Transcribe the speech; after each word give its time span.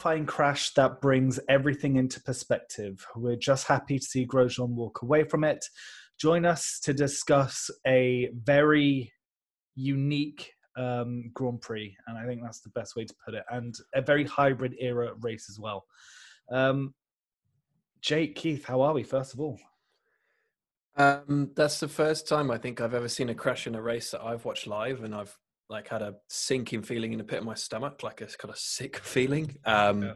horrifying 0.00 0.24
crash 0.24 0.72
that 0.72 1.00
brings 1.02 1.38
everything 1.48 1.96
into 1.96 2.22
perspective. 2.22 3.06
We're 3.16 3.36
just 3.36 3.66
happy 3.66 3.98
to 3.98 4.04
see 4.04 4.26
Grosjean 4.26 4.70
walk 4.70 5.02
away 5.02 5.24
from 5.24 5.44
it. 5.44 5.62
Join 6.18 6.46
us 6.46 6.80
to 6.84 6.94
discuss 6.94 7.70
a 7.86 8.30
very 8.32 9.12
unique 9.74 10.52
um, 10.78 11.30
Grand 11.34 11.60
Prix, 11.60 11.94
and 12.06 12.16
I 12.16 12.24
think 12.24 12.40
that's 12.42 12.60
the 12.60 12.70
best 12.70 12.96
way 12.96 13.04
to 13.04 13.14
put 13.22 13.34
it, 13.34 13.44
and 13.50 13.74
a 13.94 14.00
very 14.00 14.24
hybrid 14.24 14.74
era 14.80 15.10
race 15.20 15.48
as 15.50 15.58
well. 15.60 15.84
Um, 16.50 16.94
Jake, 18.00 18.36
Keith, 18.36 18.64
how 18.64 18.80
are 18.80 18.94
we? 18.94 19.02
First 19.02 19.34
of 19.34 19.40
all, 19.40 19.58
um, 20.96 21.50
that's 21.54 21.78
the 21.78 21.88
first 21.88 22.26
time 22.26 22.50
I 22.50 22.56
think 22.56 22.80
I've 22.80 22.94
ever 22.94 23.08
seen 23.08 23.28
a 23.28 23.34
crash 23.34 23.66
in 23.66 23.74
a 23.74 23.82
race 23.82 24.12
that 24.12 24.22
I've 24.22 24.46
watched 24.46 24.66
live, 24.66 25.04
and 25.04 25.14
I've 25.14 25.36
like 25.70 25.88
had 25.88 26.02
a 26.02 26.14
sinking 26.28 26.82
feeling 26.82 27.12
in 27.12 27.18
the 27.18 27.24
pit 27.24 27.38
of 27.38 27.44
my 27.44 27.54
stomach, 27.54 28.02
like 28.02 28.20
a 28.20 28.26
kind 28.26 28.50
of 28.50 28.58
sick 28.58 28.96
feeling. 29.02 29.56
Um, 29.64 30.02
yeah. 30.02 30.12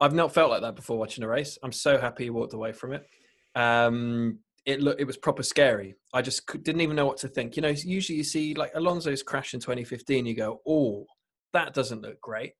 I've 0.00 0.14
not 0.14 0.32
felt 0.32 0.50
like 0.50 0.62
that 0.62 0.76
before 0.76 0.98
watching 0.98 1.24
a 1.24 1.28
race. 1.28 1.58
I'm 1.62 1.72
so 1.72 1.98
happy 1.98 2.24
he 2.24 2.30
walked 2.30 2.54
away 2.54 2.72
from 2.72 2.92
it. 2.92 3.06
Um, 3.54 4.38
it 4.66 4.80
looked, 4.80 5.00
it 5.00 5.06
was 5.06 5.16
proper 5.16 5.42
scary. 5.42 5.94
I 6.12 6.22
just 6.22 6.46
didn't 6.62 6.80
even 6.80 6.96
know 6.96 7.06
what 7.06 7.18
to 7.18 7.28
think. 7.28 7.56
You 7.56 7.62
know, 7.62 7.68
usually 7.68 8.18
you 8.18 8.24
see 8.24 8.54
like 8.54 8.72
Alonso's 8.74 9.22
crash 9.22 9.54
in 9.54 9.60
2015, 9.60 10.26
you 10.26 10.34
go, 10.34 10.60
oh, 10.66 11.06
that 11.52 11.72
doesn't 11.72 12.02
look 12.02 12.20
great. 12.20 12.52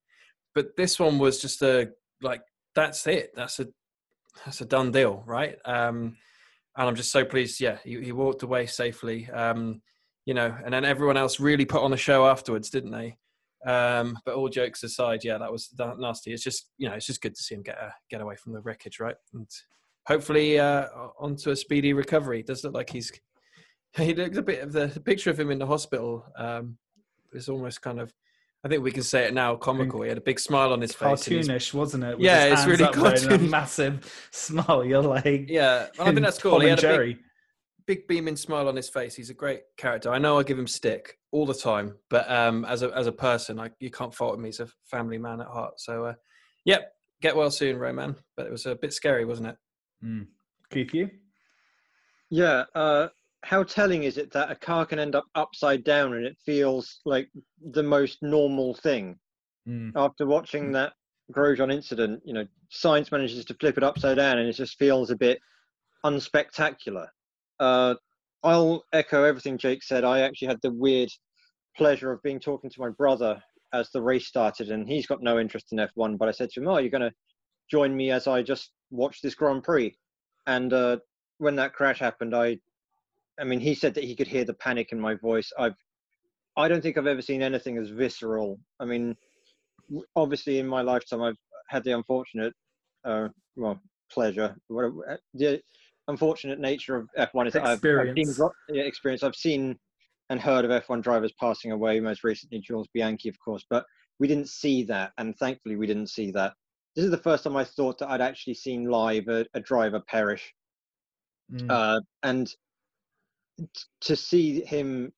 But 0.54 0.76
this 0.76 0.98
one 0.98 1.18
was 1.18 1.40
just 1.40 1.62
a 1.62 1.90
like, 2.22 2.42
that's 2.74 3.06
it. 3.06 3.32
That's 3.34 3.60
a 3.60 3.66
that's 4.44 4.60
a 4.60 4.66
done 4.66 4.90
deal, 4.90 5.22
right? 5.26 5.56
Um, 5.64 6.16
and 6.76 6.88
I'm 6.88 6.94
just 6.94 7.10
so 7.10 7.24
pleased. 7.24 7.60
Yeah, 7.60 7.78
he, 7.84 8.00
he 8.02 8.12
walked 8.12 8.42
away 8.42 8.66
safely. 8.66 9.30
Um, 9.30 9.80
you 10.26 10.34
know, 10.34 10.54
and 10.64 10.74
then 10.74 10.84
everyone 10.84 11.16
else 11.16 11.40
really 11.40 11.64
put 11.64 11.82
on 11.82 11.92
a 11.92 11.96
show 11.96 12.26
afterwards, 12.26 12.68
didn't 12.68 12.90
they? 12.90 13.16
Um, 13.64 14.18
but 14.24 14.34
all 14.34 14.48
jokes 14.48 14.82
aside, 14.82 15.24
yeah, 15.24 15.38
that 15.38 15.50
was 15.50 15.74
nasty. 15.98 16.32
It's 16.32 16.44
just 16.44 16.68
you 16.76 16.88
know, 16.88 16.94
it's 16.94 17.06
just 17.06 17.22
good 17.22 17.34
to 17.34 17.42
see 17.42 17.54
him 17.54 17.62
get 17.62 17.78
a, 17.78 17.94
get 18.10 18.20
away 18.20 18.36
from 18.36 18.52
the 18.52 18.60
wreckage, 18.60 19.00
right? 19.00 19.16
And 19.32 19.48
hopefully 20.06 20.58
uh, 20.58 20.86
onto 21.18 21.50
a 21.50 21.56
speedy 21.56 21.92
recovery. 21.92 22.40
It 22.40 22.46
does 22.46 22.62
look 22.64 22.74
like 22.74 22.90
he's 22.90 23.10
he 23.96 24.14
looks 24.14 24.36
a 24.36 24.42
bit 24.42 24.62
of 24.62 24.72
the, 24.72 24.86
the 24.86 25.00
picture 25.00 25.30
of 25.30 25.40
him 25.40 25.50
in 25.50 25.58
the 25.58 25.66
hospital 25.66 26.24
um, 26.36 26.76
is 27.32 27.48
almost 27.48 27.80
kind 27.80 28.00
of 28.00 28.12
I 28.64 28.68
think 28.68 28.82
we 28.82 28.90
can 28.90 29.04
say 29.04 29.26
it 29.26 29.32
now, 29.32 29.54
comical. 29.54 30.02
He 30.02 30.08
had 30.08 30.18
a 30.18 30.22
big 30.22 30.40
smile 30.40 30.72
on 30.72 30.80
his 30.80 30.92
face. 30.92 31.28
Cartoonish, 31.28 31.72
wasn't 31.72 32.02
it? 32.02 32.16
With 32.16 32.24
yeah, 32.24 32.46
it's 32.46 32.66
really 32.66 32.84
cartoonish. 32.84 33.48
massive 33.48 34.28
smile. 34.32 34.84
You're 34.84 35.02
like, 35.02 35.48
yeah. 35.48 35.86
Well, 35.96 36.08
I 36.08 36.10
think 36.10 36.22
that's 36.22 36.38
cool. 36.42 36.58
He 36.58 36.68
had 36.68 36.82
a 36.82 36.98
big, 36.98 37.18
big, 37.86 38.06
beaming 38.06 38.36
smile 38.36 38.68
on 38.68 38.76
his 38.76 38.88
face. 38.88 39.14
He's 39.14 39.30
a 39.30 39.34
great 39.34 39.62
character. 39.76 40.10
I 40.10 40.18
know 40.18 40.38
I 40.38 40.42
give 40.42 40.58
him 40.58 40.66
stick 40.66 41.18
all 41.32 41.46
the 41.46 41.54
time, 41.54 41.96
but 42.10 42.30
um, 42.30 42.64
as 42.64 42.82
a 42.82 42.90
as 42.96 43.06
a 43.06 43.12
person, 43.12 43.58
I, 43.60 43.70
you 43.80 43.90
can't 43.90 44.14
fault 44.14 44.36
him. 44.36 44.44
He's 44.44 44.60
a 44.60 44.68
family 44.90 45.18
man 45.18 45.40
at 45.40 45.46
heart. 45.46 45.80
So, 45.80 46.06
uh, 46.06 46.14
yep, 46.64 46.92
get 47.22 47.36
well 47.36 47.50
soon, 47.50 47.78
Romain. 47.78 48.16
But 48.36 48.46
it 48.46 48.52
was 48.52 48.66
a 48.66 48.74
bit 48.74 48.92
scary, 48.92 49.24
wasn't 49.24 49.48
it? 49.48 49.56
Mm. 50.04 50.26
Keith, 50.70 50.94
you? 50.94 51.10
Yeah. 52.30 52.64
Uh, 52.74 53.08
how 53.42 53.62
telling 53.62 54.02
is 54.02 54.18
it 54.18 54.32
that 54.32 54.50
a 54.50 54.56
car 54.56 54.84
can 54.84 54.98
end 54.98 55.14
up 55.14 55.26
upside 55.34 55.84
down 55.84 56.14
and 56.14 56.26
it 56.26 56.36
feels 56.44 57.00
like 57.04 57.28
the 57.72 57.82
most 57.82 58.18
normal 58.22 58.74
thing? 58.74 59.16
Mm. 59.68 59.92
After 59.94 60.26
watching 60.26 60.70
mm. 60.70 60.72
that 60.74 60.92
Grosjean 61.32 61.72
incident, 61.72 62.22
you 62.24 62.32
know, 62.32 62.46
Sainz 62.72 63.12
manages 63.12 63.44
to 63.44 63.54
flip 63.54 63.76
it 63.76 63.84
upside 63.84 64.16
down 64.16 64.38
and 64.38 64.48
it 64.48 64.52
just 64.54 64.78
feels 64.78 65.10
a 65.10 65.16
bit 65.16 65.38
unspectacular. 66.04 67.06
Uh, 67.58 67.94
I'll 68.42 68.84
echo 68.92 69.24
everything 69.24 69.58
Jake 69.58 69.82
said. 69.82 70.04
I 70.04 70.20
actually 70.20 70.48
had 70.48 70.60
the 70.62 70.72
weird 70.72 71.10
pleasure 71.76 72.12
of 72.12 72.22
being 72.22 72.40
talking 72.40 72.70
to 72.70 72.80
my 72.80 72.90
brother 72.90 73.42
as 73.72 73.90
the 73.90 74.02
race 74.02 74.26
started, 74.26 74.70
and 74.70 74.88
he's 74.88 75.06
got 75.06 75.22
no 75.22 75.38
interest 75.38 75.72
in 75.72 75.78
F1. 75.78 76.18
But 76.18 76.28
I 76.28 76.32
said 76.32 76.50
to 76.50 76.60
him, 76.60 76.68
"Oh, 76.68 76.78
you're 76.78 76.90
going 76.90 77.02
to 77.02 77.12
join 77.70 77.96
me 77.96 78.10
as 78.10 78.26
I 78.26 78.42
just 78.42 78.70
watch 78.90 79.20
this 79.20 79.34
Grand 79.34 79.64
Prix?" 79.64 79.96
And 80.46 80.72
uh, 80.72 80.98
when 81.38 81.56
that 81.56 81.74
crash 81.74 81.98
happened, 81.98 82.34
I, 82.34 82.58
I 83.40 83.44
mean, 83.44 83.60
he 83.60 83.74
said 83.74 83.94
that 83.94 84.04
he 84.04 84.14
could 84.14 84.28
hear 84.28 84.44
the 84.44 84.54
panic 84.54 84.92
in 84.92 85.00
my 85.00 85.14
voice. 85.14 85.50
I've, 85.58 85.74
I 86.56 86.68
don't 86.68 86.80
think 86.80 86.96
I've 86.96 87.06
ever 87.06 87.22
seen 87.22 87.42
anything 87.42 87.76
as 87.78 87.90
visceral. 87.90 88.58
I 88.80 88.84
mean, 88.84 89.16
obviously 90.14 90.58
in 90.58 90.66
my 90.66 90.82
lifetime, 90.82 91.22
I've 91.22 91.36
had 91.68 91.84
the 91.84 91.92
unfortunate, 91.92 92.54
uh, 93.04 93.28
well, 93.56 93.80
pleasure, 94.10 94.56
whatever, 94.68 95.20
the 95.34 95.60
unfortunate 96.08 96.58
nature 96.58 96.96
of 96.96 97.08
F1 97.18 97.48
is 97.48 97.52
that 97.54 97.64
I've, 97.64 97.84
I've 97.84 98.14
seen, 98.14 98.50
yeah, 98.68 98.82
experience. 98.82 99.22
I've 99.22 99.34
seen 99.34 99.78
and 100.30 100.40
heard 100.40 100.64
of 100.64 100.70
F1 100.70 101.02
drivers 101.02 101.32
passing 101.38 101.72
away. 101.72 102.00
Most 102.00 102.24
recently, 102.24 102.60
Jules 102.60 102.88
Bianchi, 102.92 103.28
of 103.28 103.38
course, 103.38 103.64
but 103.68 103.84
we 104.18 104.26
didn't 104.26 104.48
see 104.48 104.82
that, 104.84 105.12
and 105.18 105.36
thankfully, 105.36 105.76
we 105.76 105.86
didn't 105.86 106.08
see 106.08 106.30
that. 106.32 106.54
This 106.94 107.04
is 107.04 107.10
the 107.10 107.18
first 107.18 107.44
time 107.44 107.56
I 107.56 107.64
thought 107.64 107.98
that 107.98 108.10
I'd 108.10 108.20
actually 108.20 108.54
seen 108.54 108.86
live 108.86 109.28
a, 109.28 109.46
a 109.54 109.60
driver 109.60 110.00
perish, 110.00 110.52
mm. 111.52 111.70
uh, 111.70 112.00
and 112.22 112.48
t- 113.58 113.66
to 114.02 114.16
see 114.16 114.62
him 114.62 115.12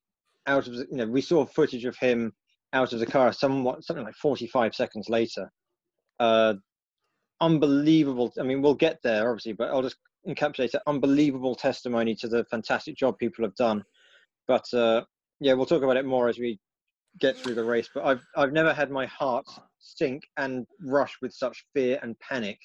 out 0.45 0.67
of, 0.67 0.75
the, 0.75 0.87
you 0.91 0.97
know, 0.97 1.07
we 1.07 1.21
saw 1.21 1.45
footage 1.45 1.85
of 1.85 1.95
him 1.95 2.33
out 2.73 2.93
of 2.93 2.99
the 2.99 3.05
car 3.05 3.31
somewhat 3.33 3.83
something 3.83 4.05
like 4.05 4.15
45 4.15 4.75
seconds 4.75 5.09
later. 5.09 5.51
Uh, 6.19 6.55
unbelievable. 7.41 8.31
I 8.39 8.43
mean, 8.43 8.61
we'll 8.61 8.75
get 8.75 8.99
there 9.03 9.29
obviously, 9.29 9.53
but 9.53 9.69
I'll 9.69 9.81
just 9.81 9.97
encapsulate 10.27 10.73
it. 10.73 10.81
Unbelievable 10.87 11.55
testimony 11.55 12.15
to 12.15 12.27
the 12.27 12.45
fantastic 12.45 12.95
job 12.95 13.17
people 13.17 13.43
have 13.43 13.55
done. 13.55 13.83
But 14.47 14.65
uh, 14.73 15.03
yeah, 15.39 15.53
we'll 15.53 15.65
talk 15.65 15.83
about 15.83 15.97
it 15.97 16.05
more 16.05 16.27
as 16.27 16.39
we 16.39 16.59
get 17.19 17.37
through 17.37 17.55
the 17.55 17.63
race. 17.63 17.89
But 17.93 18.05
I've 18.05 18.21
I've 18.35 18.53
never 18.53 18.73
had 18.73 18.91
my 18.91 19.05
heart 19.05 19.45
sink 19.79 20.23
and 20.37 20.65
rush 20.81 21.15
with 21.21 21.33
such 21.33 21.65
fear 21.73 21.99
and 22.01 22.15
panic 22.19 22.59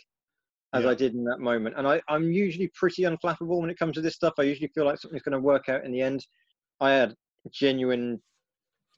as 0.74 0.84
yeah. 0.84 0.90
I 0.90 0.94
did 0.94 1.14
in 1.14 1.24
that 1.24 1.38
moment. 1.38 1.76
And 1.78 1.86
I, 1.86 2.02
I'm 2.08 2.32
usually 2.32 2.70
pretty 2.74 3.02
unflappable 3.02 3.60
when 3.60 3.70
it 3.70 3.78
comes 3.78 3.94
to 3.94 4.00
this 4.00 4.16
stuff. 4.16 4.34
I 4.38 4.42
usually 4.42 4.70
feel 4.74 4.84
like 4.84 4.98
something's 4.98 5.22
going 5.22 5.32
to 5.32 5.38
work 5.38 5.68
out 5.68 5.84
in 5.84 5.92
the 5.92 6.02
end. 6.02 6.26
I 6.80 6.90
had 6.90 7.14
genuine 7.52 8.20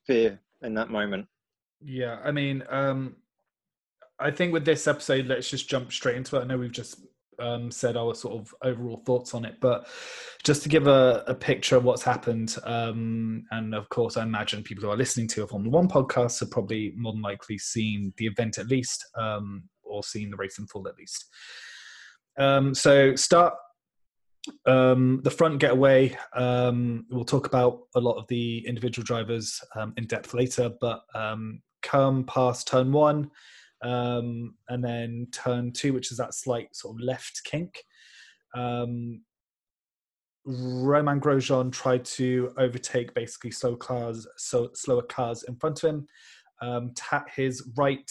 fear 0.06 0.40
in 0.62 0.74
that 0.74 0.88
moment. 0.88 1.26
Yeah, 1.82 2.18
I 2.24 2.32
mean, 2.32 2.64
um, 2.70 3.16
I 4.18 4.30
think 4.30 4.54
with 4.54 4.64
this 4.64 4.86
episode, 4.86 5.26
let's 5.26 5.50
just 5.50 5.68
jump 5.68 5.92
straight 5.92 6.16
into 6.16 6.36
it. 6.36 6.40
I 6.40 6.44
know 6.44 6.56
we've 6.56 6.72
just 6.72 7.00
um, 7.38 7.70
said 7.70 7.96
our 7.96 8.14
sort 8.14 8.34
of 8.34 8.54
overall 8.62 9.02
thoughts 9.04 9.34
on 9.34 9.44
it, 9.44 9.56
but 9.60 9.86
just 10.44 10.62
to 10.62 10.68
give 10.68 10.86
a, 10.86 11.24
a 11.26 11.34
picture 11.34 11.76
of 11.76 11.84
what's 11.84 12.02
happened, 12.02 12.56
um, 12.64 13.44
and 13.50 13.74
of 13.74 13.88
course, 13.88 14.16
I 14.16 14.22
imagine 14.22 14.62
people 14.62 14.84
who 14.84 14.90
are 14.90 14.96
listening 14.96 15.28
to 15.28 15.44
a 15.44 15.46
Formula 15.46 15.74
One 15.74 15.88
podcast 15.88 16.40
have 16.40 16.50
probably 16.50 16.92
more 16.96 17.12
than 17.12 17.22
likely 17.22 17.58
seen 17.58 18.12
the 18.16 18.26
event 18.26 18.58
at 18.58 18.68
least, 18.68 19.04
um, 19.16 19.64
or 19.82 20.02
seen 20.02 20.30
the 20.30 20.36
race 20.36 20.58
in 20.58 20.66
full 20.66 20.88
at 20.88 20.96
least. 20.96 21.26
Um, 22.38 22.74
so, 22.74 23.14
start 23.16 23.54
um, 24.64 25.20
the 25.24 25.30
front 25.30 25.58
getaway. 25.58 26.16
Um, 26.34 27.06
we'll 27.10 27.24
talk 27.24 27.46
about 27.46 27.80
a 27.94 28.00
lot 28.00 28.16
of 28.16 28.26
the 28.28 28.66
individual 28.66 29.04
drivers 29.04 29.60
in 29.96 30.06
depth 30.06 30.34
later, 30.34 30.70
but 30.80 31.02
come 31.82 32.24
past 32.24 32.66
turn 32.66 32.92
one, 32.92 33.30
um, 33.82 34.54
and 34.68 34.84
then 34.84 35.26
turn 35.32 35.72
two, 35.72 35.92
which 35.92 36.10
is 36.10 36.18
that 36.18 36.34
slight 36.34 36.74
sort 36.74 36.96
of 36.96 37.04
left 37.04 37.42
kink. 37.44 37.82
Um, 38.54 39.22
Romain 40.46 41.20
Grosjean 41.20 41.72
tried 41.72 42.04
to 42.04 42.52
overtake 42.56 43.12
basically 43.14 43.50
slow 43.50 43.76
cars, 43.76 44.26
so 44.36 44.70
slower 44.74 45.02
cars 45.02 45.42
in 45.42 45.56
front 45.56 45.82
of 45.82 45.90
him. 45.90 46.06
Um, 46.62 46.92
tap 46.94 47.28
his 47.34 47.68
right 47.76 48.10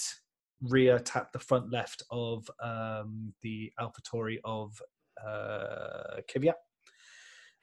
rear, 0.61 0.99
tap 0.99 1.31
the 1.31 1.39
front 1.39 1.71
left 1.71 2.03
of 2.11 2.49
um, 2.61 3.33
the 3.41 3.71
AlphaTauri 3.79 4.37
of 4.43 4.79
uh, 5.25 6.19
Kvyat, 6.29 6.53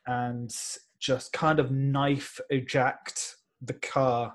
and 0.06 0.50
just 0.98 1.32
kind 1.32 1.58
of 1.58 1.70
knife 1.70 2.40
eject 2.50 3.36
the 3.60 3.74
car 3.74 4.34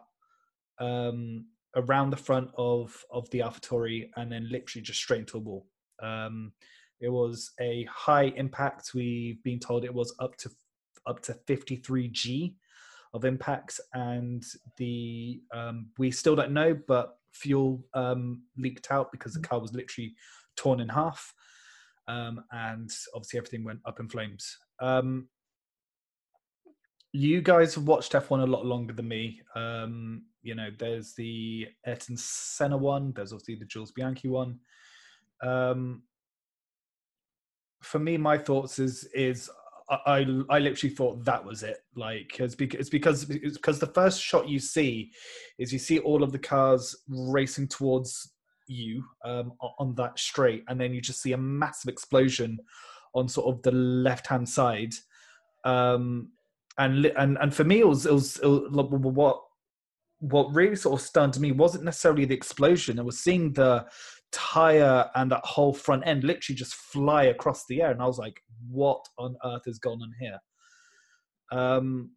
um, 0.79 1.45
around 1.75 2.09
the 2.09 2.17
front 2.17 2.49
of 2.57 2.95
of 3.11 3.29
the 3.29 3.39
AlphaTauri 3.39 4.09
and 4.15 4.31
then 4.31 4.47
literally 4.49 4.83
just 4.83 4.99
straight 4.99 5.21
into 5.21 5.37
a 5.37 5.41
wall. 5.41 5.65
Um, 6.01 6.53
it 6.99 7.09
was 7.09 7.51
a 7.59 7.85
high 7.91 8.33
impact. 8.35 8.91
We've 8.93 9.41
been 9.43 9.59
told 9.59 9.83
it 9.83 9.93
was 9.93 10.15
up 10.19 10.35
to 10.37 10.49
up 11.05 11.21
to 11.21 11.33
53 11.33 12.09
G 12.09 12.55
of 13.13 13.25
impacts, 13.25 13.79
and 13.93 14.43
the 14.77 15.41
um, 15.53 15.89
we 15.97 16.11
still 16.11 16.35
don't 16.35 16.51
know, 16.51 16.77
but 16.87 17.17
fuel 17.31 17.83
um, 17.93 18.43
leaked 18.57 18.91
out 18.91 19.11
because 19.11 19.33
the 19.33 19.39
car 19.39 19.59
was 19.59 19.73
literally 19.73 20.15
torn 20.55 20.79
in 20.79 20.89
half, 20.89 21.33
um, 22.07 22.43
and 22.51 22.89
obviously 23.13 23.37
everything 23.37 23.63
went 23.63 23.79
up 23.85 23.99
in 23.99 24.09
flames. 24.09 24.57
Um, 24.79 25.29
you 27.13 27.41
guys 27.41 27.73
have 27.75 27.85
watched 27.85 28.11
F1 28.11 28.43
a 28.43 28.45
lot 28.45 28.65
longer 28.65 28.93
than 28.93 29.07
me. 29.07 29.41
You 30.47 30.55
know, 30.55 30.69
there's 30.79 31.13
the 31.13 31.67
Ayrton 31.85 32.15
Senna 32.15 32.77
one, 32.77 33.11
there's 33.13 33.33
obviously 33.33 33.55
the 33.55 33.65
Jules 33.65 33.91
Bianchi 33.91 34.29
one. 34.29 34.59
Um, 35.43 36.03
for 37.83 37.99
me, 37.99 38.17
my 38.17 38.37
thoughts 38.37 38.79
is 38.79 39.09
is 39.13 39.49
I, 39.89 40.25
I 40.49 40.59
literally 40.59 40.95
thought 40.95 41.23
that 41.25 41.43
was 41.43 41.63
it. 41.63 41.79
Like 41.95 42.39
it's 42.39 42.55
because 42.55 42.79
it's 42.79 42.89
because 42.89 43.29
it's 43.29 43.57
because 43.57 43.79
the 43.79 43.87
first 43.87 44.21
shot 44.21 44.47
you 44.47 44.59
see 44.59 45.11
is 45.59 45.73
you 45.73 45.79
see 45.79 45.99
all 45.99 46.23
of 46.23 46.31
the 46.31 46.39
cars 46.39 46.95
racing 47.07 47.67
towards 47.67 48.33
you 48.67 49.03
um, 49.25 49.51
on 49.79 49.95
that 49.95 50.17
straight, 50.17 50.63
and 50.69 50.79
then 50.79 50.93
you 50.93 51.01
just 51.01 51.21
see 51.21 51.33
a 51.33 51.37
massive 51.37 51.89
explosion 51.89 52.57
on 53.15 53.27
sort 53.27 53.53
of 53.53 53.61
the 53.63 53.71
left 53.71 54.27
hand 54.27 54.47
side. 54.47 54.93
Um, 55.65 56.29
and 56.77 57.05
and 57.17 57.37
and 57.41 57.53
for 57.53 57.63
me, 57.63 57.79
it 57.79 57.87
was, 57.87 58.05
it 58.05 58.13
was, 58.13 58.37
it 58.37 58.47
was 58.47 58.69
what 58.71 59.41
what 60.19 60.53
really 60.53 60.75
sort 60.75 60.99
of 60.99 61.05
stunned 61.05 61.39
me 61.39 61.51
wasn't 61.51 61.83
necessarily 61.83 62.25
the 62.25 62.35
explosion. 62.35 62.99
It 62.99 63.05
was 63.05 63.19
seeing 63.19 63.53
the 63.53 63.85
tire 64.31 65.09
and 65.15 65.31
that 65.31 65.45
whole 65.45 65.73
front 65.73 66.05
end 66.05 66.23
literally 66.23 66.55
just 66.55 66.75
fly 66.75 67.23
across 67.23 67.65
the 67.65 67.81
air, 67.81 67.91
and 67.91 68.01
I 68.01 68.05
was 68.05 68.17
like, 68.17 68.41
"What 68.69 69.05
on 69.17 69.35
earth 69.43 69.65
has 69.65 69.79
gone 69.79 70.01
on 70.01 70.13
here?" 70.19 70.39
Um, 71.51 72.11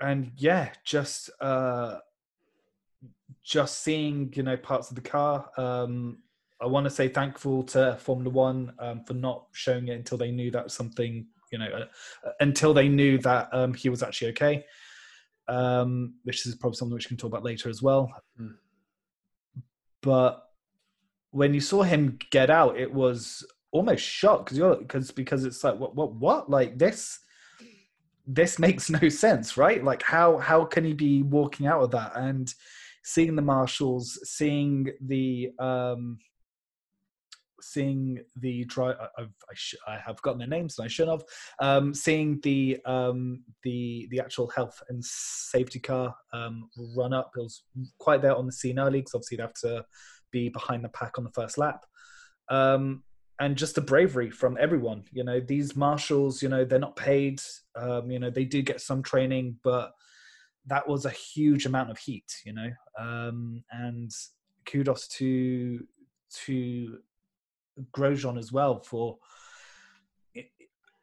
and 0.00 0.32
yeah, 0.36 0.70
just 0.84 1.30
uh, 1.40 1.98
just 3.42 3.82
seeing 3.82 4.32
you 4.34 4.42
know 4.42 4.56
parts 4.56 4.90
of 4.90 4.96
the 4.96 5.02
car. 5.02 5.50
Um, 5.56 6.18
I 6.60 6.66
want 6.66 6.84
to 6.84 6.90
say 6.90 7.08
thankful 7.08 7.62
to 7.64 7.96
Formula 8.00 8.30
One 8.30 8.72
um, 8.78 9.04
for 9.04 9.14
not 9.14 9.46
showing 9.52 9.88
it 9.88 9.96
until 9.96 10.18
they 10.18 10.30
knew 10.30 10.50
that 10.52 10.70
something 10.70 11.26
you 11.52 11.58
know 11.58 11.68
uh, 12.26 12.30
until 12.40 12.72
they 12.72 12.88
knew 12.88 13.18
that 13.18 13.48
um, 13.52 13.74
he 13.74 13.88
was 13.88 14.02
actually 14.02 14.30
okay. 14.30 14.64
Um, 15.46 16.14
which 16.24 16.46
is 16.46 16.54
probably 16.54 16.76
something 16.76 16.94
which 16.94 17.06
we 17.06 17.08
can 17.08 17.16
talk 17.16 17.28
about 17.28 17.44
later 17.44 17.68
as 17.68 17.82
well. 17.82 18.10
Mm. 18.40 18.54
But 20.00 20.42
when 21.30 21.52
you 21.52 21.60
saw 21.60 21.82
him 21.82 22.18
get 22.30 22.48
out, 22.48 22.78
it 22.78 22.92
was 22.92 23.44
almost 23.72 24.04
shocked 24.04 24.46
because 24.46 24.58
you're 24.58 24.76
because 24.76 25.10
because 25.10 25.44
it's 25.44 25.64
like 25.64 25.78
what 25.78 25.96
what 25.96 26.14
what 26.14 26.48
like 26.48 26.78
this 26.78 27.18
this 28.26 28.58
makes 28.58 28.88
no 29.02 29.08
sense, 29.08 29.56
right? 29.56 29.82
Like 29.82 30.02
how 30.02 30.38
how 30.38 30.64
can 30.64 30.84
he 30.84 30.92
be 30.92 31.22
walking 31.22 31.66
out 31.66 31.82
of 31.82 31.90
that 31.90 32.12
and 32.16 32.52
seeing 33.02 33.36
the 33.36 33.42
marshals, 33.42 34.18
seeing 34.24 34.90
the 35.00 35.50
um, 35.58 36.18
seeing 37.74 38.20
the 38.36 38.64
drive. 38.64 38.96
I've 39.18 39.34
I, 39.50 39.54
sh- 39.54 39.74
I, 39.86 39.98
have 39.98 40.20
gotten 40.22 40.38
their 40.38 40.48
names 40.48 40.78
and 40.78 40.86
I 40.86 40.88
shouldn't 40.88 41.20
have. 41.20 41.28
Um, 41.60 41.94
seeing 41.94 42.40
the 42.42 42.78
um, 42.86 43.42
the 43.62 44.06
the 44.10 44.20
actual 44.20 44.48
health 44.48 44.80
and 44.88 45.04
safety 45.04 45.80
car 45.80 46.14
um, 46.32 46.70
run 46.96 47.12
up. 47.12 47.32
It 47.36 47.40
was 47.40 47.64
quite 47.98 48.22
there 48.22 48.36
on 48.36 48.46
the 48.46 48.52
scene 48.52 48.78
early 48.78 49.00
because 49.00 49.14
obviously 49.14 49.36
you'd 49.36 49.42
have 49.42 49.60
to 49.62 49.84
be 50.30 50.48
behind 50.48 50.84
the 50.84 50.88
pack 50.90 51.18
on 51.18 51.24
the 51.24 51.32
first 51.32 51.58
lap. 51.58 51.84
Um, 52.48 53.02
and 53.40 53.56
just 53.56 53.74
the 53.74 53.80
bravery 53.80 54.30
from 54.30 54.56
everyone. 54.60 55.04
You 55.12 55.24
know, 55.24 55.40
these 55.40 55.74
marshals, 55.74 56.42
you 56.42 56.48
know, 56.48 56.64
they're 56.64 56.78
not 56.78 56.96
paid. 56.96 57.40
Um, 57.74 58.10
you 58.10 58.20
know, 58.20 58.30
they 58.30 58.44
do 58.44 58.62
get 58.62 58.80
some 58.80 59.02
training, 59.02 59.58
but 59.64 59.92
that 60.66 60.88
was 60.88 61.04
a 61.04 61.10
huge 61.10 61.66
amount 61.66 61.90
of 61.90 61.98
heat. 61.98 62.32
You 62.44 62.52
know, 62.54 62.70
um, 62.98 63.64
and 63.70 64.10
kudos 64.66 65.08
to 65.08 65.80
to 66.44 66.98
Grosjean 67.92 68.38
as 68.38 68.52
well 68.52 68.80
for. 68.80 69.18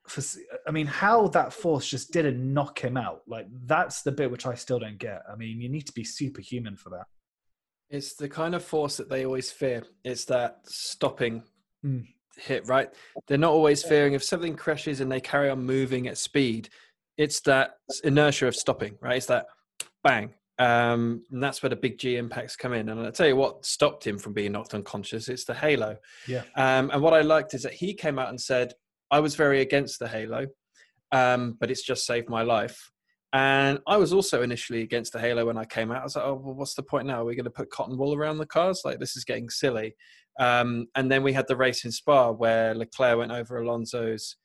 For, 0.08 0.22
I 0.68 0.72
mean, 0.72 0.88
how 0.88 1.30
that 1.30 1.54
force 1.54 1.88
just 1.88 2.12
didn't 2.12 2.54
knock 2.54 2.80
him 2.80 2.98
out. 2.98 3.22
Like 3.28 3.46
that's 3.66 4.02
the 4.02 4.12
bit 4.12 4.30
which 4.30 4.46
I 4.46 4.56
still 4.56 4.80
don't 4.80 4.98
get. 4.98 5.22
I 5.32 5.36
mean, 5.36 5.62
you 5.62 5.70
need 5.70 5.88
to 5.88 5.94
be 5.94 6.04
superhuman 6.04 6.76
for 6.76 6.90
that. 6.90 7.06
It's 7.90 8.16
the 8.16 8.28
kind 8.28 8.54
of 8.54 8.64
force 8.64 8.98
that 8.98 9.10
they 9.10 9.26
always 9.26 9.52
fear. 9.52 9.84
It's 10.04 10.26
that 10.26 10.60
stopping 10.66 11.44
mm 11.86 12.06
hit, 12.38 12.68
right? 12.68 12.90
They're 13.28 13.38
not 13.38 13.52
always 13.52 13.84
fearing 13.84 14.14
if 14.14 14.24
something 14.24 14.56
crashes 14.56 15.02
and 15.02 15.12
they 15.12 15.22
carry 15.22 15.50
on 15.50 15.64
moving 15.64 16.08
at 16.08 16.18
speed. 16.18 16.70
It's 17.18 17.42
that 17.42 17.76
inertia 18.04 18.48
of 18.48 18.56
stopping, 18.56 18.98
right? 19.02 19.18
It's 19.18 19.26
that 19.28 19.48
bang. 20.04 20.34
Um, 20.62 21.24
and 21.32 21.42
that's 21.42 21.64
where 21.64 21.72
the 21.72 21.76
big 21.76 21.98
G 21.98 22.18
impacts 22.18 22.56
come 22.56 22.74
in. 22.74 22.90
And 22.90 23.00
I'll 23.00 23.12
tell 23.12 23.28
you 23.28 23.36
what 23.36 23.66
stopped 23.66 24.06
him 24.06 24.20
from 24.20 24.34
being 24.34 24.52
knocked 24.52 24.76
unconscious. 24.76 25.28
It's 25.28 25.44
the 25.44 25.56
halo. 25.56 25.98
Yeah. 26.28 26.44
Um, 26.56 26.92
and 26.92 27.02
what 27.02 27.14
I 27.14 27.22
liked 27.22 27.56
is 27.56 27.64
that 27.64 27.74
he 27.74 27.96
came 27.96 28.20
out 28.20 28.30
and 28.30 28.40
said, 28.40 28.74
I 29.10 29.22
was 29.22 29.36
very 29.36 29.62
against 29.62 29.98
the 30.00 30.08
halo, 30.08 30.46
um, 31.12 31.58
but 31.60 31.72
it's 31.72 31.82
just 31.82 32.06
saved 32.06 32.30
my 32.30 32.44
life. 32.44 32.92
And 33.34 33.80
I 33.88 33.98
was 33.98 34.14
also 34.14 34.44
initially 34.44 34.82
against 34.82 35.14
the 35.14 35.20
Halo 35.20 35.46
when 35.46 35.58
I 35.58 35.64
came 35.64 35.90
out. 35.90 36.02
I 36.02 36.04
was 36.04 36.16
like, 36.18 36.26
oh, 36.26 36.42
well, 36.44 36.54
what's 36.54 36.76
the 36.76 36.84
point 36.84 37.08
now? 37.08 37.22
Are 37.22 37.26
we 37.26 37.36
going 37.36 37.46
to 37.46 37.50
put 37.50 37.70
cotton 37.70 37.98
wool 37.98 38.14
around 38.14 38.40
the 38.40 38.46
cars? 38.46 38.82
Like, 38.84 39.00
this 39.00 39.16
is 39.16 39.24
getting 39.24 39.50
silly. 39.50 39.96
Um, 40.40 40.88
and 40.96 41.10
then 41.10 41.24
we 41.24 41.32
had 41.32 41.48
the 41.48 41.56
race 41.56 41.86
in 41.86 41.92
Spa 41.92 42.32
where 42.32 42.76
Leclerc 42.76 43.18
went 43.18 43.32
over 43.32 43.62
Alonso's 43.62 44.36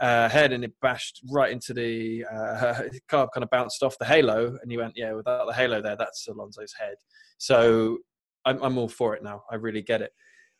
uh, 0.00 0.28
head 0.28 0.52
and 0.52 0.64
it 0.64 0.72
bashed 0.80 1.20
right 1.30 1.52
into 1.52 1.72
the 1.72 2.24
uh, 2.30 2.82
car, 3.08 3.28
kind 3.32 3.44
of 3.44 3.50
bounced 3.50 3.82
off 3.82 3.98
the 3.98 4.04
halo. 4.04 4.56
And 4.60 4.70
he 4.70 4.76
went, 4.76 4.94
Yeah, 4.96 5.12
without 5.12 5.46
the 5.46 5.54
halo 5.54 5.80
there, 5.80 5.96
that's 5.96 6.26
Alonso's 6.28 6.74
head. 6.78 6.96
So 7.38 7.98
I'm, 8.44 8.62
I'm 8.62 8.78
all 8.78 8.88
for 8.88 9.14
it 9.14 9.22
now. 9.22 9.42
I 9.50 9.56
really 9.56 9.82
get 9.82 10.02
it. 10.02 10.12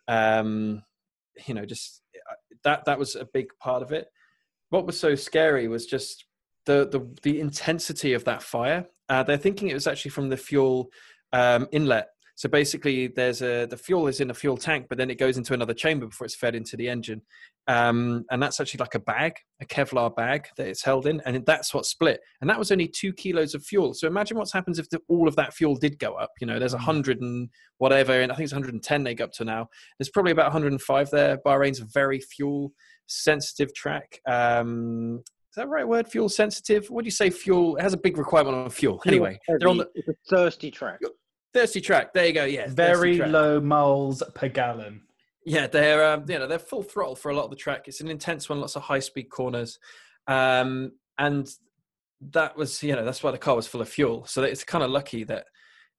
Um, 0.09 0.83
you 1.47 1.55
know, 1.55 1.65
just 1.65 2.03
uh, 2.31 2.35
that 2.65 2.85
that 2.87 2.99
was 2.99 3.15
a 3.17 3.29
big 3.33 3.47
part 3.61 3.83
of 3.83 3.93
it. 3.93 4.09
What 4.71 4.87
was 4.87 4.99
so 4.99 5.15
scary 5.15 5.69
was 5.69 5.87
just 5.87 6.27
the 6.65 6.89
the, 6.89 7.09
the 7.23 7.41
intensity 7.41 8.12
of 8.12 8.25
that 8.25 8.43
fire. 8.43 8.87
Uh, 9.09 9.23
they're 9.23 9.37
thinking 9.37 9.69
it 9.69 9.75
was 9.75 9.87
actually 9.87 10.11
from 10.11 10.29
the 10.29 10.37
fuel 10.37 10.91
um, 11.32 11.69
inlet 11.73 12.09
so 12.37 12.50
basically, 12.50 13.06
there's 13.06 13.41
a 13.41 13.65
the 13.65 13.79
fuel 13.79 14.09
is 14.09 14.21
in 14.21 14.29
a 14.29 14.35
fuel 14.35 14.59
tank, 14.59 14.87
but 14.91 14.99
then 14.99 15.09
it 15.09 15.19
goes 15.19 15.38
into 15.38 15.55
another 15.55 15.73
chamber 15.73 16.05
before 16.05 16.27
it's 16.27 16.35
fed 16.35 16.55
into 16.55 16.77
the 16.77 16.87
engine, 16.87 17.23
um, 17.67 18.27
and 18.31 18.43
that's 18.43 18.61
actually 18.61 18.77
like 18.77 18.94
a 18.94 19.00
bag, 19.00 19.33
a 19.62 19.65
Kevlar 19.65 20.15
bag 20.15 20.47
that 20.59 20.69
it's 20.69 20.85
held 20.85 21.06
in, 21.06 21.23
and 21.25 21.47
that's 21.47 21.73
what 21.73 21.87
split. 21.87 22.21
And 22.43 22.50
that 22.50 22.59
was 22.59 22.71
only 22.71 22.88
two 22.88 23.15
kilos 23.15 23.55
of 23.55 23.65
fuel. 23.65 23.94
So 23.94 24.06
imagine 24.06 24.37
what 24.37 24.50
happens 24.53 24.79
if 24.79 24.91
the, 24.91 25.00
all 25.09 25.29
of 25.29 25.37
that 25.37 25.55
fuel 25.55 25.77
did 25.77 25.99
go 25.99 26.12
up. 26.12 26.31
You 26.38 26.47
know, 26.47 26.59
there's 26.59 26.75
a 26.75 26.79
mm. 26.79 26.83
hundred 26.83 27.23
and 27.23 27.49
whatever, 27.79 28.21
and 28.21 28.31
I 28.31 28.35
think 28.35 28.44
it's 28.44 28.53
110 28.53 29.03
they 29.03 29.15
go 29.15 29.25
up 29.25 29.32
to 29.32 29.44
now. 29.47 29.71
There's 29.99 30.11
probably 30.11 30.32
about 30.32 30.53
105 30.53 31.11
there. 31.11 31.39
Bahrain's 31.39 31.81
a 31.81 31.87
very 31.87 32.21
fuel 32.21 32.75
sensitive 33.06 33.75
track. 33.75 34.21
Um, 34.29 35.23
is 35.25 35.56
that 35.56 35.69
right 35.71 35.89
word? 35.89 36.06
Fuel 36.09 36.29
sensitive? 36.29 36.91
What 36.91 37.05
do 37.05 37.06
you 37.06 37.12
say? 37.12 37.31
Fuel 37.31 37.77
it 37.77 37.82
has 37.82 37.94
a 37.94 37.99
big 37.99 38.19
requirement 38.19 38.59
on 38.59 38.69
fuel. 38.69 39.00
Anyway, 39.06 39.39
they're 39.49 39.71
on 39.71 39.79
the 39.79 39.89
it's 39.94 40.09
a 40.09 40.15
thirsty 40.29 40.71
track. 40.71 41.00
Thirsty 41.56 41.81
track. 41.81 42.13
There 42.13 42.27
you 42.27 42.34
go. 42.34 42.44
Yeah. 42.44 42.67
Very 42.69 43.17
low 43.17 43.63
miles 43.63 44.22
per 44.34 44.51
gallon. 44.51 45.01
Yeah, 45.46 45.67
they're 45.67 46.05
um, 46.05 46.27
you 46.29 46.39
know 46.39 46.46
they're 46.46 46.58
full 46.58 46.82
throttle 46.82 47.17
for 47.17 47.31
a 47.31 47.34
lot 47.34 47.44
of 47.44 47.51
the 47.51 47.56
track. 47.56 47.84
It's 47.89 48.03
an 48.03 48.08
intense 48.08 48.51
one, 48.51 48.60
lots 48.60 48.77
of 48.77 48.82
high 48.82 48.98
speed 48.98 49.31
corners, 49.31 49.79
um, 50.27 50.93
and 51.17 51.48
that 52.32 52.58
was 52.58 52.82
you 52.82 52.94
know 52.94 53.06
that's 53.06 53.22
why 53.22 53.31
the 53.31 53.39
car 53.39 53.56
was 53.56 53.67
full 53.67 53.81
of 53.81 53.89
fuel. 53.89 54.27
So 54.27 54.43
it's 54.43 54.65
kind 54.65 54.84
of 54.84 54.91
lucky 54.91 55.25
that 55.25 55.46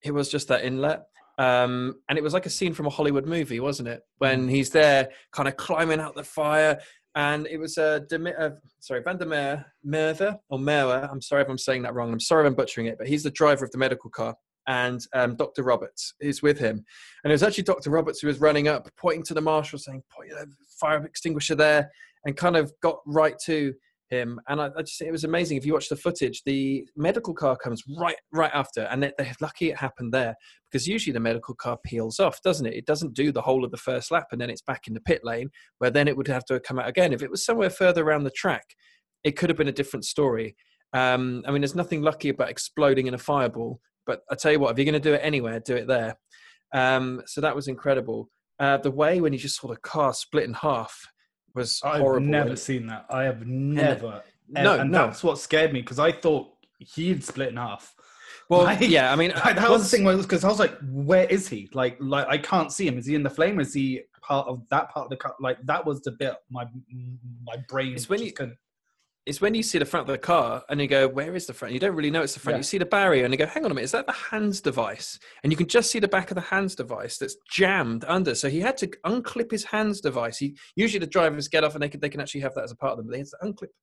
it 0.04 0.12
was 0.12 0.30
just 0.30 0.48
that 0.50 0.64
inlet. 0.64 1.06
Um, 1.40 2.02
and 2.08 2.20
it 2.20 2.24
was 2.24 2.34
like 2.34 2.46
a 2.46 2.52
scene 2.52 2.76
from 2.76 2.86
a 2.86 2.92
Hollywood 2.92 3.26
movie, 3.26 3.60
wasn't 3.60 3.88
it? 3.88 4.04
When 4.20 4.46
mm. 4.46 4.52
he's 4.52 4.70
there, 4.70 5.10
kind 5.32 5.48
of 5.48 5.58
climbing 5.58 6.00
out 6.00 6.14
the 6.14 6.24
fire, 6.24 6.80
and 7.16 7.48
it 7.48 7.58
was 7.58 7.80
a 7.80 8.06
uh, 8.12 8.30
uh, 8.40 8.50
sorry 8.80 9.02
Van 9.02 9.18
der 9.18 9.26
Meer 9.26 9.66
Merwe 9.84 10.38
or 10.50 10.60
Merwe. 10.60 11.12
I'm 11.12 11.22
sorry 11.22 11.42
if 11.42 11.50
I'm 11.50 11.58
saying 11.58 11.82
that 11.82 11.96
wrong. 11.96 12.14
I'm 12.14 12.20
sorry 12.20 12.46
if 12.46 12.48
I'm 12.48 12.54
butchering 12.54 12.86
it, 12.86 13.00
but 13.00 13.08
he's 13.08 13.24
the 13.24 13.32
driver 13.32 13.66
of 13.66 13.72
the 13.72 13.80
medical 13.80 14.12
car, 14.12 14.36
and 14.68 15.02
um, 15.14 15.36
Dr. 15.36 15.64
Roberts 15.64 16.14
is 16.20 16.42
with 16.42 16.60
him. 16.60 16.84
And 17.24 17.32
it 17.32 17.34
was 17.34 17.44
actually 17.44 17.64
Dr. 17.64 17.90
Roberts 17.90 18.20
who 18.20 18.28
was 18.28 18.40
running 18.40 18.68
up, 18.68 18.90
pointing 18.98 19.24
to 19.24 19.34
the 19.34 19.42
marshal, 19.42 19.80
saying, 19.80 20.04
Point 20.10 20.32
fire 20.80 21.04
extinguisher 21.06 21.56
there, 21.56 21.90
and 22.26 22.36
kind 22.36 22.58
of 22.58 22.72
got 22.82 23.00
right 23.06 23.36
to 23.46 23.74
him. 24.10 24.40
And 24.48 24.62
I, 24.62 24.70
I 24.78 24.82
just 24.82 25.02
it 25.02 25.12
was 25.12 25.24
amazing. 25.24 25.58
If 25.58 25.66
you 25.66 25.74
watch 25.74 25.90
the 25.90 25.96
footage, 25.96 26.44
the 26.46 26.86
medical 26.96 27.34
car 27.34 27.56
comes 27.56 27.84
right 27.98 28.16
right 28.32 28.52
after, 28.54 28.82
and 28.84 29.02
they're, 29.02 29.14
they're 29.18 29.34
lucky 29.42 29.70
it 29.70 29.78
happened 29.78 30.14
there 30.14 30.36
because 30.70 30.88
usually 30.88 31.14
the 31.14 31.20
medical 31.20 31.56
car 31.56 31.78
peels 31.86 32.20
off, 32.20 32.42
doesn't 32.42 32.66
it? 32.66 32.74
It 32.74 32.86
doesn't 32.86 33.14
do 33.14 33.32
the 33.32 33.42
whole 33.42 33.64
of 33.64 33.72
the 33.72 33.78
first 33.78 34.12
lap, 34.12 34.28
and 34.32 34.42
then 34.42 34.50
it's 34.50 34.62
back 34.62 34.88
in 34.88 34.94
the 34.94 35.02
pit 35.02 35.22
lane, 35.24 35.50
where 35.80 35.92
then 35.92 36.08
it 36.08 36.18
would 36.18 36.28
have 36.28 36.46
to 36.46 36.60
come 36.60 36.80
out 36.80 36.90
again. 36.90 37.14
If 37.14 37.22
it 37.22 37.32
was 37.32 37.46
somewhere 37.46 37.70
further 37.70 38.04
around 38.04 38.24
the 38.24 38.32
track, 38.32 38.76
it 39.24 39.38
could 39.38 39.50
have 39.50 39.58
been 39.58 39.68
a 39.68 39.74
different 39.74 40.06
story. 40.06 40.56
Um, 40.94 41.44
I 41.46 41.52
mean, 41.52 41.62
there's 41.62 41.76
nothing 41.76 42.02
lucky 42.02 42.30
about 42.30 42.50
exploding 42.50 43.08
in 43.08 43.14
a 43.14 43.18
fireball, 43.18 43.82
but 44.08 44.22
I 44.32 44.36
tell 44.36 44.52
you 44.52 44.60
what, 44.60 44.72
if 44.72 44.78
you're 44.78 44.92
going 44.92 45.02
to 45.02 45.10
do 45.10 45.14
it 45.14 45.22
anywhere, 45.24 45.60
do 45.60 45.76
it 45.76 45.88
there. 45.88 46.16
Um, 46.74 47.22
so 47.26 47.42
that 47.42 47.56
was 47.56 47.68
incredible. 47.68 48.30
Uh, 48.60 48.78
the 48.78 48.92
way 48.92 49.22
when 49.22 49.34
you 49.34 49.40
just 49.40 49.60
saw 49.60 49.68
the 49.68 49.78
car 49.78 50.14
split 50.14 50.46
in 50.46 50.54
half 50.54 51.00
was 51.54 51.80
I've 51.84 52.02
horrible. 52.02 52.26
never 52.26 52.56
seen 52.56 52.88
that. 52.88 53.06
I 53.10 53.24
have 53.24 53.46
never. 53.46 54.24
And, 54.56 54.64
no, 54.64 54.80
and 54.80 54.92
no. 54.92 55.08
that's 55.08 55.24
what 55.24 55.38
scared 55.38 55.74
me 55.74 55.82
because 55.82 56.00
I 56.00 56.12
thought 56.12 56.48
he'd 56.80 57.24
split 57.24 57.50
in 57.50 57.58
half. 57.58 57.94
Well, 58.50 58.64
like, 58.64 58.80
yeah, 58.82 59.12
I 59.12 59.16
mean, 59.16 59.34
that 59.44 59.70
was 59.70 59.90
the 59.90 59.98
thing 59.98 60.18
because 60.22 60.44
I 60.44 60.48
was 60.48 60.60
like, 60.60 60.76
where 60.82 61.26
is 61.26 61.50
he? 61.50 61.70
Like, 61.74 61.98
like 62.00 62.28
I 62.28 62.38
can't 62.38 62.72
see 62.72 62.88
him. 62.88 62.98
Is 62.98 63.06
he 63.06 63.16
in 63.16 63.24
the 63.24 63.30
flame? 63.30 63.60
Is 63.60 63.74
he 63.74 64.02
part 64.22 64.48
of 64.48 64.62
that 64.70 64.90
part 64.90 65.06
of 65.06 65.10
the 65.10 65.18
car? 65.18 65.36
Like 65.40 65.58
that 65.66 65.86
was 65.86 66.02
the 66.02 66.12
bit 66.12 66.36
my 66.50 66.66
my 67.44 67.58
brain. 67.68 67.94
It's 67.94 68.10
when 68.10 68.22
you. 68.22 68.32
Couldn't 68.32 68.58
it's 69.28 69.42
when 69.42 69.54
you 69.54 69.62
see 69.62 69.78
the 69.78 69.86
front 69.86 70.08
of 70.08 70.12
the 70.12 70.18
car 70.18 70.64
and 70.70 70.80
you 70.82 70.88
go, 70.88 71.08
where 71.08 71.36
is 71.36 71.46
the 71.46 71.54
front? 71.54 71.74
You 71.74 71.80
don't 71.80 71.96
really 71.96 72.10
know 72.10 72.22
it's 72.22 72.34
the 72.34 72.40
front. 72.40 72.56
Yeah. 72.56 72.60
You 72.60 72.64
see 72.64 72.78
the 72.78 72.86
barrier 72.86 73.26
and 73.26 73.34
you 73.34 73.38
go, 73.38 73.46
hang 73.46 73.66
on 73.66 73.72
a 73.72 73.74
minute, 73.74 73.86
is 73.86 73.92
that 73.92 74.08
the 74.08 74.14
HANS 74.14 74.62
device? 74.62 75.20
And 75.44 75.52
you 75.52 75.58
can 75.58 75.68
just 75.68 75.92
see 75.92 76.00
the 76.00 76.08
back 76.08 76.32
of 76.32 76.36
the 76.36 76.42
HANS 76.42 76.76
device 76.76 77.18
that's 77.18 77.36
jammed 77.52 78.06
under. 78.08 78.34
So 78.36 78.50
he 78.50 78.60
had 78.62 78.78
to 78.78 78.88
unclip 79.06 79.52
his 79.52 79.66
HANS 79.66 80.02
device. 80.02 80.38
He 80.38 80.56
usually 80.76 81.00
the 81.00 81.08
drivers 81.08 81.48
get 81.48 81.64
off 81.64 81.74
and 81.76 81.84
they 81.84 81.90
can 81.90 82.00
they 82.00 82.10
can 82.10 82.22
actually 82.22 82.42
have 82.42 82.56
that 82.56 82.64
as 82.64 82.72
a 82.72 82.76
part 82.76 82.94
of 82.94 82.98
them. 82.98 83.08
But 83.08 83.14
they 83.14 83.20
had 83.20 83.28
to 83.28 83.38
unclip 83.44 83.74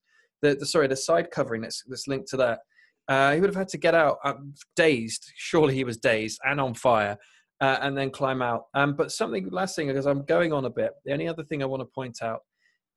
the, 0.43 0.55
the 0.57 0.67
sorry 0.67 0.89
the 0.89 0.97
side 0.97 1.31
covering 1.31 1.63
that's 1.63 1.83
that's 1.89 2.09
linked 2.09 2.29
to 2.31 2.37
that. 2.39 2.59
Uh, 3.07 3.35
he 3.35 3.41
would 3.41 3.51
have 3.51 3.57
had 3.57 3.69
to 3.69 3.79
get 3.79 3.95
out 3.95 4.17
uh, 4.25 4.35
dazed. 4.77 5.31
Surely 5.37 5.75
he 5.75 5.85
was 5.85 5.99
dazed 5.99 6.41
and 6.45 6.61
on 6.61 6.75
fire. 6.75 7.19
uh, 7.61 7.79
and 7.81 7.97
then 7.97 8.11
climb 8.11 8.43
out. 8.43 8.65
Um, 8.75 8.95
but 8.95 9.13
something 9.13 9.49
last 9.51 9.77
thing 9.77 9.87
because 9.89 10.07
I'm 10.07 10.25
going 10.25 10.53
on 10.53 10.65
a 10.65 10.71
bit. 10.71 10.93
The 11.05 11.13
only 11.13 11.29
other 11.29 11.45
thing 11.45 11.63
I 11.63 11.67
want 11.67 11.81
to 11.81 11.87
point 11.87 12.19
out 12.23 12.41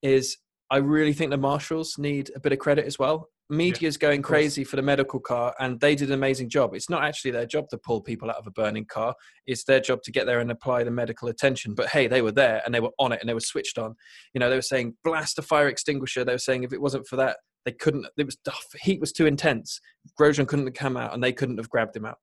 is 0.01 0.37
I 0.69 0.77
really 0.77 1.13
think 1.13 1.31
the 1.31 1.37
marshals 1.37 1.97
need 1.97 2.31
a 2.35 2.39
bit 2.39 2.51
of 2.51 2.59
credit 2.59 2.85
as 2.85 2.99
well. 2.99 3.29
Media's 3.49 3.95
yeah, 3.95 4.09
going 4.09 4.21
crazy 4.21 4.65
for 4.65 4.75
the 4.75 4.81
medical 4.81 5.21
car, 5.21 5.55
and 5.59 5.79
they 5.79 5.95
did 5.95 6.09
an 6.09 6.15
amazing 6.15 6.49
job. 6.49 6.75
It's 6.75 6.89
not 6.89 7.05
actually 7.05 7.31
their 7.31 7.45
job 7.45 7.69
to 7.69 7.77
pull 7.77 8.01
people 8.01 8.29
out 8.29 8.35
of 8.35 8.45
a 8.45 8.51
burning 8.51 8.85
car; 8.85 9.15
it's 9.45 9.63
their 9.63 9.79
job 9.79 10.01
to 10.03 10.11
get 10.11 10.25
there 10.25 10.39
and 10.39 10.51
apply 10.51 10.83
the 10.83 10.91
medical 10.91 11.29
attention. 11.29 11.73
But 11.73 11.87
hey, 11.87 12.07
they 12.07 12.21
were 12.21 12.33
there 12.33 12.61
and 12.65 12.75
they 12.75 12.81
were 12.81 12.91
on 12.99 13.13
it 13.13 13.21
and 13.21 13.29
they 13.29 13.33
were 13.33 13.39
switched 13.39 13.77
on. 13.77 13.95
You 14.33 14.39
know, 14.39 14.49
they 14.49 14.57
were 14.57 14.61
saying 14.61 14.97
blast 15.05 15.39
a 15.39 15.41
fire 15.41 15.69
extinguisher. 15.69 16.25
They 16.25 16.33
were 16.33 16.37
saying 16.39 16.63
if 16.63 16.73
it 16.73 16.81
wasn't 16.81 17.07
for 17.07 17.15
that, 17.15 17.37
they 17.63 17.71
couldn't. 17.71 18.05
It 18.17 18.25
was 18.25 18.37
the 18.43 18.53
heat 18.81 18.99
was 18.99 19.13
too 19.13 19.27
intense. 19.27 19.79
Grosjean 20.19 20.47
couldn't 20.47 20.67
have 20.67 20.73
come 20.73 20.97
out, 20.97 21.13
and 21.13 21.23
they 21.23 21.31
couldn't 21.33 21.57
have 21.57 21.69
grabbed 21.69 21.95
him 21.95 22.05
out. 22.05 22.17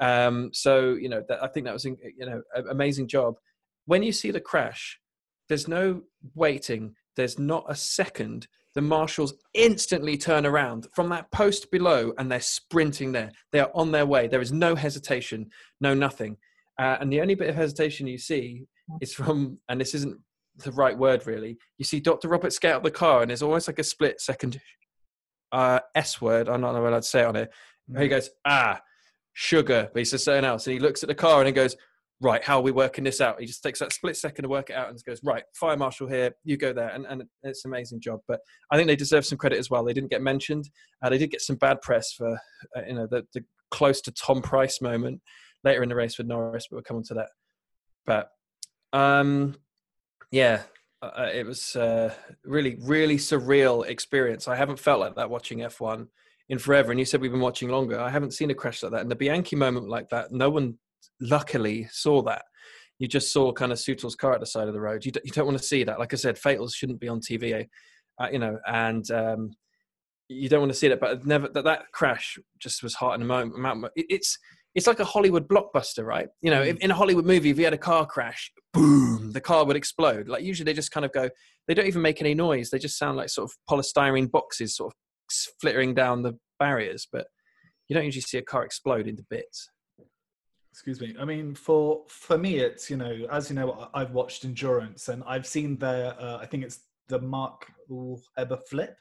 Um, 0.00 0.50
so 0.52 0.94
you 0.94 1.08
know, 1.08 1.22
that, 1.28 1.42
I 1.42 1.48
think 1.48 1.64
that 1.64 1.72
was 1.72 1.86
you 1.86 1.96
know 2.18 2.42
an 2.54 2.66
amazing 2.70 3.08
job. 3.08 3.36
When 3.86 4.02
you 4.02 4.12
see 4.12 4.30
the 4.30 4.40
crash, 4.40 4.98
there's 5.48 5.66
no 5.66 6.02
waiting 6.34 6.94
there's 7.18 7.38
not 7.38 7.66
a 7.68 7.74
second. 7.74 8.46
The 8.74 8.80
marshals 8.80 9.34
instantly 9.52 10.16
turn 10.16 10.46
around 10.46 10.86
from 10.94 11.08
that 11.08 11.30
post 11.32 11.70
below 11.70 12.12
and 12.16 12.30
they're 12.30 12.40
sprinting 12.40 13.10
there. 13.10 13.32
They 13.50 13.58
are 13.58 13.72
on 13.74 13.90
their 13.90 14.06
way. 14.06 14.28
There 14.28 14.40
is 14.40 14.52
no 14.52 14.76
hesitation, 14.76 15.50
no 15.80 15.94
nothing. 15.94 16.36
Uh, 16.78 16.96
and 17.00 17.12
the 17.12 17.20
only 17.20 17.34
bit 17.34 17.48
of 17.48 17.56
hesitation 17.56 18.06
you 18.06 18.18
see 18.18 18.66
is 19.00 19.12
from, 19.12 19.58
and 19.68 19.80
this 19.80 19.94
isn't 19.94 20.16
the 20.64 20.70
right 20.72 20.96
word 20.96 21.26
really, 21.26 21.58
you 21.76 21.84
see 21.84 21.98
Dr. 21.98 22.28
Roberts 22.28 22.58
get 22.60 22.72
out 22.72 22.78
of 22.78 22.82
the 22.84 22.90
car 22.92 23.22
and 23.22 23.30
there's 23.30 23.42
almost 23.42 23.66
like 23.66 23.80
a 23.80 23.84
split 23.84 24.20
second 24.20 24.60
uh, 25.50 25.80
S 25.96 26.20
word. 26.20 26.48
I 26.48 26.52
don't 26.52 26.60
know 26.60 26.80
what 26.80 26.94
I'd 26.94 27.04
say 27.04 27.24
on 27.24 27.34
it. 27.34 27.50
He 27.88 27.94
mm. 27.94 28.10
goes, 28.10 28.30
ah, 28.44 28.80
sugar, 29.32 29.90
but 29.92 29.98
he 29.98 30.04
says 30.04 30.22
something 30.22 30.44
else. 30.44 30.68
And 30.68 30.74
he 30.74 30.80
looks 30.80 31.02
at 31.02 31.08
the 31.08 31.14
car 31.16 31.40
and 31.40 31.48
he 31.48 31.52
goes, 31.52 31.76
right, 32.20 32.42
how 32.42 32.58
are 32.58 32.62
we 32.62 32.72
working 32.72 33.04
this 33.04 33.20
out? 33.20 33.40
He 33.40 33.46
just 33.46 33.62
takes 33.62 33.78
that 33.78 33.92
split 33.92 34.16
second 34.16 34.42
to 34.42 34.48
work 34.48 34.70
it 34.70 34.76
out 34.76 34.88
and 34.88 34.98
goes, 35.04 35.20
right, 35.22 35.44
fire 35.54 35.76
marshal 35.76 36.08
here, 36.08 36.32
you 36.44 36.56
go 36.56 36.72
there. 36.72 36.88
And, 36.88 37.06
and 37.06 37.22
it's 37.44 37.64
an 37.64 37.70
amazing 37.70 38.00
job. 38.00 38.20
But 38.26 38.40
I 38.72 38.76
think 38.76 38.88
they 38.88 38.96
deserve 38.96 39.24
some 39.24 39.38
credit 39.38 39.58
as 39.58 39.70
well. 39.70 39.84
They 39.84 39.92
didn't 39.92 40.10
get 40.10 40.22
mentioned. 40.22 40.68
Uh, 41.02 41.10
they 41.10 41.18
did 41.18 41.30
get 41.30 41.40
some 41.40 41.56
bad 41.56 41.80
press 41.80 42.12
for, 42.12 42.34
uh, 42.76 42.82
you 42.86 42.94
know, 42.94 43.06
the, 43.08 43.24
the 43.34 43.44
close 43.70 44.00
to 44.02 44.12
Tom 44.12 44.42
Pryce 44.42 44.80
moment 44.80 45.20
later 45.64 45.82
in 45.82 45.88
the 45.88 45.94
race 45.94 46.18
with 46.18 46.26
Norris, 46.26 46.66
but 46.68 46.76
we'll 46.76 46.82
come 46.82 46.96
on 46.96 47.04
to 47.04 47.14
that. 47.14 47.28
But 48.04 48.30
um, 48.92 49.54
yeah, 50.32 50.62
uh, 51.02 51.10
uh 51.18 51.30
it 51.32 51.46
was 51.46 51.76
uh, 51.76 52.12
really, 52.44 52.78
really 52.80 53.16
surreal 53.16 53.86
experience. 53.86 54.48
I 54.48 54.56
haven't 54.56 54.80
felt 54.80 55.00
like 55.00 55.14
that 55.16 55.30
watching 55.30 55.58
F1 55.58 56.08
in 56.48 56.58
forever. 56.58 56.90
And 56.90 56.98
you 56.98 57.04
said 57.04 57.20
we've 57.20 57.30
been 57.30 57.40
watching 57.40 57.68
longer. 57.68 58.00
I 58.00 58.08
haven't 58.08 58.32
seen 58.32 58.50
a 58.50 58.54
crash 58.54 58.82
like 58.82 58.92
that. 58.92 59.02
And 59.02 59.10
the 59.10 59.16
Bianchi 59.16 59.56
moment 59.56 59.88
like 59.88 60.08
that, 60.08 60.32
no 60.32 60.50
one 60.50 60.78
luckily 61.20 61.88
saw 61.90 62.22
that. 62.22 62.42
You 62.98 63.06
just 63.06 63.32
saw 63.32 63.52
kind 63.52 63.70
of 63.70 63.78
Sutil's 63.78 64.16
car 64.16 64.34
at 64.34 64.40
the 64.40 64.46
side 64.46 64.66
of 64.66 64.74
the 64.74 64.80
road. 64.80 65.04
You, 65.04 65.12
d- 65.12 65.20
you 65.24 65.30
don't 65.30 65.46
want 65.46 65.58
to 65.58 65.64
see 65.64 65.84
that. 65.84 65.98
Like 65.98 66.12
I 66.12 66.16
said, 66.16 66.36
fatals 66.36 66.74
shouldn't 66.74 67.00
be 67.00 67.08
on 67.08 67.20
TV, 67.20 67.66
uh, 68.20 68.28
you 68.32 68.40
know, 68.40 68.58
and 68.66 69.08
um, 69.12 69.50
you 70.28 70.48
don't 70.48 70.60
want 70.60 70.72
to 70.72 70.78
see 70.78 70.88
that. 70.88 71.00
But 71.00 71.24
never 71.24 71.48
that, 71.48 71.64
that 71.64 71.84
crash 71.92 72.38
just 72.58 72.82
was 72.82 72.94
hot 72.94 73.14
in 73.14 73.22
a 73.22 73.24
moment. 73.24 73.92
it's 73.94 74.36
it's 74.74 74.86
like 74.86 75.00
a 75.00 75.04
Hollywood 75.04 75.48
blockbuster, 75.48 76.04
right? 76.04 76.28
You 76.42 76.50
know, 76.50 76.62
mm. 76.62 76.78
in 76.78 76.90
a 76.90 76.94
Hollywood 76.94 77.26
movie, 77.26 77.50
if 77.50 77.58
you 77.58 77.64
had 77.64 77.74
a 77.74 77.78
car 77.78 78.04
crash, 78.04 78.52
boom, 78.72 79.32
the 79.32 79.40
car 79.40 79.64
would 79.64 79.76
explode. 79.76 80.28
Like 80.28 80.42
usually 80.42 80.64
they 80.64 80.74
just 80.74 80.90
kind 80.90 81.06
of 81.06 81.12
go, 81.12 81.28
they 81.66 81.74
don't 81.74 81.86
even 81.86 82.02
make 82.02 82.20
any 82.20 82.34
noise. 82.34 82.70
They 82.70 82.78
just 82.78 82.98
sound 82.98 83.16
like 83.16 83.28
sort 83.28 83.50
of 83.50 83.56
polystyrene 83.68 84.30
boxes 84.30 84.76
sort 84.76 84.92
of 84.92 85.32
flittering 85.60 85.94
down 85.94 86.22
the 86.22 86.38
barriers. 86.58 87.06
But 87.10 87.26
you 87.88 87.94
don't 87.94 88.04
usually 88.04 88.22
see 88.22 88.38
a 88.38 88.42
car 88.42 88.64
explode 88.64 89.08
into 89.08 89.24
bits 89.30 89.68
excuse 90.70 91.00
me. 91.00 91.14
I 91.18 91.24
mean 91.24 91.54
for 91.54 92.04
for 92.08 92.38
me 92.38 92.58
it's 92.58 92.88
you 92.90 92.96
know 92.96 93.26
as 93.30 93.50
you 93.50 93.56
know 93.56 93.88
i've 93.94 94.12
watched 94.12 94.44
endurance 94.44 95.08
and 95.08 95.22
i've 95.26 95.46
seen 95.46 95.76
their 95.76 96.14
uh, 96.20 96.38
i 96.38 96.46
think 96.46 96.64
it's 96.64 96.80
the 97.08 97.20
Mark 97.20 97.66
Webber 97.88 98.58
flip 98.68 98.96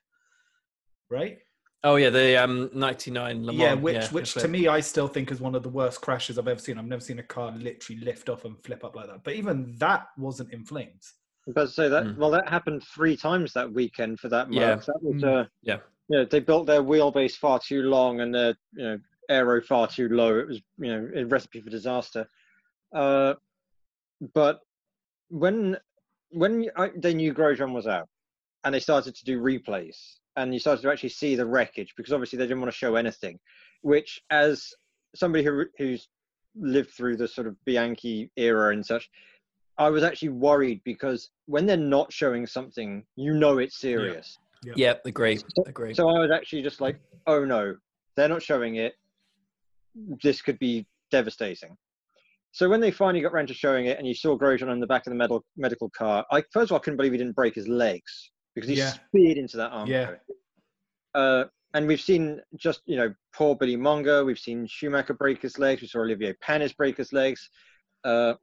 right? 1.09 1.39
Oh 1.83 1.95
yeah 1.95 2.09
the 2.09 2.35
um 2.41 2.69
99 2.73 3.45
Le 3.45 3.53
Mans, 3.53 3.57
yeah 3.57 3.73
which 3.73 3.95
yeah, 3.95 4.07
which 4.09 4.33
to 4.33 4.47
me 4.47 4.67
i 4.67 4.79
still 4.79 5.07
think 5.07 5.31
is 5.31 5.39
one 5.39 5.55
of 5.55 5.63
the 5.63 5.69
worst 5.69 6.01
crashes 6.01 6.39
i've 6.39 6.47
ever 6.47 6.59
seen. 6.59 6.77
I've 6.77 6.85
never 6.85 7.01
seen 7.01 7.19
a 7.19 7.23
car 7.23 7.51
literally 7.51 8.01
lift 8.01 8.29
off 8.29 8.45
and 8.45 8.61
flip 8.63 8.83
up 8.83 8.95
like 8.95 9.07
that. 9.07 9.23
But 9.23 9.35
even 9.35 9.75
that 9.77 10.07
wasn't 10.17 10.51
in 10.51 10.65
flames. 10.65 11.13
But 11.47 11.69
say 11.69 11.87
that 11.87 12.03
mm. 12.03 12.17
well 12.17 12.31
that 12.31 12.49
happened 12.49 12.83
three 12.83 13.15
times 13.15 13.53
that 13.53 13.71
weekend 13.71 14.19
for 14.19 14.27
that 14.29 14.51
yeah. 14.51 14.75
That 14.75 14.99
was, 15.01 15.23
uh, 15.23 15.45
yeah. 15.61 15.77
yeah 16.09 16.23
they 16.29 16.39
built 16.39 16.65
their 16.65 16.81
wheelbase 16.81 17.35
far 17.37 17.59
too 17.59 17.83
long 17.83 18.21
and 18.21 18.33
their 18.33 18.55
you 18.73 18.83
know 18.83 18.99
aero 19.29 19.61
far 19.61 19.87
too 19.87 20.09
low. 20.09 20.37
It 20.37 20.47
was, 20.47 20.61
you 20.77 20.91
know, 20.91 21.09
a 21.15 21.25
recipe 21.25 21.61
for 21.61 21.69
disaster. 21.69 22.27
Uh, 22.93 23.35
but 24.33 24.59
when 25.29 25.77
when 26.31 26.69
I, 26.75 26.91
they 26.95 27.13
knew 27.13 27.33
Grosjean 27.33 27.73
was 27.73 27.87
out, 27.87 28.07
and 28.63 28.73
they 28.73 28.79
started 28.79 29.15
to 29.15 29.25
do 29.25 29.41
replays, 29.41 29.97
and 30.35 30.53
you 30.53 30.59
started 30.59 30.81
to 30.81 30.91
actually 30.91 31.09
see 31.09 31.35
the 31.35 31.45
wreckage 31.45 31.93
because 31.95 32.13
obviously 32.13 32.37
they 32.37 32.45
didn't 32.45 32.61
want 32.61 32.71
to 32.71 32.77
show 32.77 32.95
anything. 32.95 33.39
Which, 33.81 34.21
as 34.29 34.73
somebody 35.15 35.43
who 35.43 35.65
who's 35.77 36.09
lived 36.55 36.91
through 36.91 37.17
the 37.17 37.27
sort 37.27 37.47
of 37.47 37.55
Bianchi 37.65 38.31
era 38.35 38.73
and 38.73 38.85
such, 38.85 39.09
I 39.77 39.89
was 39.89 40.03
actually 40.03 40.29
worried 40.29 40.81
because 40.83 41.29
when 41.45 41.65
they're 41.65 41.77
not 41.77 42.11
showing 42.11 42.47
something, 42.47 43.05
you 43.15 43.33
know 43.33 43.59
it's 43.59 43.77
serious. 43.77 44.37
Yeah, 44.63 44.73
yeah. 44.75 44.87
yeah 44.87 44.93
agree. 45.05 45.39
agree. 45.65 45.93
So 45.93 46.09
I 46.09 46.19
was 46.19 46.31
actually 46.31 46.63
just 46.63 46.81
like, 46.81 46.99
oh 47.27 47.45
no, 47.45 47.75
they're 48.15 48.29
not 48.29 48.41
showing 48.41 48.75
it 48.75 48.95
this 50.21 50.41
could 50.41 50.59
be 50.59 50.85
devastating. 51.11 51.75
So 52.51 52.69
when 52.69 52.81
they 52.81 52.91
finally 52.91 53.21
got 53.21 53.33
around 53.33 53.47
to 53.47 53.53
showing 53.53 53.85
it, 53.85 53.97
and 53.97 54.07
you 54.07 54.15
saw 54.15 54.37
Grosjean 54.37 54.69
on 54.69 54.79
the 54.79 54.87
back 54.87 55.05
of 55.05 55.11
the 55.11 55.17
medical 55.17 55.43
medical 55.57 55.89
car, 55.89 56.25
I 56.31 56.43
first 56.51 56.69
of 56.69 56.71
all 56.71 56.77
I 56.77 56.79
couldn't 56.79 56.97
believe 56.97 57.11
he 57.11 57.17
didn't 57.17 57.35
break 57.35 57.53
his 57.53 57.67
legs 57.67 58.31
because 58.55 58.69
he 58.69 58.75
yeah. 58.75 58.93
speared 59.07 59.37
into 59.37 59.57
that 59.57 59.69
arm. 59.71 59.87
Yeah. 59.87 60.15
Uh, 61.13 61.45
and 61.73 61.87
we've 61.87 62.01
seen 62.01 62.41
just 62.55 62.81
you 62.85 62.95
know 62.95 63.13
poor 63.35 63.55
Billy 63.55 63.75
Monger. 63.75 64.25
We've 64.25 64.39
seen 64.39 64.65
Schumacher 64.67 65.13
break 65.13 65.41
his 65.41 65.59
legs. 65.59 65.81
We 65.81 65.87
saw 65.87 65.99
Olivier 65.99 66.33
Panis 66.41 66.73
break 66.73 66.97
his 66.97 67.13
legs. 67.13 67.49
Uh, 68.03 68.33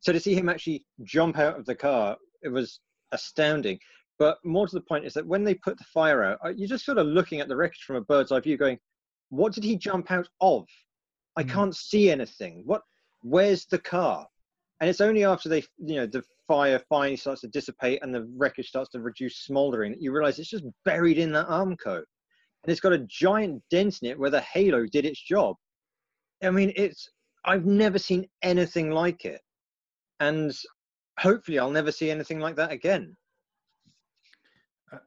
so 0.00 0.12
to 0.12 0.20
see 0.20 0.34
him 0.34 0.48
actually 0.48 0.84
jump 1.04 1.38
out 1.38 1.58
of 1.58 1.66
the 1.66 1.74
car, 1.74 2.16
it 2.42 2.48
was 2.48 2.80
astounding. 3.12 3.78
But 4.18 4.38
more 4.44 4.66
to 4.66 4.74
the 4.74 4.80
point 4.80 5.04
is 5.04 5.14
that 5.14 5.26
when 5.26 5.44
they 5.44 5.54
put 5.54 5.78
the 5.78 5.84
fire 5.84 6.24
out, 6.24 6.38
uh, 6.44 6.52
you're 6.56 6.68
just 6.68 6.84
sort 6.84 6.98
of 6.98 7.06
looking 7.06 7.40
at 7.40 7.48
the 7.48 7.56
wreckage 7.56 7.84
from 7.86 7.96
a 7.96 8.00
bird's 8.00 8.32
eye 8.32 8.40
view, 8.40 8.56
going, 8.56 8.78
what 9.30 9.52
did 9.52 9.64
he 9.64 9.76
jump 9.76 10.10
out 10.10 10.28
of? 10.40 10.66
I 11.36 11.44
mm. 11.44 11.50
can't 11.50 11.76
see 11.76 12.10
anything. 12.10 12.62
What? 12.66 12.82
Where's 13.22 13.66
the 13.66 13.78
car? 13.78 14.26
And 14.80 14.88
it's 14.88 15.00
only 15.00 15.24
after 15.24 15.48
they, 15.48 15.64
you 15.78 15.96
know, 15.96 16.06
the 16.06 16.22
fire 16.46 16.80
finally 16.88 17.16
starts 17.16 17.40
to 17.40 17.48
dissipate 17.48 18.00
and 18.02 18.14
the 18.14 18.28
wreckage 18.36 18.68
starts 18.68 18.90
to 18.90 19.00
reduce 19.00 19.38
smoldering 19.38 19.92
that 19.92 20.02
you 20.02 20.12
realize 20.12 20.38
it's 20.38 20.48
just 20.48 20.64
buried 20.84 21.18
in 21.18 21.32
that 21.32 21.48
Armco. 21.48 21.96
And 21.96 22.72
it's 22.72 22.80
got 22.80 22.92
a 22.92 23.06
giant 23.08 23.62
dent 23.70 23.98
in 24.02 24.10
it 24.10 24.18
where 24.18 24.30
the 24.30 24.40
halo 24.40 24.86
did 24.86 25.04
its 25.04 25.20
job. 25.20 25.56
I 26.42 26.50
mean, 26.50 26.72
it's, 26.76 27.08
I've 27.44 27.66
never 27.66 27.98
seen 27.98 28.28
anything 28.42 28.90
like 28.90 29.24
it. 29.24 29.40
And 30.20 30.56
hopefully 31.18 31.58
I'll 31.58 31.70
never 31.70 31.92
see 31.92 32.10
anything 32.10 32.40
like 32.40 32.56
that 32.56 32.72
again. 32.72 33.16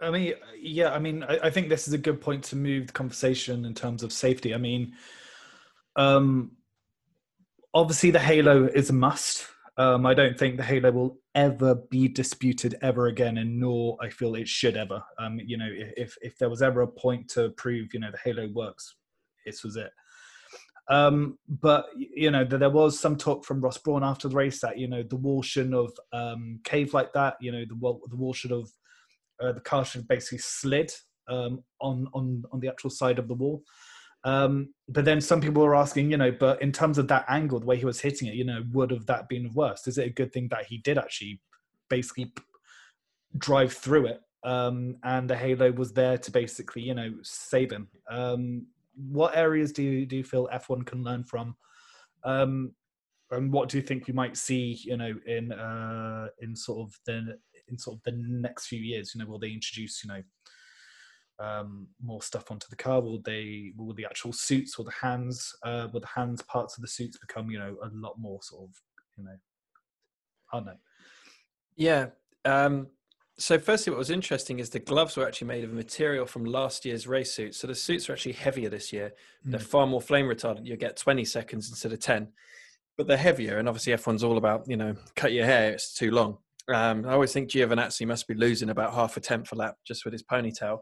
I 0.02 0.12
mean, 0.12 0.34
yeah, 0.60 0.92
I 0.92 1.00
mean, 1.00 1.24
I, 1.24 1.40
I, 1.44 1.50
think 1.50 1.70
this 1.70 1.88
is 1.88 1.94
a 1.94 1.98
good 1.98 2.22
point 2.22 2.44
to 2.46 2.56
move 2.56 2.88
the 2.88 2.94
conversation 2.94 3.66
in 3.66 3.74
terms 3.74 4.04
of 4.04 4.14
safety. 4.14 4.54
I 4.54 4.58
mean, 4.58 4.94
um, 5.96 6.52
obviously 7.74 8.12
the 8.12 8.20
Halo 8.20 8.66
is 8.68 8.90
a 8.90 8.94
must. 8.94 9.48
Um, 9.78 10.06
I 10.06 10.14
don't 10.14 10.38
think 10.38 10.58
the 10.58 10.64
Halo 10.64 10.92
will 10.92 11.18
ever 11.34 11.76
be 11.90 12.08
disputed 12.08 12.76
ever 12.82 13.08
again, 13.08 13.38
and 13.38 13.60
nor 13.60 13.98
I 14.02 14.10
feel 14.10 14.36
it 14.36 14.48
should 14.48 14.78
ever. 14.78 15.02
Um, 15.18 15.40
you 15.44 15.58
know, 15.58 15.70
if 15.72 16.16
if 16.22 16.38
there 16.38 16.50
was 16.50 16.62
ever 16.62 16.82
a 16.82 16.88
point 16.88 17.30
to 17.30 17.50
prove, 17.52 17.94
you 17.94 18.00
know, 18.00 18.12
the 18.12 18.20
Halo 18.24 18.50
works, 18.54 18.96
this 19.46 19.64
was 19.64 19.78
it. 19.78 19.92
Um, 20.90 21.38
but 21.48 21.86
you 21.96 22.32
know, 22.32 22.44
there 22.44 22.70
was 22.70 23.00
some 23.00 23.16
talk 23.16 23.46
from 23.46 23.62
Ross 23.62 23.78
Brawn 23.78 24.04
after 24.04 24.28
the 24.28 24.36
race 24.36 24.60
that 24.60 24.78
you 24.78 24.88
know 24.90 25.04
the 25.04 25.16
wall 25.16 25.42
shouldn't 25.42 25.74
have 25.74 25.94
um, 26.12 26.60
caved 26.66 26.94
like 26.94 27.14
that. 27.14 27.36
You 27.40 27.54
know, 27.54 27.64
the 27.68 27.76
wall 27.76 28.02
the 28.10 28.18
wall 28.18 28.34
should 28.34 28.52
have 28.52 28.68
uh, 29.42 29.52
the 29.54 29.62
car 29.62 29.84
should 29.84 30.08
basically 30.08 30.38
slid 30.38 30.92
um, 31.28 31.64
on 31.80 32.08
on 32.14 32.44
on 32.52 32.60
the 32.60 32.68
actual 32.68 32.90
side 32.90 33.20
of 33.20 33.28
the 33.28 33.34
wall. 33.34 33.64
Um, 34.24 34.74
but 34.88 35.06
then 35.06 35.20
some 35.20 35.42
people 35.42 35.64
were 35.64 35.76
asking, 35.76 36.12
you 36.12 36.18
know, 36.18 36.32
but 36.32 36.62
in 36.62 36.72
terms 36.72 36.98
of 36.98 37.08
that 37.08 37.26
angle, 37.28 37.60
the 37.60 37.66
way 37.66 37.78
he 37.78 37.86
was 37.86 38.00
hitting 38.00 38.28
it, 38.28 38.36
you 38.36 38.44
know, 38.44 38.64
would 38.72 38.92
have 38.92 39.08
that 39.08 39.28
been 39.28 39.52
worse? 39.54 39.88
Is 39.88 39.98
it 39.98 40.08
a 40.08 40.12
good 40.12 40.32
thing 40.32 40.48
that 40.50 40.66
he 40.66 40.78
did 40.78 40.98
actually 40.98 41.42
basically 41.90 42.32
drive 43.38 43.74
through 43.74 44.08
it? 44.08 44.22
Um, 44.44 44.98
and 45.04 45.30
the 45.30 45.36
halo 45.36 45.72
was 45.72 45.94
there 45.94 46.18
to 46.20 46.32
basically, 46.32 46.84
you 46.84 46.94
know, 46.94 47.14
save 47.24 47.72
him. 47.72 47.88
Um, 48.10 48.68
what 48.96 49.36
areas 49.36 49.72
do 49.72 49.82
you 49.82 50.06
do 50.06 50.18
you 50.18 50.24
feel 50.24 50.50
F1 50.54 50.86
can 50.86 51.04
learn 51.04 51.24
from? 51.24 51.56
Um, 52.24 52.74
and 53.32 53.52
what 53.52 53.70
do 53.70 53.78
you 53.78 53.84
think 53.84 54.08
we 54.08 54.14
might 54.14 54.36
see, 54.38 54.80
you 54.84 54.98
know, 54.98 55.14
in 55.26 55.52
uh, 55.52 56.28
in 56.42 56.56
sort 56.56 56.88
of 56.88 57.00
the 57.06 57.38
in 57.72 57.78
sort 57.78 57.98
of 57.98 58.04
the 58.04 58.14
next 58.16 58.68
few 58.68 58.80
years? 58.80 59.14
You 59.14 59.20
know, 59.20 59.30
will 59.30 59.40
they 59.40 59.52
introduce, 59.52 60.04
you 60.04 60.10
know, 60.10 60.22
um, 61.40 61.88
more 62.04 62.22
stuff 62.22 62.52
onto 62.52 62.68
the 62.70 62.76
car? 62.76 63.02
Will 63.02 63.22
they 63.24 63.74
will 63.76 63.94
the 63.94 64.06
actual 64.06 64.34
suits 64.34 64.78
or 64.78 64.86
the 64.86 64.92
hands 64.92 65.54
uh, 65.64 65.88
will 65.92 66.02
the 66.02 66.08
hands 66.08 66.42
parts 66.44 66.78
of 66.78 66.82
the 66.82 66.88
suits 66.88 67.18
become 67.18 67.50
you 67.50 67.58
know 67.58 67.78
a 67.84 67.90
lot 67.94 68.16
more 68.20 68.40
sort 68.44 68.70
of 68.70 68.76
you 69.18 69.24
know 69.24 69.36
I 70.52 70.58
don't 70.58 70.66
know. 70.66 70.78
Yeah. 71.76 72.08
Um, 72.46 72.88
so 73.38 73.58
firstly, 73.58 73.92
what 73.92 73.98
was 73.98 74.12
interesting 74.12 74.60
is 74.60 74.70
the 74.70 74.80
gloves 74.80 75.18
were 75.18 75.26
actually 75.26 75.48
made 75.48 75.64
of 75.64 75.72
a 75.72 75.76
material 75.76 76.26
from 76.26 76.46
last 76.46 76.86
year's 76.86 77.08
race 77.08 77.32
suits. 77.32 77.58
So 77.58 77.68
the 77.68 77.76
suits 77.76 78.10
are 78.10 78.14
actually 78.14 78.34
heavier 78.34 78.70
this 78.70 78.94
year. 78.94 79.14
Mm. 79.48 79.52
They're 79.52 79.60
far 79.60 79.88
more 79.88 80.02
flame 80.02 80.26
retardant. 80.26 80.66
You 80.66 80.76
get 80.78 80.98
20 80.98 81.26
seconds 81.26 81.70
instead 81.70 81.92
of 81.92 82.00
10, 82.00 82.28
but 82.98 83.08
they're 83.08 83.18
heavier. 83.18 83.58
And 83.58 83.68
obviously, 83.68 83.94
F1's 83.94 84.24
all 84.24 84.38
about 84.38 84.70
you 84.70 84.78
know 84.78 84.96
cut 85.16 85.32
your 85.32 85.46
hair. 85.46 85.72
It's 85.72 85.94
too 85.94 86.12
long. 86.12 86.38
Um, 86.70 87.06
I 87.06 87.14
always 87.14 87.34
think 87.34 87.50
Giovinazzi 87.50 88.06
must 88.06 88.28
be 88.28 88.34
losing 88.34 88.70
about 88.70 88.94
half 88.94 89.18
a 89.18 89.20
tenth 89.20 89.52
a 89.52 89.56
lap 89.56 89.76
just 89.86 90.06
with 90.06 90.14
his 90.14 90.24
ponytail. 90.24 90.80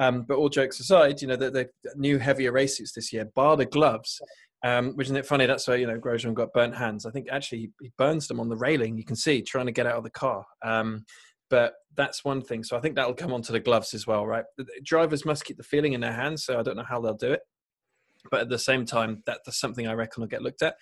Um, 0.00 0.22
but 0.22 0.36
all 0.36 0.48
jokes 0.48 0.80
aside, 0.80 1.20
you 1.20 1.28
know, 1.28 1.36
the, 1.36 1.50
the, 1.50 1.68
new 1.96 2.18
heavier 2.18 2.52
race 2.52 2.78
suits 2.78 2.92
this 2.92 3.12
year, 3.12 3.24
bar 3.34 3.56
the 3.56 3.66
gloves, 3.66 4.20
um, 4.64 4.92
which 4.94 5.06
isn't 5.06 5.16
it 5.16 5.26
funny? 5.26 5.46
That's 5.46 5.66
where, 5.66 5.76
you 5.76 5.86
know, 5.86 5.98
Grosjean 5.98 6.34
got 6.34 6.52
burnt 6.52 6.76
hands. 6.76 7.04
I 7.04 7.10
think 7.10 7.28
actually 7.30 7.58
he, 7.58 7.70
he, 7.82 7.92
burns 7.98 8.28
them 8.28 8.38
on 8.38 8.48
the 8.48 8.56
railing, 8.56 8.96
you 8.96 9.04
can 9.04 9.16
see, 9.16 9.42
trying 9.42 9.66
to 9.66 9.72
get 9.72 9.86
out 9.86 9.96
of 9.96 10.04
the 10.04 10.10
car. 10.10 10.44
Um, 10.64 11.04
but 11.50 11.74
that's 11.96 12.24
one 12.24 12.42
thing. 12.42 12.62
So 12.62 12.76
I 12.76 12.80
think 12.80 12.94
that'll 12.94 13.14
come 13.14 13.32
onto 13.32 13.52
the 13.52 13.60
gloves 13.60 13.94
as 13.94 14.06
well, 14.06 14.26
right? 14.26 14.44
The 14.56 14.66
drivers 14.84 15.24
must 15.24 15.44
keep 15.44 15.56
the 15.56 15.62
feeling 15.62 15.94
in 15.94 16.00
their 16.00 16.12
hands, 16.12 16.44
so 16.44 16.58
I 16.58 16.62
don't 16.62 16.76
know 16.76 16.84
how 16.88 17.00
they'll 17.00 17.14
do 17.14 17.32
it. 17.32 17.40
But 18.30 18.42
at 18.42 18.48
the 18.50 18.58
same 18.58 18.84
time, 18.84 19.22
that, 19.26 19.40
that's 19.44 19.60
something 19.60 19.86
I 19.86 19.94
reckon 19.94 20.20
will 20.20 20.28
get 20.28 20.42
looked 20.42 20.62
at 20.62 20.74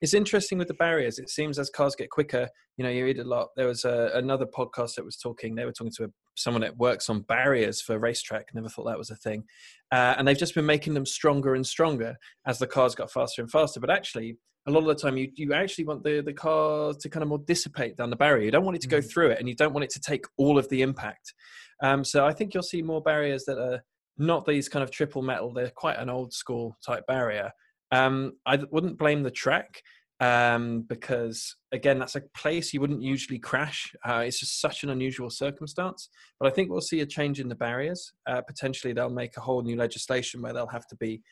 it's 0.00 0.14
interesting 0.14 0.58
with 0.58 0.68
the 0.68 0.74
barriers. 0.74 1.18
It 1.18 1.28
seems 1.28 1.58
as 1.58 1.68
cars 1.68 1.94
get 1.94 2.10
quicker, 2.10 2.48
you 2.76 2.84
know, 2.84 2.90
you 2.90 3.04
read 3.04 3.18
a 3.18 3.24
lot. 3.24 3.48
There 3.56 3.66
was 3.66 3.84
a, 3.84 4.10
another 4.14 4.46
podcast 4.46 4.94
that 4.94 5.04
was 5.04 5.16
talking. 5.16 5.54
They 5.54 5.66
were 5.66 5.72
talking 5.72 5.92
to 5.96 6.04
a, 6.04 6.08
someone 6.36 6.62
that 6.62 6.76
works 6.78 7.10
on 7.10 7.20
barriers 7.22 7.82
for 7.82 7.98
racetrack. 7.98 8.46
Never 8.54 8.68
thought 8.68 8.86
that 8.86 8.98
was 8.98 9.10
a 9.10 9.16
thing, 9.16 9.44
uh, 9.92 10.14
and 10.16 10.26
they've 10.26 10.38
just 10.38 10.54
been 10.54 10.66
making 10.66 10.94
them 10.94 11.04
stronger 11.04 11.54
and 11.54 11.66
stronger 11.66 12.16
as 12.46 12.58
the 12.58 12.66
cars 12.66 12.94
got 12.94 13.12
faster 13.12 13.42
and 13.42 13.50
faster. 13.50 13.80
But 13.80 13.90
actually, 13.90 14.38
a 14.66 14.70
lot 14.70 14.80
of 14.80 14.86
the 14.86 14.94
time, 14.94 15.18
you 15.18 15.30
you 15.34 15.52
actually 15.52 15.84
want 15.84 16.02
the 16.02 16.22
the 16.22 16.32
car 16.32 16.94
to 16.98 17.08
kind 17.10 17.22
of 17.22 17.28
more 17.28 17.42
dissipate 17.46 17.98
down 17.98 18.08
the 18.08 18.16
barrier. 18.16 18.44
You 18.44 18.50
don't 18.50 18.64
want 18.64 18.76
it 18.76 18.82
to 18.82 18.88
go 18.88 19.00
mm. 19.00 19.12
through 19.12 19.30
it, 19.30 19.38
and 19.38 19.48
you 19.48 19.54
don't 19.54 19.74
want 19.74 19.84
it 19.84 19.90
to 19.90 20.00
take 20.00 20.24
all 20.38 20.58
of 20.58 20.68
the 20.70 20.80
impact. 20.80 21.34
Um, 21.82 22.04
so 22.04 22.24
I 22.24 22.32
think 22.32 22.54
you'll 22.54 22.62
see 22.62 22.80
more 22.80 23.02
barriers 23.02 23.44
that 23.44 23.58
are 23.58 23.82
not 24.16 24.46
these 24.46 24.68
kind 24.68 24.82
of 24.82 24.90
triple 24.90 25.22
metal. 25.22 25.52
They're 25.52 25.70
quite 25.70 25.98
an 25.98 26.10
old 26.10 26.32
school 26.32 26.76
type 26.84 27.06
barrier 27.06 27.52
um, 27.90 28.32
I 28.46 28.58
wouldn't 28.70 28.98
blame 28.98 29.22
the 29.22 29.30
track 29.30 29.82
um, 30.20 30.82
because, 30.82 31.56
again, 31.72 31.98
that's 31.98 32.14
a 32.14 32.22
place 32.36 32.74
you 32.74 32.80
wouldn't 32.80 33.02
usually 33.02 33.38
crash. 33.38 33.92
Uh, 34.06 34.22
it's 34.26 34.38
just 34.38 34.60
such 34.60 34.84
an 34.84 34.90
unusual 34.90 35.30
circumstance. 35.30 36.10
But 36.38 36.52
I 36.52 36.54
think 36.54 36.70
we'll 36.70 36.82
see 36.82 37.00
a 37.00 37.06
change 37.06 37.40
in 37.40 37.48
the 37.48 37.54
barriers. 37.54 38.12
Uh, 38.26 38.42
potentially, 38.42 38.92
they'll 38.92 39.08
make 39.08 39.36
a 39.36 39.40
whole 39.40 39.62
new 39.62 39.76
legislation 39.76 40.42
where 40.42 40.52
they'll 40.52 40.66
have 40.66 40.86
to 40.88 40.96
be 40.96 41.22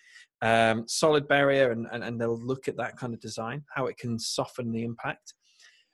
um, 0.41 0.85
solid 0.89 1.29
barrier 1.29 1.71
and, 1.71 1.87
and, 1.93 2.03
and, 2.03 2.21
they'll 2.21 2.41
look 2.41 2.69
at 2.69 2.77
that 2.77 2.97
kind 2.97 3.13
of 3.13 3.21
design, 3.21 3.65
how 3.75 3.87
it 3.87 3.99
can 3.99 4.19
soften 4.19 4.73
the 4.73 4.85
impact. 4.85 5.35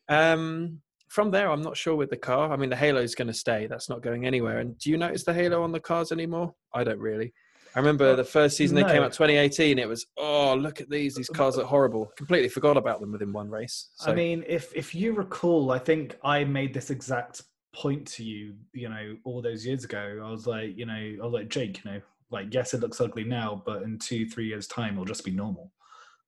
Um, 0.08 0.80
from 1.08 1.30
there, 1.30 1.50
I'm 1.50 1.62
not 1.62 1.76
sure 1.76 1.96
with 1.96 2.10
the 2.10 2.16
car. 2.16 2.52
I 2.52 2.56
mean, 2.56 2.70
the 2.70 2.76
halo 2.76 3.00
is 3.00 3.14
going 3.14 3.28
to 3.28 3.34
stay. 3.34 3.66
That's 3.66 3.88
not 3.88 4.02
going 4.02 4.26
anywhere. 4.26 4.58
And 4.58 4.78
do 4.78 4.90
you 4.90 4.98
notice 4.98 5.24
the 5.24 5.34
halo 5.34 5.62
on 5.62 5.72
the 5.72 5.80
cars 5.80 6.12
anymore? 6.12 6.54
I 6.74 6.84
don't 6.84 6.98
really. 6.98 7.32
I 7.74 7.80
remember 7.80 8.14
the 8.14 8.24
first 8.24 8.56
season 8.56 8.76
no. 8.76 8.86
they 8.86 8.92
came 8.92 9.02
out 9.02 9.12
2018. 9.12 9.78
It 9.78 9.88
was 9.88 10.06
oh 10.16 10.54
look 10.54 10.80
at 10.80 10.88
these 10.88 11.14
these 11.14 11.28
cars 11.28 11.58
are 11.58 11.64
horrible. 11.64 12.12
Completely 12.16 12.48
forgot 12.48 12.76
about 12.76 13.00
them 13.00 13.10
within 13.12 13.32
one 13.32 13.50
race. 13.50 13.90
So. 13.96 14.12
I 14.12 14.14
mean, 14.14 14.44
if 14.46 14.74
if 14.74 14.94
you 14.94 15.12
recall, 15.12 15.72
I 15.72 15.78
think 15.78 16.16
I 16.22 16.44
made 16.44 16.72
this 16.72 16.90
exact 16.90 17.42
point 17.74 18.06
to 18.08 18.24
you. 18.24 18.54
You 18.72 18.88
know, 18.88 19.16
all 19.24 19.42
those 19.42 19.66
years 19.66 19.84
ago, 19.84 20.22
I 20.24 20.30
was 20.30 20.46
like, 20.46 20.76
you 20.76 20.86
know, 20.86 20.94
I 20.94 21.24
was 21.24 21.32
like 21.32 21.48
Jake, 21.48 21.84
you 21.84 21.90
know, 21.90 22.00
like 22.30 22.52
yes, 22.54 22.74
it 22.74 22.80
looks 22.80 23.00
ugly 23.00 23.24
now, 23.24 23.62
but 23.66 23.82
in 23.82 23.98
two 23.98 24.28
three 24.28 24.46
years 24.46 24.68
time, 24.68 24.94
it'll 24.94 25.04
just 25.04 25.24
be 25.24 25.32
normal. 25.32 25.72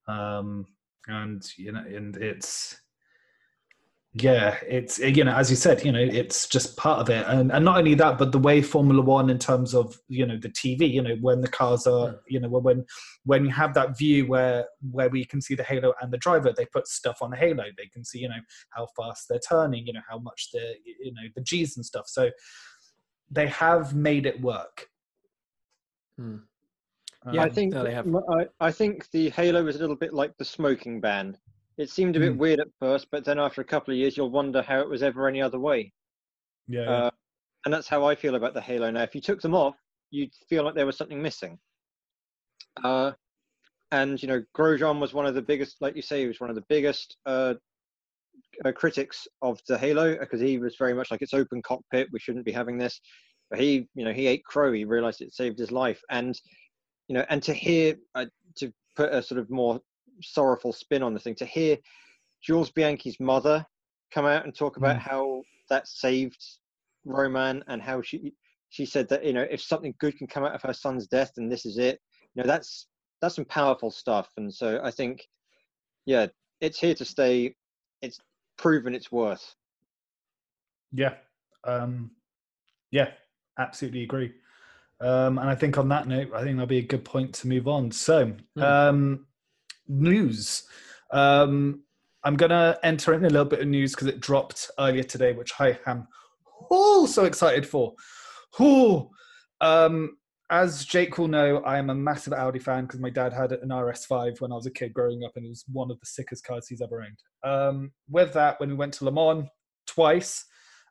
Um, 0.09 0.67
and 1.07 1.47
you 1.57 1.73
know, 1.73 1.85
and 1.87 2.17
it's 2.17 2.81
yeah, 4.19 4.57
it's 4.67 4.99
you 4.99 5.25
know, 5.25 5.35
as 5.35 5.51
you 5.51 5.57
said, 5.57 5.85
you 5.85 5.93
know, 5.93 6.01
it's 6.01 6.49
just 6.49 6.77
part 6.79 7.01
of 7.01 7.11
it, 7.11 7.27
and 7.29 7.53
and 7.53 7.65
not 7.65 7.77
only 7.79 7.95
that, 7.95 8.17
but 8.17 8.33
the 8.33 8.39
way 8.39 8.63
Formula 8.63 9.03
One, 9.03 9.29
in 9.29 9.39
terms 9.39 9.75
of 9.75 9.99
you 10.09 10.25
know 10.25 10.39
the 10.39 10.49
TV, 10.49 10.91
you 10.91 11.03
know, 11.03 11.17
when 11.21 11.43
the 11.43 11.49
cars 11.49 11.87
are, 11.87 12.19
you 12.27 12.41
know, 12.41 12.49
when 12.49 12.87
when 13.25 13.45
you 13.45 13.51
have 13.51 13.75
that 13.75 13.99
view 13.99 14.27
where 14.27 14.67
where 14.91 15.11
we 15.11 15.27
can 15.27 15.43
see 15.43 15.55
the 15.55 15.63
halo 15.63 15.93
and 16.01 16.11
the 16.11 16.17
driver, 16.17 16.51
they 16.57 16.65
put 16.65 16.89
stuff 16.89 17.19
on 17.21 17.31
the 17.31 17.37
halo. 17.37 17.65
They 17.77 17.89
can 17.93 18.05
see, 18.05 18.21
you 18.21 18.29
know, 18.29 18.41
how 18.71 18.87
fast 18.97 19.27
they're 19.29 19.39
turning, 19.39 19.87
you 19.87 19.93
know, 19.93 20.01
how 20.09 20.19
much 20.19 20.49
the 20.51 20.77
you 20.87 21.13
know 21.13 21.29
the 21.35 21.43
G's 21.43 21.77
and 21.77 21.85
stuff. 21.85 22.07
So 22.07 22.31
they 23.31 23.49
have 23.49 23.95
made 23.95 24.25
it 24.25 24.41
work. 24.41 24.89
Hmm. 26.17 26.37
Yeah, 27.33 27.43
um, 27.43 27.47
I 27.47 27.49
think 27.51 27.75
I, 27.75 28.47
I 28.61 28.73
think 28.73 29.11
the 29.11 29.29
halo 29.31 29.67
is 29.67 29.77
a 29.77 29.81
little 29.81 29.97
bit 29.97 30.15
like 30.15 30.39
the 30.39 30.45
smoking 30.45 31.03
ban 31.03 31.37
it 31.79 31.91
seemed 31.91 32.17
a 32.17 32.21
bit 32.21 32.35
mm. 32.35 32.39
weird 32.39 32.61
at 32.61 32.69
first, 32.81 33.09
but 33.11 33.25
then 33.25 33.39
after 33.39 33.61
a 33.61 33.65
couple 33.65 33.93
of 33.93 33.99
years, 33.99 34.17
you'll 34.17 34.31
wonder 34.31 34.63
how 34.63 34.81
it 34.81 34.89
was 34.89 35.03
ever 35.03 35.29
any 35.29 35.43
other 35.43 35.59
way. 35.59 35.93
Yeah. 36.69 36.91
Uh, 36.91 37.11
and 37.65 37.75
that's 37.75 37.89
how 37.89 38.05
I 38.05 38.15
feel 38.15 38.37
about 38.37 38.55
the 38.55 38.61
Halo 38.61 38.91
now. 38.91 39.03
If 39.03 39.15
you 39.15 39.21
took 39.21 39.41
them 39.43 39.55
off, 39.55 39.77
you'd 40.11 40.33
feel 40.49 40.65
like 40.65 40.75
there 40.75 40.87
was 40.87 40.97
something 40.97 41.21
missing. 41.21 41.59
Uh, 42.83 43.13
and 43.91 44.21
you 44.23 44.29
know, 44.29 44.43
Grosjean 44.57 45.01
was 45.01 45.13
one 45.13 45.27
of 45.27 45.35
the 45.35 45.43
biggest, 45.43 45.77
like 45.81 45.97
you 45.97 46.03
say, 46.03 46.21
he 46.21 46.27
was 46.27 46.41
one 46.41 46.51
of 46.51 46.57
the 46.57 46.65
biggest 46.69 47.17
uh, 47.27 47.55
uh, 48.65 48.73
critics 48.73 49.27
of 49.43 49.61
the 49.69 49.79
Halo 49.79 50.17
because 50.19 50.41
he 50.41 50.59
was 50.59 50.77
very 50.79 50.95
much 50.95 51.11
like 51.11 51.23
it's 51.23 51.35
open 51.35 51.63
cockpit. 51.63 52.09
We 52.13 52.19
shouldn't 52.19 52.45
be 52.45 52.53
having 52.53 52.79
this. 52.79 53.01
But 53.51 53.61
he, 53.61 53.89
you 53.95 54.05
know, 54.05 54.13
he 54.13 54.27
ate 54.27 54.45
crow. 54.45 54.73
He 54.73 54.85
realized 54.85 55.21
it 55.21 55.35
saved 55.35 55.59
his 55.59 55.71
life, 55.71 56.01
and 56.11 56.39
you 57.09 57.15
know, 57.15 57.25
and 57.29 57.41
to 57.45 57.55
hear 57.55 57.97
uh, 58.17 58.27
to 58.57 58.73
put 58.97 59.13
a 59.13 59.23
sort 59.23 59.41
of 59.41 59.51
more 59.51 59.81
sorrowful 60.23 60.73
spin 60.73 61.03
on 61.03 61.15
the 61.15 61.21
thing. 61.21 61.35
To 61.37 61.47
hear 61.47 61.77
Jules 62.43 62.71
Bianchi's 62.71 63.21
mother 63.21 63.65
come 64.13 64.27
out 64.27 64.45
and 64.45 64.55
talk 64.55 64.77
about 64.77 64.97
mm. 64.97 65.01
how 65.01 65.43
that 65.71 65.89
saved 65.89 66.43
Romain 67.05 67.63
and 67.69 67.81
how 67.81 68.03
she 68.03 68.33
she 68.69 68.85
said 68.85 69.09
that 69.09 69.25
you 69.25 69.33
know 69.33 69.47
if 69.51 69.61
something 69.61 69.95
good 69.99 70.17
can 70.19 70.27
come 70.27 70.45
out 70.45 70.55
of 70.55 70.63
her 70.63 70.75
son's 70.75 71.07
death, 71.07 71.33
then 71.37 71.49
this 71.49 71.65
is 71.67 71.79
it. 71.79 72.01
You 72.35 72.43
know 72.43 72.47
that's 72.47 72.89
that's 73.21 73.37
some 73.37 73.45
powerful 73.45 73.91
stuff, 73.91 74.31
and 74.37 74.53
so 74.53 74.81
I 74.83 74.91
think 74.91 75.23
yeah, 76.05 76.27
it's 76.61 76.79
here 76.79 76.95
to 76.95 77.05
stay. 77.05 77.55
It's 78.03 78.19
proven 78.59 78.95
its 78.95 79.11
worth. 79.11 79.55
Yeah, 80.93 81.15
um, 81.65 82.11
yeah, 82.91 83.11
absolutely 83.59 84.03
agree. 84.03 84.33
Um, 85.01 85.39
and 85.39 85.51
I 85.51 85.55
think 85.55 85.77
on 85.77 85.89
that 85.91 86.09
note, 86.09 86.31
I 86.35 86.43
think 86.43 86.57
that'll 86.57 86.67
be 86.67 86.79
a 86.79 86.83
good 86.83 87.05
point 87.05 87.35
to 87.35 87.49
move 87.49 87.69
on. 87.69 87.91
So, 87.91 88.33
mm. 88.57 88.63
um, 88.63 89.27
news. 89.89 90.65
Um, 91.13 91.83
I'm 92.25 92.37
going 92.37 92.51
to 92.51 92.79
enter 92.83 93.15
in 93.15 93.25
a 93.25 93.31
little 93.31 93.45
bit 93.45 93.61
of 93.61 93.69
news 93.69 93.93
because 93.93 94.09
it 94.09 94.21
dropped 94.21 94.71
earlier 94.79 95.05
today, 95.05 95.33
which 95.33 95.53
I 95.61 95.79
am 95.87 96.09
oh 96.71 97.07
so 97.07 97.25
excited 97.25 97.67
for. 97.67 97.95
Oh, 98.59 99.11
um, 99.61 100.17
as 100.51 100.85
Jake 100.85 101.19
will 101.19 101.29
know, 101.29 101.59
I 101.59 101.79
am 101.79 101.91
a 101.91 101.95
massive 101.95 102.33
Audi 102.33 102.59
fan 102.59 102.85
because 102.85 103.01
my 103.01 103.11
dad 103.11 103.33
had 103.33 103.53
an 103.53 103.71
RS5 103.71 104.41
when 104.41 104.53
I 104.53 104.55
was 104.55 104.67
a 104.67 104.71
kid 104.71 104.95
growing 104.95 105.25
up, 105.25 105.33
and 105.37 105.45
it 105.45 105.49
was 105.49 105.65
one 105.73 105.91
of 105.91 105.99
the 105.99 106.07
sickest 106.07 106.45
cars 106.45 106.69
he's 106.69 106.81
ever 106.81 107.03
owned. 107.03 107.19
Um, 107.43 107.93
with 108.09 108.33
that, 108.35 108.61
when 108.61 108.69
we 108.69 108.77
went 108.77 108.95
to 108.95 109.05
Le 109.05 109.13
Mans 109.13 109.49
twice, 109.87 110.45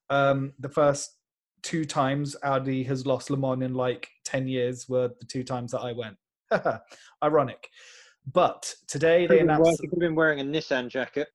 um, 0.09 0.53
the 0.59 0.69
first 0.69 1.17
two 1.63 1.85
times 1.85 2.35
Audi 2.43 2.83
has 2.83 3.05
lost 3.05 3.29
Le 3.29 3.37
Mans 3.37 3.63
in 3.63 3.73
like 3.73 4.09
10 4.25 4.47
years 4.47 4.87
were 4.89 5.09
the 5.19 5.25
two 5.25 5.43
times 5.43 5.71
that 5.71 5.81
I 5.81 5.93
went. 5.93 6.17
Ironic. 7.23 7.69
But 8.33 8.73
today 8.87 9.27
they 9.27 9.39
announced. 9.39 9.81
He 9.81 9.87
could 9.87 9.97
have 9.97 9.99
been 9.99 10.15
wearing 10.15 10.39
a 10.39 10.43
Nissan 10.43 10.89
jacket. 10.89 11.27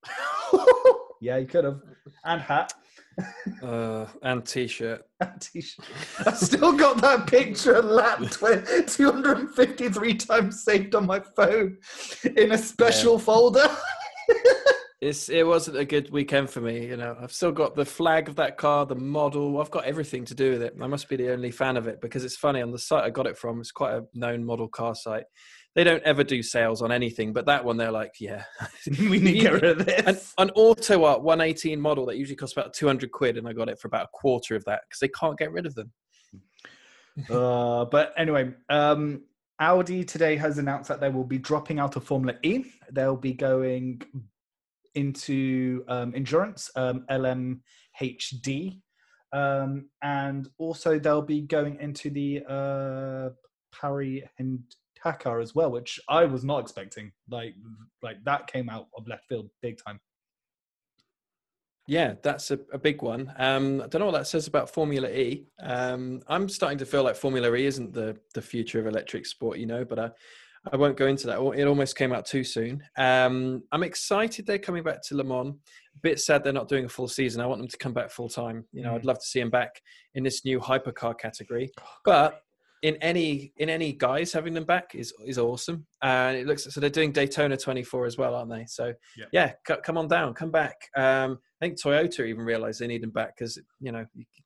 yeah, 1.21 1.39
he 1.39 1.45
could 1.45 1.63
have. 1.63 1.81
And 2.25 2.41
hat. 2.41 2.73
uh, 3.63 4.05
and 4.23 4.45
t-shirt. 4.45 5.03
And 5.21 5.39
t-shirt. 5.39 5.85
I 6.25 6.33
still 6.33 6.73
got 6.73 7.01
that 7.01 7.27
picture 7.27 7.81
lap 7.81 8.19
253 8.19 10.13
times 10.15 10.63
saved 10.63 10.95
on 10.95 11.05
my 11.05 11.19
phone 11.19 11.77
in 12.35 12.51
a 12.51 12.57
special 12.57 13.13
yeah. 13.13 13.19
folder. 13.19 13.77
it's 15.01 15.29
it 15.29 15.45
wasn't 15.45 15.77
a 15.77 15.85
good 15.85 16.09
weekend 16.09 16.49
for 16.49 16.61
me. 16.61 16.87
You 16.87 16.97
know, 16.97 17.15
I've 17.21 17.33
still 17.33 17.51
got 17.51 17.75
the 17.75 17.85
flag 17.85 18.27
of 18.29 18.35
that 18.37 18.57
car, 18.57 18.85
the 18.85 18.95
model. 18.95 19.61
I've 19.61 19.71
got 19.71 19.85
everything 19.85 20.25
to 20.25 20.33
do 20.33 20.51
with 20.51 20.63
it. 20.63 20.75
I 20.81 20.87
must 20.87 21.07
be 21.07 21.15
the 21.15 21.31
only 21.31 21.51
fan 21.51 21.77
of 21.77 21.87
it 21.87 22.01
because 22.01 22.23
it's 22.23 22.37
funny 22.37 22.61
on 22.61 22.71
the 22.71 22.79
site 22.79 23.03
I 23.03 23.09
got 23.09 23.27
it 23.27 23.37
from. 23.37 23.59
It's 23.59 23.71
quite 23.71 23.93
a 23.93 24.05
known 24.13 24.43
model 24.43 24.67
car 24.67 24.95
site 24.95 25.25
they 25.75 25.83
don't 25.83 26.03
ever 26.03 26.23
do 26.23 26.43
sales 26.43 26.81
on 26.81 26.91
anything, 26.91 27.31
but 27.31 27.45
that 27.45 27.63
one 27.63 27.77
they're 27.77 27.91
like, 27.91 28.15
yeah, 28.19 28.43
we 28.99 29.19
need 29.19 29.33
to 29.33 29.39
get 29.39 29.53
rid 29.53 29.63
of 29.63 29.85
this. 29.85 30.33
An, 30.37 30.47
an 30.47 30.51
Auto 30.55 31.05
Art 31.05 31.21
118 31.21 31.79
model 31.79 32.05
that 32.07 32.17
usually 32.17 32.35
costs 32.35 32.55
about 32.55 32.73
200 32.73 33.11
quid, 33.11 33.37
and 33.37 33.47
I 33.47 33.53
got 33.53 33.69
it 33.69 33.79
for 33.79 33.87
about 33.87 34.05
a 34.05 34.09
quarter 34.11 34.55
of 34.55 34.65
that 34.65 34.81
because 34.87 34.99
they 34.99 35.07
can't 35.07 35.37
get 35.37 35.51
rid 35.51 35.65
of 35.65 35.75
them. 35.75 35.91
uh, 37.29 37.85
but 37.85 38.13
anyway, 38.17 38.51
um, 38.69 39.21
Audi 39.59 40.03
today 40.03 40.35
has 40.35 40.57
announced 40.57 40.89
that 40.89 40.99
they 40.99 41.09
will 41.09 41.23
be 41.23 41.37
dropping 41.37 41.79
out 41.79 41.95
of 41.95 42.03
Formula 42.03 42.37
E. 42.43 42.65
They'll 42.91 43.15
be 43.15 43.33
going 43.33 44.01
into 44.95 45.85
um, 45.87 46.13
endurance, 46.15 46.69
um, 46.75 47.05
LMHD. 47.09 48.81
Um, 49.33 49.85
and 50.01 50.49
also 50.57 50.99
they'll 50.99 51.21
be 51.21 51.41
going 51.41 51.79
into 51.79 52.09
the 52.09 52.43
uh, 52.49 53.29
Paris 53.71 54.23
and 54.39 54.59
Dakar 55.03 55.39
as 55.39 55.55
well, 55.55 55.71
which 55.71 55.99
I 56.09 56.25
was 56.25 56.43
not 56.43 56.59
expecting. 56.59 57.11
Like, 57.29 57.55
like 58.01 58.23
that 58.25 58.47
came 58.47 58.69
out 58.69 58.87
of 58.97 59.07
left 59.07 59.27
field 59.27 59.49
big 59.61 59.79
time. 59.85 59.99
Yeah, 61.87 62.13
that's 62.21 62.51
a, 62.51 62.59
a 62.71 62.77
big 62.77 63.01
one. 63.01 63.33
Um, 63.37 63.81
I 63.81 63.87
don't 63.87 63.99
know 63.99 64.05
what 64.05 64.13
that 64.13 64.27
says 64.27 64.47
about 64.47 64.69
Formula 64.69 65.09
E. 65.09 65.47
am 65.61 66.21
um, 66.27 66.47
starting 66.47 66.77
to 66.77 66.85
feel 66.85 67.03
like 67.03 67.15
Formula 67.15 67.53
E 67.55 67.65
isn't 67.65 67.93
the 67.93 68.17
the 68.33 68.41
future 68.41 68.79
of 68.79 68.87
electric 68.87 69.25
sport, 69.25 69.57
you 69.57 69.65
know. 69.65 69.83
But 69.83 69.99
I, 69.99 70.11
I 70.71 70.77
won't 70.77 70.95
go 70.95 71.07
into 71.07 71.25
that. 71.27 71.41
It 71.57 71.67
almost 71.67 71.97
came 71.97 72.13
out 72.13 72.25
too 72.25 72.43
soon. 72.43 72.83
Um, 72.97 73.63
I'm 73.71 73.83
excited 73.83 74.45
they're 74.45 74.59
coming 74.59 74.83
back 74.83 75.01
to 75.07 75.15
Le 75.15 75.23
Mans. 75.23 75.55
A 75.95 75.99
bit 76.01 76.19
sad 76.19 76.43
they're 76.43 76.53
not 76.53 76.69
doing 76.69 76.85
a 76.85 76.89
full 76.89 77.07
season. 77.07 77.41
I 77.41 77.47
want 77.47 77.59
them 77.59 77.67
to 77.67 77.77
come 77.77 77.93
back 77.93 78.11
full 78.11 78.29
time. 78.29 78.63
You 78.71 78.83
know, 78.83 78.91
mm. 78.91 78.95
I'd 78.95 79.05
love 79.05 79.19
to 79.19 79.25
see 79.25 79.39
them 79.39 79.49
back 79.49 79.81
in 80.13 80.23
this 80.23 80.45
new 80.45 80.59
hypercar 80.59 81.17
category. 81.17 81.71
But 82.05 82.41
in 82.81 82.95
any 82.95 83.53
in 83.57 83.69
any 83.69 83.93
guys 83.93 84.33
having 84.33 84.53
them 84.53 84.63
back 84.63 84.95
is 84.95 85.13
is 85.25 85.37
awesome. 85.37 85.85
And 86.01 86.35
it 86.37 86.47
looks 86.47 86.63
so 86.63 86.79
they're 86.79 86.89
doing 86.89 87.11
daytona 87.11 87.55
24 87.55 88.05
as 88.05 88.17
well 88.17 88.35
aren't 88.35 88.49
they? 88.49 88.65
So 88.67 88.93
yep. 89.17 89.29
yeah 89.31 89.53
c- 89.67 89.81
come 89.83 89.97
on 89.97 90.07
down 90.07 90.33
come 90.33 90.51
back. 90.51 90.75
Um 90.95 91.39
i 91.61 91.65
think 91.65 91.79
toyota 91.79 92.25
even 92.25 92.43
realized 92.43 92.79
they 92.79 92.87
need 92.87 93.03
them 93.03 93.11
back 93.11 93.37
because 93.37 93.59
you 93.79 93.91
know 93.91 94.05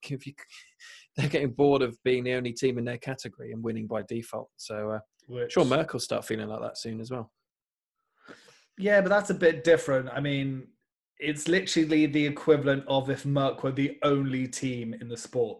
if 0.09 0.25
you 0.27 0.33
they're 1.15 1.29
getting 1.29 1.51
bored 1.51 1.81
of 1.81 1.97
being 2.03 2.25
the 2.25 2.33
only 2.33 2.51
team 2.51 2.77
in 2.77 2.83
their 2.83 2.97
category 2.97 3.53
and 3.53 3.63
winning 3.63 3.87
by 3.87 4.01
default. 4.03 4.49
So 4.57 4.91
uh 4.91 4.99
Which, 5.27 5.53
sure 5.53 5.65
merc 5.65 5.93
will 5.93 5.99
start 6.01 6.25
feeling 6.25 6.49
like 6.49 6.61
that 6.61 6.77
soon 6.77 6.99
as 6.99 7.11
well. 7.11 7.31
Yeah 8.77 8.99
but 8.99 9.09
that's 9.09 9.29
a 9.29 9.35
bit 9.35 9.63
different. 9.63 10.09
I 10.09 10.19
mean 10.19 10.67
it's 11.17 11.47
literally 11.47 12.05
the 12.07 12.25
equivalent 12.25 12.83
of 12.89 13.09
if 13.09 13.25
Merc 13.25 13.63
were 13.63 13.71
the 13.71 13.97
only 14.03 14.49
team 14.49 14.93
in 14.93 15.07
the 15.07 15.15
sport 15.15 15.59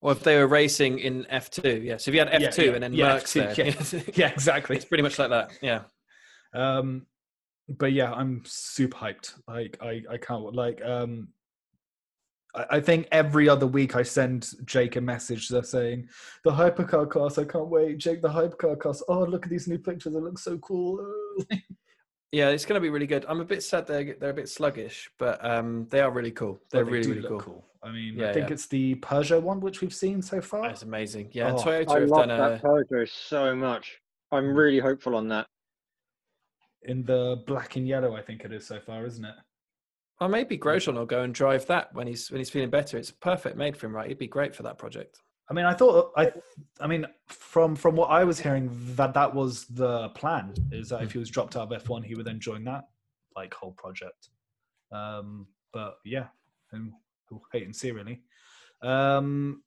or 0.00 0.12
if 0.12 0.20
they 0.20 0.36
were 0.36 0.46
racing 0.46 0.98
in 1.00 1.24
F2, 1.24 1.84
yeah. 1.84 1.96
So 1.96 2.10
if 2.10 2.14
you 2.14 2.20
had 2.20 2.30
F2 2.30 2.40
yeah, 2.40 2.64
yeah, 2.64 2.72
and 2.72 2.82
then 2.82 2.92
yeah, 2.92 3.14
Merc's 3.14 3.32
there. 3.32 3.54
Yeah. 3.56 3.74
yeah, 4.14 4.28
exactly. 4.28 4.76
It's 4.76 4.84
pretty 4.84 5.02
much 5.02 5.18
like 5.18 5.30
that. 5.30 5.52
Yeah. 5.60 5.82
Um, 6.54 7.06
but 7.68 7.92
yeah, 7.92 8.12
I'm 8.12 8.42
super 8.46 8.96
hyped. 8.96 9.34
Like 9.46 9.76
I, 9.82 10.02
I 10.10 10.16
can't 10.16 10.54
like 10.54 10.82
um 10.84 11.28
I, 12.54 12.66
I 12.70 12.80
think 12.80 13.08
every 13.12 13.48
other 13.48 13.66
week 13.66 13.96
I 13.96 14.02
send 14.02 14.48
Jake 14.64 14.96
a 14.96 15.00
message 15.00 15.48
that's 15.48 15.70
saying 15.70 16.08
the 16.44 16.52
hypercar 16.52 17.10
class, 17.10 17.38
I 17.38 17.44
can't 17.44 17.68
wait. 17.68 17.98
Jake, 17.98 18.22
the 18.22 18.28
hypercar 18.28 18.78
class. 18.78 19.02
Oh, 19.08 19.24
look 19.24 19.44
at 19.44 19.50
these 19.50 19.68
new 19.68 19.78
pictures. 19.78 20.14
It 20.14 20.22
looks 20.22 20.44
so 20.44 20.58
cool. 20.58 21.04
yeah, 22.32 22.50
it's 22.50 22.64
going 22.64 22.74
to 22.74 22.80
be 22.80 22.90
really 22.90 23.06
good. 23.06 23.24
I'm 23.28 23.40
a 23.40 23.44
bit 23.44 23.62
sad 23.62 23.86
they're 23.86 24.14
they're 24.18 24.30
a 24.30 24.34
bit 24.34 24.48
sluggish, 24.48 25.10
but 25.18 25.42
um, 25.44 25.86
they 25.90 26.00
are 26.00 26.10
really 26.10 26.30
cool. 26.30 26.60
They're 26.70 26.84
they 26.84 26.90
really 26.90 27.10
really 27.10 27.28
cool. 27.28 27.40
cool. 27.40 27.64
I 27.82 27.90
mean, 27.90 28.16
yeah, 28.16 28.30
I 28.30 28.32
think 28.32 28.48
yeah. 28.48 28.54
it's 28.54 28.66
the 28.66 28.96
Peugeot 28.96 29.40
one 29.40 29.60
which 29.60 29.80
we've 29.80 29.94
seen 29.94 30.20
so 30.20 30.40
far. 30.40 30.62
That's 30.62 30.82
amazing. 30.82 31.30
Yeah, 31.32 31.52
oh, 31.52 31.56
Toyota 31.56 31.90
I 31.90 32.00
have 32.00 32.08
love 32.08 32.26
done 32.26 32.38
that 32.38 32.64
a... 32.64 32.66
Peugeot 32.66 33.08
so 33.08 33.54
much. 33.54 34.00
I'm 34.32 34.44
mm. 34.44 34.56
really 34.56 34.80
hopeful 34.80 35.14
on 35.14 35.28
that. 35.28 35.46
In 36.82 37.04
the 37.04 37.42
black 37.46 37.76
and 37.76 37.86
yellow, 37.86 38.14
I 38.14 38.22
think 38.22 38.44
it 38.44 38.52
is 38.52 38.66
so 38.66 38.80
far, 38.80 39.06
isn't 39.06 39.24
it? 39.24 39.34
Well, 40.20 40.28
maybe 40.28 40.58
Grosjean 40.58 40.94
will 40.94 41.06
go 41.06 41.22
and 41.22 41.32
drive 41.32 41.66
that 41.66 41.94
when 41.94 42.06
he's 42.06 42.30
when 42.30 42.38
he's 42.38 42.50
feeling 42.50 42.70
better. 42.70 42.98
It's 42.98 43.10
perfect 43.10 43.56
made 43.56 43.76
for 43.76 43.86
him, 43.86 43.94
right? 43.94 44.08
He'd 44.08 44.18
be 44.18 44.26
great 44.26 44.54
for 44.54 44.64
that 44.64 44.76
project. 44.76 45.20
I 45.50 45.54
mean, 45.54 45.64
I 45.64 45.72
thought 45.72 46.12
I, 46.16 46.30
I 46.80 46.86
mean, 46.86 47.06
from 47.26 47.74
from 47.74 47.96
what 47.96 48.10
I 48.10 48.24
was 48.24 48.38
hearing, 48.38 48.70
that 48.96 49.14
that 49.14 49.34
was 49.34 49.64
the 49.66 50.10
plan. 50.10 50.54
Is 50.70 50.90
that 50.90 51.02
if 51.02 51.12
he 51.12 51.18
was 51.18 51.30
dropped 51.30 51.56
out 51.56 51.72
of 51.72 51.82
F1, 51.84 52.04
he 52.04 52.14
would 52.14 52.26
then 52.26 52.40
join 52.40 52.64
that 52.64 52.84
like 53.34 53.54
whole 53.54 53.72
project. 53.72 54.28
Um, 54.92 55.46
but 55.72 55.96
yeah, 56.04 56.26
and 56.72 56.92
we'll 57.30 57.42
and 57.52 57.74
see 57.74 57.90
really. 57.92 58.20
Um, 58.82 59.62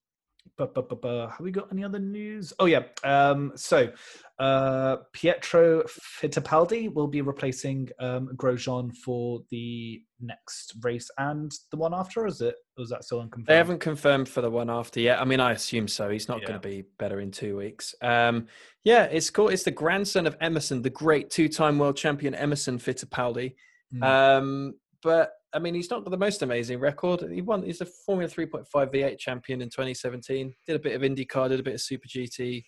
have 0.60 1.40
we 1.40 1.52
got 1.52 1.72
any 1.72 1.84
other 1.84 2.00
news? 2.00 2.54
Oh 2.60 2.66
yeah. 2.66 2.84
Um, 3.04 3.52
so 3.56 3.92
uh, 4.40 4.98
Pietro 5.14 5.84
Fittipaldi 5.84 6.94
will 6.94 7.08
be 7.08 7.22
replacing 7.22 7.90
um, 8.00 8.30
Grosjean 8.36 8.96
for 8.96 9.42
the 9.50 10.02
next 10.20 10.76
race 10.82 11.10
and 11.18 11.52
the 11.72 11.78
one 11.78 11.94
after. 11.94 12.26
Is 12.26 12.42
it? 12.42 12.56
Was 12.78 12.90
that 12.90 13.04
still 13.04 13.22
unconfirmed? 13.22 13.48
They 13.48 13.58
haven't 13.58 13.80
confirmed 13.80 14.30
for 14.30 14.42
the 14.42 14.50
one 14.50 14.70
after 14.70 15.00
yet. 15.00 15.20
I 15.20 15.26
mean, 15.26 15.40
I 15.40 15.52
assume 15.52 15.88
so. 15.88 16.10
He's 16.10 16.28
not 16.28 16.42
yeah. 16.42 16.48
going 16.48 16.62
to 16.62 16.68
be 16.68 16.84
better 17.00 17.20
in 17.20 17.32
two 17.32 17.58
weeks. 17.58 17.96
Um, 18.02 18.48
yeah, 18.84 19.04
it's 19.06 19.30
cool. 19.30 19.50
It's 19.50 19.64
the 19.64 19.72
grandson 19.72 20.28
of 20.28 20.36
Emerson, 20.42 20.82
the 20.82 20.90
great 20.90 21.30
two-time 21.30 21.78
world 21.78 21.98
champion 21.98 22.34
Emerson 22.36 22.78
Fittipaldi. 22.78 23.56
Mm. 23.94 24.04
Um, 24.04 24.74
but 25.04 25.34
I 25.54 25.60
mean, 25.60 25.74
he's 25.74 25.90
not 25.90 26.04
got 26.04 26.12
the 26.12 26.18
most 26.18 26.42
amazing 26.42 26.80
record. 26.80 27.30
He 27.32 27.42
won. 27.42 27.64
He's 27.64 27.82
a 27.82 27.86
Formula 27.86 28.30
3.5 28.30 28.66
V8 28.74 29.18
champion 29.18 29.62
in 29.62 29.70
2017. 29.70 30.54
Did 30.66 30.76
a 30.76 30.80
bit 30.80 30.96
of 30.96 31.02
IndyCar, 31.02 31.50
did 31.50 31.60
a 31.60 31.64
bit 31.64 31.74
of 31.74 31.82
Super 31.82 32.08
GT. 32.08 32.64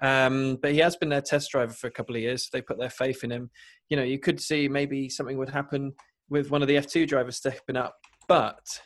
Um, 0.00 0.58
but 0.60 0.72
he 0.72 0.78
has 0.78 0.96
been 0.96 1.08
their 1.08 1.20
test 1.20 1.50
driver 1.50 1.72
for 1.72 1.86
a 1.86 1.90
couple 1.90 2.14
of 2.14 2.22
years. 2.22 2.48
They 2.52 2.60
put 2.60 2.78
their 2.78 2.90
faith 2.90 3.24
in 3.24 3.30
him. 3.30 3.50
You 3.88 3.96
know, 3.96 4.02
you 4.02 4.18
could 4.18 4.40
see 4.40 4.68
maybe 4.68 5.08
something 5.08 5.38
would 5.38 5.50
happen 5.50 5.92
with 6.28 6.50
one 6.50 6.62
of 6.62 6.68
the 6.68 6.76
F2 6.76 7.06
drivers 7.06 7.36
stepping 7.36 7.76
up, 7.76 7.96
but 8.28 8.80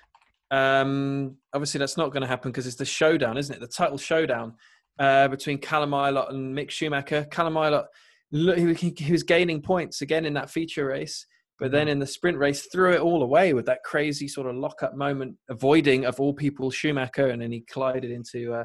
um, 0.50 1.36
obviously 1.52 1.78
that's 1.78 1.96
not 1.96 2.12
going 2.12 2.22
to 2.22 2.26
happen 2.26 2.50
because 2.50 2.66
it's 2.66 2.76
the 2.76 2.84
showdown, 2.84 3.38
isn't 3.38 3.54
it? 3.54 3.60
The 3.60 3.68
title 3.68 3.98
showdown 3.98 4.54
uh, 4.98 5.28
between 5.28 5.58
Callum 5.58 5.90
Ilott 5.90 6.30
and 6.30 6.56
Mick 6.56 6.70
Schumacher. 6.70 7.26
Callum 7.30 7.54
Ilott, 7.54 7.86
he, 8.30 8.94
he 8.96 9.12
was 9.12 9.22
gaining 9.22 9.62
points 9.62 10.02
again 10.02 10.24
in 10.24 10.34
that 10.34 10.50
feature 10.50 10.86
race. 10.86 11.26
But 11.58 11.72
then 11.72 11.88
in 11.88 11.98
the 11.98 12.06
sprint 12.06 12.38
race, 12.38 12.68
threw 12.70 12.92
it 12.92 13.00
all 13.00 13.22
away 13.22 13.52
with 13.52 13.66
that 13.66 13.82
crazy 13.84 14.28
sort 14.28 14.46
of 14.46 14.56
lock-up 14.56 14.94
moment, 14.94 15.36
avoiding 15.48 16.04
of 16.04 16.20
all 16.20 16.32
people 16.32 16.70
Schumacher, 16.70 17.28
and 17.28 17.42
then 17.42 17.50
he 17.50 17.64
collided 17.68 18.12
into 18.12 18.54
uh, 18.54 18.64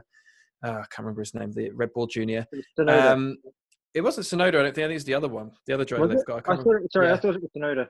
uh, 0.64 0.70
I 0.72 0.86
can't 0.90 1.00
remember 1.00 1.22
his 1.22 1.34
name, 1.34 1.52
the 1.52 1.72
Red 1.72 1.92
Bull 1.94 2.08
Junior. 2.08 2.48
Um, 2.88 3.38
it 3.94 4.02
wasn't 4.02 4.26
Tsunoda. 4.26 4.48
I 4.48 4.52
don't 4.52 4.76
think. 4.76 4.86
I 4.86 4.88
think 4.88 4.96
it's 4.96 5.04
the 5.04 5.14
other 5.14 5.28
one, 5.28 5.52
the 5.68 5.74
other 5.74 5.86
driver 5.86 6.08
they've 6.08 6.26
got. 6.26 6.48
I, 6.48 6.54
I 6.54 6.56
thought, 6.56 6.92
sorry, 6.92 7.08
yeah. 7.08 7.14
I 7.14 7.18
thought 7.18 7.36
it 7.36 7.42
was 7.42 7.52
Tsunoda. 7.56 7.88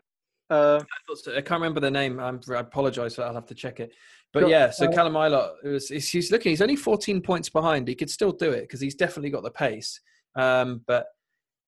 Uh, 0.50 0.80
I, 0.82 1.16
so. 1.16 1.32
I, 1.32 1.42
can't 1.42 1.62
remember 1.62 1.80
the 1.80 1.92
name. 1.92 2.20
I'm, 2.20 2.42
i 2.50 2.60
apologize 2.60 3.16
for. 3.16 3.24
I'll 3.24 3.34
have 3.34 3.46
to 3.48 3.56
check 3.56 3.80
it. 3.80 3.94
But 4.34 4.50
yeah, 4.50 4.72
so 4.72 4.88
uh, 4.88 4.92
Callum 4.92 5.14
Ilott, 5.14 5.64
was, 5.64 5.88
he's 5.88 6.32
looking. 6.32 6.50
He's 6.50 6.62
only 6.62 6.76
14 6.76 7.22
points 7.22 7.50
behind. 7.50 7.88
He 7.88 7.96
could 7.96 8.10
still 8.10 8.32
do 8.32 8.52
it 8.52 8.62
because 8.62 8.82
he's 8.82 8.96
definitely 8.96 9.30
got 9.30 9.44
the 9.44 9.52
pace. 9.52 10.00
Um, 10.36 10.82
but 10.88 11.06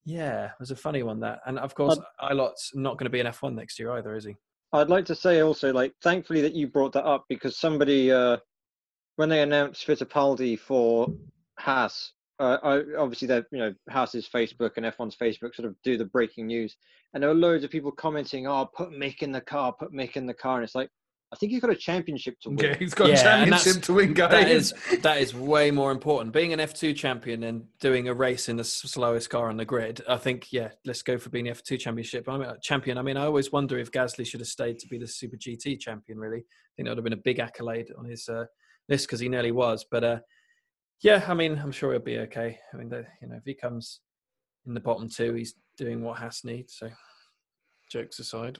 yeah, 0.05 0.45
it 0.45 0.51
was 0.59 0.71
a 0.71 0.75
funny 0.75 1.01
one 1.03 1.19
that, 1.21 1.39
and 1.45 1.57
of 1.57 1.73
course, 1.73 1.97
um, 1.97 2.31
Ilott's 2.31 2.71
not 2.75 2.97
going 2.97 3.05
to 3.05 3.11
be 3.11 3.19
an 3.19 3.27
F1 3.27 3.55
next 3.55 3.79
year 3.79 3.91
either, 3.93 4.15
is 4.15 4.23
he? 4.23 4.35
I'd 4.71 4.89
like 4.89 5.05
to 5.05 5.15
say 5.15 5.41
also, 5.41 5.73
like, 5.73 5.93
thankfully 6.03 6.41
that 6.41 6.53
you 6.53 6.67
brought 6.67 6.93
that 6.93 7.05
up 7.05 7.25
because 7.27 7.57
somebody, 7.57 8.11
uh, 8.11 8.37
when 9.15 9.29
they 9.29 9.41
announced 9.41 9.85
Fittipaldi 9.85 10.59
for 10.59 11.07
Haas, 11.57 12.11
uh, 12.39 12.57
I, 12.63 12.81
obviously 12.97 13.29
that 13.29 13.45
you 13.51 13.59
know 13.59 13.73
Haas's 13.89 14.27
Facebook 14.27 14.71
and 14.75 14.85
F1's 14.85 15.15
Facebook 15.15 15.55
sort 15.55 15.67
of 15.67 15.75
do 15.83 15.97
the 15.97 16.05
breaking 16.05 16.47
news, 16.47 16.75
and 17.13 17.23
there 17.23 17.29
were 17.29 17.35
loads 17.35 17.63
of 17.63 17.71
people 17.71 17.91
commenting, 17.91 18.45
"Oh, 18.45 18.69
put 18.75 18.89
Mick 18.89 19.21
in 19.21 19.31
the 19.31 19.41
car, 19.41 19.73
put 19.73 19.93
Mick 19.93 20.17
in 20.17 20.25
the 20.25 20.33
car," 20.33 20.57
and 20.57 20.65
it's 20.65 20.75
like, 20.75 20.89
I 21.35 21.37
think 21.37 21.51
he's 21.51 21.59
got 21.59 21.69
a 21.69 21.75
championship 21.75 22.39
to 22.43 22.49
win. 22.49 22.59
Yeah, 22.59 22.75
he's 22.77 22.93
got 22.93 23.09
yeah, 23.09 23.15
a 23.15 23.23
championship 23.23 23.83
to 23.83 23.93
win, 23.93 24.13
guys. 24.13 24.31
That 24.31 24.49
is 24.49 24.73
that 25.01 25.17
is 25.17 25.35
way 25.35 25.69
more 25.69 25.91
important. 25.91 26.33
Being 26.33 26.53
an 26.53 26.59
F2 26.59 26.95
champion 26.95 27.43
and 27.43 27.65
doing 27.81 28.07
a 28.07 28.13
race 28.13 28.47
in 28.47 28.55
the 28.55 28.63
slowest 28.63 29.29
car 29.29 29.49
on 29.49 29.57
the 29.57 29.65
grid, 29.65 30.01
I 30.07 30.15
think, 30.15 30.53
yeah, 30.53 30.69
let's 30.85 31.01
go 31.01 31.17
for 31.17 31.29
being 31.29 31.43
the 31.45 31.51
F2 31.51 31.77
championship. 31.77 32.29
I 32.29 32.37
mean, 32.37 32.47
champion. 32.61 32.97
I 32.97 33.01
mean, 33.01 33.17
I 33.17 33.25
always 33.25 33.51
wonder 33.51 33.77
if 33.77 33.91
Gasly 33.91 34.25
should 34.25 34.39
have 34.39 34.47
stayed 34.47 34.79
to 34.79 34.87
be 34.87 34.97
the 34.97 35.07
Super 35.07 35.35
GT 35.35 35.77
champion. 35.77 36.19
Really, 36.19 36.39
I 36.39 36.71
think 36.77 36.85
that 36.87 36.91
would 36.91 36.99
have 36.99 37.03
been 37.03 37.11
a 37.11 37.17
big 37.17 37.39
accolade 37.39 37.87
on 37.97 38.05
his 38.05 38.29
uh, 38.29 38.45
list 38.87 39.07
because 39.07 39.19
he 39.19 39.27
nearly 39.27 39.51
was. 39.51 39.85
But 39.91 40.05
uh, 40.05 40.19
yeah, 41.01 41.25
I 41.27 41.33
mean, 41.33 41.59
I'm 41.59 41.73
sure 41.73 41.91
he'll 41.91 42.01
be 42.01 42.19
okay. 42.19 42.57
I 42.73 42.77
mean, 42.77 42.87
the, 42.87 43.05
you 43.21 43.27
know, 43.27 43.35
if 43.35 43.43
he 43.43 43.55
comes 43.55 43.99
in 44.65 44.73
the 44.73 44.79
bottom 44.79 45.09
two, 45.09 45.33
he's 45.33 45.55
doing 45.77 46.01
what 46.01 46.17
Haas 46.17 46.45
needs. 46.45 46.77
So, 46.77 46.89
jokes 47.91 48.19
aside. 48.19 48.57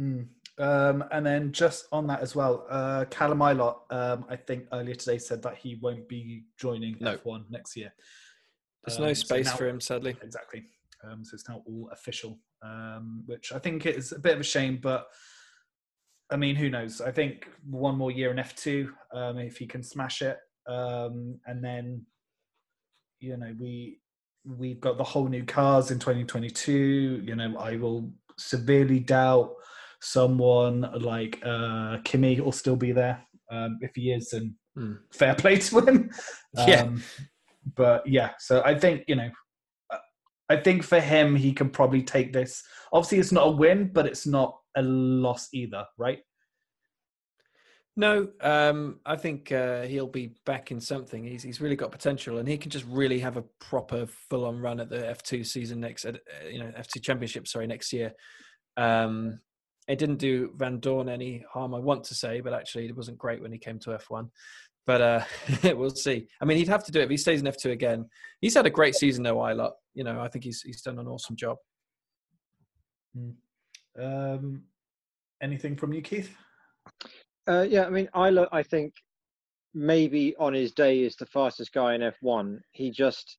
Mm. 0.00 0.28
Um, 0.58 1.04
and 1.10 1.26
then 1.26 1.52
just 1.52 1.86
on 1.90 2.06
that 2.06 2.20
as 2.20 2.36
well, 2.36 2.66
uh, 2.70 3.04
Callum 3.10 3.40
Ilott, 3.40 3.76
um, 3.90 4.24
I 4.28 4.36
think 4.36 4.66
earlier 4.72 4.94
today 4.94 5.18
said 5.18 5.42
that 5.42 5.56
he 5.56 5.76
won't 5.76 6.08
be 6.08 6.44
joining 6.56 6.96
no. 7.00 7.16
F1 7.16 7.50
next 7.50 7.76
year. 7.76 7.92
There's 8.84 8.98
um, 8.98 9.04
no 9.04 9.12
space 9.14 9.46
so 9.46 9.52
now, 9.52 9.56
for 9.56 9.68
him, 9.68 9.80
sadly. 9.80 10.16
Exactly. 10.22 10.64
Um, 11.02 11.24
so 11.24 11.34
it's 11.34 11.48
now 11.48 11.62
all 11.66 11.88
official, 11.92 12.38
um, 12.62 13.24
which 13.26 13.52
I 13.52 13.58
think 13.58 13.84
is 13.86 14.12
a 14.12 14.18
bit 14.18 14.34
of 14.34 14.40
a 14.40 14.44
shame, 14.44 14.78
but 14.80 15.08
I 16.30 16.36
mean, 16.36 16.56
who 16.56 16.70
knows? 16.70 17.00
I 17.00 17.10
think 17.10 17.48
one 17.68 17.96
more 17.96 18.10
year 18.10 18.30
in 18.30 18.38
F2, 18.38 18.88
um, 19.12 19.38
if 19.38 19.58
he 19.58 19.66
can 19.66 19.82
smash 19.82 20.22
it, 20.22 20.38
um, 20.66 21.38
and 21.46 21.62
then 21.62 22.06
you 23.20 23.36
know 23.36 23.54
we 23.58 23.98
we've 24.44 24.80
got 24.80 24.96
the 24.96 25.04
whole 25.04 25.28
new 25.28 25.44
cars 25.44 25.90
in 25.90 25.98
2022. 25.98 27.22
You 27.24 27.36
know, 27.36 27.56
I 27.58 27.76
will 27.76 28.10
severely 28.38 29.00
doubt 29.00 29.54
someone 30.04 30.82
like 31.00 31.40
uh, 31.44 31.98
Kimi 32.04 32.40
will 32.40 32.52
still 32.52 32.76
be 32.76 32.92
there 32.92 33.20
um, 33.50 33.78
if 33.80 33.92
he 33.94 34.12
is, 34.12 34.32
and 34.32 34.52
mm. 34.76 34.98
fair 35.12 35.34
play 35.34 35.56
to 35.58 35.80
him. 35.80 36.10
yeah. 36.66 36.82
Um, 36.82 37.02
but 37.76 38.06
yeah, 38.06 38.32
so 38.38 38.62
I 38.64 38.78
think 38.78 39.04
you 39.08 39.16
know, 39.16 39.30
I 40.48 40.56
think 40.56 40.82
for 40.82 41.00
him 41.00 41.34
he 41.34 41.52
can 41.52 41.70
probably 41.70 42.02
take 42.02 42.32
this. 42.32 42.62
Obviously, 42.92 43.18
it's 43.18 43.32
not 43.32 43.46
a 43.48 43.50
win, 43.50 43.90
but 43.92 44.06
it's 44.06 44.26
not 44.26 44.58
a 44.76 44.82
loss 44.82 45.48
either, 45.52 45.84
right? 45.96 46.18
No, 47.96 48.28
um, 48.40 48.98
I 49.06 49.14
think 49.16 49.52
uh, 49.52 49.82
he'll 49.82 50.08
be 50.08 50.34
back 50.44 50.72
in 50.72 50.80
something. 50.80 51.24
He's 51.24 51.44
he's 51.44 51.60
really 51.60 51.76
got 51.76 51.92
potential, 51.92 52.38
and 52.38 52.48
he 52.48 52.58
can 52.58 52.70
just 52.70 52.84
really 52.86 53.20
have 53.20 53.36
a 53.36 53.44
proper 53.60 54.06
full 54.06 54.44
on 54.44 54.60
run 54.60 54.80
at 54.80 54.90
the 54.90 55.08
F 55.08 55.22
two 55.22 55.44
season 55.44 55.80
next, 55.80 56.04
uh, 56.04 56.12
you 56.50 56.58
know, 56.58 56.72
F 56.76 56.88
two 56.88 57.00
championship. 57.00 57.46
Sorry, 57.46 57.66
next 57.66 57.92
year. 57.92 58.12
Um, 58.76 59.40
it 59.86 59.98
didn't 59.98 60.16
do 60.16 60.50
Vandoorne 60.56 61.10
any 61.10 61.44
harm, 61.50 61.74
I 61.74 61.78
want 61.78 62.04
to 62.04 62.14
say, 62.14 62.40
but 62.40 62.54
actually 62.54 62.86
it 62.86 62.96
wasn't 62.96 63.18
great 63.18 63.42
when 63.42 63.52
he 63.52 63.58
came 63.58 63.78
to 63.80 63.90
F1. 63.90 64.30
But 64.86 65.00
uh, 65.00 65.24
we'll 65.74 65.90
see. 65.90 66.28
I 66.40 66.44
mean, 66.44 66.58
he'd 66.58 66.68
have 66.68 66.84
to 66.84 66.92
do 66.92 67.00
it 67.00 67.04
if 67.04 67.10
he 67.10 67.16
stays 67.16 67.40
in 67.40 67.46
F2 67.46 67.70
again. 67.70 68.06
He's 68.40 68.54
had 68.54 68.66
a 68.66 68.70
great 68.70 68.94
season, 68.94 69.22
though, 69.22 69.36
Ilott. 69.36 69.72
You 69.94 70.04
know, 70.04 70.20
I 70.20 70.28
think 70.28 70.44
he's 70.44 70.62
he's 70.62 70.82
done 70.82 70.98
an 70.98 71.06
awesome 71.06 71.36
job. 71.36 71.58
Hmm. 73.16 74.02
Um, 74.02 74.62
anything 75.42 75.76
from 75.76 75.92
you, 75.92 76.02
Keith? 76.02 76.34
Uh, 77.48 77.66
yeah, 77.68 77.84
I 77.84 77.90
mean, 77.90 78.08
Ilott, 78.14 78.48
I 78.52 78.62
think 78.62 78.94
maybe 79.74 80.34
on 80.38 80.54
his 80.54 80.72
day 80.72 81.00
is 81.00 81.16
the 81.16 81.26
fastest 81.26 81.72
guy 81.72 81.94
in 81.94 82.00
F1. 82.00 82.58
He 82.72 82.90
just 82.90 83.38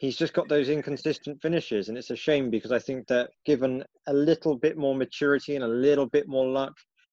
he's 0.00 0.16
just 0.16 0.32
got 0.32 0.48
those 0.48 0.70
inconsistent 0.70 1.40
finishes, 1.42 1.88
and 1.88 1.98
it's 1.98 2.10
a 2.10 2.16
shame 2.16 2.48
because 2.48 2.72
I 2.72 2.78
think 2.78 3.06
that 3.08 3.30
given 3.44 3.84
a 4.06 4.14
little 4.14 4.56
bit 4.56 4.78
more 4.78 4.94
maturity 4.94 5.56
and 5.56 5.64
a 5.64 5.68
little 5.68 6.06
bit 6.06 6.26
more 6.26 6.46
luck, 6.46 6.72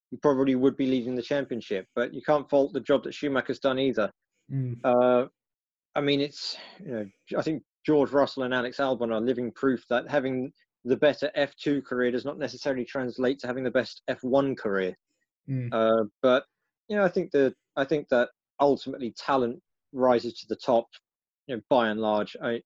he 0.10 0.16
probably 0.18 0.56
would 0.56 0.78
be 0.78 0.88
leading 0.88 1.14
the 1.14 1.22
championship. 1.22 1.86
But 1.96 2.14
you 2.14 2.22
can't 2.22 2.50
fault 2.50 2.72
the 2.72 2.80
job 2.80 3.04
that 3.04 3.14
Schumacher's 3.14 3.60
done 3.60 3.78
either. 3.78 4.10
Mm. 4.50 4.78
Uh, 4.86 5.28
I 5.96 6.02
mean, 6.02 6.22
it's 6.22 6.58
you 6.84 6.92
know, 6.94 7.06
I 7.38 7.42
think 7.42 7.62
George 7.86 8.12
Russell 8.12 8.44
and 8.44 8.54
Alex 8.54 8.78
Albon 8.78 9.14
are 9.14 9.20
living 9.20 9.52
proof 9.52 9.84
that 9.90 10.10
having 10.10 10.54
the 10.86 10.96
better 10.96 11.30
F2 11.38 11.84
career 11.84 12.12
does 12.12 12.24
not 12.24 12.40
necessarily 12.40 12.86
translate 12.86 13.40
to 13.40 13.48
having 13.48 13.66
the 13.66 13.72
best 13.72 14.02
F1 14.10 14.58
career. 14.58 14.96
Mm. 15.50 15.68
Uh, 15.74 16.06
but 16.22 16.46
you 16.88 16.96
know, 16.96 17.04
I 17.04 17.10
think 17.10 17.32
that 17.32 17.54
I 17.76 17.84
think 17.84 18.08
that 18.12 18.30
ultimately 18.62 19.14
talent 19.18 19.60
rises 19.92 20.36
to 20.36 20.46
the 20.48 20.56
top. 20.56 20.88
You 21.48 21.58
know, 21.58 21.62
by 21.70 21.90
and 21.90 22.00
large, 22.00 22.38
I 22.42 22.62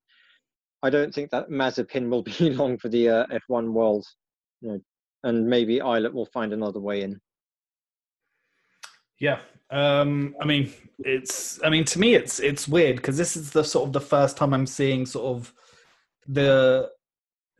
I 0.83 0.89
don't 0.89 1.13
think 1.13 1.29
that 1.31 1.49
Mazepin 1.49 2.09
will 2.09 2.23
be 2.39 2.51
long 2.51 2.77
for 2.77 2.89
the 2.89 3.09
uh, 3.09 3.25
F1 3.49 3.71
world. 3.71 4.05
You 4.61 4.69
know, 4.69 4.79
and 5.23 5.47
maybe 5.47 5.79
Ilott 5.79 6.13
will 6.13 6.25
find 6.27 6.53
another 6.53 6.79
way 6.79 7.01
in. 7.01 7.19
Yeah, 9.19 9.39
um, 9.69 10.35
I 10.41 10.45
mean, 10.45 10.73
it's. 10.99 11.59
I 11.63 11.69
mean, 11.69 11.85
to 11.85 11.99
me, 11.99 12.15
it's 12.15 12.39
it's 12.39 12.67
weird 12.67 12.97
because 12.97 13.17
this 13.17 13.37
is 13.37 13.51
the 13.51 13.63
sort 13.63 13.87
of 13.87 13.93
the 13.93 14.01
first 14.01 14.35
time 14.35 14.53
I'm 14.53 14.65
seeing 14.65 15.05
sort 15.05 15.25
of 15.25 15.53
the 16.27 16.89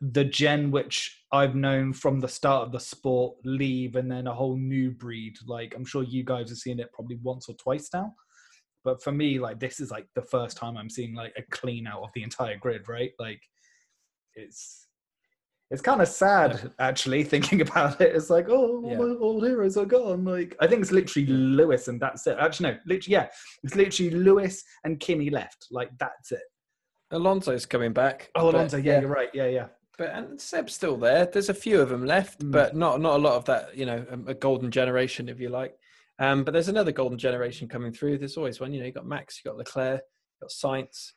the 0.02 0.26
gen 0.26 0.72
which 0.72 1.24
I've 1.32 1.56
known 1.56 1.94
from 1.94 2.20
the 2.20 2.28
start 2.28 2.66
of 2.66 2.72
the 2.72 2.80
sport 2.80 3.38
leave, 3.46 3.96
and 3.96 4.12
then 4.12 4.28
a 4.28 4.34
whole 4.34 4.58
new 4.58 4.92
breed. 4.92 5.38
Like 5.46 5.74
I'm 5.76 5.86
sure 5.86 6.04
you 6.04 6.24
guys 6.24 6.50
have 6.50 6.58
seen 6.58 6.80
it 6.80 6.92
probably 6.94 7.18
once 7.22 7.48
or 7.48 7.56
twice 7.56 7.90
now. 7.94 8.14
But 8.84 9.04
for 9.04 9.12
me, 9.12 9.40
like 9.40 9.60
this 9.60 9.80
is 9.80 9.92
like 9.92 10.08
the 10.16 10.22
first 10.22 10.58
time 10.58 10.78
I'm 10.78 10.90
seeing 10.90 11.14
like 11.14 11.34
a 11.38 11.44
clean 11.52 11.88
out 11.88 12.02
of 12.02 12.10
the 12.16 12.24
entire 12.24 12.58
grid, 12.58 12.90
right? 12.90 13.12
Like 13.20 13.42
it's 14.36 14.88
it's 15.70 15.82
kind 15.82 16.02
of 16.02 16.08
sad 16.08 16.74
actually 16.80 17.24
thinking 17.24 17.62
about 17.62 18.02
it. 18.02 18.16
It's 18.16 18.30
like, 18.30 18.48
oh, 18.50 18.84
yeah. 18.86 18.98
all 18.98 19.08
my 19.08 19.16
old 19.20 19.46
heroes 19.46 19.78
are 19.78 19.86
gone. 19.86 20.26
Like 20.26 20.56
I 20.60 20.68
think 20.68 20.82
it's 20.82 20.92
literally 20.92 21.28
Lewis 21.28 21.88
and 21.88 22.00
that's 22.00 22.28
it. 22.28 22.38
Actually, 22.40 22.72
no, 22.72 22.78
literally, 22.86 23.14
yeah, 23.14 23.28
it's 23.64 23.76
literally 23.76 24.12
Lewis 24.12 24.64
and 24.84 25.00
Kimi 25.00 25.30
left. 25.30 25.68
Like 25.72 25.90
that's 25.98 26.32
it. 26.32 26.42
Alonso's 27.12 27.66
coming 27.66 27.94
back. 27.94 28.30
Oh, 28.36 28.50
Alonso, 28.50 28.78
yeah, 28.78 28.94
yeah, 28.94 29.00
you're 29.02 29.10
right. 29.10 29.30
Yeah, 29.34 29.48
yeah. 29.48 29.68
But 29.98 30.12
and 30.12 30.40
Seb's 30.40 30.74
still 30.74 30.98
there. 30.98 31.26
There's 31.26 31.50
a 31.50 31.54
few 31.54 31.80
of 31.80 31.90
them 31.90 32.06
left, 32.06 32.40
mm. 32.40 32.52
but 32.52 32.76
not 32.76 33.00
not 33.02 33.16
a 33.16 33.24
lot 33.24 33.36
of 33.36 33.46
that. 33.46 33.78
You 33.78 33.86
know, 33.86 34.06
a, 34.10 34.32
a 34.32 34.34
golden 34.34 34.72
generation, 34.72 35.30
if 35.30 35.40
you 35.40 35.50
like. 35.50 35.76
Um, 36.22 36.44
but 36.44 36.52
there's 36.52 36.70
another 36.70 36.92
golden 36.92 37.18
generation 37.18 37.68
coming 37.68 37.92
through. 37.92 38.20
There's 38.20 38.38
always 38.38 38.60
one. 38.60 38.72
You 38.72 38.80
know, 38.80 38.86
you 38.86 38.92
got 38.92 39.08
Max, 39.08 39.42
you 39.44 39.50
got 39.50 39.58
Leclerc, 39.58 40.02
you 40.02 40.46
got 40.46 40.52
Sainz. 40.52 41.14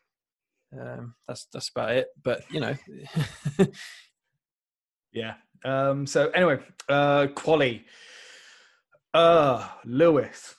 Um, 0.72 1.14
that's 1.28 1.46
that's 1.52 1.68
about 1.68 1.92
it. 1.92 2.08
But 2.22 2.42
you 2.50 2.60
know, 2.60 2.74
yeah. 5.12 5.34
Um, 5.62 6.06
so 6.06 6.30
anyway, 6.30 6.58
uh, 6.88 7.26
quali. 7.34 7.84
Uh, 9.12 9.68
Lewis. 9.84 10.54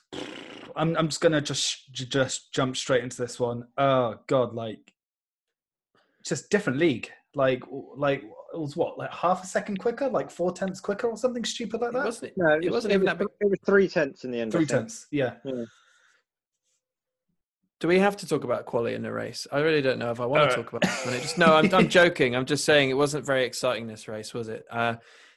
I'm 0.75 0.95
I'm 0.95 1.07
just 1.07 1.21
gonna 1.21 1.41
just 1.41 1.91
just 1.91 2.53
jump 2.53 2.77
straight 2.77 3.03
into 3.03 3.17
this 3.17 3.39
one. 3.39 3.63
Oh 3.79 4.15
God, 4.27 4.53
like 4.53 4.93
just 6.23 6.51
different 6.51 6.77
league. 6.77 7.09
Like 7.33 7.63
like 7.97 8.23
it 8.55 8.61
was 8.61 8.75
what 8.75 8.97
like 8.97 9.13
half 9.13 9.43
a 9.43 9.47
second 9.47 9.77
quicker, 9.77 10.09
like 10.09 10.31
four 10.31 10.51
tenths 10.51 10.79
quicker 10.79 11.07
or 11.07 11.17
something 11.17 11.43
stupid 11.43 11.81
like 11.81 11.91
that. 11.91 11.99
It 11.99 12.05
wasn't, 12.05 12.33
no, 12.37 12.53
it, 12.53 12.65
it 12.65 12.71
wasn't 12.71 12.93
even 12.93 13.05
that 13.05 13.17
big. 13.17 13.27
It 13.41 13.49
was 13.49 13.59
three 13.65 13.87
tenths 13.87 14.23
in 14.23 14.31
the 14.31 14.39
end. 14.39 14.51
Three 14.51 14.65
tenths, 14.65 15.07
yeah. 15.11 15.33
yeah. 15.43 15.65
Do 17.81 17.89
we 17.89 17.99
have 17.99 18.15
to 18.17 18.27
talk 18.27 18.45
about 18.45 18.65
quality 18.65 18.95
in 18.95 19.01
the 19.01 19.11
race? 19.11 19.45
I 19.51 19.59
really 19.59 19.81
don't 19.81 19.99
know 19.99 20.09
if 20.09 20.19
I 20.19 20.25
want 20.25 20.49
to 20.49 20.55
talk 20.55 20.71
about 20.71 20.83
it. 20.83 21.21
Just 21.21 21.37
no, 21.37 21.55
I'm, 21.55 21.73
I'm 21.73 21.89
joking. 21.89 22.35
I'm 22.35 22.45
just 22.45 22.63
saying 22.63 22.89
it 22.89 22.97
wasn't 22.97 23.25
very 23.25 23.43
exciting 23.43 23.85
this 23.85 24.07
race, 24.07 24.33
was 24.33 24.47
it? 24.47 24.63
Uh, 24.71 24.95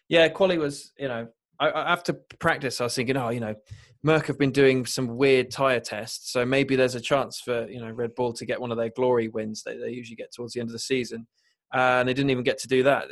yeah, 0.08 0.28
quality 0.28 0.58
was. 0.58 0.92
You 0.96 1.08
know, 1.08 1.28
I, 1.58 1.68
after 1.68 2.12
practice, 2.38 2.80
I 2.80 2.84
was 2.84 2.94
thinking, 2.94 3.16
oh, 3.16 3.30
you 3.30 3.40
know, 3.40 3.56
Merc 4.04 4.26
have 4.26 4.38
been 4.38 4.52
doing 4.52 4.86
some 4.86 5.16
weird 5.16 5.50
tire 5.50 5.80
tests, 5.80 6.30
so 6.32 6.46
maybe 6.46 6.76
there's 6.76 6.94
a 6.94 7.00
chance 7.00 7.40
for 7.40 7.68
you 7.68 7.80
know 7.80 7.90
Red 7.90 8.14
Bull 8.14 8.32
to 8.34 8.46
get 8.46 8.60
one 8.60 8.70
of 8.70 8.78
their 8.78 8.90
glory 8.90 9.28
wins 9.28 9.64
that 9.64 9.80
they 9.80 9.90
usually 9.90 10.16
get 10.16 10.32
towards 10.32 10.54
the 10.54 10.60
end 10.60 10.68
of 10.68 10.72
the 10.72 10.78
season 10.78 11.26
and 11.72 12.08
they 12.08 12.14
didn't 12.14 12.30
even 12.30 12.44
get 12.44 12.58
to 12.58 12.68
do 12.68 12.82
that. 12.82 13.08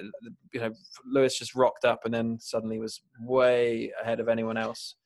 You 0.53 0.61
know, 0.61 0.73
Lewis 1.05 1.39
just 1.39 1.55
rocked 1.55 1.85
up 1.85 2.01
and 2.05 2.13
then 2.15 2.39
suddenly 2.41 2.79
was 2.79 3.01
way 3.21 3.93
ahead 4.01 4.21
of 4.21 4.29
anyone 4.29 4.57
else. 4.57 4.97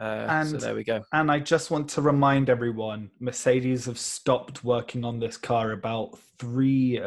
Uh, 0.00 0.26
and, 0.28 0.48
so 0.48 0.56
there 0.56 0.74
we 0.74 0.82
go. 0.82 1.02
And 1.12 1.30
I 1.30 1.38
just 1.38 1.70
want 1.70 1.88
to 1.90 2.02
remind 2.02 2.50
everyone: 2.50 3.10
Mercedes 3.20 3.86
have 3.86 3.98
stopped 3.98 4.64
working 4.64 5.04
on 5.04 5.20
this 5.20 5.36
car 5.36 5.72
about 5.72 6.18
three 6.38 7.00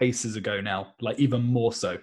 races 0.00 0.36
ago 0.36 0.60
now, 0.60 0.94
like 1.00 1.18
even 1.18 1.42
more 1.42 1.72
so. 1.72 1.98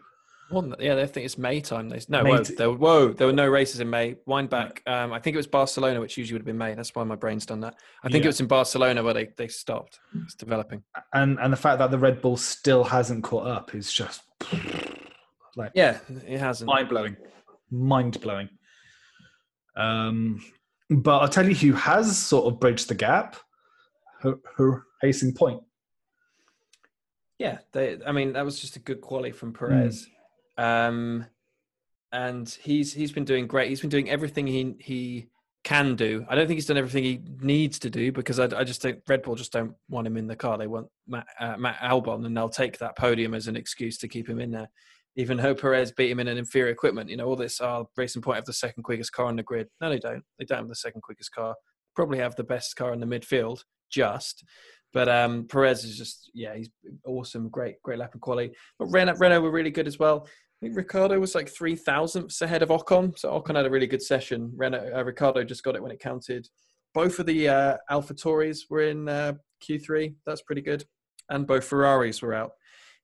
Well, 0.49 0.73
yeah, 0.79 0.95
they 0.95 1.05
think 1.07 1.25
it's 1.25 1.37
May 1.37 1.59
time. 1.59 1.89
They, 1.89 1.99
no, 2.07 2.23
May 2.23 2.29
whoa, 2.31 2.43
there, 2.43 2.71
whoa, 2.71 3.13
there 3.13 3.27
were 3.27 3.33
no 3.33 3.47
races 3.47 3.81
in 3.81 3.89
May. 3.89 4.15
Wind 4.25 4.49
back. 4.49 4.81
Um, 4.87 5.11
I 5.11 5.19
think 5.19 5.33
it 5.33 5.37
was 5.37 5.47
Barcelona, 5.47 5.99
which 5.99 6.17
usually 6.17 6.35
would 6.35 6.41
have 6.41 6.45
been 6.45 6.57
May. 6.57 6.73
That's 6.73 6.95
why 6.95 7.03
my 7.03 7.15
brain's 7.15 7.45
done 7.45 7.59
that. 7.61 7.75
I 8.03 8.07
think 8.07 8.23
yeah. 8.23 8.27
it 8.27 8.29
was 8.29 8.39
in 8.39 8.47
Barcelona 8.47 9.03
where 9.03 9.13
they, 9.13 9.27
they 9.35 9.49
stopped. 9.49 9.99
It's 10.23 10.35
developing. 10.35 10.83
And 11.13 11.37
and 11.39 11.51
the 11.51 11.57
fact 11.57 11.79
that 11.79 11.91
the 11.91 11.97
Red 11.97 12.21
Bull 12.21 12.37
still 12.37 12.85
hasn't 12.85 13.23
caught 13.25 13.45
up 13.47 13.75
is 13.75 13.91
just 13.91 14.21
like 15.57 15.71
yeah, 15.75 15.97
it 16.25 16.39
hasn't. 16.39 16.67
Mind 16.67 16.87
blowing, 16.87 17.17
mind 17.69 18.21
blowing. 18.21 18.49
Um, 19.75 20.41
but 20.89 21.19
I'll 21.19 21.29
tell 21.29 21.47
you 21.47 21.55
who 21.55 21.73
has 21.73 22.17
sort 22.17 22.51
of 22.51 22.59
bridged 22.59 22.87
the 22.87 22.95
gap. 22.95 23.35
Her, 24.21 24.35
her 24.55 24.83
Racing 25.03 25.33
Point. 25.33 25.61
Yeah, 27.37 27.59
they. 27.73 27.99
I 28.05 28.13
mean, 28.13 28.33
that 28.33 28.45
was 28.45 28.61
just 28.61 28.77
a 28.77 28.79
good 28.79 29.01
quality 29.01 29.31
from 29.31 29.51
Perez. 29.51 30.05
Mm 30.05 30.11
um, 30.57 31.25
and 32.11 32.49
he's 32.61 32.93
he's 32.93 33.11
been 33.11 33.25
doing 33.25 33.47
great. 33.47 33.69
He's 33.69 33.81
been 33.81 33.89
doing 33.89 34.09
everything 34.09 34.47
he 34.47 34.75
he 34.79 35.27
can 35.63 35.95
do. 35.95 36.25
I 36.29 36.35
don't 36.35 36.47
think 36.47 36.55
he's 36.55 36.65
done 36.65 36.77
everything 36.77 37.03
he 37.03 37.21
needs 37.41 37.77
to 37.79 37.89
do 37.89 38.11
because 38.13 38.39
I, 38.39 38.45
I 38.57 38.63
just 38.63 38.81
think 38.81 39.01
Red 39.05 39.21
Bull 39.23 39.35
just 39.35 39.51
don't 39.51 39.73
want 39.89 40.07
him 40.07 40.15
in 40.15 40.25
the 40.25 40.35
car. 40.35 40.57
They 40.57 40.67
want 40.67 40.87
Matt, 41.07 41.27
uh, 41.39 41.57
Matt 41.57 41.79
Albon, 41.79 42.25
and 42.25 42.37
they'll 42.37 42.47
take 42.47 42.77
that 42.77 42.97
podium 42.97 43.33
as 43.33 43.47
an 43.47 43.57
excuse 43.57 43.97
to 43.97 44.07
keep 44.07 44.29
him 44.29 44.39
in 44.39 44.51
there. 44.51 44.69
Even 45.17 45.35
though 45.35 45.53
Perez 45.53 45.91
beat 45.91 46.11
him 46.11 46.21
in 46.21 46.29
an 46.29 46.37
inferior 46.37 46.71
equipment, 46.71 47.09
you 47.09 47.17
know 47.17 47.25
all 47.25 47.35
this. 47.35 47.59
Oh, 47.59 47.89
Racing 47.97 48.21
Point 48.21 48.37
have 48.37 48.45
the 48.45 48.53
second 48.53 48.83
quickest 48.83 49.11
car 49.11 49.25
on 49.25 49.35
the 49.35 49.43
grid. 49.43 49.67
No, 49.81 49.89
they 49.89 49.99
don't. 49.99 50.23
They 50.39 50.45
don't 50.45 50.59
have 50.59 50.67
the 50.69 50.75
second 50.75 51.01
quickest 51.01 51.33
car. 51.33 51.53
Probably 51.95 52.19
have 52.19 52.35
the 52.35 52.43
best 52.43 52.75
car 52.77 52.93
in 52.93 53.01
the 53.01 53.05
midfield, 53.05 53.63
just. 53.89 54.45
But 54.93 55.09
um, 55.09 55.47
Perez 55.47 55.83
is 55.83 55.97
just 55.97 56.31
yeah, 56.33 56.55
he's 56.55 56.69
awesome, 57.05 57.49
great, 57.49 57.81
great 57.83 57.99
lap 57.99 58.13
and 58.13 58.21
quality. 58.21 58.53
But 58.79 58.85
Renault, 58.85 59.17
Renault 59.17 59.41
were 59.41 59.51
really 59.51 59.71
good 59.71 59.87
as 59.87 59.99
well. 59.99 60.27
I 60.57 60.65
think 60.65 60.75
Ricciardo 60.75 61.19
was 61.19 61.35
like 61.35 61.49
three 61.49 61.75
thousandths 61.75 62.41
ahead 62.41 62.63
of 62.63 62.69
Ocon, 62.69 63.17
so 63.17 63.39
Ocon 63.39 63.55
had 63.55 63.67
a 63.67 63.69
really 63.69 63.85
good 63.85 64.01
session. 64.01 64.51
Renault, 64.55 64.89
uh, 64.95 65.03
Ricciardo 65.03 65.43
just 65.43 65.63
got 65.63 65.75
it 65.75 65.83
when 65.83 65.91
it 65.91 65.99
counted. 65.99 66.47
Both 66.95 67.19
of 67.19 67.27
the 67.27 67.47
uh, 67.47 67.77
Alpha 67.91 68.15
Tauris 68.15 68.61
were 68.67 68.81
in 68.81 69.07
uh, 69.07 69.33
Q3. 69.63 70.15
That's 70.25 70.41
pretty 70.41 70.63
good, 70.63 70.83
and 71.29 71.45
both 71.45 71.63
Ferraris 71.63 72.23
were 72.23 72.33
out 72.33 72.53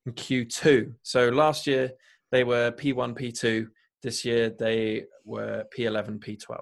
in 0.07 0.13
Q2. 0.13 0.95
So 1.03 1.29
last 1.29 1.67
year 1.67 1.91
they 2.31 2.43
were 2.43 2.71
P1, 2.71 3.15
P2. 3.15 3.67
This 4.01 4.25
year 4.25 4.49
they 4.49 5.03
were 5.23 5.65
P11, 5.77 6.19
P12. 6.25 6.57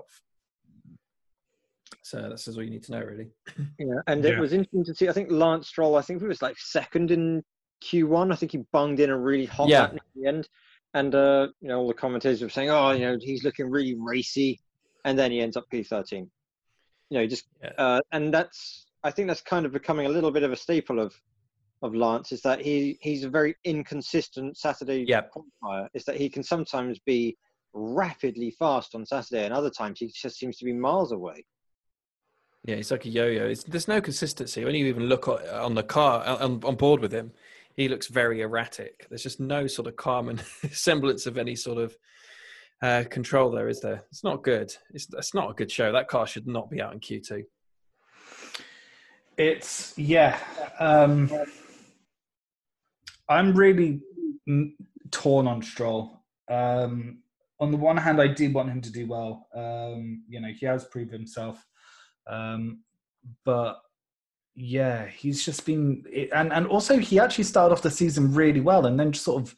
So 2.04 2.21
that's 2.21 2.49
all 2.49 2.63
you 2.63 2.69
need 2.69 2.84
to 2.84 2.91
know, 2.91 3.01
really. 3.01 3.30
Yeah, 3.80 4.01
and 4.08 4.21
yeah. 4.25 4.32
it 4.32 4.39
was 4.39 4.51
interesting 4.51 4.84
to 4.84 4.93
see. 4.93 5.08
I 5.08 5.13
think 5.13 5.32
Lance 5.32 5.69
Stroll. 5.69 5.95
I 5.95 6.01
think 6.01 6.19
he 6.19 6.27
was 6.27 6.41
like 6.41 6.58
second 6.60 7.12
in 7.12 7.43
Q1. 7.82 8.34
I 8.34 8.36
think 8.36 8.51
he 8.51 8.65
bunged 8.73 8.99
in 8.99 9.10
a 9.10 9.17
really 9.17 9.45
hot 9.45 9.69
yeah. 9.69 9.84
at 9.84 9.97
the 10.15 10.27
end 10.27 10.49
and 10.93 11.15
uh, 11.15 11.47
you 11.62 11.69
know 11.69 11.80
all 11.80 11.88
the 11.88 11.93
commentators 11.93 12.41
were 12.41 12.49
saying, 12.49 12.69
"Oh, 12.69 12.91
you 12.91 13.06
know, 13.06 13.17
he's 13.19 13.43
looking 13.43 13.69
really 13.69 13.95
racy," 13.97 14.60
and 15.06 15.17
then 15.17 15.32
he 15.32 15.39
ends 15.39 15.58
up 15.58 15.65
P13. 15.71 16.27
You 17.10 17.17
know, 17.17 17.27
just 17.27 17.45
yeah. 17.62 17.71
uh, 17.77 18.01
and 18.12 18.34
that's 18.34 18.88
I 19.04 19.12
think 19.12 19.27
that's 19.27 19.41
kind 19.41 19.65
of 19.65 19.71
becoming 19.71 20.06
a 20.06 20.10
little 20.10 20.32
bit 20.32 20.43
of 20.43 20.51
a 20.51 20.56
staple 20.56 20.99
of 20.99 21.13
of 21.82 21.95
Lance 21.95 22.32
is 22.32 22.41
that 22.41 22.62
he 22.62 22.97
he's 23.01 23.23
a 23.23 23.30
very 23.30 23.56
inconsistent 23.63 24.58
Saturday 24.58 25.06
yep. 25.08 25.32
qualifier. 25.34 25.88
Is 25.93 26.06
that 26.06 26.17
he 26.17 26.30
can 26.30 26.43
sometimes 26.43 26.99
be 26.99 27.38
rapidly 27.73 28.51
fast 28.51 28.95
on 28.95 29.06
Saturday, 29.06 29.45
and 29.45 29.54
other 29.54 29.69
times 29.69 29.99
he 29.99 30.12
just 30.13 30.38
seems 30.38 30.58
to 30.58 30.65
be 30.65 30.73
miles 30.73 31.12
away. 31.12 31.45
Yeah, 32.63 32.75
he's 32.75 32.91
like 32.91 33.06
a 33.06 33.10
yo-yo. 33.10 33.56
there's 33.67 33.88
no 33.88 34.01
consistency. 34.01 34.63
When 34.63 34.75
you 34.75 34.86
even 34.86 35.08
look 35.08 35.27
on 35.27 35.73
the 35.73 35.82
car 35.82 36.23
on, 36.23 36.63
on 36.63 36.75
board 36.75 37.01
with 37.01 37.12
him, 37.12 37.32
he 37.75 37.88
looks 37.88 38.07
very 38.07 38.41
erratic. 38.41 39.07
There's 39.10 39.23
just 39.23 39.39
no 39.39 39.67
sort 39.67 39.88
of 39.88 39.95
calm 39.95 40.29
and 40.29 40.39
semblance 40.71 41.25
of 41.25 41.38
any 41.38 41.55
sort 41.55 41.77
of 41.77 41.95
uh, 42.81 43.03
control 43.10 43.51
there, 43.51 43.69
is 43.69 43.79
there? 43.81 44.03
It's 44.10 44.23
not 44.23 44.43
good. 44.43 44.73
It's, 44.93 45.34
not 45.34 45.51
a 45.51 45.53
good 45.53 45.71
show. 45.71 45.91
That 45.91 46.07
car 46.07 46.25
should 46.25 46.47
not 46.47 46.69
be 46.69 46.81
out 46.81 46.93
in 46.93 46.99
Q2. 46.99 47.43
It's 49.38 49.93
yeah. 49.97 50.38
Um, 50.79 51.31
I'm 53.29 53.53
really 53.53 54.01
torn 55.12 55.47
on 55.47 55.62
Stroll. 55.62 56.23
Um, 56.49 57.19
on 57.60 57.71
the 57.71 57.77
one 57.77 57.97
hand, 57.97 58.21
I 58.21 58.27
do 58.27 58.51
want 58.51 58.69
him 58.69 58.81
to 58.81 58.91
do 58.91 59.07
well. 59.07 59.47
Um, 59.55 60.23
you 60.27 60.41
know, 60.41 60.49
he 60.49 60.65
has 60.65 60.86
proved 60.86 61.13
himself, 61.13 61.63
um, 62.27 62.81
but 63.45 63.79
yeah, 64.55 65.07
he's 65.07 65.45
just 65.45 65.65
been 65.65 66.03
and 66.33 66.51
and 66.51 66.67
also 66.67 66.97
he 66.97 67.19
actually 67.19 67.45
started 67.45 67.73
off 67.73 67.81
the 67.81 67.91
season 67.91 68.33
really 68.33 68.59
well 68.59 68.85
and 68.85 68.99
then 68.99 69.11
just 69.11 69.25
sort 69.25 69.41
of 69.41 69.55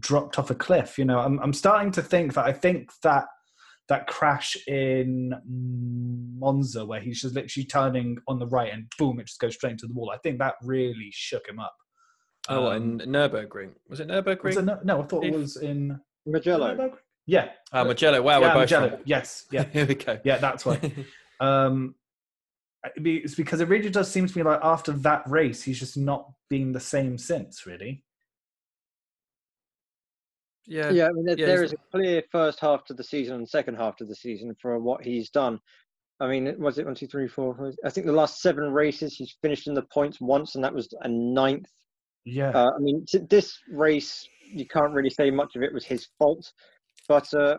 dropped 0.00 0.38
off 0.38 0.50
a 0.50 0.54
cliff. 0.54 0.98
You 0.98 1.04
know, 1.04 1.18
I'm 1.18 1.38
I'm 1.40 1.52
starting 1.52 1.90
to 1.92 2.02
think 2.02 2.34
that 2.34 2.46
I 2.46 2.52
think 2.52 2.90
that 3.02 3.26
that 3.88 4.06
crash 4.06 4.56
in 4.66 5.34
Monza 6.38 6.86
where 6.86 7.00
he's 7.00 7.20
just 7.20 7.34
literally 7.34 7.66
turning 7.66 8.16
on 8.26 8.38
the 8.38 8.46
right 8.46 8.72
and 8.72 8.90
boom, 8.98 9.20
it 9.20 9.26
just 9.26 9.40
goes 9.40 9.54
straight 9.54 9.72
into 9.72 9.86
the 9.86 9.92
wall. 9.92 10.10
I 10.10 10.18
think 10.18 10.38
that 10.38 10.54
really 10.62 11.10
shook 11.12 11.46
him 11.46 11.60
up. 11.60 11.74
Oh, 12.48 12.68
um, 12.68 13.00
in 13.00 13.10
Nurburgring 13.10 13.72
was 13.88 14.00
it 14.00 14.08
Nurburgring? 14.08 14.44
Was 14.44 14.56
it 14.56 14.64
no, 14.64 14.78
no, 14.84 15.02
I 15.02 15.06
thought 15.06 15.24
it 15.24 15.32
was 15.32 15.56
in 15.56 16.00
Mugello. 16.26 16.92
Yeah. 17.26 17.50
Oh, 17.72 17.84
Mugello. 17.84 18.22
Wow, 18.22 18.40
yeah, 18.40 18.46
we're 18.46 18.54
both 18.54 18.70
Mugello. 18.70 19.00
Yes. 19.04 19.46
Yeah. 19.50 19.64
Here 19.72 19.86
we 19.86 19.94
go. 19.94 20.18
Yeah, 20.24 20.38
that's 20.38 20.66
right. 20.66 20.92
um, 21.40 21.94
it's 22.96 23.34
because 23.34 23.60
it 23.60 23.68
really 23.68 23.90
does 23.90 24.10
seem 24.10 24.26
to 24.26 24.38
me 24.38 24.44
like 24.44 24.60
after 24.62 24.92
that 24.92 25.22
race, 25.28 25.62
he's 25.62 25.78
just 25.78 25.96
not 25.96 26.30
been 26.48 26.72
the 26.72 26.80
same 26.80 27.18
since, 27.18 27.66
really. 27.66 28.04
Yeah, 30.66 30.90
yeah. 30.90 31.08
I 31.08 31.12
mean, 31.12 31.26
there, 31.26 31.38
yeah, 31.38 31.46
there 31.46 31.64
is 31.64 31.72
a 31.72 31.76
clear 31.90 32.22
first 32.32 32.60
half 32.60 32.84
to 32.86 32.94
the 32.94 33.04
season 33.04 33.36
and 33.36 33.48
second 33.48 33.76
half 33.76 33.96
to 33.96 34.04
the 34.04 34.14
season 34.14 34.54
for 34.60 34.78
what 34.78 35.04
he's 35.04 35.30
done. 35.30 35.60
I 36.20 36.28
mean, 36.28 36.54
was 36.58 36.78
it 36.78 36.86
one, 36.86 36.94
two, 36.94 37.06
three, 37.06 37.28
four? 37.28 37.72
I 37.84 37.90
think 37.90 38.06
the 38.06 38.12
last 38.12 38.40
seven 38.40 38.72
races 38.72 39.14
he's 39.14 39.36
finished 39.42 39.66
in 39.66 39.74
the 39.74 39.82
points 39.82 40.20
once, 40.20 40.54
and 40.54 40.64
that 40.64 40.74
was 40.74 40.88
a 41.02 41.08
ninth. 41.08 41.68
Yeah. 42.24 42.50
Uh, 42.50 42.70
I 42.74 42.78
mean, 42.78 43.04
this 43.28 43.58
race 43.70 44.26
you 44.46 44.66
can't 44.66 44.92
really 44.92 45.10
say 45.10 45.30
much 45.30 45.56
of 45.56 45.62
it 45.62 45.72
was 45.72 45.84
his 45.84 46.08
fault, 46.18 46.50
but 47.08 47.32
uh, 47.34 47.56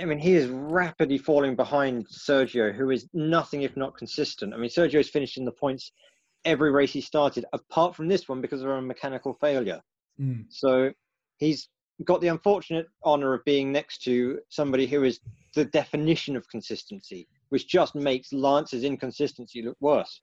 I 0.00 0.04
mean, 0.04 0.18
he 0.18 0.34
is 0.34 0.48
rapidly 0.48 1.18
falling 1.18 1.56
behind 1.56 2.06
Sergio, 2.08 2.74
who 2.74 2.90
is 2.90 3.08
nothing 3.12 3.62
if 3.62 3.76
not 3.76 3.96
consistent. 3.96 4.54
I 4.54 4.56
mean, 4.56 4.70
Sergio's 4.70 5.08
finished 5.08 5.38
in 5.38 5.44
the 5.44 5.52
points 5.52 5.92
every 6.44 6.70
race 6.70 6.92
he 6.92 7.00
started, 7.00 7.44
apart 7.52 7.96
from 7.96 8.08
this 8.08 8.28
one 8.28 8.40
because 8.40 8.62
of 8.62 8.70
a 8.70 8.80
mechanical 8.80 9.34
failure. 9.34 9.80
Mm. 10.20 10.44
So 10.48 10.92
he's 11.38 11.68
got 12.04 12.20
the 12.20 12.28
unfortunate 12.28 12.86
honour 13.04 13.34
of 13.34 13.44
being 13.44 13.72
next 13.72 14.02
to 14.04 14.38
somebody 14.48 14.86
who 14.86 15.04
is 15.04 15.20
the 15.54 15.64
definition 15.64 16.36
of 16.36 16.48
consistency, 16.48 17.26
which 17.48 17.66
just 17.66 17.94
makes 17.94 18.32
Lance's 18.32 18.84
inconsistency 18.84 19.62
look 19.62 19.76
worse. 19.80 20.20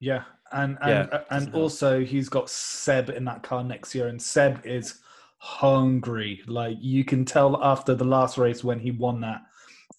Yeah, 0.00 0.24
and 0.52 0.78
and 0.80 1.08
yeah, 1.12 1.20
and 1.30 1.54
also 1.54 2.04
he's 2.04 2.28
got 2.28 2.48
Seb 2.48 3.10
in 3.10 3.24
that 3.24 3.42
car 3.42 3.64
next 3.64 3.94
year, 3.94 4.06
and 4.06 4.22
Seb 4.22 4.64
is 4.64 5.00
hungry. 5.38 6.42
Like 6.46 6.76
you 6.80 7.04
can 7.04 7.24
tell 7.24 7.62
after 7.62 7.94
the 7.94 8.04
last 8.04 8.38
race 8.38 8.62
when 8.62 8.80
he 8.80 8.90
won 8.90 9.20
that, 9.22 9.40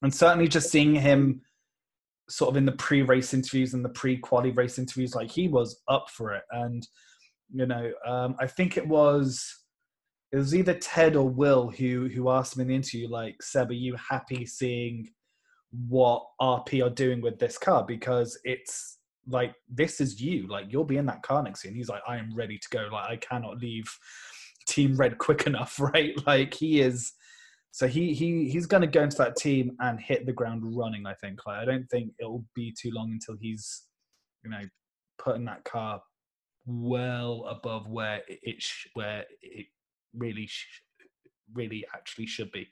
and 0.02 0.14
certainly 0.14 0.48
just 0.48 0.70
seeing 0.70 0.96
him 0.96 1.42
sort 2.30 2.52
of 2.52 2.58
in 2.58 2.66
the 2.66 2.74
pre-race 2.74 3.34
interviews 3.34 3.74
and 3.74 3.84
the 3.84 3.90
pre-quali 3.90 4.52
race 4.52 4.78
interviews, 4.78 5.16
like 5.16 5.32
he 5.32 5.48
was 5.48 5.82
up 5.88 6.06
for 6.12 6.34
it. 6.34 6.44
And 6.52 6.88
you 7.52 7.66
know, 7.66 7.92
um, 8.06 8.36
I 8.40 8.48
think 8.48 8.78
it 8.78 8.88
was 8.88 9.64
it 10.32 10.38
was 10.38 10.54
either 10.54 10.76
Ted 10.76 11.16
or 11.16 11.28
Will 11.28 11.70
who 11.70 12.08
who 12.10 12.30
asked 12.30 12.56
him 12.56 12.62
in 12.62 12.68
the 12.68 12.76
interview, 12.76 13.10
like, 13.10 13.42
Seb, 13.42 13.72
are 13.72 13.74
you 13.74 13.96
happy 13.96 14.46
seeing 14.46 15.10
what 15.88 16.24
RP 16.42 16.86
are 16.86 16.90
doing 16.90 17.22
with 17.22 17.40
this 17.40 17.58
car? 17.58 17.84
Because 17.86 18.40
it's 18.44 18.98
like 19.28 19.54
this 19.70 20.02
is 20.02 20.22
you, 20.22 20.48
like 20.48 20.66
you'll 20.70 20.84
be 20.84 20.98
in 20.98 21.06
that 21.08 21.24
car 21.24 21.42
next 21.42 21.64
year. 21.64 21.70
And 21.70 21.78
he's 21.78 21.90
like, 21.90 22.02
I 22.08 22.18
am 22.18 22.36
ready 22.36 22.58
to 22.58 22.68
go. 22.72 22.90
Like 22.92 23.10
I 23.10 23.16
cannot 23.18 23.58
leave 23.58 23.90
Team 24.70 24.96
Red 24.96 25.18
quick 25.18 25.48
enough, 25.48 25.80
right? 25.80 26.14
Like 26.26 26.54
he 26.54 26.82
is. 26.82 27.14
So 27.72 27.88
he 27.88 28.14
he 28.14 28.50
he's 28.50 28.66
going 28.66 28.82
to 28.82 28.88
go 28.88 29.04
into 29.04 29.18
that 29.18 29.36
team 29.36 29.76
and 29.80 30.00
hit 30.00 30.26
the 30.26 30.34
ground 30.34 30.64
running. 30.76 31.06
I 31.06 31.14
think. 31.16 31.46
Like 31.46 31.60
I 31.60 31.66
don't 31.66 31.88
think 31.90 32.12
it'll 32.20 32.46
be 32.56 32.74
too 32.80 32.92
long 32.92 33.12
until 33.12 33.36
he's, 33.40 33.84
you 34.44 34.50
know, 34.50 34.62
putting 35.18 35.46
that 35.46 35.64
car 35.66 36.02
well 36.66 37.46
above 37.50 37.88
where 37.88 38.22
it 38.28 38.62
sh- 38.62 38.88
where 38.94 39.26
it 39.42 39.68
really 40.16 40.48
sh- 40.48 40.82
really 41.54 41.86
actually 41.96 42.28
should 42.28 42.52
be. 42.52 42.68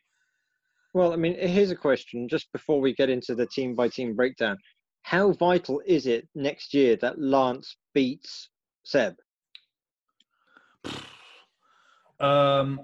Well, 0.93 1.13
I 1.13 1.15
mean, 1.15 1.35
here's 1.37 1.71
a 1.71 1.75
question 1.75 2.27
just 2.27 2.51
before 2.51 2.81
we 2.81 2.93
get 2.93 3.09
into 3.09 3.35
the 3.35 3.45
team 3.45 3.75
by 3.75 3.89
team 3.89 4.15
breakdown. 4.15 4.57
How 5.03 5.31
vital 5.31 5.81
is 5.85 6.07
it 6.07 6.27
next 6.35 6.73
year 6.73 6.95
that 6.97 7.19
Lance 7.19 7.77
beats 7.93 8.49
Seb? 8.83 9.15
Um, 12.19 12.81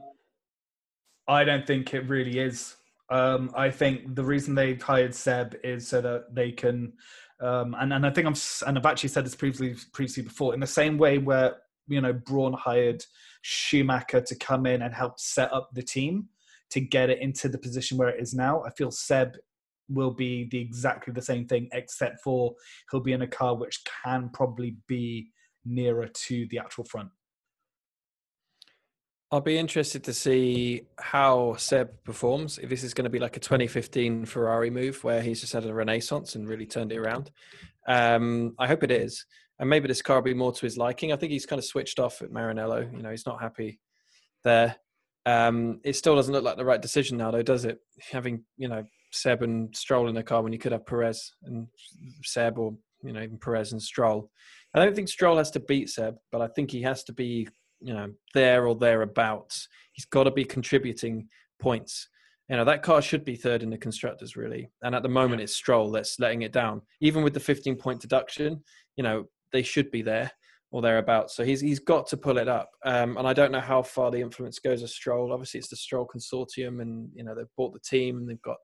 I 1.28 1.44
don't 1.44 1.66
think 1.66 1.94
it 1.94 2.08
really 2.08 2.40
is. 2.40 2.76
Um, 3.10 3.52
I 3.56 3.70
think 3.70 4.16
the 4.16 4.24
reason 4.24 4.56
they've 4.56 4.82
hired 4.82 5.14
Seb 5.14 5.56
is 5.64 5.88
so 5.88 6.02
that 6.02 6.34
they 6.34 6.52
can, 6.52 6.94
um, 7.42 7.76
and 7.80 7.94
and 7.94 8.06
I 8.06 8.10
think 8.10 8.28
I'm 8.28 8.36
and 8.68 8.78
I've 8.78 8.86
actually 8.86 9.10
said 9.10 9.26
this 9.26 9.36
previously 9.36 9.76
previously 9.94 10.24
before. 10.24 10.54
In 10.54 10.60
the 10.60 10.68
same 10.68 10.98
way 10.98 11.18
where 11.18 11.58
you 11.88 12.02
know 12.02 12.14
Braun 12.14 12.54
hired 12.54 13.06
Schumacher 13.42 14.22
to 14.22 14.36
come 14.36 14.66
in 14.66 14.82
and 14.82 14.94
help 14.94 15.20
set 15.20 15.52
up 15.54 15.70
the 15.74 15.84
team 15.84 16.30
to 16.72 16.82
get 16.82 17.10
it 17.10 17.22
into 17.22 17.50
the 17.50 17.58
position 17.58 17.98
where 17.98 18.10
it 18.10 18.22
is 18.22 18.34
now. 18.34 18.64
I 18.64 18.72
feel 18.72 18.90
Seb 18.90 19.38
will 19.90 20.12
be 20.12 20.48
the 20.50 20.60
exactly 20.60 21.14
the 21.14 21.22
same 21.22 21.46
thing, 21.46 21.70
except 21.72 22.22
for 22.24 22.56
he'll 22.90 23.02
be 23.02 23.14
in 23.14 23.22
a 23.22 23.28
car 23.28 23.56
which 23.56 23.84
can 24.04 24.30
probably 24.30 24.78
be 24.88 25.30
nearer 25.66 26.08
to 26.08 26.48
the 26.50 26.58
actual 26.58 26.84
front. 26.84 27.10
I'll 29.32 29.42
be 29.42 29.58
interested 29.58 30.04
to 30.04 30.14
see 30.14 30.84
how 31.00 31.56
Seb 31.58 32.04
performs. 32.04 32.60
If 32.60 32.70
this 32.70 32.84
is 32.84 32.94
going 32.94 33.06
to 33.06 33.10
be 33.10 33.20
like 33.20 33.36
a 33.36 33.40
2015 33.40 34.26
Ferrari 34.26 34.70
move 34.70 35.04
where 35.04 35.22
he's 35.22 35.42
just 35.42 35.54
had 35.54 35.66
a 35.66 35.74
renaissance 35.74 36.36
and 36.36 36.48
really 36.48 36.68
turned 36.68 36.92
it 36.92 36.98
around. 36.98 37.32
Um, 37.88 38.54
I 38.60 38.68
hope 38.68 38.84
it 38.84 38.92
is. 38.92 39.26
And 39.60 39.70
maybe 39.70 39.88
this 39.88 40.02
car 40.02 40.18
will 40.18 40.24
be 40.24 40.34
more 40.34 40.52
to 40.52 40.66
his 40.66 40.78
liking. 40.78 41.12
I 41.12 41.16
think 41.16 41.32
he's 41.32 41.46
kind 41.46 41.60
of 41.60 41.66
switched 41.66 42.00
off 42.00 42.22
at 42.22 42.30
Maranello. 42.30 42.92
You 42.96 43.02
know, 43.02 43.12
he's 43.12 43.26
not 43.26 43.42
happy 43.42 43.80
there. 44.44 44.76
Um, 45.26 45.80
it 45.84 45.96
still 45.96 46.16
doesn't 46.16 46.34
look 46.34 46.44
like 46.44 46.58
the 46.58 46.66
right 46.66 46.82
decision 46.82 47.18
now, 47.18 47.32
though, 47.32 47.42
does 47.44 47.66
it? 47.66 47.80
Having, 48.12 48.44
you 48.58 48.68
know, 48.68 48.84
Seb 49.12 49.42
and 49.42 49.76
Stroll 49.76 50.10
in 50.10 50.16
the 50.16 50.24
car 50.24 50.42
when 50.42 50.54
you 50.54 50.60
could 50.60 50.74
have 50.74 50.86
Perez 50.86 51.34
and 51.44 51.68
Seb 52.24 52.58
or, 52.58 52.76
you 53.04 53.14
know, 53.14 53.22
even 53.22 53.38
Perez 53.38 53.72
and 53.72 53.82
Stroll. 53.82 54.30
I 54.74 54.84
don't 54.84 54.96
think 54.96 55.08
Stroll 55.08 55.38
has 55.38 55.52
to 55.52 55.60
beat 55.60 55.90
Seb, 55.90 56.16
but 56.32 56.42
I 56.42 56.48
think 56.48 56.72
he 56.72 56.82
has 56.82 57.04
to 57.06 57.14
be 57.14 57.48
you 57.84 57.94
know 57.94 58.12
there 58.34 58.68
or 58.68 58.76
thereabouts. 58.76 59.68
He's 59.92 60.06
got 60.06 60.24
to 60.24 60.32
be 60.32 60.46
contributing 60.46 61.28
points. 61.60 62.08
You 62.50 62.58
know 62.58 62.66
that 62.66 62.84
car 62.84 63.02
should 63.02 63.26
be 63.26 63.36
third 63.36 63.64
in 63.64 63.70
the 63.70 63.78
constructors 63.78 64.36
really, 64.36 64.70
and 64.82 64.96
at 64.96 65.04
the 65.04 65.10
moment 65.10 65.42
it's 65.42 65.56
Stroll 65.56 65.92
that's 65.92 66.20
letting 66.20 66.42
it 66.42 66.52
down. 66.52 66.82
Even 67.02 67.24
with 67.24 67.34
the 67.34 67.40
15 67.40 67.76
point 67.76 68.02
deduction, 68.02 68.64
you 68.96 69.04
know 69.04 69.26
they 69.52 69.64
should 69.64 69.92
be 69.92 70.02
there 70.02 70.32
or 70.72 70.82
thereabouts. 70.82 71.36
So 71.36 71.46
he's 71.46 71.62
he's 71.62 71.80
got 71.80 72.08
to 72.08 72.18
pull 72.18 72.38
it 72.38 72.48
up. 72.48 72.70
Um, 72.84 73.18
and 73.18 73.28
I 73.28 73.34
don't 73.34 73.52
know 73.52 73.62
how 73.62 73.84
far 73.84 74.12
the 74.12 74.22
influence 74.22 74.60
goes 74.60 74.82
of 74.82 74.90
Stroll. 74.90 75.32
Obviously, 75.32 75.60
it's 75.60 75.70
the 75.70 75.76
Stroll 75.76 76.08
consortium, 76.08 76.82
and 76.82 77.10
you 77.14 77.24
know 77.24 77.36
they've 77.36 77.46
bought 77.56 77.74
the 77.74 77.80
team 77.80 78.18
and 78.18 78.30
they've 78.30 78.42
got 78.42 78.58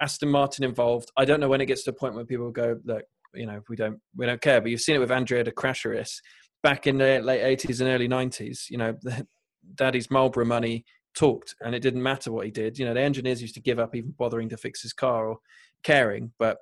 Aston 0.00 0.28
Martin 0.28 0.64
involved. 0.64 1.10
I 1.16 1.24
don't 1.24 1.40
know 1.40 1.48
when 1.48 1.60
it 1.60 1.66
gets 1.66 1.84
to 1.84 1.90
a 1.90 1.94
point 1.94 2.14
where 2.14 2.24
people 2.24 2.50
go, 2.50 2.78
look, 2.84 3.04
you 3.34 3.46
know, 3.46 3.60
we 3.68 3.76
don't 3.76 3.98
we 4.14 4.26
don't 4.26 4.40
care. 4.40 4.60
But 4.60 4.70
you've 4.70 4.80
seen 4.80 4.96
it 4.96 5.00
with 5.00 5.10
Andrea 5.10 5.44
de 5.44 5.50
Crasheris 5.50 6.20
back 6.66 6.88
in 6.88 6.98
the 6.98 7.20
late 7.20 7.60
80s 7.60 7.80
and 7.80 7.88
early 7.88 8.08
90s, 8.08 8.68
you 8.70 8.76
know, 8.76 8.98
daddy's 9.76 10.10
Marlboro 10.10 10.44
money 10.44 10.84
talked 11.14 11.54
and 11.60 11.76
it 11.76 11.80
didn't 11.80 12.02
matter 12.02 12.32
what 12.32 12.44
he 12.44 12.50
did. 12.50 12.76
You 12.76 12.86
know, 12.86 12.92
the 12.92 13.02
engineers 13.02 13.40
used 13.40 13.54
to 13.54 13.60
give 13.60 13.78
up 13.78 13.94
even 13.94 14.10
bothering 14.18 14.48
to 14.48 14.56
fix 14.56 14.82
his 14.82 14.92
car 14.92 15.28
or 15.28 15.38
caring, 15.84 16.32
but 16.40 16.50
at 16.50 16.56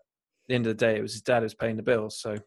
the 0.49 0.57
end 0.57 0.67
of 0.67 0.77
the 0.77 0.87
day, 0.87 0.99
it 0.99 1.01
was 1.01 1.15
his 1.15 1.23
dad 1.23 1.39
who 1.39 1.45
was 1.45 1.55
paying 1.55 1.79
the 1.79 1.83
bills. 1.83 2.21
So 2.21 2.35
mm. 2.35 2.41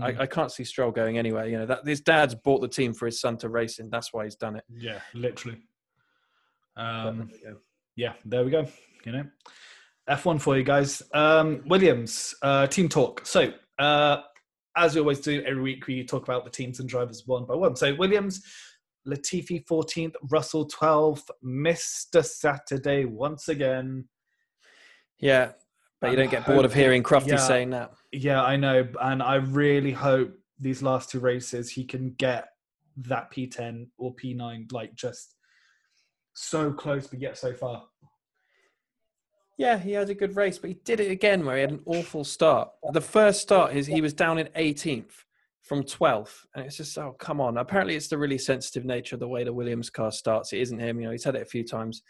I, 0.00 0.22
I, 0.22 0.26
can't 0.26 0.50
see 0.50 0.64
Stroll 0.64 0.90
going 0.90 1.18
anywhere. 1.18 1.46
You 1.46 1.58
know, 1.58 1.66
that 1.66 1.86
his 1.86 2.00
dad's 2.00 2.34
bought 2.34 2.62
the 2.62 2.68
team 2.68 2.94
for 2.94 3.04
his 3.04 3.20
son 3.20 3.36
to 3.38 3.50
race 3.50 3.78
in. 3.78 3.90
That's 3.90 4.14
why 4.14 4.24
he's 4.24 4.36
done 4.36 4.56
it. 4.56 4.64
Yeah, 4.74 5.00
literally. 5.12 5.58
Um, 6.78 7.30
yeah, 7.94 8.14
there 8.24 8.42
we 8.42 8.50
go. 8.50 8.66
You 9.04 9.12
know, 9.12 9.24
F1 10.08 10.40
for 10.40 10.56
you 10.56 10.62
guys. 10.62 11.02
Um, 11.12 11.60
Williams, 11.66 12.34
uh, 12.40 12.68
team 12.68 12.88
talk. 12.88 13.26
So, 13.26 13.52
uh, 13.78 14.22
as 14.76 14.94
we 14.94 15.00
always 15.00 15.20
do 15.20 15.42
every 15.42 15.62
week, 15.62 15.86
we 15.86 16.04
talk 16.04 16.22
about 16.22 16.44
the 16.44 16.50
teams 16.50 16.80
and 16.80 16.88
drivers 16.88 17.26
one 17.26 17.44
by 17.44 17.54
one. 17.54 17.76
So 17.76 17.94
Williams, 17.94 18.42
Latifi 19.06 19.64
14th, 19.66 20.14
Russell 20.30 20.68
12th, 20.68 21.28
Mr. 21.44 22.24
Saturday 22.24 23.04
once 23.04 23.48
again. 23.48 24.04
Yeah, 25.18 25.52
but 26.00 26.10
you 26.10 26.16
don't 26.16 26.30
get 26.30 26.46
bored 26.46 26.64
of 26.64 26.74
hearing 26.74 27.02
Crofty 27.02 27.28
yeah, 27.28 27.36
saying 27.36 27.70
that. 27.70 27.92
Yeah, 28.12 28.42
I 28.42 28.56
know, 28.56 28.88
and 29.00 29.22
I 29.22 29.36
really 29.36 29.92
hope 29.92 30.32
these 30.58 30.82
last 30.82 31.10
two 31.10 31.20
races 31.20 31.70
he 31.70 31.84
can 31.84 32.10
get 32.18 32.48
that 32.96 33.32
P10 33.32 33.88
or 33.98 34.14
P9 34.14 34.70
like 34.72 34.94
just 34.94 35.34
so 36.34 36.72
close 36.72 37.06
but 37.06 37.20
yet 37.20 37.36
so 37.36 37.52
far. 37.52 37.84
Yeah, 39.58 39.78
he 39.78 39.92
had 39.92 40.10
a 40.10 40.14
good 40.14 40.36
race, 40.36 40.58
but 40.58 40.68
he 40.68 40.78
did 40.84 41.00
it 41.00 41.10
again 41.10 41.44
where 41.44 41.56
he 41.56 41.60
had 41.60 41.72
an 41.72 41.82
awful 41.86 42.24
start. 42.24 42.70
The 42.92 43.00
first 43.00 43.42
start, 43.42 43.74
is 43.74 43.86
he 43.86 44.00
was 44.00 44.14
down 44.14 44.38
in 44.38 44.46
18th 44.48 45.12
from 45.62 45.82
12th, 45.82 46.44
and 46.54 46.64
it's 46.64 46.76
just 46.76 46.98
oh 46.98 47.14
come 47.18 47.40
on. 47.40 47.58
Apparently, 47.58 47.94
it's 47.94 48.08
the 48.08 48.18
really 48.18 48.38
sensitive 48.38 48.84
nature 48.84 49.16
of 49.16 49.20
the 49.20 49.28
way 49.28 49.44
the 49.44 49.52
Williams 49.52 49.90
car 49.90 50.10
starts. 50.10 50.52
It 50.52 50.60
isn't 50.60 50.78
him, 50.78 51.00
you 51.00 51.06
know. 51.06 51.12
He's 51.12 51.24
had 51.24 51.36
it 51.36 51.42
a 51.42 51.46
few 51.46 51.64
times, 51.64 52.02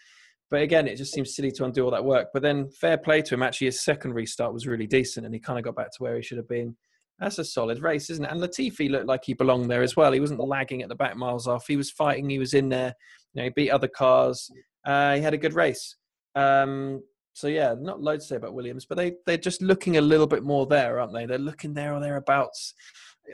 but 0.51 0.63
again, 0.63 0.87
it 0.87 0.97
just 0.97 1.13
seems 1.13 1.35
silly 1.35 1.51
to 1.53 1.65
undo 1.65 1.85
all 1.85 1.91
that 1.91 2.05
work. 2.05 2.29
But 2.33 2.43
then, 2.43 2.71
fair 2.71 2.97
play 2.97 3.23
to 3.23 3.35
him. 3.35 3.43
Actually, 3.43 3.69
his 3.69 3.83
second 3.83 4.15
restart 4.15 4.55
was 4.55 4.67
really 4.67 4.87
decent, 4.87 5.27
and 5.27 5.35
he 5.35 5.41
kind 5.41 5.59
of 5.59 5.65
got 5.65 5.77
back 5.77 5.91
to 5.93 6.03
where 6.03 6.17
he 6.17 6.23
should 6.23 6.39
have 6.39 6.49
been. 6.49 6.77
That's 7.19 7.39
a 7.39 7.45
solid 7.45 7.83
race, 7.83 8.11
isn't 8.11 8.25
it? 8.25 8.31
And 8.31 8.41
Latifi 8.41 8.91
looked 8.91 9.07
like 9.07 9.25
he 9.25 9.35
belonged 9.35 9.71
there 9.71 9.83
as 9.83 9.97
well. 9.97 10.13
He 10.13 10.21
wasn't 10.21 10.41
lagging 10.41 10.83
at 10.83 10.89
the 10.89 10.95
back 10.95 11.17
miles 11.17 11.47
off. 11.47 11.67
He 11.69 11.77
was 11.77 11.91
fighting. 11.91 12.29
He 12.29 12.39
was 12.39 12.55
in 12.55 12.69
there. 12.69 12.95
You 13.33 13.41
know, 13.41 13.45
he 13.45 13.51
beat 13.51 13.71
other 13.71 13.89
cars. 13.89 14.51
Uh, 14.85 15.15
he 15.15 15.21
had 15.21 15.35
a 15.35 15.39
good 15.39 15.55
race. 15.55 15.97
Um, 16.35 17.03
so 17.33 17.49
yeah, 17.49 17.75
not 17.79 18.03
loads 18.03 18.25
to 18.25 18.29
say 18.29 18.37
about 18.37 18.55
Williams, 18.55 18.85
but 18.85 18.97
they 18.97 19.15
they're 19.27 19.37
just 19.37 19.63
looking 19.63 19.97
a 19.97 20.03
little 20.03 20.27
bit 20.27 20.43
more 20.43 20.67
there, 20.67 21.01
aren't 21.01 21.15
they? 21.15 21.27
They're 21.27 21.39
looking 21.39 21.75
there 21.75 21.95
or 21.95 22.01
thereabouts. 22.01 22.75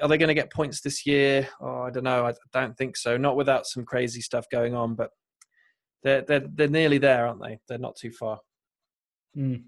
Are 0.02 0.08
they 0.08 0.18
going 0.18 0.28
to 0.28 0.34
get 0.34 0.52
points 0.52 0.80
this 0.80 1.06
year? 1.06 1.48
Oh, 1.60 1.82
I 1.82 1.90
don't 1.90 2.04
know. 2.04 2.26
I 2.26 2.34
don't 2.52 2.76
think 2.76 2.96
so. 2.96 3.16
Not 3.16 3.36
without 3.36 3.66
some 3.66 3.84
crazy 3.84 4.20
stuff 4.20 4.46
going 4.50 4.74
on, 4.74 4.94
but 4.94 5.10
they're 6.02 6.22
they're 6.22 6.46
they're 6.54 6.68
nearly 6.68 6.98
there, 6.98 7.26
aren't 7.26 7.42
they? 7.42 7.58
They're 7.68 7.78
not 7.78 7.96
too 7.96 8.12
far. 8.12 8.38
Mm. 9.36 9.64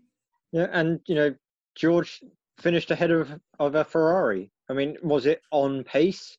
Yeah, 0.53 0.69
and 0.73 1.01
you 1.07 1.15
know, 1.15 1.35
George 1.75 2.23
finished 2.61 2.91
ahead 2.91 3.11
of 3.11 3.33
of 3.59 3.75
a 3.75 3.85
Ferrari. 3.85 4.53
I 4.69 4.75
mean, 4.75 4.97
was 5.03 5.27
it 5.27 5.43
on 5.51 5.83
pace? 5.85 6.37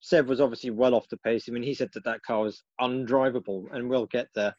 Seb 0.00 0.28
was 0.28 0.40
obviously 0.40 0.70
well 0.70 0.94
off 0.94 1.08
the 1.08 1.16
pace. 1.18 1.44
I 1.48 1.52
mean, 1.52 1.62
he 1.62 1.74
said 1.74 1.90
that 1.94 2.04
that 2.04 2.22
car 2.22 2.42
was 2.42 2.62
undrivable, 2.80 3.64
and 3.72 3.88
we'll 3.88 4.06
get 4.06 4.28
there. 4.34 4.54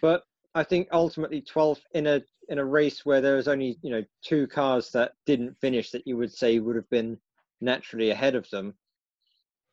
But 0.00 0.22
I 0.54 0.64
think 0.64 0.88
ultimately 0.92 1.42
12th 1.42 1.82
in 1.92 2.06
a 2.06 2.22
in 2.48 2.58
a 2.58 2.64
race 2.64 3.04
where 3.04 3.20
there 3.20 3.36
was 3.36 3.48
only 3.48 3.78
you 3.82 3.90
know 3.90 4.02
two 4.24 4.46
cars 4.46 4.90
that 4.90 5.12
didn't 5.26 5.60
finish 5.60 5.90
that 5.90 6.06
you 6.06 6.16
would 6.16 6.32
say 6.32 6.58
would 6.58 6.76
have 6.76 6.88
been 6.90 7.18
naturally 7.60 8.10
ahead 8.10 8.34
of 8.34 8.48
them. 8.50 8.74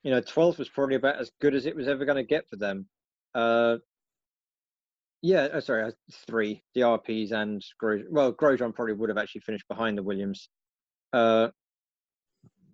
You 0.03 0.11
know, 0.11 0.21
12th 0.21 0.59
was 0.59 0.69
probably 0.69 0.95
about 0.95 1.19
as 1.19 1.31
good 1.41 1.55
as 1.55 1.65
it 1.65 1.75
was 1.75 1.87
ever 1.87 2.05
going 2.05 2.17
to 2.17 2.23
get 2.23 2.47
for 2.49 2.57
them. 2.57 2.87
Uh, 3.33 3.77
yeah, 5.21 5.47
oh, 5.53 5.59
sorry, 5.59 5.83
uh, 5.85 5.91
three. 6.27 6.61
The 6.75 6.81
RPs 6.81 7.31
and 7.31 7.63
Grosjean. 7.81 8.05
Well, 8.11 8.31
Grosjean 8.31 8.75
probably 8.75 8.93
would 8.93 9.09
have 9.09 9.17
actually 9.17 9.41
finished 9.41 9.67
behind 9.67 9.97
the 9.97 10.03
Williams. 10.03 10.49
Uh, 11.13 11.47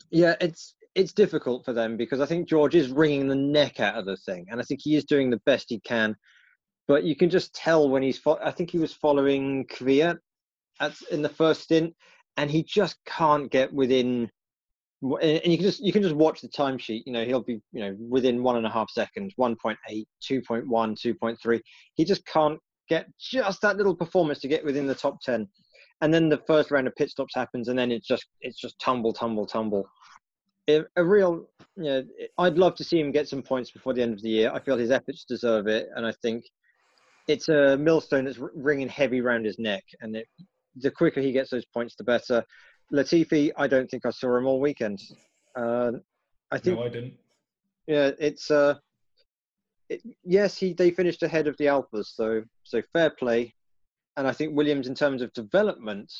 yeah, 0.10 0.36
it's 0.41 0.76
it's 0.93 1.14
difficult 1.14 1.64
for 1.64 1.72
them 1.72 1.95
because 1.95 2.20
I 2.20 2.26
think 2.26 2.49
George 2.49 2.76
is 2.76 2.89
wringing 2.89 3.30
the 3.30 3.36
neck 3.36 3.80
out 3.80 3.95
of 3.95 4.06
the 4.06 4.18
thing, 4.18 4.47
and 4.49 4.60
I 4.60 4.64
think 4.64 4.82
he 4.84 4.97
is 4.97 5.06
doing 5.06 5.30
the 5.30 5.41
best 5.45 5.68
he 5.70 5.80
can. 5.80 6.16
But 6.88 7.03
you 7.03 7.15
can 7.15 7.29
just 7.29 7.53
tell 7.53 7.89
when 7.89 8.03
he's. 8.03 8.17
Fo- 8.17 8.39
I 8.43 8.51
think 8.51 8.69
he 8.69 8.77
was 8.77 8.93
following 8.93 9.65
Kvyat 9.67 10.17
at 10.79 10.93
in 11.11 11.21
the 11.21 11.29
first 11.29 11.61
stint, 11.61 11.95
and 12.38 12.49
he 12.49 12.63
just 12.63 12.97
can't 13.05 13.51
get 13.51 13.73
within 13.73 14.29
and 15.01 15.45
you 15.45 15.57
can 15.57 15.65
just 15.65 15.79
you 15.79 15.91
can 15.91 16.03
just 16.03 16.15
watch 16.15 16.41
the 16.41 16.47
timesheet 16.47 17.01
you 17.05 17.13
know 17.13 17.25
he'll 17.25 17.41
be 17.41 17.59
you 17.71 17.79
know 17.79 17.95
within 18.07 18.43
one 18.43 18.57
and 18.57 18.67
a 18.67 18.69
half 18.69 18.89
seconds 18.91 19.34
1.8 19.39 19.75
2.1 19.89 20.65
2.3 20.67 21.61
he 21.95 22.05
just 22.05 22.25
can't 22.27 22.59
get 22.88 23.07
just 23.19 23.61
that 23.61 23.77
little 23.77 23.95
performance 23.95 24.39
to 24.39 24.47
get 24.47 24.63
within 24.63 24.86
the 24.86 24.93
top 24.93 25.19
10 25.21 25.47
and 26.01 26.13
then 26.13 26.29
the 26.29 26.38
first 26.45 26.69
round 26.69 26.88
of 26.88 26.95
pit 26.95 27.09
stops 27.09 27.34
happens 27.34 27.67
and 27.67 27.77
then 27.79 27.91
it's 27.91 28.07
just 28.07 28.25
it's 28.41 28.59
just 28.59 28.79
tumble 28.79 29.13
tumble 29.13 29.45
tumble. 29.45 29.88
A 30.67 31.03
real 31.03 31.47
you 31.75 31.84
know 31.84 32.03
i'd 32.39 32.57
love 32.57 32.75
to 32.75 32.84
see 32.84 32.99
him 32.99 33.11
get 33.11 33.27
some 33.27 33.41
points 33.41 33.71
before 33.71 33.93
the 33.93 34.01
end 34.01 34.13
of 34.13 34.21
the 34.21 34.29
year. 34.29 34.51
I 34.53 34.59
feel 34.59 34.77
his 34.77 34.91
efforts 34.91 35.25
deserve 35.25 35.67
it 35.67 35.88
and 35.95 36.05
i 36.05 36.13
think 36.21 36.45
it's 37.28 37.49
a 37.49 37.78
millstone 37.78 38.26
that's 38.26 38.39
ringing 38.55 38.89
heavy 38.89 39.22
round 39.22 39.45
his 39.45 39.59
neck 39.59 39.84
and 40.01 40.15
it, 40.15 40.28
the 40.78 40.91
quicker 40.91 41.22
he 41.22 41.32
gets 41.32 41.49
those 41.49 41.65
points 41.65 41.95
the 41.95 42.03
better 42.03 42.43
Latifi, 42.91 43.51
I 43.55 43.67
don't 43.67 43.89
think 43.89 44.05
I 44.05 44.09
saw 44.09 44.38
him 44.38 44.45
all 44.45 44.59
weekend. 44.59 45.01
Uh, 45.55 45.93
I 46.51 46.57
think. 46.57 46.78
No, 46.78 46.86
I 46.86 46.89
didn't. 46.89 47.13
Yeah, 47.88 48.11
it's. 48.19 48.51
Uh, 48.51 48.76
it, 49.89 50.01
yes, 50.24 50.57
he 50.57 50.74
they 50.74 50.91
finished 50.91 51.24
ahead 51.24 51.47
of 51.47 51.57
the 51.57 51.65
Alphas, 51.65 52.07
so 52.13 52.43
so 52.63 52.82
fair 52.93 53.09
play. 53.09 53.53
And 54.17 54.28
I 54.28 54.34
think 54.34 54.55
Williams, 54.55 54.88
in 54.88 54.95
terms 54.95 55.22
of 55.22 55.32
development, 55.34 56.11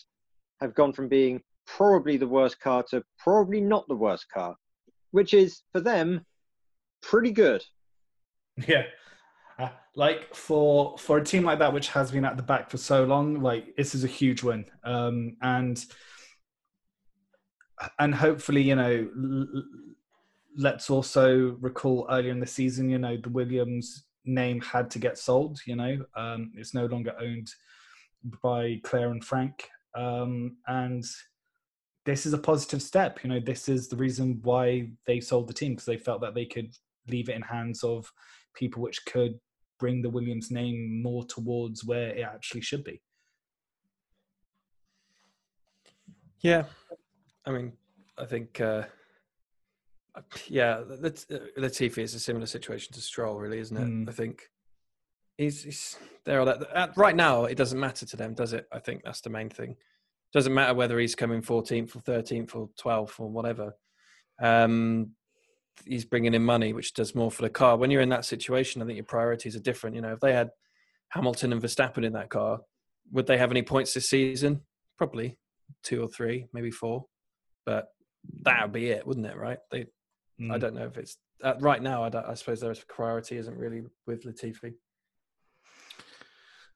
have 0.62 0.74
gone 0.74 0.94
from 0.94 1.10
being 1.10 1.42
probably 1.68 2.18
the 2.18 2.28
worst 2.28 2.60
car 2.60 2.84
to 2.90 3.04
probably 3.20 3.60
not 3.60 3.88
the 3.88 3.96
worst 3.96 4.28
car, 4.34 4.56
which 5.12 5.34
is 5.34 5.62
for 5.74 5.82
them 5.82 6.26
pretty 7.02 7.32
good. 7.32 7.64
Yeah. 8.68 8.84
Like 9.96 10.34
for 10.34 10.98
for 10.98 11.18
a 11.18 11.24
team 11.24 11.44
like 11.44 11.60
that 11.60 11.74
which 11.74 11.90
has 11.90 12.12
been 12.12 12.26
at 12.26 12.38
the 12.38 12.44
back 12.44 12.70
for 12.70 12.78
so 12.78 13.04
long 13.04 13.42
like 13.42 13.76
this 13.76 13.94
is 13.94 14.06
a 14.06 14.08
huge 14.08 14.42
win 14.42 14.64
um 14.86 15.36
and 15.42 15.86
and 18.00 18.14
hopefully, 18.14 18.62
you 18.62 18.76
know, 18.76 19.10
l- 19.18 19.64
let's 20.58 20.90
also 20.90 21.58
recall 21.62 22.08
earlier 22.10 22.32
in 22.32 22.40
the 22.40 22.48
season, 22.48 22.90
you 22.90 22.98
know, 22.98 23.18
the 23.18 23.30
Williams 23.30 24.06
name 24.26 24.62
had 24.62 24.90
to 24.92 25.00
get 25.00 25.18
sold. 25.18 25.60
You 25.66 25.76
know, 25.76 26.06
um, 26.16 26.52
it's 26.56 26.74
no 26.74 26.86
longer 26.86 27.14
owned 27.20 27.50
by 28.44 28.80
Claire 28.84 29.12
and 29.12 29.24
Frank, 29.24 29.70
um, 29.96 30.58
and 30.68 31.04
this 32.06 32.26
is 32.26 32.34
a 32.34 32.38
positive 32.38 32.82
step. 32.82 33.24
You 33.24 33.30
know, 33.30 33.40
this 33.40 33.70
is 33.70 33.88
the 33.88 33.96
reason 33.96 34.40
why 34.44 34.90
they 35.06 35.20
sold 35.20 35.48
the 35.48 35.54
team 35.54 35.74
because 35.74 35.86
they 35.86 35.98
felt 35.98 36.22
that 36.22 36.36
they 36.36 36.46
could 36.46 36.76
leave 37.08 37.30
it 37.30 37.36
in 37.36 37.42
hands 37.42 37.84
of 37.84 38.12
people 38.54 38.82
which 38.82 39.04
could 39.06 39.40
bring 39.82 40.04
the 40.04 40.10
Williams 40.10 40.52
name 40.52 41.02
more 41.02 41.26
towards 41.26 41.84
where 41.84 42.10
it 42.10 42.22
actually 42.22 42.62
should 42.62 42.84
be. 42.84 43.02
Yeah, 46.40 46.66
I 47.46 47.52
mean, 47.52 47.74
I 48.18 48.26
think, 48.26 48.62
uh, 48.62 48.84
yeah, 50.48 50.82
Latifi 51.58 51.98
is 51.98 52.14
a 52.14 52.20
similar 52.20 52.46
situation 52.46 52.94
to 52.94 53.02
Stroll, 53.02 53.40
really, 53.40 53.60
isn't 53.60 53.78
it? 53.78 53.88
Mm. 53.88 54.10
I 54.10 54.12
think 54.12 54.44
he's, 55.38 55.64
he's 55.64 55.98
there. 56.26 56.46
That 56.46 56.96
right 56.96 57.16
now, 57.16 57.46
it 57.46 57.58
doesn't 57.58 57.80
matter 57.80 58.06
to 58.06 58.18
them, 58.18 58.36
does 58.36 58.54
it? 58.54 58.68
I 58.72 58.80
think 58.80 59.04
that's 59.04 59.22
the 59.22 59.30
main 59.32 59.50
thing. 59.50 59.76
Doesn't 60.32 60.54
matter 60.54 60.76
whether 60.76 61.00
he's 61.00 61.16
coming 61.16 61.42
14th 61.42 61.96
or 61.96 62.02
13th 62.02 62.56
or 62.56 62.70
12th 62.80 63.20
or 63.20 63.30
whatever. 63.30 63.74
Um, 64.42 65.12
he's 65.86 66.06
bringing 66.06 66.34
in 66.34 66.44
money, 66.44 66.74
which 66.74 66.94
does 66.94 67.16
more 67.16 67.32
for 67.32 67.42
the 67.42 67.50
car. 67.50 67.78
When 67.78 67.92
you're 67.92 68.02
in 68.02 68.10
that 68.10 68.26
situation, 68.26 68.82
I 68.82 68.86
think 68.86 68.98
your 68.98 69.06
priorities 69.06 69.56
are 69.56 69.62
different. 69.62 69.96
You 69.96 70.02
know, 70.02 70.14
if 70.14 70.20
they 70.20 70.34
had 70.34 70.50
Hamilton 71.10 71.52
and 71.52 71.62
Verstappen 71.62 72.06
in 72.06 72.14
that 72.14 72.30
car, 72.30 72.60
would 73.12 73.28
they 73.28 73.38
have 73.38 73.52
any 73.52 73.62
points 73.62 73.94
this 73.94 74.10
season? 74.10 74.62
Probably 74.98 75.38
two 75.84 76.02
or 76.04 76.08
three, 76.08 76.48
maybe 76.54 76.72
four. 76.72 77.06
But 77.66 77.88
that 78.44 78.64
would 78.64 78.72
be 78.72 78.90
it, 78.90 79.06
wouldn't 79.06 79.26
it? 79.26 79.38
Right? 79.38 79.58
They, 79.72 79.86
mm. 80.40 80.52
I 80.52 80.58
don't 80.58 80.76
know 80.76 80.86
if 80.86 80.98
it's 80.98 81.18
uh, 81.44 81.56
right 81.60 81.82
now. 81.82 82.04
I, 82.04 82.32
I 82.32 82.34
suppose 82.36 82.60
their 82.62 82.76
priority 82.88 83.38
isn't 83.38 83.58
really 83.58 83.82
with 84.08 84.24
Latifi. 84.24 84.74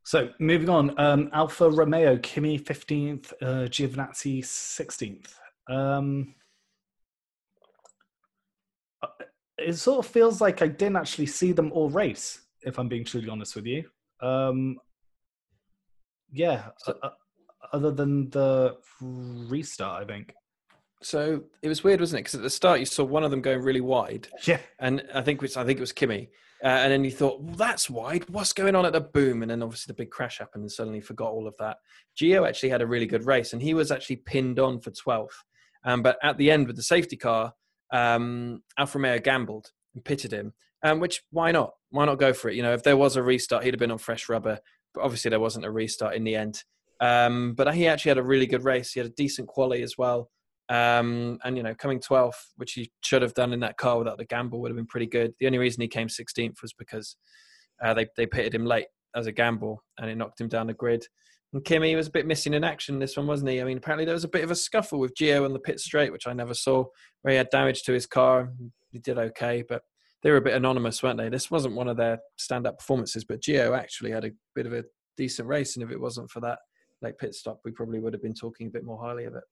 So 0.04 0.30
moving 0.40 0.70
on, 0.70 1.00
um, 1.00 1.30
Alfa 1.34 1.70
Romeo, 1.70 2.18
Kimi 2.18 2.58
fifteenth, 2.58 3.34
uh, 3.42 3.66
Giovinazzi 3.68 4.46
sixteenth. 4.46 5.34
Um, 5.68 6.36
uh, 9.02 9.08
it 9.58 9.74
sort 9.74 10.06
of 10.06 10.12
feels 10.12 10.42
like 10.42 10.62
I 10.62 10.68
didn't 10.68 10.98
actually 10.98 11.28
see 11.28 11.52
them 11.52 11.72
all 11.72 11.90
race. 11.90 12.42
If 12.62 12.80
I'm 12.80 12.88
being 12.88 13.06
truly 13.06 13.30
honest 13.30 13.56
with 13.56 13.66
you, 13.66 13.84
um, 14.22 14.78
yeah. 16.32 16.70
So, 16.80 16.98
uh, 17.02 17.10
other 17.74 17.92
than 17.92 18.30
the 18.30 18.78
restart, 19.02 20.04
I 20.04 20.06
think. 20.06 20.34
So 21.02 21.44
it 21.62 21.68
was 21.68 21.84
weird, 21.84 22.00
wasn't 22.00 22.20
it? 22.20 22.24
Because 22.24 22.36
at 22.36 22.42
the 22.42 22.50
start 22.50 22.80
you 22.80 22.86
saw 22.86 23.04
one 23.04 23.24
of 23.24 23.32
them 23.32 23.42
going 23.42 23.62
really 23.62 23.82
wide. 23.82 24.28
Yeah. 24.46 24.60
And 24.80 25.04
I 25.14 25.22
think 25.22 25.38
it 25.38 25.42
was, 25.42 25.58
I 25.58 25.64
think 25.64 25.78
it 25.78 25.82
was 25.82 25.92
Kimi, 25.92 26.30
Uh, 26.64 26.68
and 26.68 26.92
then 26.92 27.04
you 27.04 27.12
thought, 27.12 27.42
well, 27.42 27.56
that's 27.56 27.90
wide. 27.90 28.28
What's 28.30 28.54
going 28.54 28.76
on 28.76 28.86
at 28.86 28.94
the 28.94 29.02
boom? 29.02 29.42
And 29.42 29.52
then 29.52 29.62
obviously 29.62 29.92
the 29.92 30.02
big 30.02 30.10
crash 30.10 30.40
happened 30.40 30.64
and 30.64 30.72
suddenly 30.72 31.02
forgot 31.02 31.32
all 31.32 31.48
of 31.48 31.56
that. 31.60 31.78
Gio 32.20 32.48
actually 32.48 32.70
had 32.70 32.82
a 32.82 32.88
really 32.88 33.06
good 33.06 33.26
race 33.26 33.54
and 33.54 33.62
he 33.62 33.74
was 33.74 33.92
actually 33.92 34.18
pinned 34.18 34.58
on 34.58 34.80
for 34.80 34.92
12th. 34.92 35.44
Um, 35.84 36.02
but 36.02 36.18
at 36.24 36.38
the 36.38 36.50
end 36.50 36.66
with 36.66 36.76
the 36.76 36.84
safety 36.84 37.18
car, 37.18 37.54
um, 37.92 38.62
Alfa 38.78 38.98
Romeo 38.98 39.20
gambled 39.20 39.72
and 39.94 40.04
pitted 40.04 40.32
him. 40.32 40.54
Um, 40.84 41.00
which, 41.00 41.24
why 41.32 41.52
not? 41.52 41.72
Why 41.90 42.06
not 42.06 42.20
go 42.20 42.34
for 42.34 42.50
it? 42.50 42.56
You 42.56 42.64
know, 42.64 42.74
if 42.74 42.84
there 42.84 42.98
was 42.98 43.16
a 43.16 43.24
restart, 43.24 43.64
he'd 43.64 43.74
have 43.74 43.80
been 43.80 43.92
on 43.92 43.98
fresh 43.98 44.30
rubber. 44.30 44.60
But 44.94 45.04
obviously 45.04 45.30
there 45.30 45.40
wasn't 45.40 45.66
a 45.66 45.72
restart 45.72 46.16
in 46.16 46.24
the 46.24 46.36
end. 46.36 46.64
Um, 47.02 47.54
but 47.54 47.74
he 47.74 47.88
actually 47.88 48.10
had 48.10 48.18
a 48.18 48.24
really 48.24 48.46
good 48.46 48.64
race. 48.64 48.92
He 48.92 49.00
had 49.00 49.08
a 49.08 49.14
decent 49.14 49.48
quality 49.48 49.84
as 49.84 49.98
well. 49.98 50.30
Um, 50.70 51.38
and 51.44 51.58
you 51.58 51.64
know, 51.64 51.76
coming 51.76 52.00
12th, 52.00 52.34
which 52.56 52.74
he 52.74 52.92
should 53.02 53.22
have 53.22 53.34
done 53.34 53.54
in 53.54 53.60
that 53.60 53.78
car 53.78 53.98
without 53.98 54.18
the 54.18 54.26
gamble, 54.26 54.62
would 54.62 54.72
have 54.72 54.78
been 54.78 54.88
pretty 54.88 55.06
good. 55.06 55.34
The 55.40 55.46
only 55.46 55.58
reason 55.58 55.82
he 55.82 55.88
came 55.88 56.08
16th 56.08 56.62
was 56.62 56.74
because 56.74 57.16
uh, 57.84 57.94
they 57.94 58.08
they 58.18 58.26
pitted 58.26 58.56
him 58.56 58.66
late 58.66 58.88
as 59.16 59.28
a 59.28 59.32
gamble, 59.32 59.84
and 60.00 60.10
it 60.10 60.16
knocked 60.16 60.42
him 60.42 60.48
down 60.48 60.68
the 60.68 60.74
grid. 60.74 61.06
And 61.54 61.64
Kimi 61.64 61.96
was 61.96 62.08
a 62.08 62.12
bit 62.12 62.26
missing 62.26 62.54
in 62.54 62.64
action 62.64 63.00
this 63.00 63.16
one, 63.16 63.28
wasn't 63.28 63.52
he? 63.52 63.62
I 63.62 63.64
mean, 63.64 63.78
apparently 63.78 64.06
there 64.06 64.14
was 64.14 64.24
a 64.24 64.30
bit 64.30 64.44
of 64.44 64.52
a 64.52 64.56
scuffle 64.56 65.00
with 65.00 65.16
Gio 65.16 65.46
on 65.46 65.54
the 65.54 65.60
pit 65.60 65.80
straight, 65.80 66.12
which 66.12 66.28
I 66.28 66.34
never 66.34 66.54
saw, 66.54 66.86
where 67.22 67.32
he 67.32 67.38
had 67.38 67.50
damage 67.50 67.84
to 67.84 67.94
his 67.94 68.06
car. 68.06 68.52
He 68.92 69.00
did 69.00 69.18
okay, 69.18 69.64
but 69.68 69.84
they 70.24 70.32
were 70.32 70.38
a 70.38 70.42
bit 70.42 70.56
anonymous, 70.56 71.02
weren't 71.02 71.18
they? 71.18 71.30
This 71.30 71.52
wasn't 71.52 71.76
one 71.76 71.88
of 71.88 71.98
their 71.98 72.20
stand-up 72.38 72.80
performances, 72.80 73.24
but 73.24 73.42
Gio 73.42 73.78
actually 73.78 74.12
had 74.12 74.26
a 74.26 74.32
bit 74.54 74.66
of 74.66 74.74
a 74.74 74.84
decent 75.18 75.48
race, 75.48 75.76
and 75.76 75.84
if 75.84 75.92
it 75.92 76.02
wasn't 76.02 76.30
for 76.30 76.42
that 76.42 76.60
late 77.02 77.18
pit 77.18 77.34
stop, 77.34 77.60
we 77.64 77.72
probably 77.72 78.00
would 78.00 78.14
have 78.14 78.24
been 78.24 78.34
talking 78.34 78.68
a 78.68 78.72
bit 78.72 78.84
more 78.84 79.00
highly 79.02 79.26
of 79.26 79.36
it. 79.36 79.44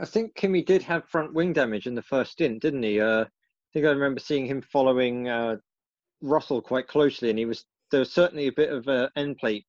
I 0.00 0.04
think 0.06 0.34
Kimi 0.34 0.62
did 0.62 0.82
have 0.82 1.08
front 1.08 1.34
wing 1.34 1.52
damage 1.52 1.86
in 1.86 1.94
the 1.94 2.02
first 2.02 2.32
stint, 2.32 2.62
didn't 2.62 2.82
he? 2.82 3.00
Uh, 3.00 3.24
I 3.24 3.28
think 3.72 3.84
I 3.86 3.90
remember 3.90 4.20
seeing 4.20 4.46
him 4.46 4.62
following 4.62 5.28
uh, 5.28 5.56
Russell 6.22 6.62
quite 6.62 6.88
closely, 6.88 7.28
and 7.28 7.38
he 7.38 7.44
was 7.44 7.64
there 7.90 8.00
was 8.00 8.10
certainly 8.10 8.46
a 8.46 8.52
bit 8.52 8.70
of 8.70 8.88
uh, 8.88 9.08
end 9.16 9.36
plate 9.36 9.66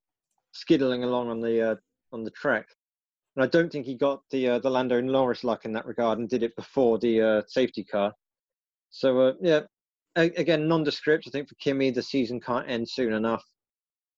skiddling 0.54 1.04
along 1.04 1.30
on 1.30 1.42
the 1.42 1.72
uh, 1.72 1.76
on 2.12 2.24
the 2.24 2.32
track. 2.32 2.68
And 3.36 3.44
I 3.44 3.48
don't 3.48 3.72
think 3.72 3.86
he 3.86 3.96
got 3.96 4.22
the 4.32 4.48
uh, 4.50 4.60
the 4.60 4.70
Lando 4.70 5.02
Norris 5.02 5.44
luck 5.44 5.66
in 5.66 5.74
that 5.74 5.86
regard 5.86 6.20
and 6.20 6.30
did 6.30 6.44
it 6.44 6.56
before 6.56 6.98
the 7.00 7.22
uh, 7.22 7.42
safety 7.48 7.84
car. 7.84 8.14
So 8.90 9.20
uh, 9.20 9.34
yeah, 9.42 9.62
a- 10.16 10.34
again 10.38 10.68
nondescript. 10.68 11.26
I 11.28 11.32
think 11.32 11.50
for 11.50 11.56
Kimi, 11.56 11.92
the 11.92 12.02
season 12.02 12.40
can't 12.40 12.70
end 12.70 12.88
soon 12.88 13.14
enough. 13.14 13.44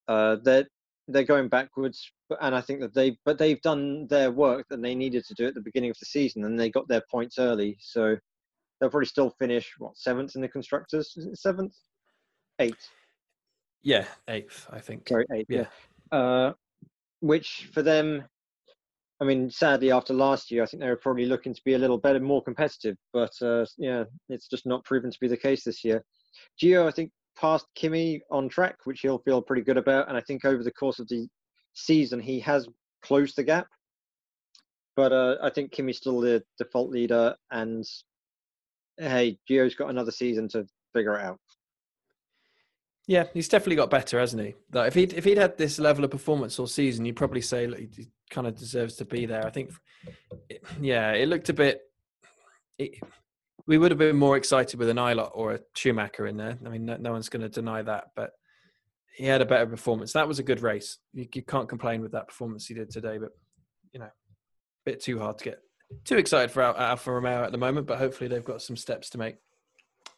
Uh, 0.06 0.36
they're 0.44 0.66
they're 1.08 1.24
going 1.24 1.48
backwards, 1.48 2.10
and 2.40 2.54
I 2.54 2.60
think 2.60 2.80
that 2.80 2.94
they 2.94 3.16
but 3.24 3.38
they've 3.38 3.60
done 3.62 4.06
their 4.08 4.30
work 4.30 4.66
that 4.68 4.82
they 4.82 4.94
needed 4.94 5.24
to 5.24 5.34
do 5.34 5.46
at 5.46 5.54
the 5.54 5.60
beginning 5.60 5.90
of 5.90 5.98
the 5.98 6.06
season, 6.06 6.44
and 6.44 6.58
they 6.58 6.70
got 6.70 6.88
their 6.88 7.02
points 7.10 7.38
early. 7.38 7.76
So 7.80 8.16
they'll 8.80 8.90
probably 8.90 9.06
still 9.06 9.30
finish 9.38 9.72
what 9.78 9.96
seventh 9.96 10.36
in 10.36 10.42
the 10.42 10.48
constructors, 10.48 11.16
seventh, 11.34 11.74
eighth. 12.58 12.90
Yeah, 13.82 14.04
eighth, 14.28 14.66
I 14.70 14.80
think. 14.80 15.08
Sorry, 15.08 15.24
eighth. 15.32 15.46
Yeah. 15.48 15.60
yeah. 15.60 15.66
Uh, 16.12 16.52
which 17.20 17.68
for 17.72 17.82
them, 17.82 18.24
I 19.20 19.24
mean, 19.24 19.50
sadly, 19.50 19.90
after 19.90 20.12
last 20.12 20.50
year, 20.50 20.62
I 20.62 20.66
think 20.66 20.82
they 20.82 20.88
were 20.88 20.96
probably 20.96 21.26
looking 21.26 21.54
to 21.54 21.62
be 21.64 21.74
a 21.74 21.78
little 21.78 21.98
better, 21.98 22.20
more 22.20 22.42
competitive. 22.42 22.96
But 23.12 23.32
uh, 23.42 23.64
yeah, 23.78 24.04
it's 24.28 24.48
just 24.48 24.66
not 24.66 24.84
proven 24.84 25.10
to 25.10 25.20
be 25.20 25.28
the 25.28 25.36
case 25.36 25.64
this 25.64 25.84
year. 25.84 26.04
Gio, 26.62 26.86
I 26.86 26.90
think, 26.90 27.10
passed 27.38 27.66
Kimi 27.74 28.20
on 28.30 28.48
track, 28.48 28.76
which 28.84 29.00
he'll 29.00 29.18
feel 29.18 29.42
pretty 29.42 29.62
good 29.62 29.78
about. 29.78 30.08
And 30.08 30.16
I 30.16 30.20
think 30.20 30.44
over 30.44 30.62
the 30.62 30.72
course 30.72 30.98
of 30.98 31.08
the 31.08 31.26
season, 31.74 32.20
he 32.20 32.40
has 32.40 32.68
closed 33.02 33.36
the 33.36 33.44
gap. 33.44 33.66
But 34.96 35.12
uh, 35.12 35.36
I 35.42 35.50
think 35.50 35.72
Kimi's 35.72 35.98
still 35.98 36.20
the 36.20 36.42
default 36.56 36.90
leader, 36.90 37.36
and 37.50 37.84
hey, 38.96 39.38
Gio's 39.48 39.74
got 39.74 39.90
another 39.90 40.10
season 40.10 40.48
to 40.48 40.66
figure 40.94 41.18
it 41.18 41.24
out. 41.24 41.38
Yeah, 43.06 43.24
he's 43.32 43.48
definitely 43.48 43.76
got 43.76 43.90
better, 43.90 44.18
hasn't 44.18 44.42
he? 44.42 44.54
Like 44.72 44.88
if 44.88 44.94
he'd 44.94 45.12
if 45.12 45.24
he'd 45.24 45.38
had 45.38 45.56
this 45.56 45.78
level 45.78 46.04
of 46.04 46.10
performance 46.10 46.58
all 46.58 46.66
season, 46.66 47.04
you'd 47.04 47.16
probably 47.16 47.40
say 47.40 47.68
he 47.68 48.08
kind 48.30 48.46
of 48.46 48.56
deserves 48.56 48.96
to 48.96 49.04
be 49.04 49.26
there. 49.26 49.46
I 49.46 49.50
think, 49.50 49.70
yeah, 50.80 51.12
it 51.12 51.28
looked 51.28 51.48
a 51.48 51.52
bit. 51.52 51.82
It, 52.78 52.98
we 53.66 53.78
would 53.78 53.90
have 53.90 53.98
been 53.98 54.16
more 54.16 54.36
excited 54.36 54.78
with 54.78 54.88
an 54.88 54.96
Ilott 54.96 55.32
or 55.34 55.54
a 55.54 55.60
Schumacher 55.74 56.26
in 56.26 56.36
there. 56.36 56.58
I 56.64 56.68
mean, 56.68 56.86
no, 56.86 56.96
no 56.96 57.12
one's 57.12 57.28
going 57.28 57.42
to 57.42 57.48
deny 57.48 57.82
that, 57.82 58.08
but 58.14 58.30
he 59.16 59.24
had 59.24 59.40
a 59.40 59.46
better 59.46 59.66
performance. 59.66 60.12
That 60.12 60.28
was 60.28 60.38
a 60.38 60.44
good 60.44 60.60
race. 60.60 60.98
You, 61.12 61.26
you 61.32 61.42
can't 61.42 61.68
complain 61.68 62.02
with 62.02 62.12
that 62.12 62.28
performance 62.28 62.66
he 62.66 62.74
did 62.74 62.90
today, 62.90 63.18
but 63.18 63.30
you 63.92 64.00
know, 64.00 64.06
a 64.06 64.10
bit 64.84 65.00
too 65.00 65.18
hard 65.18 65.38
to 65.38 65.44
get 65.44 65.60
too 66.04 66.18
excited 66.18 66.50
for 66.50 66.62
Alfa 66.62 67.12
Romeo 67.12 67.44
at 67.44 67.52
the 67.52 67.58
moment. 67.58 67.86
But 67.86 67.98
hopefully, 67.98 68.28
they've 68.28 68.44
got 68.44 68.62
some 68.62 68.76
steps 68.76 69.10
to 69.10 69.18
make. 69.18 69.36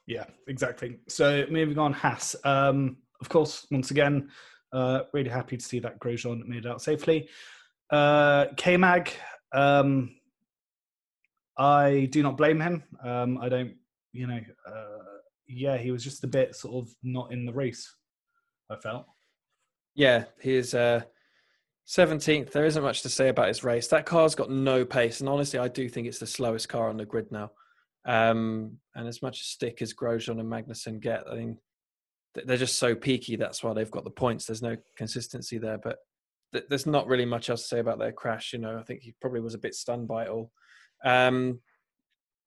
Yeah, 0.08 0.24
exactly. 0.46 0.96
So 1.06 1.44
moving 1.50 1.78
on, 1.78 1.92
Haas. 1.92 2.34
Um, 2.42 2.96
of 3.20 3.28
course, 3.28 3.66
once 3.70 3.90
again, 3.90 4.30
uh, 4.72 5.00
really 5.12 5.28
happy 5.28 5.58
to 5.58 5.64
see 5.64 5.80
that 5.80 6.00
Grosjean 6.00 6.46
made 6.46 6.64
it 6.64 6.70
out 6.70 6.80
safely. 6.80 7.28
Uh, 7.90 8.46
K-Mag, 8.56 9.12
um, 9.52 10.16
I 11.58 12.08
do 12.10 12.22
not 12.22 12.38
blame 12.38 12.58
him. 12.58 12.82
Um, 13.04 13.36
I 13.38 13.50
don't, 13.50 13.74
you 14.12 14.26
know, 14.26 14.40
uh, 14.66 15.18
yeah, 15.46 15.76
he 15.76 15.90
was 15.90 16.02
just 16.02 16.24
a 16.24 16.28
bit 16.28 16.56
sort 16.56 16.86
of 16.86 16.94
not 17.02 17.30
in 17.30 17.44
the 17.44 17.52
race, 17.52 17.94
I 18.70 18.76
felt. 18.76 19.04
Yeah, 19.94 20.24
he's 20.40 20.72
uh, 20.72 21.02
17th. 21.86 22.52
There 22.52 22.64
isn't 22.64 22.82
much 22.82 23.02
to 23.02 23.10
say 23.10 23.28
about 23.28 23.48
his 23.48 23.62
race. 23.62 23.88
That 23.88 24.06
car's 24.06 24.34
got 24.34 24.50
no 24.50 24.86
pace. 24.86 25.20
And 25.20 25.28
honestly, 25.28 25.58
I 25.58 25.68
do 25.68 25.86
think 25.86 26.06
it's 26.06 26.18
the 26.18 26.26
slowest 26.26 26.70
car 26.70 26.88
on 26.88 26.96
the 26.96 27.04
grid 27.04 27.30
now. 27.30 27.50
Um, 28.04 28.78
and 28.94 29.06
as 29.06 29.22
much 29.22 29.42
stick 29.42 29.82
as 29.82 29.92
Grosjean 29.92 30.40
and 30.40 30.50
Magnussen 30.50 31.00
get, 31.00 31.24
I 31.30 31.34
mean, 31.34 31.58
they're 32.34 32.56
just 32.56 32.78
so 32.78 32.94
peaky. 32.94 33.36
That's 33.36 33.62
why 33.62 33.72
they've 33.72 33.90
got 33.90 34.04
the 34.04 34.10
points. 34.10 34.46
There's 34.46 34.62
no 34.62 34.76
consistency 34.96 35.58
there, 35.58 35.78
but 35.78 35.98
th- 36.52 36.64
there's 36.68 36.86
not 36.86 37.06
really 37.06 37.24
much 37.24 37.50
else 37.50 37.62
to 37.62 37.68
say 37.68 37.78
about 37.80 37.98
their 37.98 38.12
crash. 38.12 38.52
You 38.52 38.60
know, 38.60 38.78
I 38.78 38.82
think 38.82 39.02
he 39.02 39.14
probably 39.20 39.40
was 39.40 39.54
a 39.54 39.58
bit 39.58 39.74
stunned 39.74 40.08
by 40.08 40.24
it 40.24 40.30
all. 40.30 40.52
Um, 41.04 41.60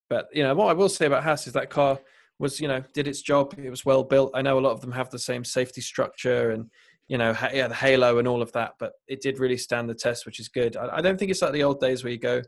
but 0.10 0.28
you 0.34 0.44
know, 0.44 0.54
what 0.56 0.70
I 0.70 0.74
will 0.74 0.90
say 0.90 1.06
about 1.06 1.24
Haas 1.24 1.48
is 1.48 1.54
that 1.54 1.70
car 1.70 2.00
was, 2.40 2.60
you 2.60 2.68
know, 2.68 2.84
did 2.94 3.08
its 3.08 3.22
job. 3.22 3.54
It 3.58 3.70
was 3.70 3.86
well 3.86 4.04
built. 4.04 4.32
I 4.34 4.42
know 4.42 4.60
a 4.60 4.62
lot 4.62 4.72
of 4.72 4.82
them 4.82 4.92
have 4.92 5.10
the 5.10 5.20
same 5.20 5.44
safety 5.44 5.82
structure 5.82 6.52
and 6.52 6.70
you 7.08 7.18
know, 7.18 7.36
yeah, 7.54 7.68
the 7.68 7.76
halo 7.76 8.20
and 8.20 8.28
all 8.28 8.42
of 8.42 8.54
that, 8.54 8.76
but 8.80 8.94
it 9.06 9.22
did 9.22 9.38
really 9.38 9.58
stand 9.58 9.90
the 9.90 9.94
test, 9.94 10.26
which 10.26 10.40
is 10.40 10.48
good. 10.48 10.78
I, 10.78 10.98
I 10.98 11.02
don't 11.02 11.18
think 11.18 11.30
it's 11.30 11.42
like 11.42 11.52
the 11.52 11.64
old 11.64 11.82
days 11.82 12.06
where 12.06 12.14
you 12.14 12.18
go, 12.20 12.42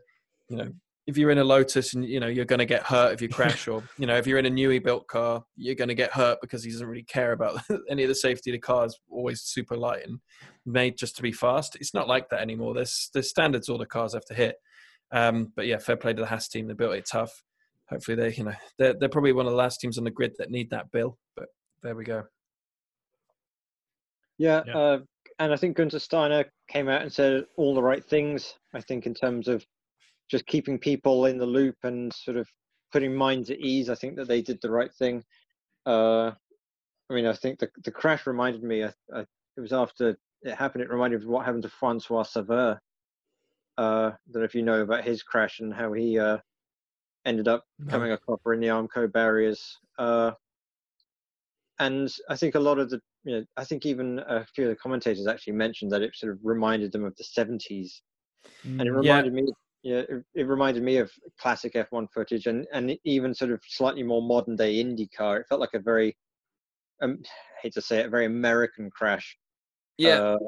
you 0.48 0.56
know, 0.56 0.72
if 1.06 1.18
you're 1.18 1.30
in 1.30 1.38
a 1.38 1.44
Lotus 1.44 1.94
and 1.94 2.04
you 2.04 2.18
know 2.18 2.26
you're 2.26 2.44
going 2.44 2.60
to 2.60 2.66
get 2.66 2.82
hurt 2.82 3.12
if 3.12 3.20
you 3.20 3.28
crash, 3.30 3.68
or 3.68 3.82
you 3.98 4.06
know 4.06 4.16
if 4.16 4.26
you're 4.26 4.38
in 4.38 4.46
a 4.46 4.50
newly 4.50 4.78
built 4.78 5.06
car, 5.06 5.44
you're 5.56 5.74
going 5.74 5.88
to 5.88 5.94
get 5.94 6.12
hurt 6.12 6.38
because 6.40 6.64
he 6.64 6.70
doesn't 6.70 6.86
really 6.86 7.02
care 7.02 7.32
about 7.32 7.60
any 7.90 8.02
of 8.02 8.08
the 8.08 8.14
safety. 8.14 8.50
The 8.50 8.58
car 8.58 8.86
is 8.86 8.98
always 9.10 9.42
super 9.42 9.76
light 9.76 10.06
and 10.06 10.18
made 10.66 10.96
just 10.96 11.16
to 11.16 11.22
be 11.22 11.32
fast. 11.32 11.76
It's 11.76 11.94
not 11.94 12.08
like 12.08 12.28
that 12.30 12.40
anymore. 12.40 12.74
There's 12.74 13.10
there's 13.12 13.28
standards 13.28 13.68
all 13.68 13.78
the 13.78 13.86
cars 13.86 14.14
have 14.14 14.24
to 14.26 14.34
hit. 14.34 14.56
Um, 15.12 15.52
but 15.54 15.66
yeah, 15.66 15.78
fair 15.78 15.96
play 15.96 16.12
to 16.12 16.22
the 16.22 16.26
Haas 16.26 16.48
team. 16.48 16.66
They 16.66 16.74
built 16.74 16.94
it 16.94 17.06
tough. 17.10 17.42
Hopefully 17.90 18.16
they 18.16 18.32
you 18.32 18.44
know 18.44 18.54
they're 18.78 18.94
they're 18.94 19.08
probably 19.08 19.32
one 19.32 19.46
of 19.46 19.52
the 19.52 19.58
last 19.58 19.80
teams 19.80 19.98
on 19.98 20.04
the 20.04 20.10
grid 20.10 20.32
that 20.38 20.50
need 20.50 20.70
that 20.70 20.90
bill. 20.90 21.18
But 21.36 21.48
there 21.82 21.94
we 21.94 22.04
go. 22.04 22.24
Yeah, 24.38 24.62
yeah. 24.66 24.76
Uh, 24.76 24.98
and 25.38 25.52
I 25.52 25.56
think 25.56 25.76
Gunther 25.76 25.98
Steiner 25.98 26.44
came 26.68 26.88
out 26.88 27.02
and 27.02 27.12
said 27.12 27.44
all 27.56 27.74
the 27.74 27.82
right 27.82 28.04
things. 28.04 28.54
I 28.72 28.80
think 28.80 29.06
in 29.06 29.14
terms 29.14 29.48
of 29.48 29.64
just 30.34 30.46
keeping 30.46 30.80
people 30.80 31.26
in 31.26 31.38
the 31.38 31.46
loop 31.46 31.76
and 31.84 32.12
sort 32.12 32.36
of 32.36 32.48
putting 32.90 33.14
minds 33.14 33.50
at 33.50 33.60
ease. 33.60 33.88
I 33.88 33.94
think 33.94 34.16
that 34.16 34.26
they 34.26 34.42
did 34.42 34.60
the 34.60 34.70
right 34.70 34.92
thing. 34.92 35.22
Uh, 35.86 36.32
I 37.08 37.14
mean, 37.14 37.26
I 37.26 37.34
think 37.34 37.60
the 37.60 37.68
the 37.84 37.92
crash 37.92 38.26
reminded 38.26 38.64
me. 38.64 38.82
I, 38.82 38.92
I, 39.14 39.20
it 39.56 39.60
was 39.60 39.72
after 39.72 40.16
it 40.42 40.54
happened. 40.54 40.82
It 40.82 40.90
reminded 40.90 41.20
me 41.20 41.26
of 41.26 41.30
what 41.30 41.44
happened 41.44 41.62
to 41.62 41.68
Francois 41.68 42.24
Cevert. 42.24 42.78
Uh, 43.78 44.10
I 44.10 44.32
don't 44.32 44.42
know 44.42 44.44
if 44.44 44.56
you 44.56 44.62
know 44.62 44.80
about 44.80 45.04
his 45.04 45.22
crash 45.22 45.60
and 45.60 45.72
how 45.72 45.92
he 45.92 46.18
uh, 46.18 46.38
ended 47.24 47.46
up 47.46 47.64
becoming 47.78 48.10
a 48.10 48.18
copper 48.18 48.54
in 48.54 48.60
the 48.60 48.68
Armco 48.68 49.12
barriers. 49.12 49.78
Uh, 49.98 50.32
and 51.78 52.12
I 52.28 52.36
think 52.36 52.56
a 52.56 52.60
lot 52.60 52.80
of 52.80 52.90
the, 52.90 53.00
you 53.24 53.36
know, 53.36 53.44
I 53.56 53.64
think 53.64 53.86
even 53.86 54.20
a 54.26 54.44
few 54.54 54.64
of 54.64 54.70
the 54.70 54.76
commentators 54.76 55.26
actually 55.26 55.54
mentioned 55.54 55.92
that 55.92 56.02
it 56.02 56.14
sort 56.14 56.32
of 56.32 56.38
reminded 56.42 56.90
them 56.92 57.04
of 57.04 57.14
the 57.16 57.24
70s. 57.24 58.00
Mm, 58.64 58.80
and 58.80 58.82
it 58.82 58.92
reminded 58.92 59.34
yeah. 59.34 59.42
me 59.42 59.52
yeah, 59.84 59.98
it, 59.98 60.24
it, 60.34 60.48
reminded 60.48 60.82
me 60.82 60.96
of 60.96 61.12
classic 61.38 61.74
F1 61.74 62.08
footage 62.10 62.46
and, 62.46 62.66
and 62.72 62.96
even 63.04 63.34
sort 63.34 63.50
of 63.50 63.60
slightly 63.68 64.02
more 64.02 64.22
modern 64.22 64.56
day 64.56 64.82
IndyCar. 64.82 65.40
It 65.40 65.46
felt 65.46 65.60
like 65.60 65.74
a 65.74 65.78
very, 65.78 66.16
um, 67.02 67.18
I 67.22 67.60
hate 67.62 67.74
to 67.74 67.82
say 67.82 68.00
it, 68.00 68.06
a 68.06 68.08
very 68.08 68.24
American 68.24 68.90
crash. 68.90 69.36
Yeah, 69.98 70.20
uh, 70.20 70.38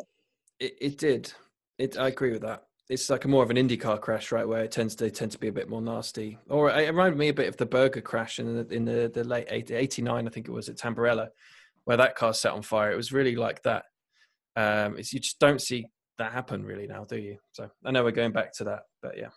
it, 0.58 0.76
it 0.80 0.98
did. 0.98 1.32
It, 1.78 1.98
I 1.98 2.08
agree 2.08 2.32
with 2.32 2.40
that. 2.42 2.62
It's 2.88 3.10
like 3.10 3.26
a 3.26 3.28
more 3.28 3.42
of 3.42 3.50
an 3.50 3.58
IndyCar 3.58 4.00
crash, 4.00 4.32
right? 4.32 4.48
Where 4.48 4.64
it 4.64 4.72
tends 4.72 4.94
to 4.96 5.10
tend 5.10 5.32
to 5.32 5.38
be 5.38 5.48
a 5.48 5.52
bit 5.52 5.68
more 5.68 5.82
nasty. 5.82 6.38
Or 6.48 6.70
it 6.70 6.88
reminded 6.88 7.18
me 7.18 7.28
a 7.28 7.34
bit 7.34 7.48
of 7.48 7.58
the 7.58 7.66
Berger 7.66 8.00
crash 8.00 8.38
in 8.38 8.56
the 8.56 8.74
in 8.74 8.86
the, 8.86 9.10
the 9.12 9.22
late 9.22 9.48
80, 9.50 9.74
89, 9.74 10.26
I 10.26 10.30
think 10.30 10.48
it 10.48 10.52
was 10.52 10.70
at 10.70 10.76
Tamburello, 10.76 11.28
where 11.84 11.98
that 11.98 12.16
car 12.16 12.32
set 12.32 12.52
on 12.52 12.62
fire. 12.62 12.90
It 12.90 12.96
was 12.96 13.12
really 13.12 13.36
like 13.36 13.62
that. 13.64 13.84
Um, 14.56 14.96
it's, 14.96 15.12
you 15.12 15.20
just 15.20 15.38
don't 15.38 15.60
see 15.60 15.88
that 16.18 16.32
happen 16.32 16.64
really 16.64 16.86
now, 16.86 17.04
do 17.04 17.16
you? 17.16 17.36
So 17.52 17.70
I 17.84 17.90
know 17.90 18.04
we're 18.04 18.10
going 18.10 18.32
back 18.32 18.52
to 18.54 18.64
that, 18.64 18.82
but 19.02 19.16
yeah. 19.16 19.30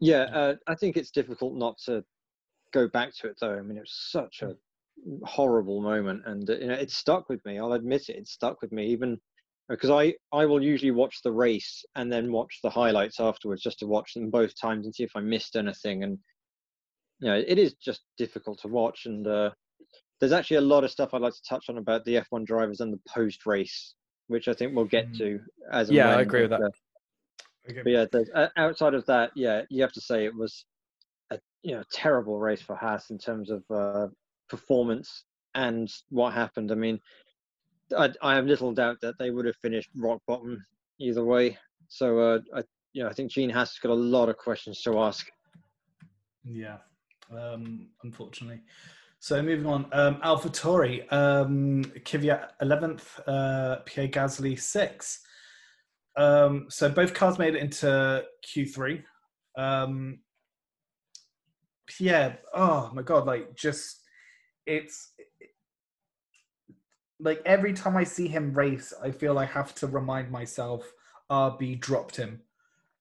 Yeah, 0.00 0.22
uh, 0.32 0.54
I 0.66 0.74
think 0.74 0.96
it's 0.96 1.10
difficult 1.10 1.54
not 1.56 1.76
to 1.86 2.04
go 2.72 2.88
back 2.88 3.14
to 3.16 3.28
it 3.28 3.36
though. 3.40 3.58
I 3.58 3.62
mean, 3.62 3.76
it 3.76 3.80
was 3.80 4.08
such 4.10 4.42
a 4.42 4.54
horrible 5.24 5.80
moment, 5.80 6.22
and 6.26 6.48
uh, 6.48 6.56
you 6.58 6.66
know, 6.68 6.74
it 6.74 6.90
stuck 6.90 7.28
with 7.28 7.44
me. 7.44 7.58
I'll 7.58 7.74
admit 7.74 8.08
it; 8.08 8.16
it 8.16 8.28
stuck 8.28 8.62
with 8.62 8.72
me, 8.72 8.86
even 8.86 9.18
because 9.68 9.90
I 9.90 10.14
I 10.32 10.46
will 10.46 10.62
usually 10.62 10.90
watch 10.90 11.22
the 11.22 11.32
race 11.32 11.84
and 11.96 12.12
then 12.12 12.32
watch 12.32 12.60
the 12.62 12.70
highlights 12.70 13.20
afterwards, 13.20 13.62
just 13.62 13.78
to 13.80 13.86
watch 13.86 14.14
them 14.14 14.30
both 14.30 14.58
times 14.58 14.86
and 14.86 14.94
see 14.94 15.04
if 15.04 15.12
I 15.14 15.20
missed 15.20 15.56
anything. 15.56 16.04
And 16.04 16.18
you 17.20 17.28
know, 17.28 17.36
it 17.46 17.58
is 17.58 17.74
just 17.74 18.00
difficult 18.16 18.60
to 18.62 18.68
watch, 18.68 19.06
and 19.06 19.26
uh, 19.26 19.50
there's 20.18 20.32
actually 20.32 20.58
a 20.58 20.62
lot 20.62 20.84
of 20.84 20.90
stuff 20.90 21.10
I'd 21.12 21.22
like 21.22 21.34
to 21.34 21.48
touch 21.48 21.66
on 21.68 21.78
about 21.78 22.04
the 22.04 22.16
F1 22.16 22.44
drivers 22.44 22.80
and 22.80 22.92
the 22.92 23.00
post 23.08 23.46
race 23.46 23.94
which 24.30 24.46
I 24.46 24.54
think 24.54 24.74
we'll 24.74 24.84
get 24.84 25.10
mm. 25.10 25.18
to 25.18 25.40
as 25.72 25.90
yeah, 25.90 26.16
I 26.16 26.20
agree 26.20 26.42
with 26.42 26.50
that. 26.50 26.70
Okay. 27.68 27.82
But 27.82 27.90
yeah, 27.90 28.06
uh, 28.34 28.48
outside 28.56 28.94
of 28.94 29.04
that, 29.06 29.32
yeah, 29.34 29.62
you 29.68 29.82
have 29.82 29.92
to 29.92 30.00
say 30.00 30.24
it 30.24 30.34
was 30.34 30.64
a 31.30 31.38
you 31.62 31.74
know 31.74 31.82
terrible 31.92 32.38
race 32.38 32.62
for 32.62 32.76
Haas 32.76 33.10
in 33.10 33.18
terms 33.18 33.50
of 33.50 33.64
uh, 33.70 34.06
performance 34.48 35.24
and 35.56 35.90
what 36.10 36.32
happened. 36.32 36.70
I 36.70 36.76
mean, 36.76 37.00
I, 37.96 38.10
I 38.22 38.36
have 38.36 38.46
little 38.46 38.72
doubt 38.72 38.98
that 39.02 39.18
they 39.18 39.30
would 39.30 39.46
have 39.46 39.56
finished 39.56 39.90
rock 39.96 40.22
bottom 40.28 40.64
either 41.00 41.24
way. 41.24 41.58
So 41.88 42.18
uh, 42.20 42.38
I, 42.54 42.62
you 42.92 43.02
know, 43.02 43.08
I 43.08 43.12
think 43.12 43.32
Gene 43.32 43.50
has 43.50 43.76
got 43.82 43.90
a 43.90 43.94
lot 43.94 44.28
of 44.28 44.36
questions 44.36 44.80
to 44.82 45.00
ask. 45.00 45.26
Yeah, 46.44 46.78
um, 47.36 47.88
unfortunately. 48.04 48.62
So 49.22 49.42
moving 49.42 49.66
on, 49.66 49.86
um, 49.92 50.16
AlphaTauri, 50.22 51.12
um, 51.12 51.84
Kvyat 51.84 52.52
11th, 52.62 53.20
uh, 53.26 53.76
Pierre 53.84 54.08
Gasly 54.08 54.54
6th. 54.54 55.18
Um, 56.16 56.66
so 56.70 56.88
both 56.88 57.12
cars 57.12 57.38
made 57.38 57.54
it 57.54 57.60
into 57.60 58.24
Q3. 58.46 59.02
Um, 59.58 60.20
Pierre, 61.86 62.38
oh 62.54 62.90
my 62.94 63.02
god, 63.02 63.26
like 63.26 63.54
just 63.54 64.00
it's 64.64 65.12
like 67.18 67.42
every 67.44 67.74
time 67.74 67.98
I 67.98 68.04
see 68.04 68.26
him 68.26 68.54
race, 68.54 68.94
I 69.02 69.10
feel 69.10 69.38
I 69.38 69.44
have 69.44 69.74
to 69.76 69.86
remind 69.86 70.30
myself 70.30 70.90
RB 71.30 71.78
dropped 71.78 72.16
him, 72.16 72.40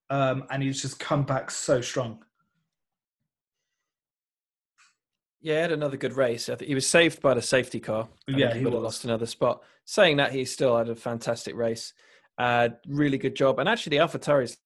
um, 0.10 0.44
and 0.52 0.64
he's 0.64 0.82
just 0.82 1.00
come 1.00 1.24
back 1.24 1.50
so 1.50 1.80
strong. 1.80 2.26
Yeah, 5.42 5.56
he 5.56 5.62
had 5.62 5.72
another 5.72 5.98
good 5.98 6.14
race. 6.14 6.50
I 6.50 6.56
think 6.56 6.68
he 6.68 6.76
was 6.76 6.88
saved 6.88 7.22
by 7.22 7.34
the 7.34 7.42
safety 7.42 7.80
car. 7.80 8.10
yeah, 8.28 8.54
he, 8.54 8.60
he 8.60 8.66
would 8.66 8.74
have 8.74 8.84
lost 8.84 9.06
another 9.06 9.26
spot. 9.26 9.62
Saying 9.86 10.18
that, 10.18 10.32
he 10.32 10.46
still 10.46 10.78
had 10.78 10.90
a 10.90 10.96
fantastic 10.96 11.56
race. 11.56 11.94
Uh, 12.38 12.70
really 12.88 13.18
good 13.18 13.36
job. 13.36 13.60
And 13.60 13.68
actually, 13.68 13.98
the 13.98 14.04
AlphaTauris 14.04 14.58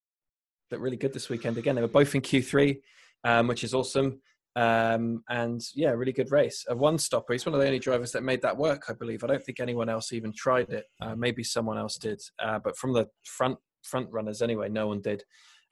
looked 0.70 0.82
really 0.82 0.96
good 0.96 1.12
this 1.12 1.28
weekend. 1.28 1.58
Again, 1.58 1.76
they 1.76 1.82
were 1.82 1.88
both 1.88 2.14
in 2.14 2.20
Q3, 2.20 2.80
um, 3.24 3.46
which 3.46 3.64
is 3.64 3.74
awesome. 3.74 4.20
Um, 4.56 5.24
and 5.28 5.60
yeah, 5.74 5.90
really 5.90 6.12
good 6.12 6.30
race. 6.30 6.64
A 6.68 6.76
one 6.76 6.98
stopper. 6.98 7.32
He's 7.32 7.44
one 7.44 7.54
of 7.54 7.60
the 7.60 7.66
only 7.66 7.80
drivers 7.80 8.12
that 8.12 8.22
made 8.22 8.42
that 8.42 8.56
work, 8.56 8.84
I 8.88 8.92
believe. 8.92 9.24
I 9.24 9.26
don't 9.26 9.42
think 9.42 9.60
anyone 9.60 9.88
else 9.88 10.12
even 10.12 10.32
tried 10.32 10.70
it. 10.70 10.84
Uh, 11.00 11.14
maybe 11.16 11.42
someone 11.42 11.78
else 11.78 11.96
did, 11.96 12.20
uh, 12.38 12.60
but 12.62 12.76
from 12.76 12.92
the 12.92 13.08
front 13.24 13.58
front 13.82 14.08
runners 14.12 14.40
anyway, 14.42 14.68
no 14.68 14.86
one 14.86 15.00
did. 15.00 15.24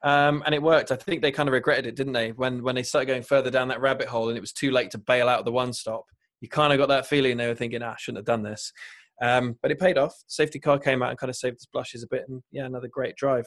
Um, 0.05 0.42
and 0.44 0.55
it 0.55 0.62
worked. 0.62 0.90
I 0.90 0.96
think 0.96 1.22
they 1.22 1.30
kind 1.30 1.48
of 1.48 1.53
regretted 1.53 1.86
it, 1.86 1.94
didn't 1.94 2.12
they? 2.12 2.32
When 2.32 2.62
when 2.62 2.74
they 2.74 2.82
started 2.82 3.07
going 3.07 3.22
further 3.22 3.50
down 3.50 3.68
that 3.68 3.80
rabbit 3.80 4.09
hole, 4.09 4.28
and 4.28 4.36
it 4.36 4.40
was 4.40 4.53
too 4.53 4.70
late 4.70 4.90
to 4.92 4.98
bail 4.98 5.28
out 5.28 5.44
the 5.44 5.53
one 5.53 5.72
stop. 5.72 6.05
You 6.40 6.48
kind 6.48 6.72
of 6.72 6.78
got 6.78 6.88
that 6.88 7.07
feeling 7.07 7.36
they 7.36 7.46
were 7.46 7.55
thinking, 7.55 7.82
"Ah, 7.82 7.92
I 7.92 7.96
shouldn't 7.98 8.18
have 8.18 8.26
done 8.26 8.42
this." 8.42 8.72
Um, 9.20 9.57
but 9.62 9.70
it 9.70 9.78
paid 9.78 9.98
off. 9.98 10.14
Safety 10.26 10.59
car 10.59 10.78
came 10.78 11.03
out 11.03 11.11
and 11.11 11.18
kind 11.18 11.30
of 11.30 11.36
saved 11.36 11.59
his 11.59 11.66
blushes 11.66 12.03
a 12.03 12.09
bit, 12.09 12.24
and 12.28 12.42
yeah, 12.50 12.64
another 12.64 12.88
great 12.88 13.14
drive. 13.16 13.46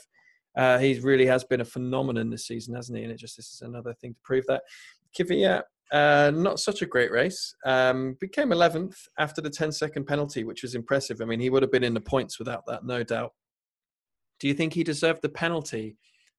Uh, 0.55 0.77
he 0.77 0.97
really 0.99 1.25
has 1.25 1.43
been 1.43 1.59
a 1.59 1.65
phenomenon 1.65 2.29
this 2.29 2.47
season, 2.47 2.73
hasn't 2.73 2.97
he? 2.97 3.03
And 3.03 3.11
it 3.11 3.19
just 3.19 3.35
this 3.35 3.51
is 3.51 3.61
another 3.61 3.93
thing 3.93 4.13
to 4.13 4.19
prove 4.23 4.45
that. 4.47 4.61
Kvyat, 5.19 5.63
uh, 5.91 6.31
not 6.33 6.59
such 6.59 6.81
a 6.81 6.85
great 6.85 7.11
race. 7.11 7.53
Um, 7.65 8.15
became 8.21 8.49
11th 8.49 8.95
after 9.19 9.41
the 9.41 9.49
10 9.49 9.73
second 9.73 10.05
penalty, 10.05 10.45
which 10.45 10.63
was 10.63 10.75
impressive. 10.75 11.21
I 11.21 11.25
mean, 11.25 11.41
he 11.41 11.49
would 11.49 11.61
have 11.61 11.71
been 11.71 11.83
in 11.83 11.93
the 11.93 12.01
points 12.01 12.39
without 12.39 12.65
that, 12.67 12.85
no 12.85 13.03
doubt. 13.03 13.33
Do 14.39 14.47
you 14.47 14.53
think 14.53 14.73
he 14.73 14.83
deserved 14.83 15.21
the 15.21 15.29
penalty 15.29 15.97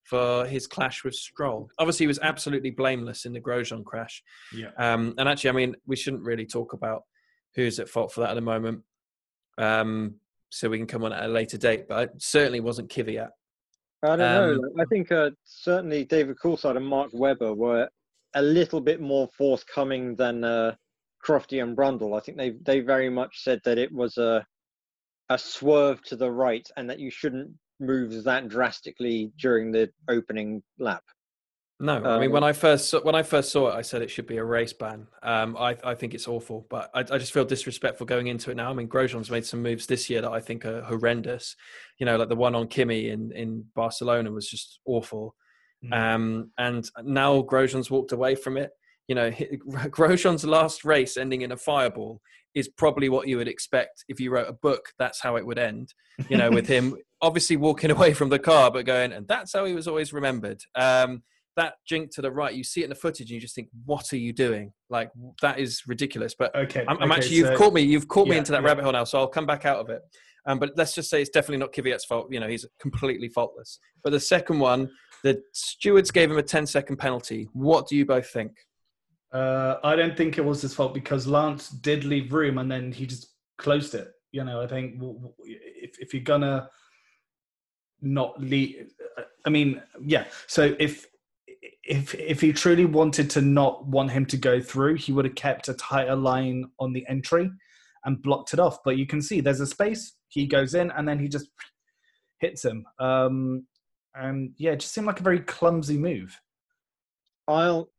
for 0.09 0.47
his 0.47 0.67
clash 0.67 1.05
with 1.05 1.15
Stroll. 1.15 1.69
Obviously, 1.79 2.05
he 2.05 2.09
was 2.09 2.21
absolutely 2.23 2.71
blameless 2.71 3.25
in 3.25 3.33
the 3.33 3.41
Grosjean 3.41 3.85
crash. 3.85 4.23
Yeah. 4.55 4.71
Um, 4.79 5.15
and 5.19 5.29
actually, 5.29 5.51
I 5.51 5.55
mean, 5.55 5.77
we 5.87 5.97
shouldn't 5.97 6.23
really 6.23 6.47
talk 6.47 6.73
about 6.73 7.03
who's 7.57 7.81
at 7.81 7.89
fault 7.89 8.13
for 8.13 8.21
that 8.21 8.31
at 8.31 8.35
the 8.35 8.41
moment. 8.41 8.83
Um, 9.59 10.17
so 10.51 10.69
we 10.69 10.79
can 10.79 10.87
come 10.87 11.05
on 11.05 11.13
at 11.13 11.25
a 11.25 11.29
later 11.29 11.59
date, 11.59 11.89
but 11.89 12.05
it 12.05 12.11
certainly 12.19 12.61
wasn't 12.61 12.91
Kvyat. 12.91 13.31
I 14.03 14.17
don't 14.17 14.21
um, 14.21 14.57
know. 14.57 14.83
I 14.83 14.85
think 14.85 15.11
uh, 15.11 15.31
certainly 15.45 16.05
David 16.05 16.37
Coulthard 16.43 16.77
and 16.77 16.87
Mark 16.87 17.11
Webber 17.13 17.53
were 17.53 17.89
a 18.35 18.43
little 18.43 18.81
bit 18.81 19.01
more 19.01 19.29
forthcoming 19.37 20.15
than 20.15 20.45
uh, 20.45 20.75
Crofty 21.27 21.63
and 21.63 21.77
Brundle. 21.77 22.17
I 22.17 22.21
think 22.21 22.39
they 22.39 22.51
they 22.65 22.81
very 22.81 23.11
much 23.11 23.43
said 23.43 23.61
that 23.65 23.79
it 23.79 23.91
was 23.91 24.19
a 24.19 24.47
a 25.31 25.39
swerve 25.39 26.01
to 26.03 26.15
the 26.15 26.31
right 26.31 26.69
and 26.77 26.89
that 26.89 27.01
you 27.01 27.11
shouldn't 27.11 27.51
moves 27.81 28.25
that 28.25 28.49
drastically 28.49 29.33
during 29.39 29.73
the 29.73 29.91
opening 30.09 30.63
lap. 30.79 31.03
No, 31.79 32.03
I 32.03 32.19
mean 32.19 32.33
when 32.33 32.43
um, 32.43 32.49
I 32.49 32.55
first 32.55 32.89
saw, 32.89 33.03
when 33.03 33.15
I 33.15 33.23
first 33.23 33.53
saw 33.53 33.69
it, 33.69 33.75
I 33.75 33.83
said 33.83 34.01
it 34.01 34.11
should 34.11 34.27
be 34.27 34.39
a 34.39 34.45
race 34.45 34.73
ban. 34.73 35.07
Um, 35.23 35.59
I 35.59 35.77
I 35.85 35.95
think 35.95 36.15
it's 36.15 36.27
awful, 36.27 36.67
but 36.71 36.91
I, 36.95 37.01
I 37.01 37.19
just 37.19 37.35
feel 37.35 37.45
disrespectful 37.45 38.07
going 38.07 38.29
into 38.29 38.51
it 38.51 38.55
now. 38.55 38.71
I 38.71 38.73
mean, 38.73 38.89
Grosjean's 38.89 39.31
made 39.31 39.45
some 39.45 39.63
moves 39.63 39.87
this 39.87 40.09
year 40.09 40.23
that 40.23 40.31
I 40.31 40.41
think 40.41 40.65
are 40.65 40.81
horrendous. 40.83 41.55
You 41.99 42.07
know, 42.07 42.17
like 42.17 42.31
the 42.31 42.37
one 42.37 42.55
on 42.55 42.69
Kimi 42.69 43.11
in 43.11 43.31
in 43.33 43.67
Barcelona 43.75 44.31
was 44.33 44.49
just 44.49 44.81
awful. 44.87 45.35
Mm. 45.85 46.15
Um, 46.15 46.51
and 46.57 46.91
now 47.03 47.43
Grosjean's 47.43 47.91
walked 47.91 48.13
away 48.13 48.37
from 48.37 48.57
it. 48.57 48.71
You 49.07 49.15
know, 49.15 49.31
Grosjean's 49.31 50.47
last 50.47 50.83
race 50.83 51.19
ending 51.19 51.43
in 51.43 51.53
a 51.53 51.59
fireball 51.59 52.23
is 52.55 52.69
probably 52.69 53.11
what 53.11 53.29
you 53.29 53.37
would 53.37 53.49
expect 53.49 54.03
if 54.09 54.19
you 54.19 54.31
wrote 54.31 54.49
a 54.49 54.55
book. 54.55 54.87
That's 54.99 55.21
how 55.21 55.37
it 55.37 55.45
would 55.45 55.59
end. 55.59 55.93
You 56.31 56.39
know, 56.39 56.51
with 56.51 56.67
him 56.67 56.97
obviously 57.23 57.57
walking 57.57 57.91
away 57.97 58.15
from 58.15 58.29
the 58.29 58.39
car, 58.39 58.71
but 58.71 58.85
going, 58.87 59.13
and 59.13 59.27
that's 59.27 59.53
how 59.53 59.65
he 59.65 59.75
was 59.75 59.89
always 59.89 60.13
remembered. 60.13 60.63
Um, 60.75 61.23
that 61.57 61.75
jink 61.89 62.11
to 62.15 62.21
the 62.21 62.31
right, 62.31 62.55
you 62.55 62.63
see 62.63 62.83
it 62.83 62.85
in 62.85 62.91
the 62.91 62.97
footage, 62.97 63.31
and 63.31 63.31
you 63.31 63.41
just 63.41 63.55
think, 63.55 63.69
"What 63.85 64.13
are 64.13 64.19
you 64.19 64.33
doing? 64.33 64.73
Like 64.91 65.11
that 65.43 65.59
is 65.59 65.83
ridiculous." 65.87 66.35
But 66.39 66.55
okay, 66.55 66.85
I'm, 66.87 66.99
I'm 66.99 67.11
okay, 67.11 67.19
actually 67.21 67.37
you've 67.37 67.49
so, 67.49 67.57
caught 67.57 67.73
me. 67.73 67.83
You've 67.83 68.09
caught 68.09 68.27
yeah, 68.27 68.33
me 68.33 68.39
into 68.39 68.53
that 68.53 68.63
yeah. 68.63 68.69
rabbit 68.69 68.85
hole 68.85 68.93
now, 68.93 69.05
so 69.05 69.19
I'll 69.19 69.29
come 69.29 69.47
back 69.47 69.65
out 69.65 69.79
of 69.79 69.89
it. 69.89 70.03
Um, 70.47 70.59
but 70.59 70.73
let's 70.77 70.95
just 70.95 71.11
say 71.11 71.21
it's 71.21 71.31
definitely 71.31 71.59
not 71.59 71.73
Kvyat's 71.73 72.05
fault. 72.05 72.29
You 72.31 72.41
know, 72.41 72.49
he's 72.49 72.65
completely 72.81 73.29
faultless. 73.29 73.81
But 74.05 74.11
the 74.11 74.21
second 74.21 74.61
one, 74.61 74.91
the 75.25 75.43
stewards 75.53 76.11
gave 76.11 76.31
him 76.31 76.39
a 76.39 76.43
10 76.43 76.67
second 76.67 76.97
penalty. 76.97 77.49
What 77.53 77.89
do 77.89 77.97
you 77.97 78.07
both 78.07 78.29
think? 78.31 78.53
Uh, 79.33 79.77
I 79.83 79.97
don't 79.97 80.17
think 80.17 80.39
it 80.39 80.45
was 80.45 80.63
his 80.63 80.73
fault 80.73 80.95
because 80.95 81.27
Lance 81.27 81.69
did 81.69 82.05
leave 82.05 82.33
room 82.33 82.59
and 82.59 82.71
then 82.71 82.93
he 82.93 83.07
just 83.07 83.35
closed 83.59 83.95
it. 83.95 84.13
You 84.31 84.45
know, 84.45 84.61
I 84.61 84.67
think 84.67 85.03
if 85.41 85.99
if 85.99 86.15
you're 86.15 86.23
gonna 86.23 86.69
not 88.01 88.41
leave, 88.41 88.93
I 89.45 89.51
mean, 89.51 89.83
yeah. 90.01 90.25
So 90.47 90.75
if 90.79 91.07
if 91.85 92.15
if 92.15 92.41
he 92.41 92.53
truly 92.53 92.85
wanted 92.85 93.31
to 93.31 93.41
not 93.41 93.87
want 93.87 94.11
him 94.11 94.27
to 94.27 94.37
go 94.37 94.61
through, 94.61 94.95
he 94.97 95.13
would 95.13 95.25
have 95.25 95.35
kept 95.35 95.69
a 95.69 95.75
tighter 95.75 96.17
line 96.17 96.65
on 96.79 96.93
the 96.93 97.07
entry 97.09 97.51
and 98.05 98.23
blocked 98.23 98.53
it 98.53 98.61
off. 98.61 98.79
But 98.85 98.97
you 98.97 99.07
can 99.07 99.23
see 99.23 99.41
there's 99.41 99.61
a 99.61 99.67
space. 99.67 100.15
He 100.29 100.47
goes 100.47 100.75
in 100.75 100.91
and 100.91 101.09
then 101.09 101.19
he 101.19 101.29
just 101.29 101.49
hits 102.41 102.65
him. 102.65 102.87
Um, 102.99 103.67
and 104.15 104.53
yeah, 104.57 104.73
it 104.73 104.81
just 104.81 104.93
seemed 104.93 105.07
like 105.07 105.21
a 105.21 105.25
very 105.25 105.41
clumsy 105.41 105.97
move. 105.97 106.41
I'll 107.49 107.91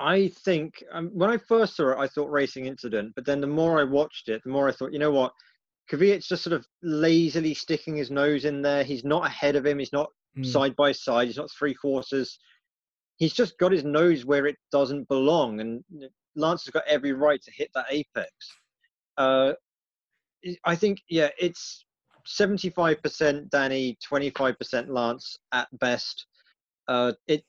I 0.00 0.28
think 0.44 0.82
um, 0.92 1.10
when 1.12 1.28
I 1.28 1.36
first 1.36 1.76
saw 1.76 1.90
it, 1.90 1.98
I 1.98 2.08
thought 2.08 2.30
racing 2.30 2.64
incident, 2.64 3.12
but 3.14 3.26
then 3.26 3.40
the 3.40 3.46
more 3.46 3.78
I 3.78 3.84
watched 3.84 4.30
it, 4.30 4.40
the 4.42 4.50
more 4.50 4.66
I 4.66 4.72
thought, 4.72 4.94
you 4.94 4.98
know 4.98 5.10
what, 5.10 5.32
Kvyat's 5.90 6.28
just 6.28 6.44
sort 6.44 6.54
of 6.54 6.66
lazily 6.82 7.54
sticking 7.54 7.96
his 7.96 8.10
nose 8.10 8.44
in 8.44 8.62
there. 8.62 8.84
He's 8.84 9.04
not 9.04 9.26
ahead 9.26 9.56
of 9.56 9.66
him. 9.66 9.78
He's 9.78 9.92
not 9.92 10.10
mm. 10.38 10.46
side 10.46 10.76
by 10.76 10.92
side. 10.92 11.26
He's 11.26 11.36
not 11.36 11.50
three 11.50 11.74
quarters. 11.74 12.38
He's 13.16 13.32
just 13.32 13.58
got 13.58 13.72
his 13.72 13.84
nose 13.84 14.24
where 14.24 14.46
it 14.46 14.56
doesn't 14.72 15.08
belong, 15.08 15.60
and 15.60 15.84
Lance 16.36 16.64
has 16.64 16.72
got 16.72 16.86
every 16.86 17.12
right 17.12 17.40
to 17.42 17.52
hit 17.54 17.70
that 17.74 17.86
apex. 17.90 18.30
Uh, 19.18 19.52
I 20.64 20.74
think, 20.74 21.00
yeah, 21.10 21.28
it's 21.38 21.84
75% 22.26 23.50
Danny, 23.50 23.98
25% 24.10 24.88
Lance 24.88 25.36
at 25.52 25.68
best. 25.78 26.26
Uh, 26.88 27.12
it 27.28 27.44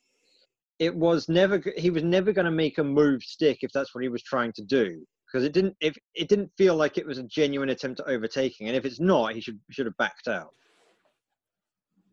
it 0.80 0.96
was 0.96 1.30
never 1.30 1.62
he 1.78 1.92
was 1.92 2.04
never 2.04 2.34
going 2.34 2.46
to 2.46 2.52
make 2.52 2.80
a 2.80 2.84
move 2.84 3.22
stick 3.22 3.60
if 3.62 3.72
that's 3.72 3.94
what 3.94 4.04
he 4.04 4.10
was 4.10 4.24
trying 4.24 4.52
to 4.54 4.64
do 4.64 5.00
because 5.32 5.46
it 5.46 5.54
didn't 5.54 5.76
if 5.80 5.98
it 6.14 6.28
didn't 6.28 6.52
feel 6.58 6.76
like 6.76 6.98
it 6.98 7.06
was 7.06 7.18
a 7.18 7.24
genuine 7.24 7.70
attempt 7.70 8.00
at 8.00 8.08
overtaking 8.08 8.68
and 8.68 8.76
if 8.76 8.86
it's 8.86 9.00
not 9.00 9.34
he 9.34 9.42
should 9.42 9.60
should 9.70 9.86
have 9.86 9.98
backed 9.98 10.28
out 10.28 10.50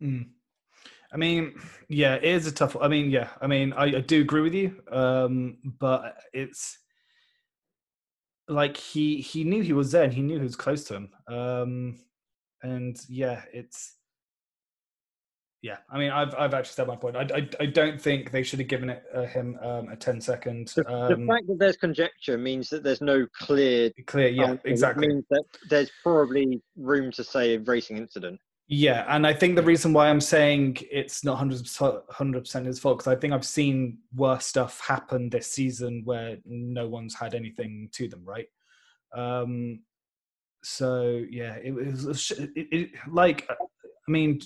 mm. 0.01 0.25
i 1.13 1.17
mean 1.17 1.53
yeah 1.87 2.15
it 2.15 2.23
is 2.23 2.47
a 2.47 2.51
tough 2.51 2.75
i 2.81 2.87
mean 2.87 3.09
yeah 3.09 3.29
i 3.41 3.47
mean 3.47 3.73
i, 3.73 3.83
I 3.85 4.01
do 4.01 4.21
agree 4.21 4.41
with 4.41 4.53
you 4.53 4.81
um, 4.91 5.57
but 5.79 6.15
it's 6.33 6.77
like 8.47 8.77
he 8.77 9.17
he 9.17 9.43
knew 9.43 9.61
he 9.61 9.73
was 9.73 9.91
there 9.91 10.03
and 10.03 10.13
he 10.13 10.21
knew 10.21 10.37
he 10.37 10.43
was 10.43 10.55
close 10.55 10.83
to 10.85 10.95
him 10.95 11.09
um, 11.27 11.99
and 12.63 12.99
yeah 13.07 13.43
it's 13.53 13.95
yeah, 15.61 15.77
I 15.89 15.97
mean, 15.97 16.09
I've 16.09 16.33
I've 16.35 16.53
actually 16.53 16.73
said 16.73 16.87
my 16.87 16.95
point. 16.95 17.17
I, 17.17 17.27
I, 17.35 17.49
I 17.59 17.65
don't 17.65 17.99
think 17.99 18.31
they 18.31 18.43
should 18.43 18.59
have 18.59 18.69
given 18.69 18.89
it 18.89 19.03
uh, 19.13 19.23
him 19.23 19.57
um, 19.61 19.89
a 19.89 19.95
10 19.95 20.21
second. 20.21 20.71
The, 20.75 20.89
um, 20.89 21.25
the, 21.25 21.27
fact 21.27 21.47
that 21.47 21.59
there's 21.59 21.75
conjecture 21.75 22.37
means 22.37 22.69
that 22.69 22.81
there's 22.81 23.01
no 23.01 23.27
clear 23.33 23.91
clear. 24.07 24.29
Yeah, 24.29 24.55
exactly. 24.63 25.07
Means 25.07 25.25
that 25.29 25.43
there's 25.69 25.91
probably 26.01 26.61
room 26.77 27.11
to 27.11 27.23
say 27.25 27.55
a 27.55 27.59
racing 27.59 27.97
incident. 27.97 28.39
Yeah, 28.69 29.03
and 29.09 29.27
I 29.27 29.33
think 29.33 29.55
the 29.55 29.63
reason 29.63 29.91
why 29.91 30.09
I'm 30.09 30.21
saying 30.21 30.77
it's 30.91 31.25
not 31.25 31.37
100 31.37 32.39
percent 32.39 32.65
his 32.65 32.79
fault 32.79 32.99
because 32.99 33.11
I 33.11 33.19
think 33.19 33.33
I've 33.33 33.45
seen 33.45 33.97
worse 34.15 34.45
stuff 34.45 34.79
happen 34.79 35.29
this 35.29 35.47
season 35.47 36.03
where 36.05 36.37
no 36.45 36.87
one's 36.87 37.15
had 37.15 37.33
anything 37.33 37.89
to 37.93 38.07
them, 38.07 38.23
right? 38.23 38.47
Um, 39.13 39.81
so 40.63 41.25
yeah, 41.29 41.55
it 41.55 41.71
was 41.73 42.31
it, 42.31 42.49
it, 42.55 42.89
like 43.11 43.49
I 43.49 44.11
mean 44.11 44.39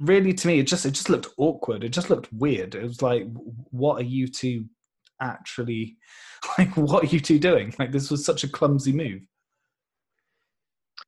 really 0.00 0.32
to 0.32 0.46
me 0.46 0.60
it 0.60 0.66
just 0.66 0.86
it 0.86 0.92
just 0.92 1.10
looked 1.10 1.28
awkward. 1.36 1.84
It 1.84 1.90
just 1.90 2.10
looked 2.10 2.32
weird. 2.32 2.74
It 2.74 2.82
was 2.82 3.02
like 3.02 3.26
what 3.70 4.00
are 4.00 4.06
you 4.06 4.28
two 4.28 4.66
actually 5.20 5.96
like 6.58 6.76
what 6.76 7.04
are 7.04 7.08
you 7.08 7.20
two 7.20 7.38
doing? 7.38 7.74
Like 7.78 7.92
this 7.92 8.10
was 8.10 8.24
such 8.24 8.44
a 8.44 8.48
clumsy 8.48 8.92
move. 8.92 9.22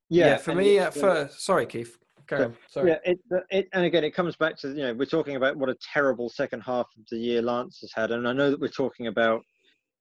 Yeah, 0.08 0.26
yeah 0.26 0.36
for 0.38 0.54
me 0.54 0.78
at 0.78 0.94
first 0.94 1.44
sorry 1.44 1.66
keith. 1.66 1.96
Carry. 2.30 2.52
Sorry. 2.68 2.90
Yeah, 2.90 2.98
it, 3.04 3.18
it, 3.50 3.68
and 3.72 3.84
again, 3.84 4.04
it 4.04 4.14
comes 4.14 4.36
back 4.36 4.56
to 4.58 4.68
you 4.68 4.82
know 4.82 4.94
we're 4.94 5.04
talking 5.04 5.34
about 5.34 5.56
what 5.56 5.68
a 5.68 5.76
terrible 5.92 6.28
second 6.28 6.60
half 6.60 6.86
of 6.96 7.04
the 7.10 7.16
year 7.16 7.42
Lance 7.42 7.80
has 7.80 7.90
had, 7.92 8.12
and 8.12 8.28
I 8.28 8.32
know 8.32 8.50
that 8.50 8.60
we're 8.60 8.68
talking 8.68 9.08
about 9.08 9.42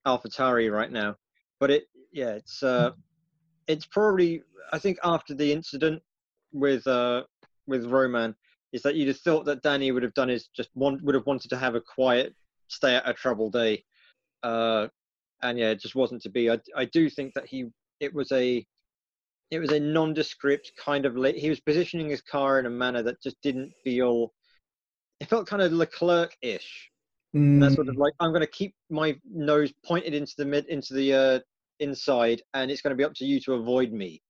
AlphaTauri 0.07 0.71
right 0.71 0.91
now, 0.91 1.15
but 1.59 1.71
it, 1.71 1.85
yeah, 2.11 2.29
it's 2.29 2.61
uh, 2.61 2.91
it's 3.67 3.87
probably 3.87 4.43
I 4.71 4.77
think 4.77 4.99
after 5.03 5.33
the 5.33 5.51
incident 5.51 6.03
with 6.53 6.85
uh 6.85 7.23
with 7.65 7.85
Romain 7.85 8.35
is 8.71 8.81
that 8.83 8.95
you'd 8.95 9.07
have 9.07 9.19
thought 9.19 9.45
that 9.45 9.63
Danny 9.63 9.91
would 9.91 10.03
have 10.03 10.13
done 10.13 10.29
his 10.29 10.47
just 10.55 10.69
one 10.73 10.99
would 11.03 11.15
have 11.15 11.25
wanted 11.25 11.49
to 11.49 11.57
have 11.57 11.75
a 11.75 11.81
quiet 11.81 12.35
stay 12.67 12.95
at 12.95 13.09
a 13.09 13.13
trouble 13.13 13.49
day, 13.49 13.83
uh, 14.43 14.87
and 15.41 15.57
yeah, 15.57 15.69
it 15.69 15.79
just 15.79 15.95
wasn't 15.95 16.21
to 16.23 16.29
be. 16.29 16.49
I 16.49 16.59
I 16.75 16.85
do 16.85 17.09
think 17.09 17.33
that 17.33 17.47
he 17.47 17.65
it 17.99 18.13
was 18.13 18.31
a 18.31 18.65
it 19.51 19.59
was 19.59 19.71
a 19.71 19.79
nondescript 19.79 20.71
kind 20.77 21.05
of 21.05 21.15
he 21.35 21.49
was 21.49 21.59
positioning 21.59 22.09
his 22.09 22.21
car 22.21 22.59
in 22.59 22.65
a 22.65 22.69
manner 22.69 23.01
that 23.01 23.21
just 23.21 23.41
didn't 23.41 23.71
feel 23.83 24.33
it 25.19 25.29
felt 25.29 25.47
kind 25.47 25.61
of 25.61 25.71
leclerc-ish 25.71 26.91
mm. 27.35 27.59
that 27.59 27.73
sort 27.73 27.89
of 27.89 27.97
like 27.97 28.13
i'm 28.19 28.31
going 28.31 28.41
to 28.41 28.47
keep 28.47 28.73
my 28.89 29.17
nose 29.31 29.73
pointed 29.85 30.13
into 30.13 30.33
the 30.37 30.45
mid 30.45 30.65
into 30.67 30.93
the 30.93 31.13
uh, 31.13 31.39
inside 31.79 32.41
and 32.53 32.69
it's 32.69 32.81
going 32.81 32.91
to 32.91 32.97
be 32.97 33.03
up 33.03 33.13
to 33.13 33.25
you 33.25 33.39
to 33.39 33.53
avoid 33.53 33.91
me 33.91 34.21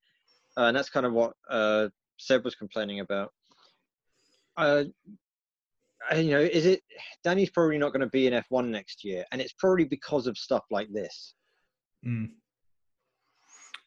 uh, 0.58 0.64
and 0.64 0.78
that's 0.78 0.90
kind 0.90 1.06
of 1.06 1.14
what 1.14 1.34
uh, 1.50 1.88
seb 2.18 2.44
was 2.44 2.56
complaining 2.56 3.00
about 3.02 3.32
uh, 4.60 4.84
you 6.16 6.32
know 6.32 6.40
is 6.40 6.66
it 6.66 6.82
danny's 7.24 7.50
probably 7.50 7.78
not 7.78 7.92
going 7.94 8.02
to 8.02 8.08
be 8.08 8.28
in 8.28 8.34
f1 8.34 8.68
next 8.68 9.04
year 9.04 9.26
and 9.32 9.42
it's 9.42 9.54
probably 9.54 9.86
because 9.86 10.28
of 10.28 10.38
stuff 10.38 10.64
like 10.72 10.88
this 10.92 11.34
mm. 12.06 12.30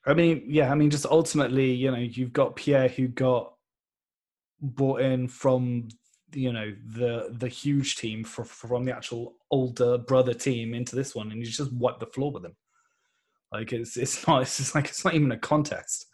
I 0.05 0.14
mean, 0.14 0.43
yeah, 0.49 0.70
I 0.70 0.75
mean, 0.75 0.91
just 0.91 1.07
ultimately, 1.07 1.70
you 1.73 1.91
know, 1.91 1.99
you've 1.99 2.33
got 2.33 2.57
Pierre 2.57 2.89
who 2.89 3.07
got 3.09 3.55
brought 4.61 5.01
in 5.01 5.29
from 5.29 5.89
you 6.35 6.53
know 6.53 6.73
the 6.97 7.35
the 7.39 7.49
huge 7.49 7.97
team 7.97 8.25
for, 8.25 8.45
from 8.45 8.85
the 8.85 8.95
actual 8.95 9.35
older 9.51 9.99
brother 9.99 10.35
team 10.35 10.75
into 10.75 10.97
this 10.97 11.14
one, 11.14 11.31
and 11.31 11.41
you 11.41 11.47
just 11.47 11.73
wipe 11.73 12.01
the 12.01 12.07
floor 12.07 12.33
with 12.33 12.43
them. 12.43 12.57
Like 13.53 13.73
it's 13.73 13.97
it's 13.97 14.27
not 14.29 14.43
it's 14.43 14.57
just 14.57 14.75
like 14.75 14.87
it's 14.87 15.05
not 15.05 15.14
even 15.14 15.33
a 15.33 15.39
contest. 15.39 16.07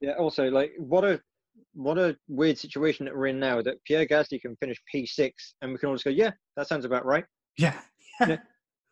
Yeah. 0.00 0.12
Also, 0.12 0.48
like 0.48 0.72
what 0.78 1.04
a 1.04 1.20
what 1.78 1.96
a 1.96 2.16
weird 2.26 2.58
situation 2.58 3.06
that 3.06 3.16
we're 3.16 3.28
in 3.28 3.38
now 3.38 3.62
that 3.62 3.82
Pierre 3.84 4.04
Gasly 4.04 4.40
can 4.40 4.56
finish 4.56 4.82
P6 4.92 5.30
and 5.62 5.72
we 5.72 5.78
can 5.78 5.88
all 5.88 5.94
just 5.94 6.04
go, 6.04 6.10
yeah, 6.10 6.32
that 6.56 6.66
sounds 6.66 6.84
about 6.84 7.06
right. 7.06 7.24
Yeah. 7.56 7.78
yeah. 8.26 8.38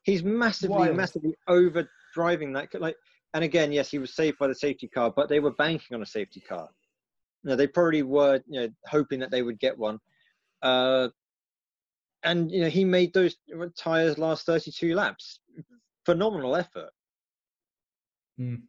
He's 0.05 0.23
massively, 0.23 0.77
Wild. 0.77 0.97
massively 0.97 1.35
over 1.49 1.89
driving 2.15 2.53
that. 2.53 2.69
Like 2.81 2.95
and 3.35 3.43
again, 3.43 3.73
yes, 3.73 3.91
he 3.91 3.99
was 3.99 4.15
saved 4.15 4.39
by 4.39 4.47
the 4.47 4.55
safety 4.55 4.87
car, 4.87 5.13
but 5.15 5.29
they 5.29 5.41
were 5.41 5.51
banking 5.51 5.97
on 5.97 6.03
a 6.03 6.07
safety 6.07 6.41
car. 6.41 6.69
You 7.43 7.51
know, 7.51 7.57
they 7.57 7.67
probably 7.67 8.05
were, 8.05 8.41
you 8.47 8.61
know, 8.61 8.69
hoping 8.87 9.19
that 9.19 9.33
they 9.33 9.43
would 9.43 9.59
get 9.59 9.77
one. 9.77 9.99
Uh, 10.63 11.09
and 12.23 12.51
you 12.51 12.61
know, 12.61 12.69
he 12.69 12.85
made 12.85 13.13
those 13.13 13.37
tires 13.77 14.17
last 14.17 14.47
32 14.47 14.95
laps. 14.95 15.41
Phenomenal 16.05 16.55
effort. 16.55 16.91
Mm. 18.41 18.63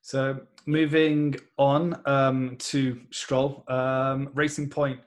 So 0.00 0.42
moving 0.68 1.34
on 1.56 1.98
um, 2.04 2.56
to 2.58 3.00
Stroll, 3.10 3.64
um, 3.68 4.28
Racing 4.34 4.68
Point. 4.68 5.00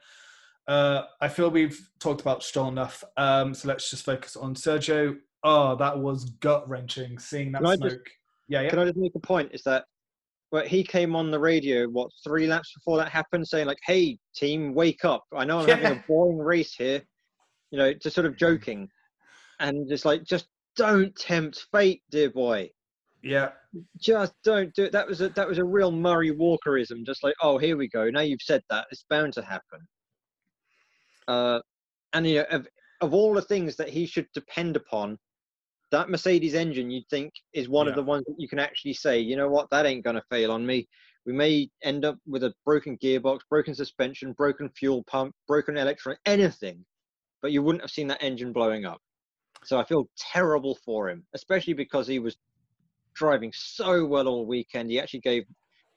Uh, 0.68 1.04
I 1.22 1.28
feel 1.28 1.52
we've 1.52 1.80
talked 2.00 2.20
about 2.20 2.44
Stroll 2.44 2.70
enough, 2.70 3.04
um, 3.16 3.54
so 3.54 3.68
let's 3.68 3.90
just 3.90 4.04
focus 4.04 4.36
on 4.36 4.56
Sergio. 4.56 5.18
Oh, 5.44 5.76
that 5.76 5.98
was 5.98 6.26
gut 6.42 6.68
wrenching 6.68 7.20
seeing 7.20 7.52
that 7.52 7.62
Can 7.62 7.78
smoke. 7.78 8.10
Yeah, 8.48 8.62
yeah. 8.62 8.70
Can 8.70 8.80
I 8.80 8.86
just 8.86 8.98
make 8.98 9.14
a 9.16 9.20
point? 9.20 9.52
Is 9.54 9.62
that 9.64 9.86
well, 10.52 10.66
he 10.66 10.84
came 10.84 11.16
on 11.16 11.32
the 11.32 11.40
radio 11.40 11.88
what 11.88 12.10
three 12.24 12.48
laps 12.48 12.74
before 12.74 12.98
that 12.98 13.10
happened, 13.10 13.48
saying 13.48 13.68
like, 13.68 13.80
"Hey, 13.86 14.18
team, 14.36 14.74
wake 14.74 15.06
up! 15.06 15.24
I 15.36 15.46
know 15.46 15.60
I'm 15.60 15.68
yeah. 15.68 15.76
having 15.76 16.00
a 16.00 16.04
boring 16.08 16.40
race 16.40 16.74
here," 16.74 17.02
you 17.70 17.78
know, 17.78 17.94
just 17.94 18.16
sort 18.16 18.26
of 18.26 18.36
joking, 18.36 18.90
and 19.60 19.88
just 19.88 20.06
like, 20.06 20.24
just 20.24 20.48
don't 20.76 21.16
tempt 21.16 21.68
fate, 21.72 22.02
dear 22.10 22.32
boy. 22.32 22.70
Yeah. 23.24 23.50
Just 24.00 24.34
don't 24.44 24.74
do 24.74 24.86
it. 24.86 24.92
That 24.92 25.08
was 25.08 25.22
a 25.22 25.30
that 25.30 25.48
was 25.48 25.58
a 25.58 25.64
real 25.64 25.92
Murray 25.92 26.32
Walkerism. 26.32 27.06
Just 27.06 27.24
like, 27.24 27.36
oh, 27.42 27.58
here 27.58 27.78
we 27.78 27.88
go. 27.88 28.10
Now 28.10 28.22
you've 28.22 28.42
said 28.42 28.64
that, 28.70 28.88
it's 28.92 29.06
bound 29.10 29.34
to 29.34 29.42
happen. 29.42 29.88
Uh, 31.28 31.60
and 32.14 32.28
you 32.28 32.38
know, 32.38 32.46
of 32.52 32.68
of 33.02 33.14
all 33.14 33.34
the 33.34 33.42
things 33.42 33.76
that 33.76 33.90
he 33.90 34.06
should 34.06 34.28
depend 34.34 34.76
upon 34.76 35.18
that 35.92 36.10
Mercedes 36.10 36.54
engine, 36.54 36.90
you'd 36.90 37.08
think, 37.10 37.34
is 37.54 37.70
one 37.70 37.86
yeah. 37.86 37.92
of 37.92 37.96
the 37.98 38.04
ones 38.04 38.24
that 38.26 38.36
you 38.38 38.48
can 38.48 38.60
actually 38.60 38.94
say, 38.94 39.20
you 39.20 39.36
know 39.36 39.50
what, 39.50 39.70
that 39.70 39.86
ain't 39.86 40.04
going 40.04 40.16
to 40.16 40.24
fail 40.30 40.52
on 40.52 40.66
me. 40.66 40.88
We 41.26 41.34
may 41.34 41.70
end 41.84 42.06
up 42.06 42.18
with 42.26 42.44
a 42.44 42.54
broken 42.66 42.98
gearbox, 42.98 43.42
broken 43.50 43.76
suspension, 43.76 44.34
broken 44.34 44.70
fuel 44.70 45.04
pump, 45.04 45.36
broken 45.48 45.78
electronic, 45.78 46.20
anything, 46.26 46.84
but 47.42 47.52
you 47.52 47.62
wouldn't 47.62 47.84
have 47.84 47.92
seen 47.92 48.08
that 48.08 48.24
engine 48.24 48.54
blowing 48.54 48.86
up. 48.86 49.00
So 49.64 49.80
I 49.80 49.84
feel 49.84 50.10
terrible 50.18 50.80
for 50.84 51.10
him, 51.10 51.24
especially 51.36 51.74
because 51.74 52.08
he 52.08 52.18
was 52.18 52.36
driving 53.16 53.52
so 53.56 54.06
well 54.06 54.28
all 54.28 54.46
weekend. 54.46 54.90
He 54.90 55.00
actually 55.00 55.22
gave 55.22 55.44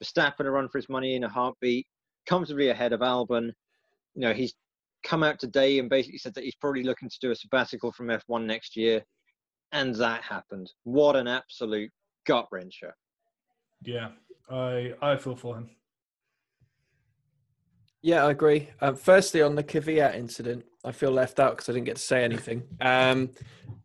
Verstappen 0.03 0.41
a 0.41 0.51
run 0.51 0.69
for 0.69 0.79
his 0.79 0.89
money 0.89 1.15
in 1.17 1.25
a 1.25 1.29
heartbeat, 1.29 1.87
comfortably 2.27 2.71
ahead 2.71 2.93
of 2.93 3.01
Albon. 3.01 3.51
You 4.15 4.23
know, 4.23 4.33
he's 4.33 4.55
come 5.05 5.23
out 5.23 5.39
today 5.39 5.79
and 5.79 5.91
basically 5.91 6.19
said 6.19 6.35
that 6.35 6.45
he's 6.45 6.55
probably 6.55 6.83
looking 6.83 7.09
to 7.09 7.19
do 7.21 7.31
a 7.31 7.35
sabbatical 7.35 7.93
from 7.93 8.09
F1 8.09 8.45
next 8.45 8.77
year 8.77 9.05
and 9.75 9.95
that 9.97 10.23
happened. 10.23 10.73
What 10.85 11.17
an 11.17 11.29
absolute 11.29 11.91
gut 12.27 12.47
wrencher. 12.53 12.93
Yeah, 13.83 14.11
I 14.49 14.95
I 15.03 15.17
feel 15.17 15.37
for 15.37 15.59
him. 15.59 15.71
Yeah, 18.05 18.27
I 18.27 18.33
agree. 18.33 18.69
Um, 18.83 18.97
firstly, 18.97 19.41
on 19.41 19.55
the 19.55 19.65
Kvyat 19.65 20.15
incident, 20.15 20.67
I 20.85 20.93
feel 20.93 21.11
left 21.11 21.41
out 21.41 21.53
because 21.53 21.71
I 21.71 21.73
didn't 21.73 21.87
get 21.87 21.97
to 21.97 22.03
say 22.03 22.23
anything. 22.23 22.63
Um, 22.83 23.31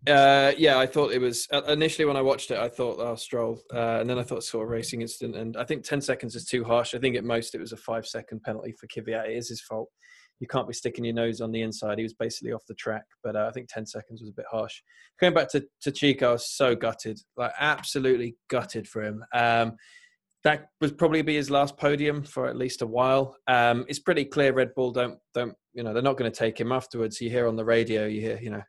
uh, 0.06 0.52
yeah, 0.58 0.78
I 0.78 0.88
thought 0.88 1.14
it 1.14 1.22
was 1.22 1.48
uh, 1.54 1.62
initially 1.70 2.04
when 2.04 2.18
I 2.18 2.22
watched 2.22 2.52
it, 2.52 2.58
I 2.58 2.68
thought, 2.68 3.00
oh, 3.00 3.16
Stroll, 3.16 3.62
uh, 3.74 4.00
and 4.02 4.10
then 4.10 4.20
I 4.20 4.24
thought 4.24 4.44
saw 4.44 4.60
a 4.60 4.66
racing 4.66 5.02
incident, 5.02 5.38
and 5.38 5.56
I 5.56 5.64
think 5.64 5.86
ten 5.86 6.02
seconds 6.02 6.36
is 6.36 6.44
too 6.44 6.66
harsh. 6.66 6.94
I 6.94 6.98
think 6.98 7.16
at 7.16 7.24
most 7.24 7.56
it 7.56 7.62
was 7.62 7.72
a 7.72 7.78
five 7.78 8.06
second 8.06 8.44
penalty 8.44 8.74
for 8.74 8.88
Kvyat. 8.88 9.30
It 9.30 9.38
is 9.38 9.48
his 9.48 9.62
fault 9.62 9.90
you 10.40 10.48
can't 10.48 10.68
be 10.68 10.74
sticking 10.74 11.04
your 11.04 11.14
nose 11.14 11.42
on 11.42 11.52
the 11.52 11.62
inside. 11.62 11.98
He 11.98 12.04
was 12.04 12.14
basically 12.14 12.54
off 12.54 12.66
the 12.68 12.74
track, 12.76 13.04
but 13.24 13.36
uh, 13.36 13.46
I 13.48 13.52
think 13.52 13.68
10 13.68 13.86
seconds 13.86 14.22
was 14.22 14.30
a 14.30 14.34
bit 14.34 14.46
harsh. 14.50 14.82
Going 15.20 15.34
back 15.34 15.50
to, 15.50 15.66
to 15.82 15.92
Checo, 15.92 16.24
I 16.24 16.32
was 16.32 16.50
so 16.50 16.76
gutted, 16.76 17.20
like 17.36 17.52
absolutely 17.60 18.38
gutted 18.50 18.88
for 18.88 19.04
him. 19.04 19.24
Um, 19.34 19.74
that 20.44 20.70
would 20.80 20.98
probably 20.98 21.22
be 21.22 21.36
his 21.36 21.50
last 21.50 21.78
podium 21.78 22.24
for 22.24 22.48
at 22.48 22.56
least 22.56 22.82
a 22.82 22.88
while. 22.88 23.36
Um, 23.48 23.86
it's 23.88 24.00
pretty 24.00 24.26
clear 24.26 24.54
Red 24.54 24.74
Bull 24.76 24.92
don't 24.92 25.20
don't 25.34 25.54
you 25.74 25.84
know 25.84 25.94
they're 25.94 26.02
not 26.02 26.18
going 26.18 26.32
to 26.32 26.38
take 26.38 26.60
him 26.60 26.72
afterwards. 26.72 27.20
You 27.20 27.30
hear 27.30 27.48
on 27.48 27.56
the 27.56 27.66
radio, 27.66 28.06
you 28.06 28.22
hear 28.22 28.40
you 28.42 28.50
know 28.52 28.64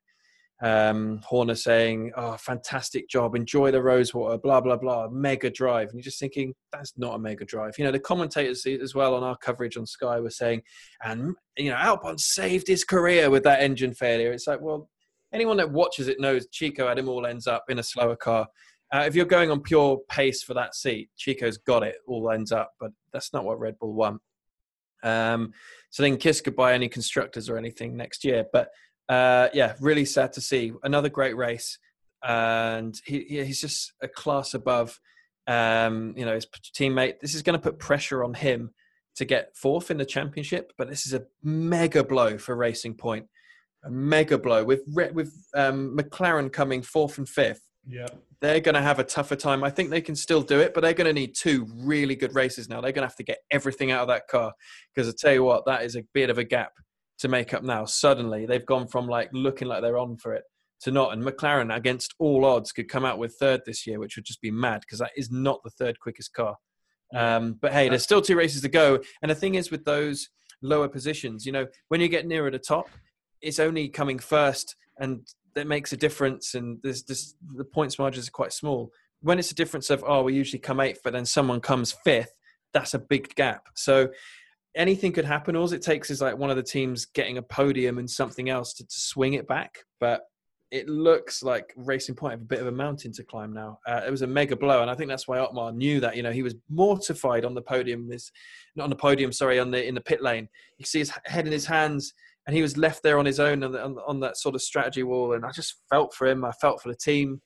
um, 0.63 1.21
Horner 1.25 1.55
saying, 1.55 2.13
"Oh, 2.17 2.37
fantastic 2.37 3.09
job! 3.09 3.35
Enjoy 3.35 3.71
the 3.71 3.83
Rosewater." 3.83 4.39
Blah 4.39 4.61
blah 4.61 4.77
blah. 4.77 5.09
Mega 5.09 5.51
drive, 5.51 5.89
and 5.89 5.95
you're 5.95 6.05
just 6.05 6.21
thinking 6.21 6.55
that's 6.73 6.93
not 6.99 7.15
a 7.15 7.19
mega 7.19 7.45
drive. 7.45 7.79
You 7.79 7.85
know, 7.85 7.93
the 7.93 7.99
commentators 7.99 8.67
as 8.67 8.95
well 8.95 9.15
on 9.15 9.23
our 9.23 9.37
coverage 9.37 9.77
on 9.77 9.87
Sky 9.87 10.21
were 10.21 10.31
saying, 10.31 10.63
and 11.03 11.35
you 11.57 11.71
know, 11.71 11.77
Albon 11.77 12.21
saved 12.21 12.67
his 12.69 12.85
career 12.85 13.31
with 13.31 13.45
that 13.45 13.63
engine 13.63 13.95
failure. 13.95 14.33
It's 14.33 14.47
like, 14.47 14.61
well, 14.61 14.91
anyone 15.33 15.57
that 15.57 15.73
watches 15.73 16.09
it 16.09 16.21
knows 16.21 16.47
Checo 16.49 16.89
had 16.89 16.99
him 16.99 17.09
all 17.09 17.27
ends 17.27 17.47
up 17.47 17.65
in 17.69 17.79
a 17.79 17.83
slower 17.83 18.17
car. 18.17 18.47
Uh, 18.93 19.05
if 19.07 19.15
you're 19.15 19.25
going 19.25 19.51
on 19.51 19.61
pure 19.61 19.99
pace 20.09 20.43
for 20.43 20.55
that 20.55 20.75
seat, 20.75 21.11
Checo's 21.17 21.59
got 21.59 21.83
it 21.83 21.97
all 22.07 22.31
ends 22.31 22.51
up, 22.51 22.73
but 22.81 22.91
that's 23.13 23.33
not 23.33 23.45
what 23.45 23.61
Red 23.61 23.79
Bull 23.79 23.95
want. 23.95 24.21
Um, 25.03 25.53
so 25.91 26.03
then 26.03 26.17
kiss 26.17 26.41
goodbye 26.41 26.75
any 26.75 26.89
constructors 26.89 27.49
or 27.49 27.57
anything 27.57 27.97
next 27.97 28.25
year, 28.25 28.45
but 28.53 28.71
uh, 29.11 29.49
yeah, 29.53 29.75
really 29.81 30.05
sad 30.05 30.33
to 30.35 30.41
see. 30.41 30.73
Another 30.85 31.09
great 31.09 31.37
race, 31.37 31.79
and 32.23 32.95
he, 33.05 33.25
he's 33.29 33.61
just 33.61 33.93
a 34.01 34.09
class 34.09 34.55
above. 34.55 35.01
Um, 35.49 36.15
you 36.17 36.25
know, 36.25 36.35
his 36.35 36.47
teammate. 36.47 37.19
This 37.19 37.35
is 37.35 37.43
going 37.43 37.59
to 37.59 37.63
put 37.63 37.81
pressure 37.81 38.23
on 38.23 38.35
him 38.35 38.73
to 39.17 39.25
get 39.25 39.57
fourth 39.57 39.91
in 39.91 39.97
the 39.97 40.05
championship, 40.05 40.73
but 40.79 40.89
this 40.89 41.07
is 41.07 41.13
a 41.13 41.25
mega 41.43 42.05
blow 42.05 42.39
for 42.39 42.55
Racing 42.55 42.95
Point. 42.95 43.27
A 43.85 43.91
mega 43.91 44.39
blow 44.39 44.63
with 44.63 44.83
with 44.87 45.35
um, 45.55 45.97
McLaren 45.97 46.53
coming 46.53 46.81
fourth 46.81 47.19
and 47.19 47.29
fifth. 47.29 47.63
Yeah, 47.89 48.07
they're 48.41 48.61
going 48.61 48.75
to 48.75 48.83
have 48.83 48.99
a 48.99 49.05
tougher 49.05 49.37
time. 49.37 49.63
I 49.63 49.71
think 49.71 49.91
they 49.91 50.01
can 50.01 50.17
still 50.17 50.43
do 50.43 50.61
it, 50.61 50.73
but 50.75 50.81
they're 50.81 50.95
going 50.95 51.07
to 51.07 51.13
need 51.13 51.35
two 51.35 51.67
really 51.77 52.17
good 52.17 52.35
races 52.35 52.69
now. 52.69 52.81
They're 52.81 52.93
going 52.93 53.03
to 53.03 53.09
have 53.09 53.17
to 53.17 53.23
get 53.23 53.39
everything 53.51 53.91
out 53.91 54.03
of 54.03 54.09
that 54.09 54.29
car 54.29 54.53
because 54.95 55.09
I 55.09 55.13
tell 55.19 55.33
you 55.35 55.45
what, 55.45 55.67
that 55.67 55.83
is 55.83 55.97
a 55.97 56.05
bit 56.15 56.31
of 56.31 56.39
a 56.39 56.45
gap 56.45 56.73
to 57.19 57.29
make 57.29 57.53
up 57.53 57.63
now. 57.63 57.85
Suddenly, 57.85 58.47
they've 58.47 58.65
gone 58.65 58.87
from 58.87 59.07
like 59.07 59.29
looking 59.33 59.69
like 59.69 59.83
they're 59.83 59.99
on 59.99 60.17
for 60.17 60.35
it 60.35 60.45
to 60.83 60.91
not. 60.91 61.13
And 61.13 61.23
McLaren, 61.23 61.75
against 61.75 62.15
all 62.19 62.45
odds, 62.45 62.73
could 62.73 62.89
come 62.89 63.05
out 63.05 63.19
with 63.19 63.37
third 63.39 63.61
this 63.67 63.87
year, 63.87 63.99
which 63.99 64.17
would 64.17 64.25
just 64.25 64.41
be 64.41 64.51
mad 64.51 64.81
because 64.81 65.01
that 65.01 65.13
is 65.17 65.31
not 65.31 65.61
the 65.63 65.71
third 65.71 66.01
quickest 66.01 66.33
car. 66.33 66.57
Um, 67.15 67.59
but 67.61 67.73
hey, 67.73 67.89
there's 67.89 68.05
still 68.05 68.23
two 68.23 68.37
races 68.37 68.63
to 68.63 68.69
go. 68.69 69.01
And 69.21 69.31
the 69.31 69.35
thing 69.35 69.57
is, 69.57 69.71
with 69.71 69.85
those 69.85 70.29
lower 70.63 70.89
positions, 70.89 71.45
you 71.45 71.53
know, 71.53 71.67
when 71.89 72.01
you 72.01 72.09
get 72.09 72.27
nearer 72.27 72.51
the 72.51 72.59
top, 72.59 72.89
it's 73.43 73.59
only 73.59 73.89
coming 73.89 74.19
first, 74.19 74.77
and 74.99 75.27
that 75.55 75.67
makes 75.67 75.93
a 75.93 75.97
difference. 75.97 76.55
And 76.55 76.79
there's 76.83 77.03
just 77.03 77.37
the 77.55 77.65
points 77.65 77.99
margins 77.99 78.29
are 78.29 78.33
quite 78.33 78.53
small. 78.53 78.91
When 79.23 79.39
it's 79.39 79.51
a 79.51 79.55
difference 79.55 79.91
of 79.91 80.05
oh, 80.07 80.23
we 80.23 80.35
usually 80.35 80.61
come 80.61 80.81
eighth, 80.81 81.01
but 81.05 81.13
then 81.13 81.27
someone 81.27 81.61
comes 81.61 81.93
fifth, 81.93 82.33
that's 82.73 82.95
a 82.95 82.99
big 82.99 83.35
gap. 83.35 83.69
So 83.75 84.11
anything 84.75 85.13
could 85.13 85.25
happen. 85.25 85.57
All 85.57 85.73
it 85.73 85.83
takes 85.83 86.11
is 86.11 86.21
like 86.21 86.39
one 86.39 86.51
of 86.51 86.57
the 86.57 86.63
teams 86.63 87.07
getting 87.07 87.39
a 87.39 87.43
podium 87.43 87.99
and 87.99 88.09
something 88.09 88.49
else 88.49 88.73
to, 88.75 88.85
to 88.85 89.01
swing 89.01 89.35
it 89.35 89.47
back. 89.47 89.79
But 89.99 90.23
it 90.71 90.89
looks 90.89 91.43
like 91.43 91.73
Racing 91.77 92.15
Point 92.15 92.33
have 92.33 92.43
a 92.43 92.45
bit 92.45 92.61
of 92.61 92.69
a 92.69 92.73
mountain 92.73 93.13
to 93.13 93.25
climb 93.25 93.53
now. 93.53 93.81
Uh, 93.87 94.03
it 94.07 94.11
was 94.11 94.23
a 94.23 94.27
mega 94.27 94.55
blow, 94.55 94.83
and 94.83 94.91
I 94.91 94.95
think 94.95 95.09
that's 95.09 95.27
why 95.27 95.39
Otmar 95.39 95.73
knew 95.73 95.99
that. 96.01 96.17
You 96.17 96.23
know, 96.23 96.31
he 96.31 96.45
was 96.45 96.55
mortified 96.69 97.45
on 97.45 97.55
the 97.55 97.63
podium. 97.63 98.09
This, 98.09 98.31
not 98.77 98.85
on 98.85 98.91
the 98.91 98.97
podium, 98.97 99.33
sorry, 99.33 99.59
on 99.59 99.73
the 99.73 99.85
in 99.85 99.97
the 99.97 100.01
pit 100.01 100.23
lane. 100.23 100.49
You 100.79 100.87
see 100.87 101.01
his 101.01 101.13
head 101.25 101.47
in 101.47 101.53
his 101.53 101.67
hands, 101.67 102.15
and 102.51 102.57
he 102.57 102.63
was 102.63 102.77
left 102.77 103.05
there 103.05 103.17
on 103.17 103.27
his 103.27 103.39
own 103.39 103.63
on, 103.63 103.77
on, 103.77 103.97
on 104.05 104.19
that 104.21 104.37
sort 104.37 104.57
of 104.57 104.63
strategy 104.63 105.05
wall. 105.05 105.35
And 105.35 105.45
I 105.45 105.53
just 105.53 105.77
felt 105.89 106.13
for 106.15 106.27
him. 106.27 106.45
I 106.45 106.51
felt 106.61 106.83
for 106.83 106.89
the 106.89 106.97
team. 106.97 107.41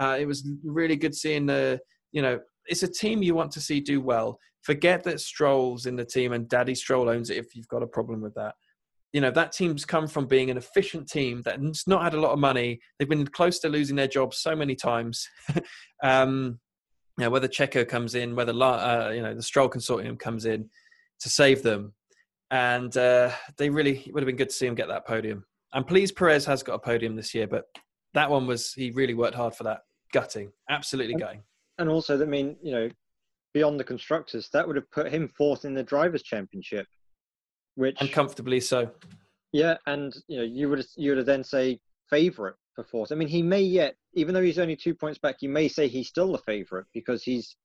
Uh, 0.00 0.16
it 0.18 0.26
was 0.26 0.48
really 0.64 0.96
good 0.96 1.14
seeing 1.14 1.46
the. 1.46 1.78
You 2.10 2.22
know, 2.22 2.40
it's 2.66 2.82
a 2.82 2.88
team 2.88 3.22
you 3.22 3.36
want 3.36 3.52
to 3.52 3.60
see 3.60 3.80
do 3.80 4.00
well. 4.00 4.38
Forget 4.62 5.04
that 5.04 5.20
Stroll's 5.20 5.86
in 5.86 5.94
the 5.94 6.04
team 6.04 6.32
and 6.32 6.48
Daddy 6.48 6.74
Stroll 6.74 7.08
owns 7.08 7.30
it. 7.30 7.36
If 7.36 7.54
you've 7.54 7.68
got 7.68 7.82
a 7.84 7.86
problem 7.86 8.20
with 8.20 8.34
that 8.34 8.54
you 9.12 9.20
know 9.20 9.30
that 9.30 9.52
team's 9.52 9.86
come 9.86 10.06
from 10.06 10.26
being 10.26 10.50
an 10.50 10.58
efficient 10.58 11.08
team 11.08 11.40
that's 11.42 11.86
not 11.86 12.02
had 12.02 12.12
a 12.12 12.20
lot 12.20 12.32
of 12.32 12.38
money. 12.38 12.78
They've 12.98 13.08
been 13.08 13.26
close 13.26 13.58
to 13.60 13.68
losing 13.68 13.96
their 13.96 14.08
jobs 14.08 14.38
so 14.38 14.54
many 14.54 14.74
times. 14.74 15.26
um, 16.02 16.58
you 17.18 17.24
know, 17.24 17.30
whether 17.30 17.48
Checo 17.48 17.86
comes 17.88 18.14
in, 18.14 18.36
whether 18.36 18.52
uh, 18.52 19.10
you 19.10 19.22
know 19.22 19.34
the 19.34 19.42
Stroll 19.42 19.68
consortium 19.68 20.18
comes 20.18 20.44
in 20.44 20.68
to 21.20 21.28
save 21.28 21.62
them, 21.62 21.94
and 22.50 22.96
uh, 22.96 23.30
they 23.56 23.70
really 23.70 24.10
would 24.12 24.22
have 24.22 24.26
been 24.26 24.36
good 24.36 24.50
to 24.50 24.54
see 24.54 24.66
him 24.66 24.74
get 24.74 24.88
that 24.88 25.06
podium. 25.06 25.44
I'm 25.72 25.84
pleased 25.84 26.16
Perez 26.16 26.44
has 26.46 26.62
got 26.62 26.74
a 26.74 26.78
podium 26.78 27.14
this 27.14 27.34
year, 27.34 27.46
but 27.46 27.64
that 28.14 28.30
one 28.30 28.46
was 28.46 28.72
he 28.72 28.90
really 28.90 29.14
worked 29.14 29.34
hard 29.34 29.54
for 29.54 29.64
that. 29.64 29.80
Gutting, 30.12 30.50
absolutely 30.70 31.12
and, 31.12 31.22
gutting. 31.22 31.42
And 31.78 31.88
also, 31.88 32.20
I 32.20 32.24
mean, 32.24 32.56
you 32.62 32.72
know, 32.72 32.88
beyond 33.52 33.78
the 33.78 33.84
constructors, 33.84 34.48
that 34.52 34.66
would 34.66 34.76
have 34.76 34.90
put 34.90 35.12
him 35.12 35.28
fourth 35.36 35.64
in 35.64 35.74
the 35.74 35.82
drivers' 35.82 36.22
championship 36.22 36.86
which 37.78 37.96
uncomfortably 38.00 38.60
so. 38.60 38.90
Yeah, 39.52 39.76
and 39.86 40.14
you 40.26 40.38
know 40.38 40.44
you 40.44 40.68
would 40.68 40.84
you 40.96 41.14
would 41.14 41.24
then 41.24 41.44
say 41.44 41.78
favourite 42.10 42.56
for 42.74 42.82
fourth. 42.82 43.12
I 43.12 43.14
mean, 43.14 43.28
he 43.28 43.40
may 43.40 43.62
yet, 43.62 43.94
even 44.14 44.34
though 44.34 44.42
he's 44.42 44.58
only 44.58 44.74
two 44.74 44.94
points 44.94 45.18
back, 45.18 45.36
you 45.40 45.48
may 45.48 45.68
say 45.68 45.86
he's 45.86 46.08
still 46.08 46.32
the 46.32 46.38
favourite 46.38 46.86
because 46.92 47.22
he's 47.22 47.56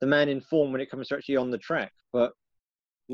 the 0.00 0.06
man 0.06 0.28
in 0.28 0.40
form 0.40 0.70
when 0.70 0.80
it 0.80 0.90
comes 0.90 1.08
to 1.08 1.16
actually 1.16 1.36
on 1.36 1.50
the 1.50 1.58
track. 1.58 1.92
But 2.12 2.32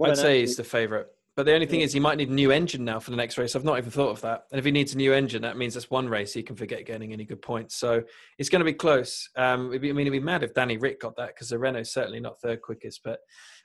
I'd 0.02 0.16
say 0.16 0.40
he's 0.40 0.56
the 0.56 0.64
favourite. 0.64 1.06
But 1.36 1.44
the 1.44 1.52
only 1.52 1.66
thing 1.66 1.82
is, 1.82 1.92
he 1.92 2.00
might 2.00 2.16
need 2.16 2.30
a 2.30 2.34
new 2.34 2.50
engine 2.50 2.82
now 2.82 2.98
for 2.98 3.10
the 3.10 3.16
next 3.16 3.36
race. 3.36 3.54
I've 3.54 3.64
not 3.64 3.76
even 3.76 3.90
thought 3.90 4.08
of 4.10 4.22
that. 4.22 4.44
And 4.50 4.58
if 4.58 4.64
he 4.64 4.70
needs 4.70 4.94
a 4.94 4.96
new 4.96 5.12
engine, 5.12 5.42
that 5.42 5.58
means 5.58 5.74
that's 5.74 5.90
one 5.90 6.08
race 6.08 6.32
he 6.32 6.42
can 6.42 6.56
forget 6.56 6.86
getting 6.86 7.12
any 7.12 7.26
good 7.26 7.42
points. 7.42 7.76
So 7.76 8.02
it's 8.38 8.48
going 8.48 8.60
to 8.60 8.64
be 8.64 8.72
close. 8.72 9.28
Um, 9.36 9.70
I 9.70 9.78
mean, 9.78 9.98
it'd 9.98 10.12
be 10.12 10.20
mad 10.20 10.42
if 10.42 10.54
Danny 10.54 10.78
Ric 10.78 11.00
got 11.00 11.14
that 11.16 11.34
because 11.34 11.50
the 11.50 11.58
Renault's 11.58 11.92
certainly 11.92 12.20
not 12.20 12.40
third 12.40 12.62
quickest. 12.62 13.02
But 13.04 13.18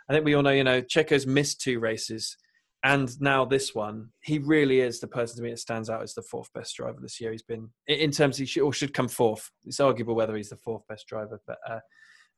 I 0.09 0.13
think 0.13 0.25
we 0.25 0.33
all 0.33 0.43
know, 0.43 0.51
you 0.51 0.65
know, 0.65 0.81
Checo's 0.81 1.25
missed 1.25 1.61
two 1.61 1.79
races 1.79 2.35
and 2.83 3.19
now 3.21 3.45
this 3.45 3.75
one, 3.75 4.09
he 4.21 4.39
really 4.39 4.79
is 4.79 4.99
the 4.99 5.07
person 5.07 5.37
to 5.37 5.43
me 5.43 5.51
that 5.51 5.59
stands 5.59 5.89
out 5.89 6.01
as 6.01 6.15
the 6.15 6.23
fourth 6.23 6.51
best 6.53 6.75
driver 6.75 6.97
this 6.99 7.21
year. 7.21 7.31
He's 7.31 7.43
been 7.43 7.69
in 7.87 8.11
terms 8.11 8.37
he 8.37 8.45
should 8.45 8.63
or 8.63 8.73
should 8.73 8.93
come 8.93 9.07
fourth. 9.07 9.51
It's 9.65 9.79
arguable 9.79 10.15
whether 10.15 10.35
he's 10.35 10.49
the 10.49 10.57
fourth 10.57 10.81
best 10.87 11.07
driver, 11.07 11.39
but 11.45 11.57
uh, 11.69 11.79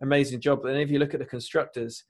amazing 0.02 0.42
job. 0.42 0.66
And 0.66 0.78
if 0.78 0.92
you 0.92 1.00
look 1.00 1.14
at 1.14 1.22
the 1.22 1.26
constructors, 1.26 2.04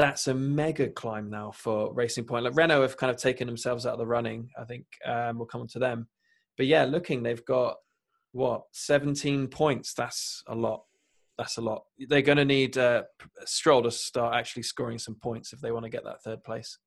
that's 0.00 0.28
a 0.28 0.34
mega 0.34 0.88
climb 0.88 1.28
now 1.28 1.50
for 1.50 1.92
Racing 1.92 2.24
Point. 2.24 2.44
Like 2.44 2.56
Renault 2.56 2.80
have 2.80 2.96
kind 2.96 3.10
of 3.10 3.18
taken 3.18 3.46
themselves 3.46 3.84
out 3.84 3.92
of 3.92 3.98
the 3.98 4.06
running. 4.06 4.48
I 4.58 4.64
think 4.64 4.86
um, 5.04 5.36
we'll 5.36 5.46
come 5.46 5.60
on 5.60 5.68
to 5.68 5.78
them, 5.78 6.08
but 6.56 6.64
yeah, 6.66 6.84
looking 6.84 7.22
they've 7.22 7.44
got 7.44 7.76
what 8.32 8.62
17 8.72 9.48
points. 9.48 9.92
That's 9.92 10.42
a 10.46 10.54
lot. 10.54 10.84
That's 11.36 11.58
a 11.58 11.60
lot. 11.60 11.82
They're 11.98 12.22
going 12.22 12.38
to 12.38 12.46
need 12.46 12.78
uh, 12.78 13.02
Stroll 13.44 13.82
to 13.82 13.90
start 13.90 14.34
actually 14.34 14.62
scoring 14.62 14.98
some 14.98 15.16
points 15.16 15.52
if 15.52 15.60
they 15.60 15.70
want 15.70 15.84
to 15.84 15.90
get 15.90 16.04
that 16.04 16.22
third 16.22 16.42
place. 16.44 16.78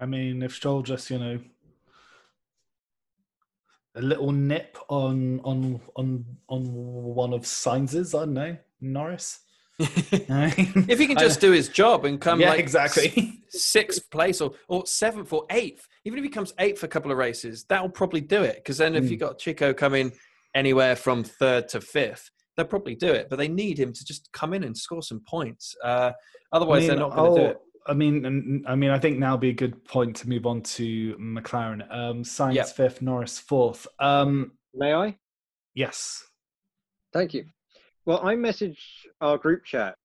I 0.00 0.06
mean, 0.06 0.42
if 0.42 0.54
Stroll 0.54 0.80
just 0.82 1.10
you 1.10 1.18
know 1.18 1.40
a 3.94 4.00
little 4.00 4.32
nip 4.32 4.78
on 4.88 5.40
on 5.44 5.78
on 5.94 6.24
on 6.48 6.62
one 6.72 7.34
of 7.34 7.42
Sainz's, 7.42 8.14
I 8.14 8.20
don't 8.20 8.32
know, 8.32 8.56
Norris. 8.80 9.40
if 9.78 10.98
he 10.98 11.06
can 11.06 11.16
just 11.18 11.40
do 11.40 11.50
his 11.50 11.68
job 11.68 12.04
and 12.04 12.20
come 12.20 12.40
yeah, 12.40 12.50
like 12.50 12.60
exactly 12.60 13.42
sixth 13.48 14.10
place 14.10 14.40
or, 14.40 14.52
or 14.68 14.86
seventh 14.86 15.32
or 15.32 15.44
eighth, 15.50 15.86
even 16.04 16.18
if 16.18 16.24
he 16.24 16.30
comes 16.30 16.52
eighth 16.58 16.78
for 16.78 16.86
a 16.86 16.88
couple 16.88 17.10
of 17.10 17.18
races, 17.18 17.64
that'll 17.68 17.88
probably 17.88 18.20
do 18.20 18.42
it. 18.42 18.56
Because 18.56 18.78
then 18.78 18.94
if 18.94 19.04
mm. 19.04 19.10
you 19.10 19.16
got 19.16 19.38
Checo 19.38 19.76
coming 19.76 20.12
anywhere 20.54 20.96
from 20.96 21.24
third 21.24 21.68
to 21.70 21.80
fifth, 21.80 22.30
they'll 22.56 22.66
probably 22.66 22.94
do 22.94 23.12
it. 23.12 23.28
But 23.30 23.36
they 23.36 23.48
need 23.48 23.78
him 23.78 23.92
to 23.92 24.04
just 24.04 24.30
come 24.32 24.52
in 24.52 24.64
and 24.64 24.76
score 24.76 25.02
some 25.02 25.20
points. 25.26 25.74
Uh, 25.82 26.12
otherwise, 26.52 26.78
I 26.78 26.80
mean, 26.80 26.88
they're 26.88 27.08
not 27.08 27.16
going 27.16 27.34
to 27.34 27.40
do 27.40 27.46
it. 27.48 27.58
I 27.84 27.94
mean, 27.94 28.64
I 28.68 28.76
mean, 28.76 28.90
I 28.90 28.98
think 28.98 29.18
now 29.18 29.32
would 29.32 29.40
be 29.40 29.50
a 29.50 29.54
good 29.54 29.84
point 29.84 30.16
to 30.16 30.28
move 30.28 30.46
on 30.46 30.62
to 30.62 31.16
McLaren. 31.16 31.82
Um, 31.92 32.22
Sainz 32.22 32.54
yep. 32.54 32.68
fifth, 32.68 33.02
Norris 33.02 33.38
fourth. 33.38 33.88
Um, 33.98 34.52
May 34.74 34.94
I? 34.94 35.16
Yes. 35.74 36.22
Thank 37.12 37.34
you. 37.34 37.46
Well, 38.04 38.20
I 38.26 38.34
messaged 38.34 39.06
our 39.20 39.38
group 39.38 39.64
chat 39.64 39.96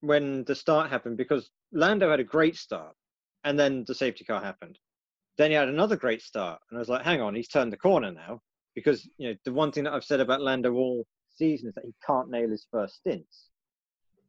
when 0.00 0.44
the 0.44 0.54
start 0.54 0.90
happened 0.90 1.16
because 1.16 1.50
Lando 1.72 2.10
had 2.10 2.20
a 2.20 2.24
great 2.24 2.56
start, 2.56 2.94
and 3.44 3.58
then 3.58 3.84
the 3.86 3.94
safety 3.94 4.24
car 4.24 4.42
happened. 4.42 4.78
Then 5.38 5.50
he 5.50 5.56
had 5.56 5.68
another 5.68 5.96
great 5.96 6.22
start, 6.22 6.60
and 6.70 6.78
I 6.78 6.80
was 6.80 6.88
like, 6.88 7.04
"Hang 7.04 7.20
on, 7.20 7.34
he's 7.34 7.48
turned 7.48 7.72
the 7.72 7.76
corner 7.76 8.10
now." 8.10 8.40
Because 8.74 9.08
you 9.16 9.30
know, 9.30 9.36
the 9.44 9.52
one 9.52 9.72
thing 9.72 9.84
that 9.84 9.94
I've 9.94 10.04
said 10.04 10.20
about 10.20 10.42
Lando 10.42 10.72
all 10.74 11.06
season 11.30 11.68
is 11.68 11.74
that 11.74 11.84
he 11.84 11.94
can't 12.06 12.30
nail 12.30 12.50
his 12.50 12.66
first 12.70 12.96
stints. 12.96 13.48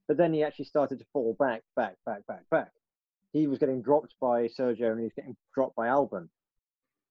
But 0.08 0.18
then 0.18 0.34
he 0.34 0.44
actually 0.44 0.66
started 0.66 1.00
to 1.00 1.06
fall 1.14 1.36
back, 1.40 1.64
back, 1.76 1.96
back, 2.06 2.26
back, 2.28 2.50
back 2.50 2.72
he 3.34 3.48
was 3.48 3.60
getting 3.60 3.82
dropped 3.82 4.16
by 4.20 4.48
Sergio 4.48 4.92
and 4.92 5.00
he 5.00 5.06
was 5.06 5.14
getting 5.16 5.36
dropped 5.54 5.76
by 5.76 5.88
Albon. 5.88 6.28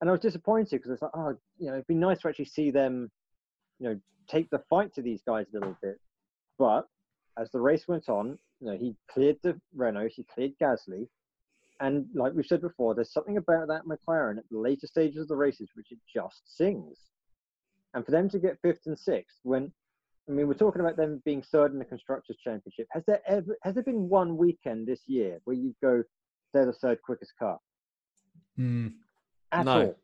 And 0.00 0.08
I 0.08 0.12
was 0.12 0.20
disappointed 0.20 0.70
because 0.70 0.90
it's 0.90 1.02
like, 1.02 1.10
oh, 1.14 1.36
you 1.58 1.66
know, 1.66 1.74
it'd 1.74 1.86
be 1.86 1.94
nice 1.94 2.20
to 2.20 2.28
actually 2.28 2.46
see 2.46 2.70
them, 2.70 3.10
you 3.80 3.88
know, 3.88 4.00
take 4.28 4.48
the 4.50 4.62
fight 4.70 4.94
to 4.94 5.02
these 5.02 5.22
guys 5.26 5.46
a 5.50 5.58
little 5.58 5.76
bit. 5.82 5.98
But 6.58 6.86
as 7.38 7.50
the 7.50 7.60
race 7.60 7.88
went 7.88 8.08
on, 8.08 8.38
you 8.60 8.70
know, 8.70 8.76
he 8.76 8.94
cleared 9.10 9.38
the 9.42 9.58
Renault, 9.74 10.10
he 10.14 10.26
cleared 10.32 10.52
Gasly. 10.62 11.08
And 11.80 12.06
like 12.14 12.34
we've 12.34 12.46
said 12.46 12.60
before, 12.60 12.94
there's 12.94 13.12
something 13.12 13.38
about 13.38 13.68
that 13.68 13.86
McLaren 13.86 14.36
at 14.36 14.44
the 14.50 14.58
later 14.58 14.86
stages 14.86 15.22
of 15.22 15.28
the 15.28 15.36
races 15.36 15.70
which 15.74 15.90
it 15.90 15.98
just 16.12 16.42
sings. 16.56 16.98
And 17.94 18.04
for 18.04 18.10
them 18.10 18.28
to 18.28 18.38
get 18.38 18.58
fifth 18.62 18.82
and 18.86 18.98
sixth, 18.98 19.38
when 19.42 19.72
I 20.28 20.32
mean, 20.32 20.46
we're 20.46 20.54
talking 20.54 20.80
about 20.80 20.96
them 20.96 21.22
being 21.24 21.42
third 21.42 21.72
in 21.72 21.78
the 21.78 21.84
constructors' 21.84 22.36
championship. 22.44 22.86
Has 22.92 23.02
there 23.06 23.20
ever 23.26 23.56
has 23.62 23.74
there 23.74 23.82
been 23.82 24.08
one 24.08 24.36
weekend 24.36 24.86
this 24.86 25.00
year 25.06 25.40
where 25.44 25.56
you 25.56 25.74
go, 25.82 26.04
they're 26.52 26.66
the 26.66 26.72
third 26.74 27.00
quickest 27.02 27.32
car? 27.38 27.58
Mm. 28.58 28.92
At 29.50 29.64
no. 29.64 29.72
all. 29.72 29.96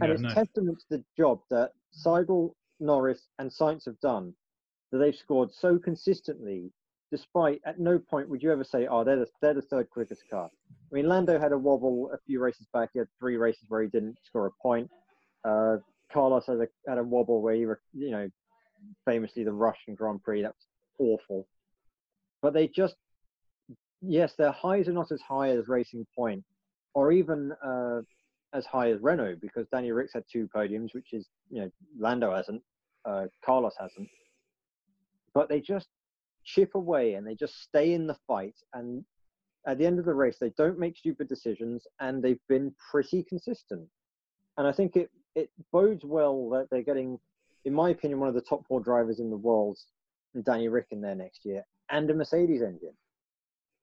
And 0.00 0.08
yeah, 0.08 0.14
it's 0.14 0.22
no. 0.22 0.34
testament 0.34 0.78
to 0.78 0.96
the 0.96 1.04
job 1.16 1.40
that 1.50 1.72
Seidl, 2.04 2.52
Norris, 2.78 3.28
and 3.38 3.50
Sainz 3.50 3.84
have 3.84 4.00
done 4.00 4.34
that 4.90 4.98
they've 4.98 5.14
scored 5.14 5.50
so 5.52 5.78
consistently, 5.78 6.72
despite 7.12 7.60
at 7.64 7.78
no 7.78 7.98
point 7.98 8.28
would 8.28 8.42
you 8.42 8.50
ever 8.52 8.64
say, 8.64 8.86
oh, 8.86 9.04
they're 9.04 9.20
the, 9.20 9.26
they're 9.40 9.54
the 9.54 9.62
third 9.62 9.88
quickest 9.90 10.22
car. 10.30 10.50
I 10.70 10.94
mean, 10.94 11.08
Lando 11.08 11.38
had 11.38 11.52
a 11.52 11.58
wobble 11.58 12.10
a 12.12 12.18
few 12.26 12.40
races 12.40 12.66
back. 12.72 12.90
He 12.92 12.98
had 12.98 13.08
three 13.18 13.36
races 13.36 13.64
where 13.68 13.82
he 13.82 13.88
didn't 13.88 14.18
score 14.24 14.46
a 14.46 14.62
point. 14.62 14.90
Uh, 15.44 15.76
Carlos 16.12 16.46
had 16.46 16.56
a, 16.56 16.68
had 16.88 16.98
a 16.98 17.04
wobble 17.04 17.40
where 17.40 17.54
he, 17.54 17.60
you 17.94 18.10
know, 18.10 18.28
famously 19.06 19.44
the 19.44 19.52
Russian 19.52 19.94
Grand 19.94 20.22
Prix. 20.22 20.42
That 20.42 20.54
was 20.98 21.18
awful. 21.20 21.46
But 22.42 22.54
they 22.54 22.66
just, 22.66 22.96
yes, 24.00 24.34
their 24.36 24.52
highs 24.52 24.88
are 24.88 24.92
not 24.92 25.12
as 25.12 25.20
high 25.20 25.50
as 25.50 25.68
Racing 25.68 26.06
Point, 26.16 26.42
or 26.94 27.12
even 27.12 27.52
uh, 27.64 28.00
as 28.52 28.66
high 28.66 28.90
as 28.90 29.00
Renault, 29.00 29.36
because 29.40 29.66
Danny 29.68 29.92
Ric's 29.92 30.12
had 30.14 30.24
two 30.30 30.48
podiums, 30.54 30.94
which 30.94 31.12
is, 31.12 31.28
you 31.50 31.62
know, 31.62 31.70
Lando 31.98 32.34
hasn't, 32.34 32.62
uh, 33.04 33.26
Carlos 33.44 33.74
hasn't. 33.78 34.08
But 35.34 35.48
they 35.48 35.60
just 35.60 35.88
chip 36.44 36.74
away 36.74 37.14
and 37.14 37.26
they 37.26 37.34
just 37.34 37.62
stay 37.62 37.92
in 37.92 38.06
the 38.06 38.16
fight. 38.26 38.56
And 38.74 39.04
at 39.66 39.78
the 39.78 39.86
end 39.86 39.98
of 39.98 40.04
the 40.04 40.14
race, 40.14 40.38
they 40.40 40.52
don't 40.56 40.78
make 40.78 40.96
stupid 40.96 41.28
decisions, 41.28 41.86
and 42.00 42.22
they've 42.22 42.40
been 42.48 42.74
pretty 42.90 43.22
consistent. 43.22 43.86
And 44.58 44.66
I 44.66 44.72
think 44.72 44.96
it 44.96 45.10
it 45.36 45.48
bodes 45.70 46.04
well 46.04 46.50
that 46.50 46.68
they're 46.70 46.82
getting 46.82 47.20
in 47.64 47.74
my 47.74 47.90
opinion, 47.90 48.20
one 48.20 48.28
of 48.28 48.34
the 48.34 48.40
top 48.40 48.66
four 48.66 48.80
drivers 48.80 49.20
in 49.20 49.30
the 49.30 49.36
world, 49.36 49.78
and 50.34 50.44
Danny 50.44 50.68
Ric 50.68 50.86
in 50.90 51.00
there 51.00 51.14
next 51.14 51.44
year, 51.44 51.64
and 51.90 52.10
a 52.10 52.14
Mercedes 52.14 52.62
engine. 52.62 52.94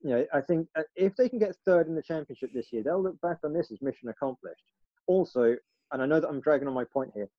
You 0.02 0.10
know, 0.12 0.26
I 0.34 0.42
think 0.42 0.68
uh, 0.78 0.84
if 0.96 1.16
they 1.16 1.28
can 1.28 1.40
get 1.40 1.56
third 1.66 1.88
in 1.88 1.96
the 1.96 2.04
championship 2.04 2.52
this 2.54 2.68
year, 2.72 2.84
they'll 2.84 3.02
look 3.02 3.20
back 3.22 3.38
on 3.44 3.54
this 3.54 3.72
as 3.72 3.82
mission 3.82 4.10
accomplished. 4.10 4.64
Also, 5.08 5.56
and 5.92 6.02
I 6.02 6.06
know 6.06 6.20
that 6.20 6.28
I'm 6.28 6.42
dragging 6.42 6.68
on 6.68 6.74
my 6.74 6.84
point 6.84 7.12
here, 7.16 7.30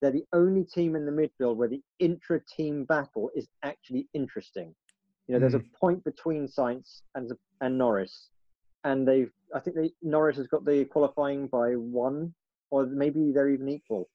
they're 0.00 0.10
the 0.10 0.26
only 0.32 0.64
team 0.64 0.96
in 0.96 1.04
the 1.04 1.12
midfield 1.12 1.56
where 1.56 1.68
the 1.68 1.82
intra-team 1.98 2.84
battle 2.84 3.30
is 3.34 3.48
actually 3.62 4.08
interesting. 4.14 4.74
You 5.28 5.34
know, 5.34 5.38
mm. 5.38 5.40
there's 5.42 5.54
a 5.54 5.58
hmm. 5.58 5.74
point 5.78 6.04
between 6.04 6.48
Sainz 6.48 7.02
and 7.14 7.30
and 7.60 7.78
Norris, 7.78 8.30
and 8.82 9.06
they've 9.06 9.30
I 9.54 9.60
think 9.60 9.76
they 9.76 9.92
Norris 10.02 10.38
has 10.38 10.48
got 10.48 10.64
the 10.64 10.86
qualifying 10.86 11.46
by 11.46 11.74
one, 11.74 12.34
or 12.70 12.86
maybe 12.86 13.30
they're 13.32 13.50
even 13.50 13.68
equal 13.68 14.08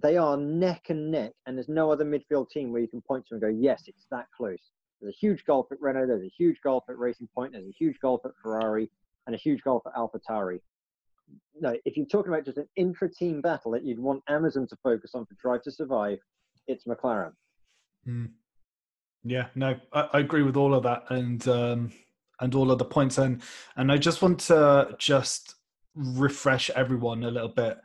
they 0.00 0.16
are 0.16 0.36
neck 0.36 0.86
and 0.88 1.10
neck, 1.10 1.32
and 1.46 1.56
there's 1.56 1.68
no 1.68 1.90
other 1.90 2.04
midfield 2.04 2.50
team 2.50 2.72
where 2.72 2.80
you 2.80 2.88
can 2.88 3.02
point 3.02 3.26
to 3.26 3.34
and 3.34 3.42
go, 3.42 3.48
yes, 3.48 3.84
it's 3.86 4.06
that 4.10 4.26
close. 4.36 4.70
There's 5.02 5.14
a 5.14 5.18
huge 5.18 5.44
gulf 5.44 5.66
at 5.72 5.80
Renault, 5.80 6.06
there's 6.06 6.22
a 6.22 6.32
huge 6.36 6.60
gulf 6.62 6.84
at 6.88 6.96
Racing 6.96 7.28
Point, 7.34 7.52
there's 7.52 7.66
a 7.66 7.74
huge 7.76 7.98
gulf 8.00 8.20
at 8.24 8.30
Ferrari, 8.40 8.88
and 9.26 9.34
a 9.34 9.38
huge 9.38 9.62
goal 9.62 9.82
for 9.82 9.92
AlphaTauri. 9.92 10.60
No, 11.60 11.74
if 11.84 11.96
you're 11.96 12.06
talking 12.06 12.32
about 12.32 12.44
just 12.44 12.58
an 12.58 12.68
intra-team 12.76 13.40
battle 13.40 13.72
that 13.72 13.84
you'd 13.84 13.98
want 13.98 14.22
Amazon 14.28 14.66
to 14.68 14.76
focus 14.76 15.12
on 15.14 15.26
for 15.26 15.34
Drive 15.34 15.62
to 15.62 15.72
Survive, 15.72 16.18
it's 16.68 16.84
McLaren. 16.84 17.32
Mm. 18.06 18.30
Yeah, 19.24 19.46
no, 19.54 19.76
I, 19.92 20.08
I, 20.12 20.18
agree 20.20 20.42
with 20.42 20.56
all 20.56 20.74
of 20.74 20.82
that, 20.82 21.04
and 21.10 21.46
um, 21.46 21.92
and 22.40 22.54
all 22.54 22.72
of 22.72 22.78
the 22.78 22.84
points, 22.84 23.18
and 23.18 23.40
and 23.76 23.92
I 23.92 23.96
just 23.96 24.20
want 24.20 24.40
to 24.40 24.96
just 24.98 25.54
refresh 25.94 26.70
everyone 26.70 27.22
a 27.22 27.30
little 27.30 27.48
bit. 27.48 27.78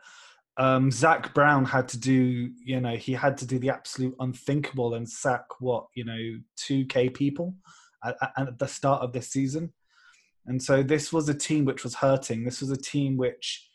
Um, 0.60 0.89
Zak 0.89 1.34
Brown 1.34 1.66
had 1.66 1.88
to 1.89 1.99
do, 1.99 2.51
you 2.64 2.82
know, 2.82 2.95
he 2.95 3.14
had 3.14 3.38
to 3.38 3.45
do 3.45 3.60
the 3.60 3.70
absolute 3.70 4.16
unthinkable 4.20 4.95
and 4.95 5.08
sack 5.08 5.45
what, 5.60 5.86
you 5.93 6.03
know, 6.03 6.39
two 6.55 6.86
K 6.86 7.10
people 7.10 7.53
at, 8.03 8.16
at 8.36 8.58
the 8.58 8.68
start 8.68 9.03
of 9.03 9.14
this 9.14 9.30
season, 9.30 9.72
and 10.47 10.62
so 10.62 10.82
this 10.82 11.14
was 11.14 11.30
a 11.30 11.34
team 11.34 11.66
which 11.66 11.84
was 11.84 11.95
hurting. 11.95 12.43
This 12.43 12.62
was 12.62 12.72
a 12.72 12.78
team 12.78 13.18
which, 13.18 13.70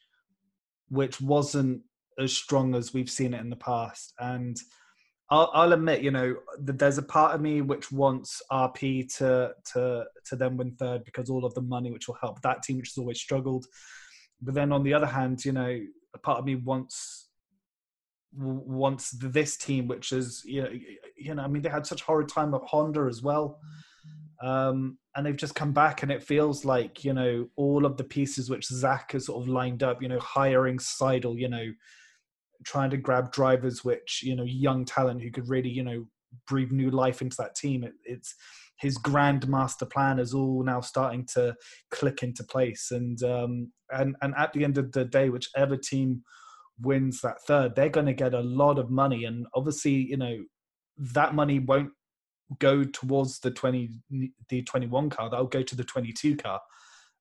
which 0.89 1.21
wasn't 1.21 1.83
as 2.19 2.37
strong 2.37 2.75
as 2.75 2.93
we've 2.93 3.11
seen 3.11 3.35
it 3.35 3.41
in 3.41 3.51
the 3.51 3.57
past, 3.57 4.15
and 4.19 4.57
I'll, 5.33 5.51
I'll 5.55 5.73
admit, 5.73 6.03
you 6.03 6.11
know, 6.11 6.35
there's 6.59 6.99
a 6.99 7.03
part 7.03 7.35
of 7.35 7.41
me 7.41 7.63
which 7.63 7.91
wants 7.91 8.43
RP 8.51 9.17
to 9.17 9.55
to 9.73 10.05
to 10.27 10.37
then 10.37 10.59
win 10.59 10.73
third 10.73 11.05
because 11.05 11.31
all 11.31 11.47
of 11.47 11.55
the 11.55 11.63
money 11.63 11.91
which 11.91 12.07
will 12.07 12.19
help 12.21 12.43
that 12.43 12.63
team, 12.63 12.77
which 12.77 12.91
has 12.91 12.99
always 12.99 13.19
struggled. 13.19 13.65
But 14.43 14.55
then 14.55 14.73
on 14.73 14.83
the 14.83 14.93
other 14.93 15.07
hand, 15.07 15.43
you 15.45 15.53
know, 15.53 15.81
a 16.15 16.19
part 16.19 16.39
of 16.39 16.45
me 16.45 16.55
wants 16.55 17.29
wants 18.35 19.11
this 19.11 19.57
team, 19.57 19.89
which 19.89 20.13
is 20.13 20.43
you 20.45 20.63
know, 20.63 20.71
you 21.17 21.35
know, 21.35 21.43
I 21.43 21.49
mean, 21.49 21.63
they 21.63 21.69
had 21.69 21.87
such 21.87 22.03
a 22.03 22.05
horrid 22.05 22.29
time 22.29 22.55
at 22.55 22.63
Honda 22.63 23.03
as 23.03 23.23
well, 23.23 23.61
um, 24.43 24.99
and 25.15 25.27
they've 25.27 25.37
just 25.37 25.55
come 25.55 25.73
back, 25.73 26.03
and 26.03 26.11
it 26.11 26.23
feels 26.23 26.65
like 26.65 27.05
you 27.05 27.13
know 27.13 27.49
all 27.57 27.85
of 27.85 27.97
the 27.97 28.05
pieces 28.05 28.49
which 28.49 28.67
Zak 28.67 29.13
has 29.13 29.27
sort 29.27 29.43
of 29.43 29.49
lined 29.49 29.83
up, 29.83 30.03
you 30.03 30.09
know, 30.09 30.21
hiring 30.21 30.79
Seidl, 30.79 31.39
you 31.39 31.49
know 31.49 31.73
trying 32.65 32.91
to 32.91 32.97
grab 32.97 33.33
drivers 33.33 33.85
which 33.85 34.23
you 34.23 34.37
know 34.37 34.45
young 34.45 34.85
talent 34.85 35.21
who 35.21 35.33
could 35.33 35.49
really 35.49 35.69
you 35.69 35.83
know 35.83 36.07
breathe 36.47 36.73
new 36.73 36.91
life 36.91 37.23
into 37.23 37.37
that 37.37 37.55
team. 37.55 37.85
It, 37.85 37.93
it's 38.05 38.35
his 38.83 38.99
grand 38.99 39.49
master 39.49 39.87
plan 39.87 40.19
is 40.19 40.35
all 40.35 40.63
now 40.65 40.81
starting 40.81 41.25
to 41.25 41.55
click 41.91 42.23
into 42.23 42.45
place 42.45 42.91
and 42.91 43.23
um 43.23 43.73
and 43.91 44.17
and 44.21 44.35
at 44.37 44.53
the 44.53 44.65
end 44.65 44.77
of 44.77 44.91
the 44.93 45.05
day 45.05 45.31
whichever 45.31 45.77
team 45.77 46.23
wins 46.81 47.21
that 47.21 47.41
third 47.47 47.75
they're 47.77 47.89
going 47.89 48.07
to 48.07 48.13
get 48.13 48.35
a 48.35 48.41
lot 48.41 48.79
of 48.79 48.91
money 48.91 49.25
and 49.25 49.47
obviously 49.55 49.93
you 49.93 50.17
know 50.17 50.37
that 50.99 51.35
money 51.35 51.61
won't 51.61 51.91
go 52.59 52.83
towards 52.83 53.39
the 53.39 53.51
20 53.51 53.91
the 54.49 54.63
21 54.63 55.09
car 55.09 55.31
that'll 55.31 55.47
go 55.47 55.63
to 55.63 55.77
the 55.77 55.85
22 55.85 56.37
car 56.37 56.61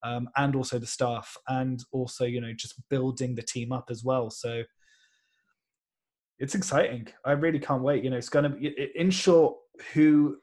um, 0.03 0.27
and 0.35 0.55
also 0.55 0.79
the 0.79 0.87
staff 0.87 1.37
and 1.47 1.83
also 1.93 2.25
you 2.25 2.41
know 2.41 2.53
just 2.57 2.73
building 2.89 3.35
the 3.35 3.43
team 3.43 3.71
up 3.71 3.85
as 3.89 4.03
well 4.03 4.29
so 4.29 4.63
it's 6.41 6.55
exciting. 6.55 7.07
I 7.23 7.33
really 7.33 7.59
can't 7.59 7.83
wait. 7.83 8.03
You 8.03 8.09
know, 8.09 8.17
it's 8.17 8.27
going 8.27 8.43
to 8.43 8.49
be, 8.49 8.75
in 8.95 9.11
short, 9.11 9.55
who 9.93 10.37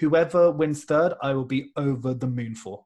whoever 0.00 0.50
wins 0.50 0.84
third, 0.84 1.14
I 1.22 1.34
will 1.34 1.44
be 1.44 1.70
over 1.76 2.14
the 2.14 2.26
moon 2.26 2.54
for. 2.54 2.84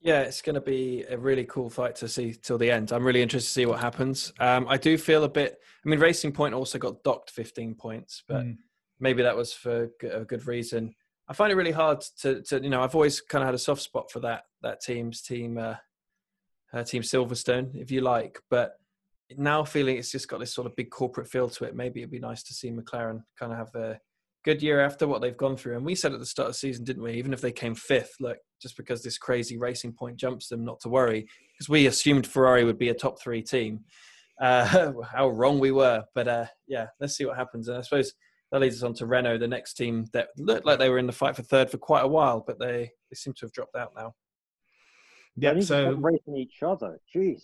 Yeah, 0.00 0.20
it's 0.20 0.40
going 0.40 0.54
to 0.54 0.60
be 0.60 1.04
a 1.10 1.18
really 1.18 1.44
cool 1.44 1.68
fight 1.68 1.96
to 1.96 2.08
see 2.08 2.32
till 2.40 2.58
the 2.58 2.70
end. 2.70 2.92
I'm 2.92 3.04
really 3.04 3.22
interested 3.22 3.48
to 3.48 3.52
see 3.52 3.66
what 3.66 3.80
happens. 3.80 4.32
Um, 4.38 4.66
I 4.68 4.76
do 4.76 4.96
feel 4.96 5.24
a 5.24 5.28
bit. 5.28 5.58
I 5.84 5.88
mean, 5.88 5.98
Racing 5.98 6.30
Point 6.30 6.54
also 6.54 6.78
got 6.78 7.02
docked 7.02 7.30
15 7.30 7.74
points, 7.74 8.22
but 8.28 8.44
mm. 8.44 8.56
maybe 9.00 9.24
that 9.24 9.36
was 9.36 9.52
for 9.52 9.88
a 10.02 10.24
good 10.24 10.46
reason. 10.46 10.94
I 11.28 11.32
find 11.32 11.50
it 11.50 11.56
really 11.56 11.72
hard 11.72 12.02
to, 12.20 12.40
to, 12.42 12.62
you 12.62 12.70
know, 12.70 12.82
I've 12.82 12.94
always 12.94 13.20
kind 13.20 13.42
of 13.42 13.46
had 13.46 13.56
a 13.56 13.58
soft 13.58 13.82
spot 13.82 14.12
for 14.12 14.20
that 14.20 14.44
that 14.62 14.80
team's 14.80 15.22
team, 15.22 15.58
uh, 15.58 15.74
uh, 16.72 16.84
team 16.84 17.02
Silverstone, 17.02 17.74
if 17.74 17.90
you 17.90 18.00
like. 18.00 18.38
But 18.48 18.74
now 19.36 19.64
feeling 19.64 19.96
it's 19.96 20.12
just 20.12 20.28
got 20.28 20.40
this 20.40 20.54
sort 20.54 20.66
of 20.66 20.76
big 20.76 20.90
corporate 20.90 21.28
feel 21.28 21.48
to 21.50 21.64
it. 21.64 21.74
Maybe 21.74 22.00
it'd 22.00 22.10
be 22.10 22.18
nice 22.18 22.42
to 22.44 22.54
see 22.54 22.70
McLaren 22.70 23.22
kind 23.38 23.52
of 23.52 23.58
have 23.58 23.74
a 23.74 23.98
good 24.44 24.62
year 24.62 24.80
after 24.80 25.08
what 25.08 25.20
they've 25.20 25.36
gone 25.36 25.56
through. 25.56 25.76
And 25.76 25.84
we 25.84 25.96
said 25.96 26.12
at 26.12 26.20
the 26.20 26.26
start 26.26 26.48
of 26.48 26.54
the 26.54 26.58
season, 26.58 26.84
didn't 26.84 27.02
we? 27.02 27.14
Even 27.14 27.32
if 27.32 27.40
they 27.40 27.52
came 27.52 27.74
fifth, 27.74 28.14
look, 28.20 28.38
just 28.62 28.76
because 28.76 29.02
this 29.02 29.18
crazy 29.18 29.58
racing 29.58 29.92
point 29.92 30.16
jumps 30.16 30.48
them, 30.48 30.64
not 30.64 30.80
to 30.80 30.88
worry, 30.88 31.26
because 31.52 31.68
we 31.68 31.86
assumed 31.86 32.26
Ferrari 32.26 32.64
would 32.64 32.78
be 32.78 32.90
a 32.90 32.94
top 32.94 33.20
three 33.20 33.42
team. 33.42 33.80
Uh, 34.40 34.92
how 35.12 35.28
wrong 35.28 35.58
we 35.58 35.72
were. 35.72 36.04
But 36.14 36.28
uh, 36.28 36.46
yeah, 36.68 36.86
let's 37.00 37.16
see 37.16 37.24
what 37.24 37.36
happens. 37.36 37.68
And 37.68 37.78
I 37.78 37.80
suppose 37.80 38.12
that 38.52 38.60
leads 38.60 38.76
us 38.76 38.82
on 38.84 38.94
to 38.94 39.06
Renault, 39.06 39.38
the 39.38 39.48
next 39.48 39.74
team 39.74 40.06
that 40.12 40.28
looked 40.38 40.64
like 40.64 40.78
they 40.78 40.90
were 40.90 40.98
in 40.98 41.06
the 41.06 41.12
fight 41.12 41.34
for 41.34 41.42
third 41.42 41.68
for 41.68 41.78
quite 41.78 42.04
a 42.04 42.08
while, 42.08 42.44
but 42.46 42.60
they, 42.60 42.90
they 43.10 43.14
seem 43.14 43.34
to 43.34 43.46
have 43.46 43.52
dropped 43.52 43.76
out 43.76 43.92
now. 43.96 44.14
Yeah, 45.36 45.58
so 45.60 45.92
racing 45.92 46.36
each 46.36 46.62
other. 46.62 46.98
Jeez. 47.14 47.42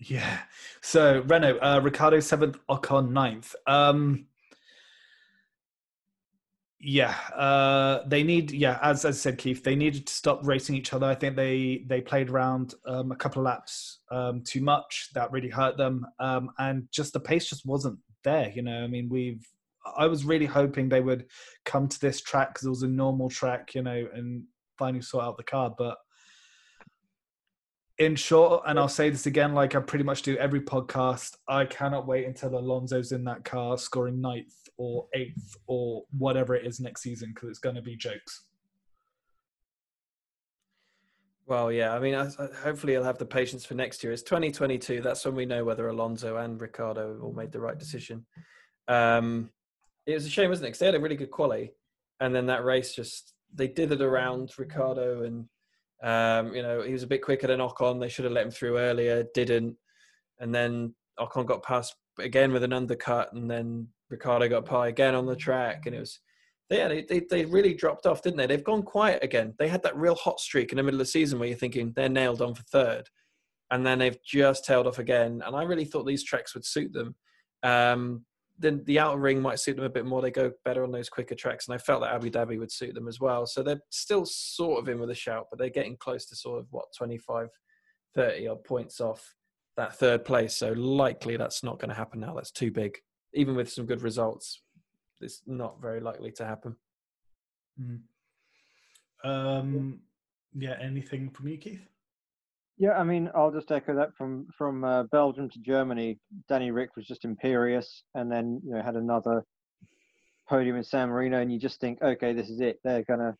Yeah. 0.00 0.40
So 0.80 1.22
Renault, 1.26 1.58
uh, 1.58 1.80
Ricciardo 1.82 2.20
seventh, 2.20 2.56
Ocon 2.70 3.10
ninth. 3.10 3.54
Um, 3.66 4.26
yeah, 6.80 7.16
uh, 7.34 8.06
they 8.06 8.22
need. 8.22 8.52
Yeah, 8.52 8.78
as 8.80 9.04
as 9.04 9.16
I 9.16 9.18
said, 9.18 9.38
Keith, 9.38 9.64
they 9.64 9.74
needed 9.74 10.06
to 10.06 10.12
stop 10.12 10.46
racing 10.46 10.76
each 10.76 10.92
other. 10.92 11.06
I 11.06 11.16
think 11.16 11.34
they 11.34 11.84
they 11.88 12.00
played 12.00 12.30
around 12.30 12.74
um, 12.86 13.10
a 13.10 13.16
couple 13.16 13.42
of 13.42 13.46
laps 13.46 14.00
um, 14.12 14.42
too 14.44 14.60
much. 14.60 15.08
That 15.14 15.32
really 15.32 15.48
hurt 15.48 15.76
them, 15.76 16.06
um, 16.20 16.50
and 16.58 16.86
just 16.92 17.12
the 17.12 17.20
pace 17.20 17.48
just 17.48 17.66
wasn't 17.66 17.98
there. 18.22 18.52
You 18.54 18.62
know, 18.62 18.84
I 18.84 18.86
mean, 18.86 19.08
we've. 19.08 19.44
I 19.96 20.06
was 20.06 20.24
really 20.24 20.46
hoping 20.46 20.88
they 20.88 21.00
would 21.00 21.24
come 21.64 21.88
to 21.88 22.00
this 22.00 22.20
track 22.20 22.52
because 22.52 22.66
it 22.66 22.70
was 22.70 22.82
a 22.82 22.88
normal 22.88 23.30
track, 23.30 23.74
you 23.74 23.82
know, 23.82 24.06
and 24.14 24.44
finally 24.78 25.02
sort 25.02 25.24
out 25.24 25.36
the 25.36 25.44
car, 25.44 25.74
but 25.76 25.96
in 27.98 28.14
short, 28.14 28.62
and 28.66 28.78
I'll 28.78 28.88
say 28.88 29.10
this 29.10 29.26
again, 29.26 29.54
like 29.54 29.74
I 29.74 29.80
pretty 29.80 30.04
much 30.04 30.22
do 30.22 30.36
every 30.36 30.60
podcast, 30.60 31.36
I 31.48 31.64
cannot 31.64 32.06
wait 32.06 32.26
until 32.26 32.56
Alonso's 32.56 33.12
in 33.12 33.24
that 33.24 33.44
car 33.44 33.76
scoring 33.76 34.20
ninth 34.20 34.54
or 34.76 35.06
eighth 35.14 35.56
or 35.66 36.04
whatever 36.16 36.54
it 36.54 36.64
is 36.64 36.78
next 36.78 37.02
season 37.02 37.32
because 37.34 37.48
it's 37.48 37.58
going 37.58 37.74
to 37.74 37.82
be 37.82 37.96
jokes. 37.96 38.44
Well, 41.46 41.72
yeah, 41.72 41.94
I 41.94 41.98
mean, 41.98 42.14
hopefully 42.62 42.92
he'll 42.92 43.02
have 43.04 43.18
the 43.18 43.24
patience 43.24 43.64
for 43.64 43.74
next 43.74 44.04
year. 44.04 44.12
It's 44.12 44.22
2022. 44.22 45.00
That's 45.00 45.24
when 45.24 45.34
we 45.34 45.46
know 45.46 45.64
whether 45.64 45.88
Alonso 45.88 46.36
and 46.36 46.60
Ricciardo 46.60 47.18
all 47.22 47.32
made 47.32 47.52
the 47.52 47.60
right 47.60 47.78
decision. 47.78 48.26
Um, 48.86 49.50
it 50.06 50.12
was 50.12 50.26
a 50.26 50.30
shame, 50.30 50.50
wasn't 50.50 50.66
it? 50.66 50.68
Because 50.68 50.78
they 50.80 50.86
had 50.86 50.94
a 50.94 51.00
really 51.00 51.16
good 51.16 51.30
quality, 51.30 51.72
and 52.20 52.34
then 52.34 52.46
that 52.46 52.64
race 52.64 52.94
just 52.94 53.32
they 53.54 53.66
dithered 53.66 54.00
around 54.00 54.52
Ricciardo 54.58 55.24
and 55.24 55.46
um, 56.02 56.54
you 56.54 56.62
know, 56.62 56.82
he 56.82 56.92
was 56.92 57.02
a 57.02 57.08
bit 57.08 57.22
quicker 57.22 57.46
than 57.46 57.60
Ocon. 57.60 58.00
They 58.00 58.08
should 58.08 58.24
have 58.24 58.32
let 58.32 58.44
him 58.44 58.50
through 58.50 58.78
earlier, 58.78 59.24
didn't. 59.34 59.76
And 60.38 60.54
then 60.54 60.94
Ocon 61.18 61.46
got 61.46 61.62
past 61.62 61.96
again 62.18 62.52
with 62.52 62.62
an 62.62 62.72
undercut, 62.72 63.32
and 63.32 63.50
then 63.50 63.88
Ricciardo 64.10 64.48
got 64.48 64.64
pie 64.64 64.88
again 64.88 65.14
on 65.14 65.26
the 65.26 65.36
track. 65.36 65.86
And 65.86 65.94
it 65.94 66.00
was, 66.00 66.20
yeah, 66.70 66.88
they, 66.88 67.02
they, 67.02 67.20
they 67.20 67.44
really 67.44 67.74
dropped 67.74 68.06
off, 68.06 68.22
didn't 68.22 68.36
they? 68.36 68.46
They've 68.46 68.62
gone 68.64 68.82
quiet 68.82 69.22
again. 69.22 69.54
They 69.58 69.68
had 69.68 69.82
that 69.82 69.96
real 69.96 70.14
hot 70.14 70.40
streak 70.40 70.72
in 70.72 70.76
the 70.76 70.82
middle 70.82 71.00
of 71.00 71.06
the 71.06 71.10
season 71.10 71.38
where 71.38 71.48
you're 71.48 71.58
thinking 71.58 71.92
they're 71.94 72.08
nailed 72.08 72.42
on 72.42 72.54
for 72.54 72.62
third. 72.64 73.08
And 73.70 73.84
then 73.84 73.98
they've 73.98 74.22
just 74.24 74.64
tailed 74.64 74.86
off 74.86 74.98
again. 74.98 75.42
And 75.44 75.54
I 75.54 75.62
really 75.64 75.84
thought 75.84 76.06
these 76.06 76.24
tracks 76.24 76.54
would 76.54 76.64
suit 76.64 76.92
them. 76.92 77.14
Um, 77.62 78.24
then 78.58 78.82
the 78.84 78.98
outer 78.98 79.18
ring 79.18 79.40
might 79.40 79.60
suit 79.60 79.76
them 79.76 79.84
a 79.84 79.90
bit 79.90 80.06
more. 80.06 80.20
They 80.20 80.30
go 80.30 80.52
better 80.64 80.82
on 80.82 80.90
those 80.90 81.08
quicker 81.08 81.34
tracks, 81.34 81.68
and 81.68 81.74
I 81.74 81.78
felt 81.78 82.02
that 82.02 82.14
Abu 82.14 82.30
Dhabi 82.30 82.58
would 82.58 82.72
suit 82.72 82.94
them 82.94 83.08
as 83.08 83.20
well. 83.20 83.46
So 83.46 83.62
they're 83.62 83.80
still 83.90 84.24
sort 84.26 84.80
of 84.80 84.88
in 84.88 84.98
with 84.98 85.10
a 85.10 85.14
shout, 85.14 85.46
but 85.50 85.58
they're 85.58 85.68
getting 85.68 85.96
close 85.96 86.26
to 86.26 86.36
sort 86.36 86.58
of 86.58 86.66
what 86.70 86.86
25, 86.96 87.48
30 88.14 88.48
odd 88.48 88.64
points 88.64 89.00
off 89.00 89.34
that 89.76 89.96
third 89.96 90.24
place. 90.24 90.56
So 90.56 90.72
likely 90.72 91.36
that's 91.36 91.62
not 91.62 91.78
going 91.78 91.90
to 91.90 91.94
happen 91.94 92.20
now. 92.20 92.34
That's 92.34 92.50
too 92.50 92.70
big. 92.70 92.98
Even 93.32 93.54
with 93.54 93.70
some 93.70 93.86
good 93.86 94.02
results, 94.02 94.62
it's 95.20 95.42
not 95.46 95.80
very 95.80 96.00
likely 96.00 96.32
to 96.32 96.44
happen. 96.44 96.76
Mm. 97.80 98.00
Um, 99.24 100.00
yeah. 100.54 100.76
Anything 100.80 101.30
from 101.30 101.48
you, 101.48 101.58
Keith? 101.58 101.86
Yeah, 102.78 102.92
I 102.92 103.02
mean, 103.02 103.28
I'll 103.34 103.50
just 103.50 103.72
echo 103.72 103.96
that 103.96 104.14
from 104.16 104.46
from 104.56 104.84
uh, 104.84 105.02
Belgium 105.04 105.50
to 105.50 105.58
Germany. 105.58 106.20
Danny 106.48 106.70
Ric 106.70 106.94
was 106.94 107.06
just 107.06 107.24
imperious, 107.24 108.04
and 108.14 108.30
then 108.30 108.60
you 108.64 108.72
know 108.72 108.82
had 108.82 108.94
another 108.94 109.44
podium 110.48 110.76
in 110.76 110.84
San 110.84 111.08
Marino, 111.08 111.40
and 111.40 111.52
you 111.52 111.58
just 111.58 111.80
think, 111.80 112.00
okay, 112.00 112.32
this 112.32 112.48
is 112.48 112.60
it. 112.60 112.78
They're 112.84 113.02
gonna 113.02 113.36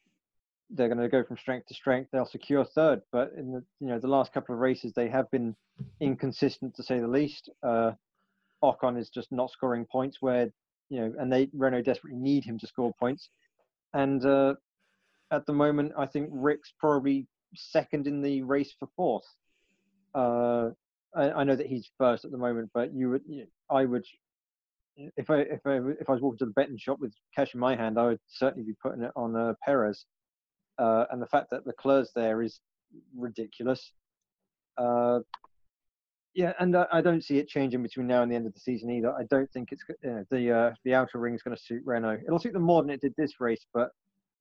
they're 0.71 0.89
gonna 0.89 1.09
go 1.09 1.23
from 1.23 1.37
strength 1.37 1.69
to 1.69 1.75
strength. 1.75 2.11
They'll 2.13 2.27
secure 2.27 2.65
third, 2.65 3.03
but 3.13 3.31
in 3.37 3.53
the 3.53 3.65
you 3.81 3.87
know 3.87 4.01
the 4.01 4.09
last 4.09 4.33
couple 4.33 4.57
of 4.57 4.61
races, 4.61 4.93
they 4.93 5.09
have 5.09 5.31
been 5.31 5.55
inconsistent 6.01 6.75
to 6.75 6.83
say 6.83 6.99
the 6.99 7.07
least. 7.07 7.49
Uh, 7.63 7.93
Ocon 8.65 8.99
is 8.99 9.09
just 9.09 9.31
not 9.31 9.53
scoring 9.53 9.87
points 9.87 10.19
where 10.21 10.51
you 10.91 11.01
know, 11.01 11.15
and 11.17 11.33
they 11.33 11.49
Renault 11.53 11.83
desperately 11.83 12.19
need 12.19 12.43
him 12.43 12.59
to 12.59 12.67
score 12.67 12.93
points, 12.99 13.29
and 13.95 14.25
uh, 14.27 14.55
at 15.31 15.47
the 15.47 15.53
moment, 15.53 15.93
I 15.97 16.07
think 16.07 16.29
Ric's 16.33 16.73
probably 16.81 17.29
second 17.55 18.07
in 18.07 18.23
the 18.23 18.43
race 18.43 18.75
for 18.79 18.89
fourth. 18.97 19.25
Uh, 20.15 20.71
I, 21.15 21.31
I, 21.31 21.45
know 21.45 21.57
that 21.57 21.67
he's 21.67 21.91
first 21.99 22.25
at 22.25 22.31
the 22.31 22.39
moment, 22.39 22.71
but 22.75 22.95
you 22.95 23.11
would, 23.11 23.23
you, 23.27 23.47
I 23.71 23.85
would, 23.85 24.05
if 24.97 25.31
I 25.31 25.41
if 25.41 25.61
I 25.65 25.77
if 26.01 26.09
I 26.09 26.13
was 26.13 26.21
walking 26.21 26.39
to 26.39 26.47
the 26.47 26.53
betting 26.53 26.79
shop 26.79 26.99
with 27.01 27.13
cash 27.35 27.55
in 27.55 27.61
my 27.61 27.77
hand, 27.77 27.99
I 27.99 28.07
would 28.07 28.21
certainly 28.29 28.67
be 28.67 28.77
putting 28.83 29.03
it 29.03 29.13
on 29.17 29.37
uh, 29.37 29.55
Perez. 29.65 30.05
uh, 30.79 31.05
and 31.11 31.23
the 31.23 31.27
fact 31.27 31.51
that 31.51 31.67
Leclerc's 31.67 32.11
there 32.15 32.43
is 32.43 32.61
ridiculous. 33.17 33.93
Uh, 34.77 35.21
yeah, 36.35 36.53
and 36.61 36.77
I, 36.77 36.87
I, 36.93 37.01
don't 37.01 37.25
see 37.25 37.39
it 37.39 37.49
changing 37.49 37.83
between 37.83 38.07
now 38.07 38.23
and 38.23 38.31
the 38.31 38.37
end 38.37 38.47
of 38.47 38.55
the 38.55 38.61
season 38.61 38.91
either. 38.91 39.13
I 39.13 39.25
don't 39.29 39.51
think 39.53 39.73
it's 39.73 39.83
the 40.31 40.53
uh, 40.53 40.75
the 40.85 40.95
outer 40.95 41.19
ring 41.19 41.35
is 41.35 41.43
going 41.43 41.57
to 41.57 41.63
suit 41.63 41.83
Renault. 41.85 42.19
It'll 42.27 42.39
suit 42.39 42.53
them 42.53 42.63
more 42.63 42.83
than 42.83 42.91
it 42.91 43.01
did 43.01 43.15
this 43.17 43.41
race, 43.41 43.67
but 43.75 43.91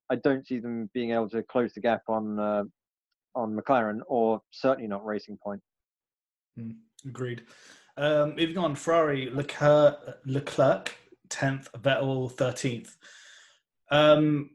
I 0.10 0.16
don't 0.18 0.46
see 0.46 0.60
them 0.60 0.90
being 0.94 1.12
able 1.12 1.30
to 1.30 1.44
close 1.44 1.74
the 1.74 1.82
gap 1.82 2.04
on 2.08 2.40
uh, 2.40 2.64
on 3.36 3.56
McLaren, 3.56 4.00
or 4.08 4.42
certainly 4.52 4.88
not 4.88 5.06
Racing 5.06 5.38
Point. 5.42 5.62
Mm, 6.60 6.76
agreed. 7.06 7.44
Um, 7.98 8.36
moving 8.36 8.58
on, 8.58 8.76
Ferrari 8.76 9.30
Leclerc, 9.32 10.20
Leclerc 10.26 10.96
10th, 11.30 11.70
Vettel 11.72 12.34
13th. 12.34 12.96
Um, 13.92 14.52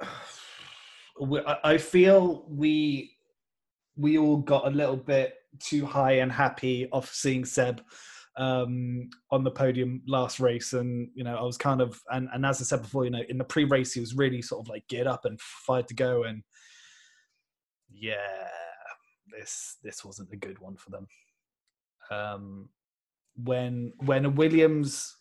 I 1.64 1.78
feel 1.78 2.44
we 2.48 3.16
we 3.96 4.18
all 4.18 4.36
got 4.36 4.66
a 4.66 4.70
little 4.70 4.96
bit 4.96 5.34
too 5.58 5.86
high 5.86 6.18
and 6.18 6.30
happy 6.30 6.86
of 6.92 7.08
seeing 7.08 7.46
Seb 7.46 7.80
um, 8.36 9.08
on 9.30 9.42
the 9.42 9.50
podium 9.50 10.02
last 10.06 10.40
race, 10.40 10.74
and 10.74 11.08
you 11.14 11.24
know 11.24 11.36
I 11.36 11.42
was 11.42 11.56
kind 11.56 11.80
of 11.80 12.00
and, 12.10 12.28
and 12.34 12.44
as 12.44 12.60
I 12.60 12.64
said 12.64 12.82
before, 12.82 13.04
you 13.04 13.10
know 13.10 13.22
in 13.28 13.38
the 13.38 13.44
pre-race 13.44 13.94
he 13.94 14.00
was 14.00 14.14
really 14.14 14.42
sort 14.42 14.64
of 14.64 14.68
like 14.68 14.86
get 14.88 15.06
up 15.06 15.24
and 15.24 15.40
fired 15.40 15.88
to 15.88 15.94
go, 15.94 16.24
and 16.24 16.42
yeah, 17.98 18.48
this 19.36 19.76
this 19.82 20.04
wasn't 20.04 20.32
a 20.32 20.36
good 20.36 20.58
one 20.58 20.76
for 20.76 20.90
them. 20.90 21.06
Um, 22.10 22.68
when 23.42 23.92
when 23.98 24.34
Williams 24.34 25.16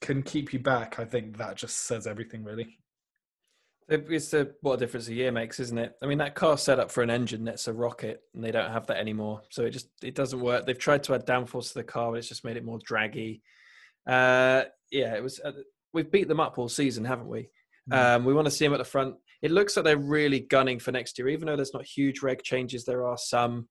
can 0.00 0.22
keep 0.22 0.52
you 0.52 0.58
back, 0.58 0.98
I 0.98 1.04
think 1.04 1.38
that 1.38 1.56
just 1.56 1.86
says 1.86 2.06
everything 2.06 2.44
really. 2.44 2.78
It's 3.86 4.30
the 4.30 4.54
what 4.62 4.74
a 4.74 4.76
difference 4.78 5.08
a 5.08 5.14
year 5.14 5.30
makes, 5.30 5.60
isn't 5.60 5.76
it? 5.76 5.94
I 6.02 6.06
mean, 6.06 6.18
that 6.18 6.34
car 6.34 6.56
set 6.56 6.80
up 6.80 6.90
for 6.90 7.02
an 7.02 7.10
engine 7.10 7.44
that's 7.44 7.68
a 7.68 7.72
rocket, 7.72 8.22
and 8.34 8.42
they 8.42 8.50
don't 8.50 8.72
have 8.72 8.86
that 8.86 8.96
anymore. 8.96 9.42
So 9.50 9.64
it 9.64 9.70
just 9.70 9.88
it 10.02 10.14
doesn't 10.14 10.40
work. 10.40 10.64
They've 10.64 10.78
tried 10.78 11.04
to 11.04 11.14
add 11.14 11.26
downforce 11.26 11.68
to 11.68 11.74
the 11.74 11.84
car, 11.84 12.10
but 12.10 12.18
it's 12.18 12.28
just 12.28 12.44
made 12.44 12.56
it 12.56 12.64
more 12.64 12.78
draggy. 12.82 13.42
Uh, 14.06 14.64
yeah, 14.90 15.14
it 15.14 15.22
was. 15.22 15.38
Uh, 15.40 15.52
we've 15.92 16.10
beat 16.10 16.28
them 16.28 16.40
up 16.40 16.58
all 16.58 16.68
season, 16.68 17.04
haven't 17.04 17.28
we? 17.28 17.50
Mm. 17.90 18.16
Um, 18.16 18.24
we 18.24 18.32
want 18.32 18.46
to 18.46 18.50
see 18.50 18.64
them 18.64 18.72
at 18.72 18.78
the 18.78 18.84
front. 18.84 19.16
It 19.44 19.50
looks 19.50 19.76
like 19.76 19.84
they're 19.84 19.98
really 19.98 20.40
gunning 20.40 20.78
for 20.78 20.90
next 20.90 21.18
year, 21.18 21.28
even 21.28 21.46
though 21.46 21.54
there's 21.54 21.74
not 21.74 21.84
huge 21.84 22.22
reg 22.22 22.42
changes. 22.42 22.86
There 22.86 23.06
are 23.06 23.18
some, 23.18 23.68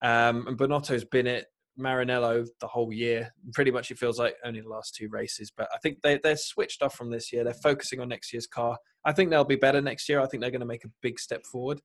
um, 0.00 0.46
and 0.46 0.56
Binotto's 0.56 1.04
been 1.04 1.26
it. 1.26 1.46
Maranello 1.76 2.46
the 2.60 2.68
whole 2.68 2.92
year. 2.92 3.34
Pretty 3.52 3.72
much, 3.72 3.90
it 3.90 3.98
feels 3.98 4.20
like 4.20 4.36
only 4.44 4.60
the 4.60 4.68
last 4.68 4.94
two 4.94 5.08
races. 5.10 5.50
But 5.54 5.68
I 5.74 5.78
think 5.78 6.00
they 6.00 6.20
they're 6.22 6.36
switched 6.36 6.80
off 6.80 6.94
from 6.94 7.10
this 7.10 7.32
year. 7.32 7.42
They're 7.42 7.54
focusing 7.54 8.00
on 8.00 8.08
next 8.08 8.32
year's 8.32 8.46
car. 8.46 8.78
I 9.04 9.12
think 9.12 9.30
they'll 9.30 9.44
be 9.44 9.56
better 9.56 9.80
next 9.80 10.08
year. 10.08 10.20
I 10.20 10.26
think 10.26 10.42
they're 10.42 10.52
going 10.52 10.60
to 10.60 10.66
make 10.66 10.84
a 10.84 10.90
big 11.02 11.18
step 11.18 11.44
forward, 11.44 11.80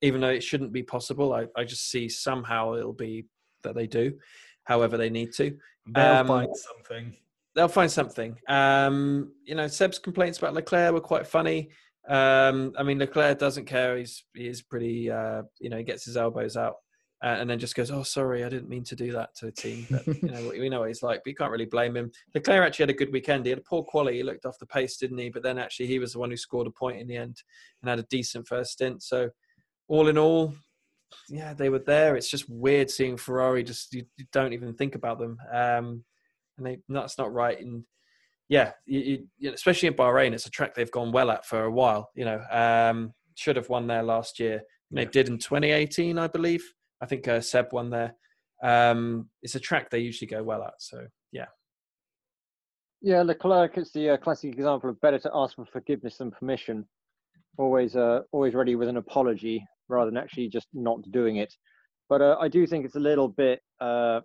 even 0.00 0.22
though 0.22 0.30
it 0.30 0.42
shouldn't 0.42 0.72
be 0.72 0.82
possible. 0.82 1.34
I, 1.34 1.48
I 1.54 1.64
just 1.64 1.90
see 1.90 2.08
somehow 2.08 2.76
it'll 2.76 2.94
be 2.94 3.26
that 3.62 3.74
they 3.74 3.86
do, 3.86 4.14
however 4.64 4.96
they 4.96 5.10
need 5.10 5.34
to. 5.34 5.54
They'll 5.86 6.16
um, 6.16 6.26
find 6.28 6.48
something. 6.56 7.14
They'll 7.54 7.68
find 7.68 7.90
something. 7.90 8.36
Um, 8.48 9.32
you 9.44 9.54
know, 9.54 9.68
Seb's 9.68 9.98
complaints 9.98 10.38
about 10.38 10.54
Leclerc 10.54 10.92
were 10.94 11.00
quite 11.00 11.26
funny. 11.26 11.70
Um, 12.08 12.72
I 12.78 12.82
mean, 12.82 12.98
Leclerc 12.98 13.38
doesn't 13.38 13.66
care. 13.66 13.96
He's 13.96 14.24
he 14.34 14.46
is 14.46 14.62
pretty. 14.62 15.10
Uh, 15.10 15.42
you 15.60 15.70
know, 15.70 15.78
he 15.78 15.84
gets 15.84 16.04
his 16.04 16.16
elbows 16.16 16.56
out 16.56 16.76
uh, 17.24 17.36
and 17.40 17.48
then 17.48 17.58
just 17.58 17.74
goes, 17.74 17.90
"Oh, 17.90 18.02
sorry, 18.02 18.44
I 18.44 18.48
didn't 18.48 18.68
mean 18.68 18.84
to 18.84 18.96
do 18.96 19.12
that 19.12 19.34
to 19.36 19.46
the 19.46 19.52
team." 19.52 19.86
But 19.90 20.06
you 20.06 20.30
know, 20.30 20.50
we 20.50 20.68
know 20.68 20.80
what 20.80 20.88
he's 20.88 21.02
like, 21.02 21.20
but 21.24 21.30
you 21.30 21.34
can't 21.34 21.50
really 21.50 21.64
blame 21.64 21.96
him. 21.96 22.10
Leclerc 22.34 22.64
actually 22.66 22.84
had 22.84 22.90
a 22.90 22.98
good 22.98 23.12
weekend. 23.12 23.44
He 23.44 23.50
had 23.50 23.58
a 23.58 23.62
poor 23.62 23.82
quality. 23.82 24.18
He 24.18 24.22
looked 24.22 24.44
off 24.44 24.58
the 24.58 24.66
pace, 24.66 24.98
didn't 24.98 25.18
he? 25.18 25.30
But 25.30 25.42
then 25.42 25.58
actually, 25.58 25.86
he 25.86 25.98
was 25.98 26.12
the 26.12 26.18
one 26.18 26.30
who 26.30 26.36
scored 26.36 26.66
a 26.66 26.70
point 26.70 27.00
in 27.00 27.08
the 27.08 27.16
end 27.16 27.42
and 27.82 27.88
had 27.88 27.98
a 27.98 28.06
decent 28.10 28.46
first 28.46 28.72
stint. 28.72 29.02
So, 29.02 29.30
all 29.88 30.08
in 30.08 30.18
all, 30.18 30.54
yeah, 31.30 31.54
they 31.54 31.70
were 31.70 31.78
there. 31.78 32.16
It's 32.16 32.30
just 32.30 32.50
weird 32.50 32.90
seeing 32.90 33.16
Ferrari. 33.16 33.64
Just 33.64 33.94
you, 33.94 34.04
you 34.18 34.26
don't 34.32 34.52
even 34.52 34.74
think 34.74 34.94
about 34.94 35.18
them, 35.18 35.38
um, 35.50 36.04
and 36.58 36.66
they 36.66 36.78
that's 36.88 37.16
not 37.16 37.32
right. 37.32 37.58
And 37.58 37.84
yeah, 38.48 38.72
you, 38.84 39.26
you, 39.38 39.52
especially 39.52 39.88
in 39.88 39.94
Bahrain, 39.94 40.32
it's 40.32 40.46
a 40.46 40.50
track 40.50 40.74
they've 40.74 40.90
gone 40.90 41.12
well 41.12 41.30
at 41.30 41.44
for 41.44 41.64
a 41.64 41.70
while. 41.70 42.10
You 42.14 42.24
know, 42.26 42.42
um, 42.50 43.12
should 43.34 43.56
have 43.56 43.68
won 43.68 43.86
there 43.86 44.02
last 44.02 44.38
year. 44.38 44.62
They 44.90 45.02
yeah. 45.02 45.08
did 45.10 45.28
in 45.28 45.38
2018, 45.38 46.18
I 46.18 46.28
believe. 46.28 46.64
I 47.00 47.06
think 47.06 47.26
uh, 47.26 47.40
Seb 47.40 47.72
won 47.72 47.90
there. 47.90 48.14
Um, 48.62 49.28
it's 49.42 49.56
a 49.56 49.60
track 49.60 49.90
they 49.90 49.98
usually 49.98 50.28
go 50.28 50.42
well 50.42 50.62
at. 50.62 50.74
So 50.78 51.06
yeah. 51.32 51.46
Yeah, 53.02 53.22
Leclerc 53.22 53.76
is 53.78 53.92
the 53.92 54.10
uh, 54.10 54.16
classic 54.16 54.54
example 54.54 54.90
of 54.90 55.00
better 55.00 55.18
to 55.18 55.30
ask 55.34 55.56
for 55.56 55.66
forgiveness 55.66 56.18
than 56.18 56.30
permission. 56.30 56.86
Always, 57.58 57.96
uh, 57.96 58.20
always 58.32 58.54
ready 58.54 58.76
with 58.76 58.88
an 58.88 58.96
apology 58.96 59.66
rather 59.88 60.10
than 60.10 60.18
actually 60.18 60.48
just 60.48 60.68
not 60.72 61.00
doing 61.10 61.36
it. 61.36 61.52
But 62.08 62.22
uh, 62.22 62.36
I 62.40 62.48
do 62.48 62.66
think 62.66 62.84
it's 62.84 62.96
a 62.96 63.00
little 63.00 63.28
bit 63.28 63.60
uh, 63.80 64.20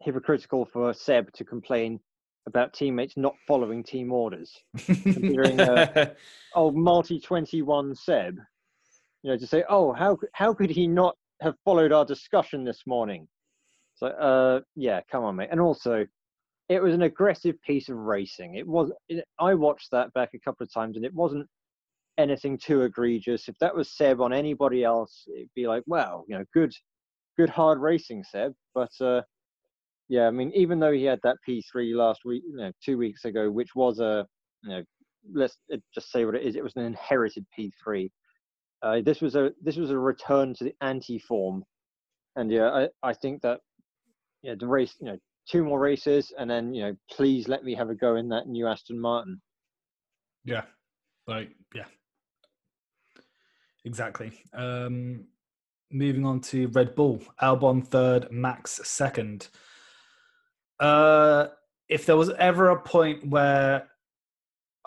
hypocritical 0.00 0.66
for 0.72 0.92
Seb 0.94 1.32
to 1.34 1.44
complain 1.44 2.00
about 2.50 2.74
teammates 2.74 3.16
not 3.16 3.34
following 3.46 3.82
team 3.82 4.12
orders, 4.12 4.52
considering 4.76 5.58
uh, 5.60 6.14
old 6.54 6.76
multi 6.76 7.18
twenty 7.18 7.62
one 7.62 7.94
Seb. 7.94 8.36
You 9.22 9.30
know, 9.30 9.36
to 9.36 9.46
say, 9.46 9.64
oh, 9.68 9.92
how 9.92 10.18
how 10.34 10.52
could 10.52 10.70
he 10.70 10.86
not 10.86 11.16
have 11.40 11.54
followed 11.64 11.92
our 11.92 12.04
discussion 12.04 12.64
this 12.64 12.82
morning. 12.86 13.26
So, 13.94 14.08
uh, 14.08 14.60
yeah, 14.76 15.00
come 15.10 15.24
on, 15.24 15.36
mate. 15.36 15.48
And 15.50 15.60
also, 15.60 16.06
it 16.68 16.82
was 16.82 16.94
an 16.94 17.02
aggressive 17.02 17.60
piece 17.62 17.88
of 17.88 17.96
racing. 17.96 18.54
It 18.54 18.66
was. 18.66 18.92
It, 19.08 19.24
I 19.38 19.54
watched 19.54 19.90
that 19.92 20.12
back 20.14 20.30
a 20.34 20.38
couple 20.38 20.64
of 20.64 20.72
times, 20.72 20.96
and 20.96 21.04
it 21.04 21.14
wasn't 21.14 21.46
anything 22.18 22.58
too 22.58 22.82
egregious. 22.82 23.48
If 23.48 23.58
that 23.58 23.74
was 23.74 23.92
Seb 23.92 24.20
on 24.20 24.32
anybody 24.32 24.84
else, 24.84 25.24
it'd 25.34 25.50
be 25.54 25.66
like, 25.66 25.82
well, 25.86 26.24
you 26.28 26.38
know, 26.38 26.44
good, 26.54 26.72
good 27.36 27.50
hard 27.50 27.78
racing, 27.80 28.24
Seb. 28.24 28.52
But 28.74 28.92
uh, 29.00 29.22
yeah, 30.10 30.26
I 30.26 30.32
mean, 30.32 30.50
even 30.56 30.80
though 30.80 30.90
he 30.90 31.04
had 31.04 31.20
that 31.22 31.36
P3 31.48 31.94
last 31.94 32.22
week, 32.24 32.42
you 32.44 32.56
know, 32.56 32.72
two 32.84 32.98
weeks 32.98 33.24
ago, 33.24 33.48
which 33.48 33.76
was 33.76 34.00
a, 34.00 34.26
you 34.64 34.70
know, 34.70 34.82
let's 35.32 35.56
just 35.94 36.10
say 36.10 36.24
what 36.24 36.34
it 36.34 36.42
is. 36.42 36.56
It 36.56 36.64
was 36.64 36.74
an 36.74 36.82
inherited 36.84 37.46
P3. 37.56 38.10
Uh, 38.82 39.02
this 39.04 39.20
was 39.20 39.36
a 39.36 39.52
this 39.62 39.76
was 39.76 39.90
a 39.90 39.98
return 39.98 40.52
to 40.54 40.64
the 40.64 40.74
anti 40.80 41.20
form, 41.20 41.62
and 42.34 42.50
yeah, 42.50 42.70
I, 42.70 42.88
I 43.08 43.12
think 43.12 43.40
that 43.42 43.60
yeah 44.42 44.54
the 44.58 44.66
race 44.66 44.96
you 45.00 45.06
know 45.06 45.18
two 45.48 45.62
more 45.62 45.78
races 45.78 46.32
and 46.38 46.50
then 46.50 46.72
you 46.72 46.82
know 46.82 46.96
please 47.10 47.46
let 47.46 47.62
me 47.62 47.74
have 47.74 47.90
a 47.90 47.94
go 47.94 48.16
in 48.16 48.28
that 48.30 48.48
new 48.48 48.66
Aston 48.66 48.98
Martin. 48.98 49.40
Yeah, 50.44 50.62
like 51.28 51.50
yeah, 51.72 51.84
exactly. 53.84 54.32
Um, 54.54 55.26
moving 55.92 56.26
on 56.26 56.40
to 56.40 56.66
Red 56.68 56.96
Bull, 56.96 57.22
Albon 57.40 57.86
third, 57.86 58.32
Max 58.32 58.80
second. 58.82 59.48
Uh, 60.80 61.48
if 61.88 62.06
there 62.06 62.16
was 62.16 62.30
ever 62.38 62.70
a 62.70 62.80
point 62.80 63.28
where 63.28 63.86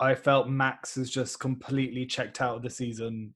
I 0.00 0.14
felt 0.14 0.48
Max 0.48 0.96
has 0.96 1.10
just 1.10 1.38
completely 1.38 2.04
checked 2.04 2.40
out 2.40 2.56
of 2.56 2.62
the 2.62 2.70
season, 2.70 3.34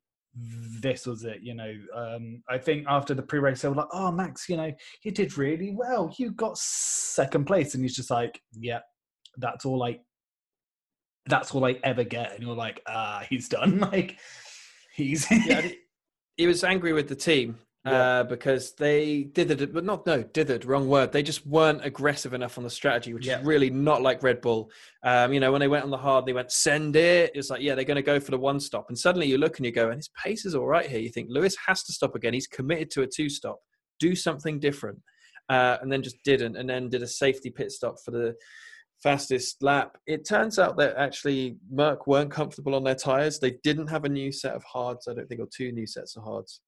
this 0.80 1.06
was 1.06 1.24
it. 1.24 1.40
You 1.42 1.54
know, 1.54 1.72
um, 1.94 2.42
I 2.48 2.58
think 2.58 2.86
after 2.88 3.14
the 3.14 3.22
pre-race, 3.22 3.62
they 3.62 3.68
were 3.68 3.76
like, 3.76 3.88
"Oh, 3.92 4.10
Max, 4.10 4.48
you 4.48 4.56
know, 4.56 4.72
you 5.02 5.12
did 5.12 5.38
really 5.38 5.72
well. 5.74 6.12
You 6.18 6.32
got 6.32 6.58
second 6.58 7.44
place," 7.44 7.74
and 7.74 7.84
he's 7.84 7.96
just 7.96 8.10
like, 8.10 8.40
"Yeah, 8.52 8.80
that's 9.36 9.64
all 9.64 9.82
I. 9.84 10.00
That's 11.26 11.54
all 11.54 11.64
I 11.64 11.78
ever 11.84 12.04
get." 12.04 12.34
And 12.34 12.42
you're 12.42 12.56
like, 12.56 12.82
"Ah, 12.86 13.24
he's 13.28 13.48
done. 13.48 13.78
Like, 13.92 14.18
he's." 14.94 15.30
yeah, 15.30 15.68
he 16.36 16.46
was 16.46 16.64
angry 16.64 16.92
with 16.92 17.08
the 17.08 17.16
team 17.16 17.58
yeah. 17.84 17.92
uh, 17.92 18.24
because 18.24 18.72
they 18.72 19.24
dithered, 19.32 19.72
but 19.72 19.84
not 19.84 20.06
no 20.06 20.22
dithered, 20.22 20.66
wrong 20.66 20.88
word. 20.88 21.12
They 21.12 21.22
just 21.22 21.46
weren't 21.46 21.84
aggressive 21.84 22.34
enough 22.34 22.58
on 22.58 22.64
the 22.64 22.70
strategy, 22.70 23.14
which 23.14 23.26
yeah. 23.26 23.40
is 23.40 23.46
really 23.46 23.70
not 23.70 24.02
like 24.02 24.22
Red 24.22 24.40
Bull. 24.40 24.70
Um, 25.02 25.32
you 25.32 25.40
know, 25.40 25.52
when 25.52 25.60
they 25.60 25.68
went 25.68 25.84
on 25.84 25.90
the 25.90 25.96
hard, 25.96 26.26
they 26.26 26.32
went 26.32 26.50
send 26.50 26.96
it. 26.96 27.32
It's 27.34 27.50
like 27.50 27.62
yeah, 27.62 27.74
they're 27.74 27.84
going 27.84 27.96
to 27.96 28.02
go 28.02 28.20
for 28.20 28.30
the 28.30 28.38
one 28.38 28.60
stop, 28.60 28.86
and 28.88 28.98
suddenly 28.98 29.26
you 29.26 29.38
look 29.38 29.58
and 29.58 29.66
you 29.66 29.72
go, 29.72 29.88
and 29.88 29.96
his 29.96 30.10
pace 30.22 30.44
is 30.44 30.54
all 30.54 30.66
right 30.66 30.86
here. 30.86 31.00
You 31.00 31.10
think 31.10 31.28
Lewis 31.30 31.56
has 31.66 31.82
to 31.84 31.92
stop 31.92 32.14
again. 32.14 32.34
He's 32.34 32.46
committed 32.46 32.90
to 32.92 33.02
a 33.02 33.06
two 33.06 33.28
stop. 33.28 33.58
Do 34.00 34.14
something 34.14 34.60
different, 34.60 35.00
uh, 35.48 35.78
and 35.80 35.90
then 35.90 36.02
just 36.02 36.16
didn't, 36.24 36.56
and 36.56 36.68
then 36.68 36.88
did 36.88 37.02
a 37.02 37.08
safety 37.08 37.50
pit 37.50 37.72
stop 37.72 37.96
for 38.04 38.10
the 38.10 38.34
fastest 39.02 39.62
lap. 39.62 39.96
It 40.08 40.26
turns 40.26 40.58
out 40.58 40.76
that 40.78 40.96
actually 40.96 41.56
Merc 41.70 42.08
weren't 42.08 42.32
comfortable 42.32 42.74
on 42.74 42.82
their 42.82 42.96
tires. 42.96 43.38
They 43.38 43.56
didn't 43.62 43.86
have 43.86 44.04
a 44.04 44.08
new 44.08 44.32
set 44.32 44.54
of 44.54 44.64
hards, 44.64 45.06
I 45.06 45.14
don't 45.14 45.28
think, 45.28 45.40
or 45.40 45.48
two 45.56 45.70
new 45.70 45.86
sets 45.86 46.16
of 46.16 46.24
hards 46.24 46.60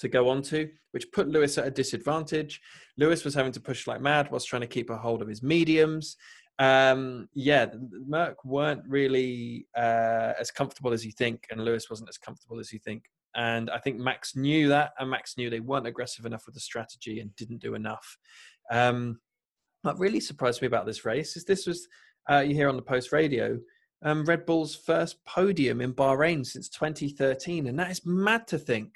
to 0.00 0.08
go 0.08 0.28
on 0.28 0.42
to, 0.42 0.68
which 0.92 1.10
put 1.12 1.28
Lewis 1.28 1.58
at 1.58 1.66
a 1.66 1.70
disadvantage. 1.70 2.60
Lewis 2.96 3.24
was 3.24 3.34
having 3.34 3.52
to 3.52 3.60
push 3.60 3.86
like 3.86 4.00
mad 4.00 4.28
whilst 4.30 4.48
trying 4.48 4.62
to 4.62 4.66
keep 4.66 4.90
a 4.90 4.96
hold 4.96 5.22
of 5.22 5.28
his 5.28 5.42
mediums. 5.42 6.16
Um, 6.58 7.28
yeah, 7.34 7.66
Merc 8.06 8.44
weren't 8.44 8.82
really 8.86 9.66
uh, 9.76 10.32
as 10.38 10.50
comfortable 10.50 10.92
as 10.92 11.04
you 11.04 11.12
think, 11.12 11.46
and 11.50 11.64
Lewis 11.64 11.88
wasn't 11.88 12.08
as 12.08 12.18
comfortable 12.18 12.58
as 12.58 12.72
you 12.72 12.78
think. 12.78 13.04
And 13.34 13.70
I 13.70 13.78
think 13.78 13.98
Max 13.98 14.34
knew 14.34 14.68
that, 14.68 14.92
and 14.98 15.08
Max 15.08 15.36
knew 15.36 15.48
they 15.48 15.60
weren't 15.60 15.86
aggressive 15.86 16.26
enough 16.26 16.44
with 16.46 16.54
the 16.54 16.60
strategy 16.60 17.20
and 17.20 17.34
didn't 17.36 17.62
do 17.62 17.74
enough. 17.74 18.18
Um, 18.70 19.20
what 19.82 19.98
really 19.98 20.20
surprised 20.20 20.60
me 20.60 20.66
about 20.66 20.84
this 20.84 21.04
race 21.04 21.36
is 21.36 21.44
this 21.44 21.66
was 21.66 21.88
uh, 22.30 22.40
you 22.40 22.54
hear 22.54 22.68
on 22.68 22.76
the 22.76 22.82
post 22.82 23.12
radio 23.12 23.58
um, 24.02 24.24
Red 24.24 24.46
Bull's 24.46 24.74
first 24.74 25.22
podium 25.24 25.80
in 25.80 25.92
Bahrain 25.92 26.44
since 26.44 26.68
2013, 26.68 27.66
and 27.66 27.78
that 27.78 27.90
is 27.90 28.04
mad 28.06 28.46
to 28.48 28.58
think. 28.58 28.94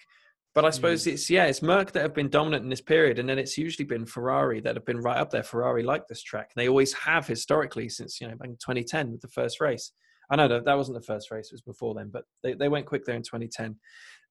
But 0.55 0.65
I 0.65 0.71
suppose 0.71 1.05
mm. 1.05 1.13
it's 1.13 1.29
yeah, 1.29 1.47
it's 1.47 1.63
Merc 1.63 1.91
that 1.93 2.03
have 2.03 2.15
been 2.15 2.29
dominant 2.29 2.63
in 2.63 2.71
this 2.71 2.81
period, 2.81 3.19
and 3.19 3.29
then 3.29 3.39
it's 3.39 3.59
usually 3.59 3.85
been 3.85 4.07
Ferrari 4.07 4.61
that 4.61 4.77
have 4.77 4.85
been 4.85 5.01
right 5.01 5.19
up 5.19 5.31
there. 5.31 5.43
Ferrari 5.43 5.83
like 5.83 6.07
this 6.07 6.23
track, 6.23 6.53
they 6.55 6.69
always 6.69 6.93
have 6.93 7.27
historically 7.27 7.89
since 7.89 8.21
you 8.21 8.29
know 8.29 8.37
back 8.37 8.49
in 8.49 8.57
2010 8.57 9.11
with 9.11 9.21
the 9.21 9.29
first 9.29 9.61
race. 9.61 9.93
I 10.31 10.37
know 10.37 10.49
that 10.49 10.65
that 10.65 10.77
wasn't 10.77 10.99
the 10.99 11.07
first 11.07 11.33
race; 11.33 11.47
it 11.47 11.55
was 11.55 11.63
before 11.63 11.95
then, 11.95 12.11
but 12.13 12.25
they, 12.45 12.55
they 12.55 12.69
went 12.69 12.87
quick 12.87 13.05
there 13.05 13.17
in 13.17 13.23
2010 13.23 13.77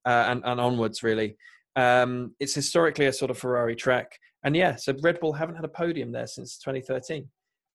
uh, 0.05 0.09
and, 0.09 0.41
and 0.45 0.61
onwards 0.61 1.03
really. 1.03 1.35
Um, 1.75 2.35
it's 2.39 2.55
historically 2.55 3.07
a 3.07 3.13
sort 3.13 3.31
of 3.31 3.37
Ferrari 3.37 3.75
track, 3.75 4.17
and 4.45 4.55
yeah, 4.55 4.77
so 4.77 4.93
Red 5.01 5.19
Bull 5.19 5.33
haven't 5.33 5.55
had 5.55 5.65
a 5.65 5.69
podium 5.69 6.13
there 6.13 6.27
since 6.27 6.57
2013, 6.57 7.27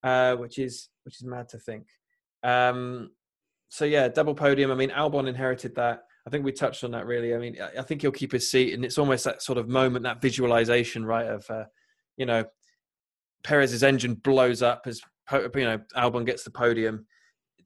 uh, 0.04 0.36
which 0.36 0.58
is 0.58 0.88
which 1.04 1.16
is 1.16 1.24
mad 1.24 1.50
to 1.50 1.58
think. 1.58 1.84
Um, 2.42 3.10
so 3.68 3.84
yeah, 3.84 4.08
double 4.08 4.34
podium. 4.34 4.70
I 4.70 4.74
mean, 4.74 4.90
Albon 4.90 5.28
inherited 5.28 5.74
that. 5.74 6.04
I 6.28 6.30
think 6.30 6.44
we 6.44 6.52
touched 6.52 6.84
on 6.84 6.90
that 6.90 7.06
really. 7.06 7.34
I 7.34 7.38
mean, 7.38 7.56
I 7.78 7.80
think 7.80 8.02
he'll 8.02 8.12
keep 8.12 8.32
his 8.32 8.50
seat, 8.50 8.74
and 8.74 8.84
it's 8.84 8.98
almost 8.98 9.24
that 9.24 9.40
sort 9.40 9.56
of 9.56 9.66
moment, 9.66 10.02
that 10.02 10.20
visualization, 10.20 11.02
right? 11.06 11.24
Of 11.24 11.46
uh, 11.48 11.64
you 12.18 12.26
know, 12.26 12.44
Perez's 13.42 13.82
engine 13.82 14.12
blows 14.12 14.60
up 14.60 14.82
as 14.84 15.00
you 15.32 15.64
know 15.64 15.78
Albon 15.96 16.26
gets 16.26 16.44
the 16.44 16.50
podium. 16.50 17.06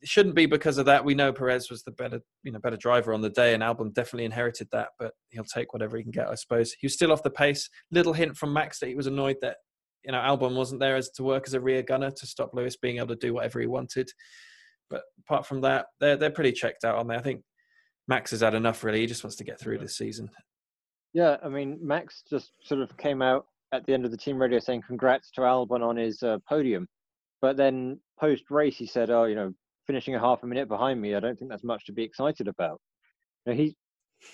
It 0.00 0.08
shouldn't 0.08 0.36
be 0.36 0.46
because 0.46 0.78
of 0.78 0.86
that. 0.86 1.04
We 1.04 1.16
know 1.16 1.32
Perez 1.32 1.70
was 1.70 1.82
the 1.82 1.90
better, 1.90 2.20
you 2.44 2.52
know, 2.52 2.60
better 2.60 2.76
driver 2.76 3.12
on 3.12 3.20
the 3.20 3.30
day, 3.30 3.52
and 3.52 3.64
Albon 3.64 3.92
definitely 3.94 4.26
inherited 4.26 4.68
that. 4.70 4.90
But 4.96 5.12
he'll 5.30 5.42
take 5.42 5.72
whatever 5.72 5.96
he 5.96 6.04
can 6.04 6.12
get, 6.12 6.28
I 6.28 6.36
suppose. 6.36 6.72
He 6.72 6.86
was 6.86 6.94
still 6.94 7.10
off 7.10 7.24
the 7.24 7.30
pace. 7.30 7.68
Little 7.90 8.12
hint 8.12 8.36
from 8.36 8.52
Max 8.52 8.78
that 8.78 8.90
he 8.90 8.94
was 8.94 9.08
annoyed 9.08 9.38
that 9.42 9.56
you 10.04 10.12
know 10.12 10.20
Albon 10.20 10.54
wasn't 10.54 10.80
there 10.80 10.94
as 10.94 11.10
to 11.16 11.24
work 11.24 11.48
as 11.48 11.54
a 11.54 11.60
rear 11.60 11.82
gunner 11.82 12.12
to 12.12 12.26
stop 12.28 12.54
Lewis 12.54 12.76
being 12.76 12.98
able 12.98 13.08
to 13.08 13.16
do 13.16 13.34
whatever 13.34 13.58
he 13.58 13.66
wanted. 13.66 14.08
But 14.88 15.02
apart 15.18 15.46
from 15.46 15.62
that, 15.62 15.86
they're 15.98 16.16
they're 16.16 16.30
pretty 16.30 16.52
checked 16.52 16.84
out 16.84 16.96
on 16.96 17.08
there. 17.08 17.18
I 17.18 17.22
think 17.22 17.42
Max 18.12 18.30
has 18.30 18.40
had 18.42 18.52
enough. 18.52 18.84
Really, 18.84 19.00
he 19.00 19.06
just 19.06 19.24
wants 19.24 19.36
to 19.36 19.44
get 19.44 19.58
through 19.58 19.78
this 19.78 19.96
season. 19.96 20.28
Yeah, 21.14 21.38
I 21.42 21.48
mean, 21.48 21.78
Max 21.80 22.22
just 22.28 22.52
sort 22.62 22.82
of 22.82 22.94
came 22.98 23.22
out 23.22 23.46
at 23.72 23.86
the 23.86 23.94
end 23.94 24.04
of 24.04 24.10
the 24.10 24.18
team 24.18 24.36
radio 24.36 24.58
saying 24.58 24.82
congrats 24.86 25.30
to 25.32 25.40
Albon 25.40 25.80
on 25.80 25.96
his 25.96 26.22
uh, 26.22 26.36
podium, 26.46 26.86
but 27.40 27.56
then 27.56 27.98
post 28.20 28.50
race 28.50 28.76
he 28.76 28.86
said, 28.86 29.08
"Oh, 29.08 29.24
you 29.24 29.34
know, 29.34 29.54
finishing 29.86 30.14
a 30.14 30.20
half 30.20 30.42
a 30.42 30.46
minute 30.46 30.68
behind 30.68 31.00
me, 31.00 31.14
I 31.14 31.20
don't 31.20 31.38
think 31.38 31.50
that's 31.50 31.64
much 31.64 31.86
to 31.86 31.92
be 31.92 32.02
excited 32.02 32.48
about." 32.48 32.82
You 33.46 33.52
know, 33.52 33.58
he 33.58 33.74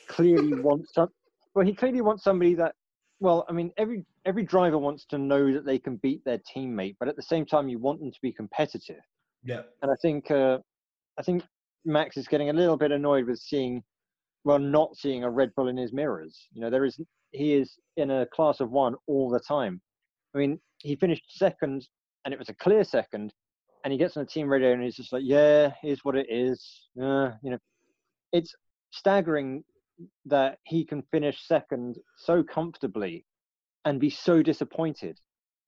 clearly 0.08 0.60
wants 0.68 0.92
some. 0.92 1.10
Well, 1.54 1.64
he 1.64 1.72
clearly 1.72 2.00
wants 2.00 2.24
somebody 2.24 2.54
that. 2.54 2.74
Well, 3.20 3.46
I 3.48 3.52
mean, 3.52 3.70
every 3.76 4.04
every 4.24 4.42
driver 4.42 4.78
wants 4.78 5.06
to 5.10 5.18
know 5.18 5.52
that 5.52 5.64
they 5.64 5.78
can 5.78 5.96
beat 5.98 6.24
their 6.24 6.40
teammate, 6.52 6.96
but 6.98 7.08
at 7.08 7.14
the 7.14 7.22
same 7.22 7.46
time, 7.46 7.68
you 7.68 7.78
want 7.78 8.00
them 8.00 8.10
to 8.10 8.18
be 8.22 8.32
competitive. 8.32 9.02
Yeah. 9.44 9.62
And 9.82 9.90
I 9.92 9.94
think 10.02 10.32
uh, 10.32 10.58
I 11.16 11.22
think 11.22 11.44
Max 11.84 12.16
is 12.16 12.28
getting 12.28 12.50
a 12.50 12.54
little 12.54 12.76
bit 12.76 12.92
annoyed 12.92 13.26
with 13.26 13.38
seeing, 13.38 13.82
well, 14.44 14.58
not 14.58 14.96
seeing 14.96 15.24
a 15.24 15.30
Red 15.30 15.54
Bull 15.54 15.68
in 15.68 15.76
his 15.76 15.92
mirrors. 15.92 16.48
You 16.52 16.60
know, 16.60 16.70
there 16.70 16.84
is 16.84 17.00
he 17.32 17.54
is 17.54 17.76
in 17.96 18.10
a 18.10 18.26
class 18.26 18.60
of 18.60 18.70
one 18.70 18.94
all 19.06 19.28
the 19.30 19.40
time. 19.40 19.80
I 20.34 20.38
mean, 20.38 20.58
he 20.78 20.96
finished 20.96 21.24
second, 21.28 21.86
and 22.24 22.32
it 22.32 22.38
was 22.38 22.48
a 22.48 22.54
clear 22.54 22.84
second, 22.84 23.32
and 23.84 23.92
he 23.92 23.98
gets 23.98 24.16
on 24.16 24.24
the 24.24 24.30
team 24.30 24.48
radio 24.48 24.72
and 24.72 24.82
he's 24.82 24.96
just 24.96 25.12
like, 25.12 25.22
"Yeah, 25.24 25.72
here's 25.82 26.04
what 26.04 26.16
it 26.16 26.26
is." 26.28 26.88
Uh, 27.00 27.32
you 27.42 27.50
know, 27.50 27.58
it's 28.32 28.54
staggering 28.90 29.64
that 30.26 30.58
he 30.64 30.84
can 30.84 31.02
finish 31.10 31.46
second 31.46 31.96
so 32.16 32.42
comfortably 32.42 33.24
and 33.84 34.00
be 34.00 34.10
so 34.10 34.42
disappointed 34.42 35.18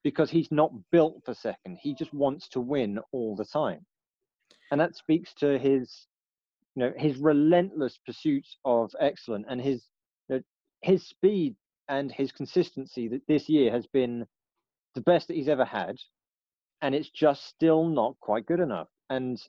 because 0.03 0.31
he's 0.31 0.51
not 0.51 0.73
built 0.91 1.23
for 1.25 1.35
second. 1.35 1.79
He 1.81 1.95
just 1.95 2.13
wants 2.15 2.49
to 2.51 2.61
win 2.61 3.01
all 3.13 3.37
the 3.37 3.45
time. 3.45 3.85
And 4.71 4.81
that 4.81 4.97
speaks 4.97 5.35
to 5.35 5.59
his 5.59 6.07
you 6.77 6.85
know 6.85 6.93
his 6.97 7.17
relentless 7.19 7.99
pursuit 8.07 8.47
of 8.65 8.93
excellence 9.01 9.47
and 9.49 9.61
his 9.61 9.85
you 10.29 10.37
know, 10.37 10.43
his 10.83 11.07
speed 11.07 11.57
and 11.89 12.13
his 12.13 12.31
consistency 12.31 13.09
that 13.09 13.27
this 13.27 13.49
year 13.49 13.73
has 13.73 13.87
been 13.89 14.25
the 14.95 15.01
best 15.01 15.29
that 15.29 15.37
he's 15.37 15.49
ever 15.49 15.65
had 15.65 15.97
and 16.81 16.95
it's 16.95 17.11
just 17.11 17.45
still 17.47 17.89
not 17.89 18.15
quite 18.21 18.47
good 18.47 18.61
enough 18.61 18.87
and 19.09 19.43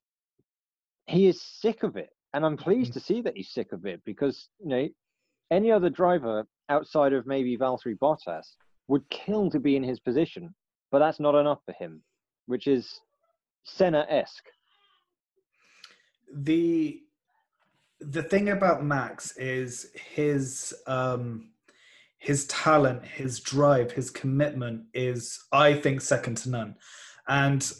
he 1.06 1.27
is 1.27 1.39
sick 1.41 1.84
of 1.84 1.95
it 1.95 2.10
and 2.34 2.43
i'm 2.43 2.57
pleased 2.57 2.91
mm-hmm. 2.91 2.99
to 2.99 3.06
see 3.06 3.22
that 3.22 3.38
he's 3.38 3.52
sick 3.52 3.72
of 3.72 3.85
it 3.85 4.02
because 4.03 4.49
you 4.60 4.69
know 4.69 4.88
any 5.52 5.69
other 5.69 5.89
driver 5.89 6.48
outside 6.69 7.14
of 7.14 7.27
maybe 7.27 7.57
Valtteri 7.57 7.98
Bottas 7.99 8.56
would 8.88 9.07
kill 9.10 9.49
to 9.52 9.60
be 9.60 9.76
in 9.76 9.84
his 9.84 9.99
position, 9.99 10.56
but 10.91 10.99
that's 10.99 11.19
not 11.19 11.35
enough 11.35 11.60
for 11.65 11.73
him, 11.73 12.02
which 12.45 12.65
is 12.65 13.02
Senna-esque. 13.65 14.45
The 16.34 17.02
the 17.99 18.24
thing 18.24 18.49
about 18.49 18.84
Max 18.84 19.38
is 19.38 19.91
his 19.95 20.74
um 20.88 21.49
his 22.18 22.45
talent, 22.48 23.06
his 23.06 23.40
drive, 23.40 23.91
his 23.91 24.10
commitment 24.10 24.84
is 24.94 25.40
I 25.52 25.74
think 25.74 26.02
second 26.02 26.38
to 26.38 26.49
none. 26.49 26.76
And 27.28 27.72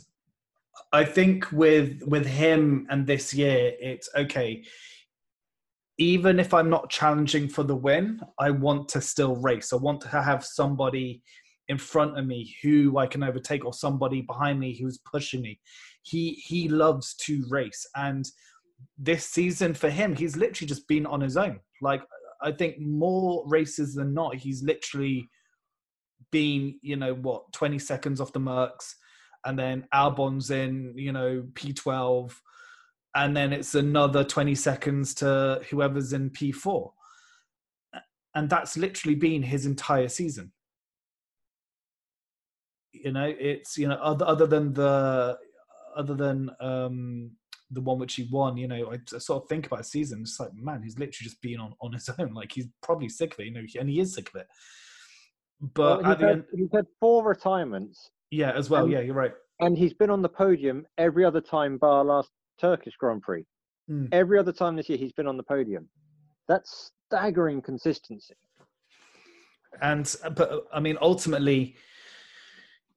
I 0.92 1.06
think 1.06 1.52
with 1.52 2.02
with 2.06 2.26
him 2.26 2.88
and 2.90 3.08
this 3.08 3.34
year 3.34 3.74
it's 3.80 4.10
okay 4.16 4.64
even 6.02 6.40
if 6.40 6.52
I'm 6.52 6.68
not 6.68 6.90
challenging 6.90 7.48
for 7.48 7.62
the 7.62 7.76
win, 7.76 8.20
I 8.40 8.50
want 8.50 8.90
to 8.90 9.02
still 9.02 9.36
race. 9.36 9.72
I 9.72 9.76
want 9.76 10.02
to 10.02 10.08
have 10.08 10.44
somebody 10.44 11.22
in 11.68 11.78
front 11.78 12.18
of 12.18 12.26
me 12.26 12.56
who 12.64 12.98
I 12.98 13.06
can 13.06 13.22
overtake 13.22 13.64
or 13.64 13.72
somebody 13.72 14.22
behind 14.22 14.60
me 14.60 14.76
who's 14.76 14.98
pushing 14.98 15.44
me. 15.44 15.60
He 16.04 16.34
he 16.46 16.68
loves 16.68 17.16
to 17.26 17.46
race 17.50 17.86
and 17.96 18.26
this 18.98 19.26
season 19.26 19.76
for 19.76 19.90
him 19.90 20.16
he's 20.16 20.36
literally 20.36 20.68
just 20.68 20.88
been 20.88 21.06
on 21.06 21.22
his 21.22 21.38
own. 21.38 21.60
Like 21.82 22.02
I 22.42 22.52
think 22.52 22.80
more 22.80 23.44
races 23.48 23.94
than 23.96 24.14
not 24.14 24.36
he's 24.36 24.64
literally 24.64 25.30
been, 26.32 26.80
you 26.82 26.96
know, 26.96 27.14
what 27.14 27.52
20 27.54 27.78
seconds 27.80 28.20
off 28.20 28.34
the 28.34 28.40
Mercs 28.40 28.94
and 29.46 29.58
then 29.58 29.88
Albon's 29.94 30.50
in, 30.50 30.94
you 30.96 31.12
know, 31.12 31.44
P12 31.54 32.34
and 33.16 33.36
then 33.36 33.52
it's 33.52 33.76
another 33.76 34.24
20 34.24 34.56
seconds 34.56 35.14
to 35.16 35.62
whoever's 35.70 36.14
in 36.14 36.30
P4. 36.30 36.92
And 38.34 38.50
that's 38.50 38.78
literally 38.78 39.16
been 39.16 39.44
his 39.44 39.66
entire 39.66 40.08
season. 40.08 40.54
You 42.94 43.12
know, 43.12 43.34
it's 43.38 43.78
you 43.78 43.88
know 43.88 43.96
other 43.96 44.26
other 44.26 44.46
than 44.46 44.74
the 44.74 45.38
other 45.96 46.16
than 46.16 46.50
um 46.60 47.32
the 47.74 47.82
one 47.82 48.00
which 48.00 48.16
he 48.16 48.28
won, 48.30 48.58
you 48.58 48.68
know, 48.68 48.92
I, 48.92 48.96
I 49.16 49.20
sort 49.20 49.44
of 49.44 49.50
think 49.50 49.68
about 49.68 49.80
a 49.80 49.84
season. 49.86 50.22
It's 50.22 50.40
like, 50.40 50.54
man, 50.54 50.84
he's 50.84 51.00
literally 51.00 51.24
just 51.24 51.42
been 51.42 51.60
on 51.60 51.74
on 51.82 51.94
his 51.94 52.10
own. 52.20 52.34
Like 52.34 52.52
he's 52.52 52.68
probably 52.84 53.10
sick 53.10 53.34
of 53.34 53.40
it, 53.40 53.46
you 53.46 53.54
know, 53.54 53.64
and 53.80 53.90
he 53.90 54.00
is 54.00 54.14
sick 54.14 54.30
of 54.34 54.42
it. 54.42 54.48
But 55.74 56.02
well, 56.02 56.12
he's, 56.12 56.22
had, 56.22 56.30
end, 56.30 56.44
he's 56.54 56.70
had 56.74 56.86
four 57.00 57.24
retirements. 57.24 58.10
Yeah, 58.32 58.52
as 58.52 58.70
well. 58.70 58.84
And, 58.84 58.92
yeah, 58.92 59.00
you're 59.02 59.16
right. 59.16 59.34
And 59.60 59.78
he's 59.78 59.94
been 59.94 60.10
on 60.10 60.22
the 60.22 60.30
podium 60.30 60.86
every 60.98 61.24
other 61.24 61.42
time, 61.42 61.78
bar 61.78 62.04
last 62.04 62.32
Turkish 62.60 62.96
Grand 62.98 63.22
Prix. 63.22 63.46
Mm. 63.90 64.10
Every 64.12 64.40
other 64.40 64.52
time 64.52 64.76
this 64.76 64.90
year, 64.90 64.98
he's 64.98 65.12
been 65.12 65.28
on 65.28 65.38
the 65.38 65.44
podium. 65.44 65.88
That's 66.48 66.92
staggering 67.08 67.62
consistency. 67.62 68.34
And 69.82 70.14
but 70.36 70.66
I 70.74 70.80
mean, 70.80 70.98
ultimately, 71.02 71.76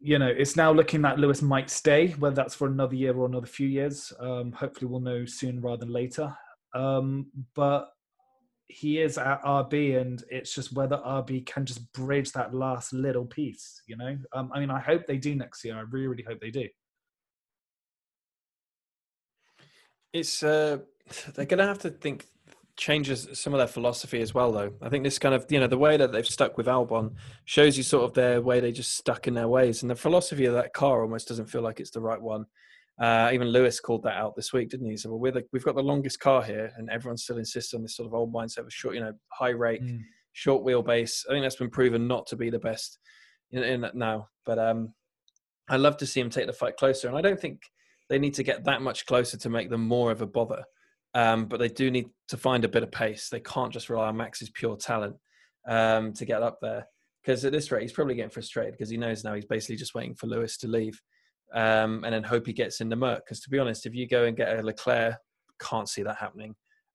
you 0.04 0.18
know, 0.18 0.28
it's 0.28 0.54
now 0.54 0.70
looking 0.70 1.00
that 1.00 1.18
Lewis 1.18 1.40
might 1.40 1.70
stay, 1.70 2.08
whether 2.18 2.36
that's 2.36 2.54
for 2.54 2.66
another 2.66 2.94
year 2.94 3.16
or 3.16 3.24
another 3.24 3.46
few 3.46 3.66
years. 3.66 4.12
Um, 4.20 4.52
hopefully, 4.52 4.86
we'll 4.86 5.00
know 5.00 5.24
soon 5.24 5.62
rather 5.62 5.78
than 5.78 5.94
later. 5.94 6.36
Um, 6.74 7.28
but 7.54 7.88
he 8.66 9.00
is 9.00 9.16
at 9.16 9.42
RB, 9.42 9.98
and 9.98 10.22
it's 10.30 10.54
just 10.54 10.74
whether 10.74 10.98
RB 10.98 11.46
can 11.46 11.64
just 11.64 11.90
bridge 11.94 12.32
that 12.32 12.52
last 12.52 12.92
little 12.92 13.24
piece. 13.24 13.80
You 13.86 13.96
know, 13.96 14.18
um, 14.34 14.50
I 14.52 14.60
mean, 14.60 14.70
I 14.70 14.78
hope 14.78 15.06
they 15.06 15.16
do 15.16 15.34
next 15.34 15.64
year. 15.64 15.74
I 15.74 15.80
really, 15.90 16.08
really 16.08 16.24
hope 16.28 16.38
they 16.38 16.50
do. 16.50 16.68
It's 20.12 20.42
uh, 20.42 20.80
they're 21.34 21.46
going 21.46 21.60
to 21.60 21.66
have 21.66 21.78
to 21.78 21.90
think 21.90 22.26
changes 22.76 23.28
some 23.34 23.54
of 23.54 23.58
their 23.58 23.68
philosophy 23.68 24.20
as 24.20 24.34
well 24.34 24.52
though. 24.52 24.72
I 24.82 24.88
think 24.88 25.04
this 25.04 25.18
kind 25.18 25.34
of 25.34 25.46
you 25.50 25.60
know 25.60 25.66
the 25.66 25.78
way 25.78 25.96
that 25.96 26.12
they've 26.12 26.26
stuck 26.26 26.56
with 26.56 26.66
albon 26.66 27.14
shows 27.44 27.76
you 27.76 27.82
sort 27.82 28.04
of 28.04 28.14
their 28.14 28.40
way 28.40 28.60
they 28.60 28.72
just 28.72 28.96
stuck 28.96 29.26
in 29.26 29.34
their 29.34 29.48
ways. 29.48 29.82
And 29.82 29.90
the 29.90 29.96
philosophy 29.96 30.44
of 30.46 30.54
that 30.54 30.72
car 30.72 31.02
almost 31.02 31.28
doesn't 31.28 31.46
feel 31.46 31.62
like 31.62 31.80
it's 31.80 31.90
the 31.90 32.00
right 32.00 32.20
one. 32.20 32.46
Uh, 33.00 33.28
even 33.32 33.48
lewis 33.48 33.80
called 33.80 34.04
that 34.04 34.16
out 34.16 34.36
this 34.36 34.52
week 34.52 34.70
didn't 34.70 34.88
he? 34.88 34.96
So 34.96 35.10
well, 35.10 35.18
we're 35.18 35.32
the, 35.32 35.44
we've 35.52 35.64
got 35.64 35.74
the 35.74 35.82
longest 35.82 36.20
car 36.20 36.42
here 36.42 36.72
and 36.76 36.88
everyone 36.90 37.16
still 37.16 37.38
insists 37.38 37.74
on 37.74 37.82
this 37.82 37.96
sort 37.96 38.06
of 38.06 38.14
old 38.14 38.32
mindset 38.32 38.58
of 38.58 38.72
short 38.72 38.94
you 38.94 39.00
know 39.00 39.12
high 39.32 39.50
rake 39.50 39.82
mm. 39.82 40.00
short 40.32 40.64
wheelbase. 40.64 41.24
I 41.28 41.32
think 41.32 41.44
that's 41.44 41.56
been 41.56 41.70
proven 41.70 42.06
not 42.06 42.26
to 42.28 42.36
be 42.36 42.50
the 42.50 42.58
best 42.58 42.98
in, 43.50 43.62
in 43.62 43.80
that 43.80 43.96
now. 43.96 44.28
But 44.46 44.58
um 44.58 44.94
i 45.68 45.76
love 45.76 45.96
to 45.96 46.06
see 46.06 46.20
him 46.20 46.30
take 46.30 46.46
the 46.46 46.52
fight 46.52 46.76
closer. 46.76 47.08
And 47.08 47.16
i 47.16 47.20
don't 47.20 47.40
think 47.40 47.62
they 48.08 48.18
need 48.18 48.34
to 48.34 48.42
get 48.42 48.64
that 48.64 48.82
much 48.82 49.06
closer 49.06 49.36
to 49.38 49.50
make 49.50 49.70
them 49.70 49.80
more 49.80 50.10
of 50.10 50.20
a 50.22 50.26
bother. 50.26 50.64
Um, 51.14 51.46
but 51.46 51.60
they 51.60 51.68
do 51.68 51.90
need 51.90 52.08
to 52.28 52.36
find 52.36 52.64
a 52.64 52.68
bit 52.68 52.82
of 52.82 52.90
pace. 52.90 53.28
They 53.28 53.40
can't 53.40 53.72
just 53.72 53.88
rely 53.88 54.08
on 54.08 54.16
Max's 54.16 54.50
pure 54.50 54.76
talent 54.76 55.14
um, 55.68 56.12
to 56.14 56.24
get 56.24 56.42
up 56.42 56.58
there. 56.60 56.86
Because 57.22 57.44
at 57.44 57.52
this 57.52 57.70
rate, 57.70 57.82
he's 57.82 57.92
probably 57.92 58.16
getting 58.16 58.30
frustrated 58.30 58.72
because 58.72 58.90
he 58.90 58.96
knows 58.96 59.24
now 59.24 59.34
he's 59.34 59.46
basically 59.46 59.76
just 59.76 59.94
waiting 59.94 60.14
for 60.14 60.26
Lewis 60.26 60.56
to 60.58 60.68
leave. 60.68 61.00
um, 61.54 62.02
and 62.04 62.12
then 62.12 62.22
hope 62.24 62.46
he 62.46 62.52
gets 62.52 62.80
in 62.80 62.88
the 62.88 62.96
Merc. 62.96 63.24
Because 63.24 63.40
to 63.40 63.50
be 63.50 63.58
honest, 63.58 63.86
if 63.86 63.94
you 63.94 64.08
go 64.08 64.24
and 64.24 64.36
get 64.36 64.58
a 64.58 64.62
Leclerc, 64.62 65.16
can't 65.60 65.88
see 65.88 66.02
that 66.02 66.16
happening. 66.16 66.54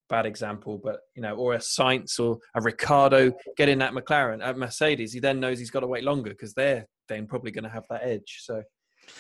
Bad 0.10 0.26
example, 0.26 0.80
but 0.84 1.00
you 1.16 1.22
know, 1.22 1.36
or 1.36 1.54
a 1.54 1.60
Sainz 1.60 2.20
or 2.20 2.40
a 2.56 2.62
Ricciardo 2.62 3.32
getting 3.58 3.78
that 3.80 3.94
McLaren 3.94 4.44
at 4.46 4.58
Mercedes, 4.58 5.14
he 5.14 5.20
then 5.20 5.40
knows 5.40 5.60
he's 5.60 5.72
got 5.72 5.82
to 5.82 5.88
wait 5.88 6.04
longer 6.04 6.32
because 6.32 6.54
they're 6.54 6.86
then 7.08 7.28
probably 7.28 7.52
going 7.52 7.64
to 7.64 7.70
have 7.70 7.86
that 7.90 8.02
edge. 8.04 8.40
So, 8.42 8.62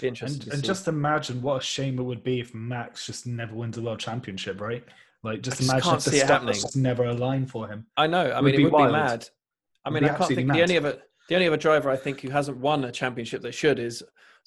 be 0.01 0.07
interesting. 0.07 0.43
And, 0.43 0.53
and 0.53 0.63
just 0.63 0.87
imagine 0.87 1.41
what 1.41 1.61
a 1.61 1.65
shame 1.65 1.99
it 1.99 2.03
would 2.03 2.23
be 2.23 2.39
if 2.39 2.53
Max 2.53 3.05
just 3.05 3.27
never 3.27 3.55
wins 3.55 3.77
a 3.77 3.81
world 3.81 3.99
championship, 3.99 4.61
right? 4.61 4.83
Like, 5.23 5.41
just, 5.41 5.57
just 5.57 5.69
imagine 5.69 5.95
if 5.95 6.03
the 6.05 6.11
stars 6.11 6.61
just 6.61 6.77
never 6.77 7.05
align 7.05 7.45
for 7.45 7.67
him. 7.67 7.85
I 7.97 8.07
know. 8.07 8.31
I 8.31 8.41
mean, 8.41 8.55
it 8.55 8.63
would 8.63 8.71
be, 8.71 8.85
be 8.85 8.91
mad. 8.91 9.27
I 9.85 9.89
mean, 9.89 10.05
I 10.05 10.09
can't 10.09 10.27
think 10.27 10.47
mad. 10.47 10.57
the 10.57 10.61
only 10.61 10.77
other 10.77 10.97
the 11.27 11.35
only 11.35 11.47
other 11.47 11.57
driver 11.57 11.89
I 11.89 11.95
think 11.95 12.21
who 12.21 12.29
hasn't 12.29 12.57
won 12.57 12.83
a 12.85 12.91
championship 12.91 13.41
that 13.43 13.53
should 13.53 13.79
is 13.79 14.03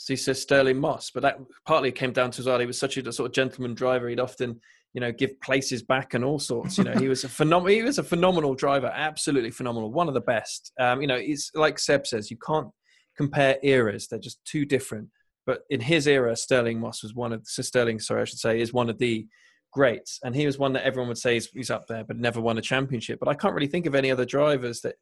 he 0.09 0.17
says 0.17 0.41
Stirling 0.41 0.79
Moss, 0.79 1.11
but 1.11 1.23
that 1.23 1.39
partly 1.65 1.93
came 1.93 2.13
down 2.13 2.31
to 2.33 2.41
as 2.41 2.47
well. 2.47 2.59
He 2.59 2.67
was 2.67 2.79
such 2.79 2.97
a 2.97 3.13
sort 3.13 3.29
of 3.29 3.35
gentleman 3.35 3.75
driver. 3.75 4.09
He'd 4.09 4.19
often, 4.19 4.61
you 4.95 5.01
know, 5.01 5.13
give 5.13 5.41
places 5.41 5.83
back 5.83 6.15
and 6.15 6.25
all 6.25 6.39
sorts. 6.39 6.79
You 6.79 6.85
know, 6.85 6.93
he 6.93 7.09
was 7.09 7.25
a 7.25 7.29
phenomenal. 7.29 7.75
He 7.75 7.83
was 7.83 7.99
a 7.99 8.03
phenomenal 8.03 8.55
driver, 8.55 8.91
absolutely 8.93 9.51
phenomenal, 9.51 9.93
one 9.93 10.09
of 10.09 10.15
the 10.15 10.21
best. 10.21 10.73
Um, 10.79 11.01
you 11.01 11.07
know, 11.07 11.17
it's 11.17 11.51
like 11.55 11.79
Seb 11.79 12.07
says, 12.07 12.31
you 12.31 12.37
can't 12.45 12.69
compare 13.17 13.59
eras; 13.63 14.09
they're 14.09 14.19
just 14.19 14.45
too 14.45 14.65
different. 14.65 15.09
But 15.47 15.63
in 15.71 15.81
his 15.81 16.07
era, 16.07 16.37
Stirling 16.37 16.79
Moss 16.79 17.03
was 17.03 17.15
one 17.15 17.33
of 17.33 17.43
so 17.45 17.63
Stirling, 17.63 17.99
sorry, 17.99 18.23
I 18.23 18.25
should 18.25 18.39
say, 18.39 18.61
is 18.61 18.73
one 18.73 18.89
of 18.89 18.99
the 18.99 19.27
greats, 19.73 20.21
and 20.23 20.35
he 20.35 20.47
was 20.47 20.59
one 20.59 20.73
that 20.75 20.85
everyone 20.85 21.09
would 21.09 21.19
say 21.19 21.35
he's, 21.35 21.49
he's 21.49 21.71
up 21.71 21.87
there, 21.89 22.05
but 22.05 22.17
never 22.17 22.41
won 22.41 22.59
a 22.59 22.63
championship. 22.63 23.19
But 23.19 23.29
I 23.29 23.35
can't 23.35 23.55
really 23.55 23.67
think 23.67 23.87
of 23.87 23.95
any 23.95 24.11
other 24.11 24.25
drivers 24.25 24.81
that 24.83 24.97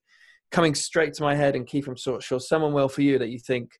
coming 0.50 0.74
straight 0.74 1.14
to 1.14 1.22
my 1.22 1.34
head 1.34 1.56
and 1.56 1.66
Keith, 1.66 1.86
I'm 1.86 1.96
sort 1.96 2.22
sure 2.22 2.40
someone 2.40 2.72
will 2.72 2.88
for 2.88 3.02
you 3.02 3.18
that 3.18 3.28
you 3.28 3.38
think 3.38 3.72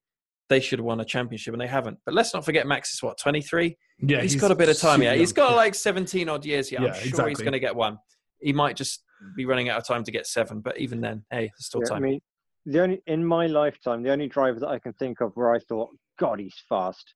they 0.49 0.61
should 0.61 0.81
have 0.81 0.87
won 0.87 1.01
a 1.01 1.05
championship 1.05 1.55
and 1.55 1.61
they 1.61 1.67
haven't. 1.67 1.99
But 2.05 2.15
let's 2.15 2.35
not 2.35 2.45
forget 2.45 2.67
Max 2.67 2.93
is 2.93 3.03
what 3.03 3.19
23. 3.19 3.77
Yeah, 4.01 4.21
he's, 4.21 4.33
he's 4.33 4.41
got 4.41 4.51
a 4.51 4.55
bit 4.55 4.69
of 4.69 4.79
time. 4.79 5.03
Yeah, 5.03 5.15
he's 5.15 5.33
got 5.33 5.55
like 5.55 5.75
17 5.75 6.29
odd 6.29 6.45
years. 6.45 6.71
Yeah, 6.71 6.81
I'm 6.81 6.95
sure 6.95 7.05
exactly. 7.05 7.31
he's 7.31 7.41
going 7.41 7.53
to 7.53 7.61
get 7.61 7.75
one. 7.75 7.99
He 8.41 8.53
might 8.53 8.77
just 8.77 9.05
be 9.37 9.45
running 9.45 9.69
out 9.69 9.79
of 9.79 9.87
time 9.87 10.03
to 10.05 10.11
get 10.11 10.27
seven, 10.27 10.61
but 10.61 10.79
even 10.79 11.01
then, 11.01 11.25
hey, 11.31 11.51
there's 11.57 11.67
still 11.67 11.83
yeah, 11.83 11.89
time. 11.89 12.05
I 12.05 12.07
mean, 12.09 12.21
the 12.67 12.83
only 12.83 13.03
in 13.07 13.25
my 13.25 13.47
lifetime, 13.47 14.03
the 14.03 14.11
only 14.11 14.29
driver 14.29 14.61
that 14.61 14.69
I 14.69 14.79
can 14.79 14.93
think 14.95 15.21
of 15.21 15.33
where 15.35 15.53
I 15.53 15.59
thought, 15.59 15.91
God, 16.21 16.39
he's 16.39 16.63
fast, 16.69 17.15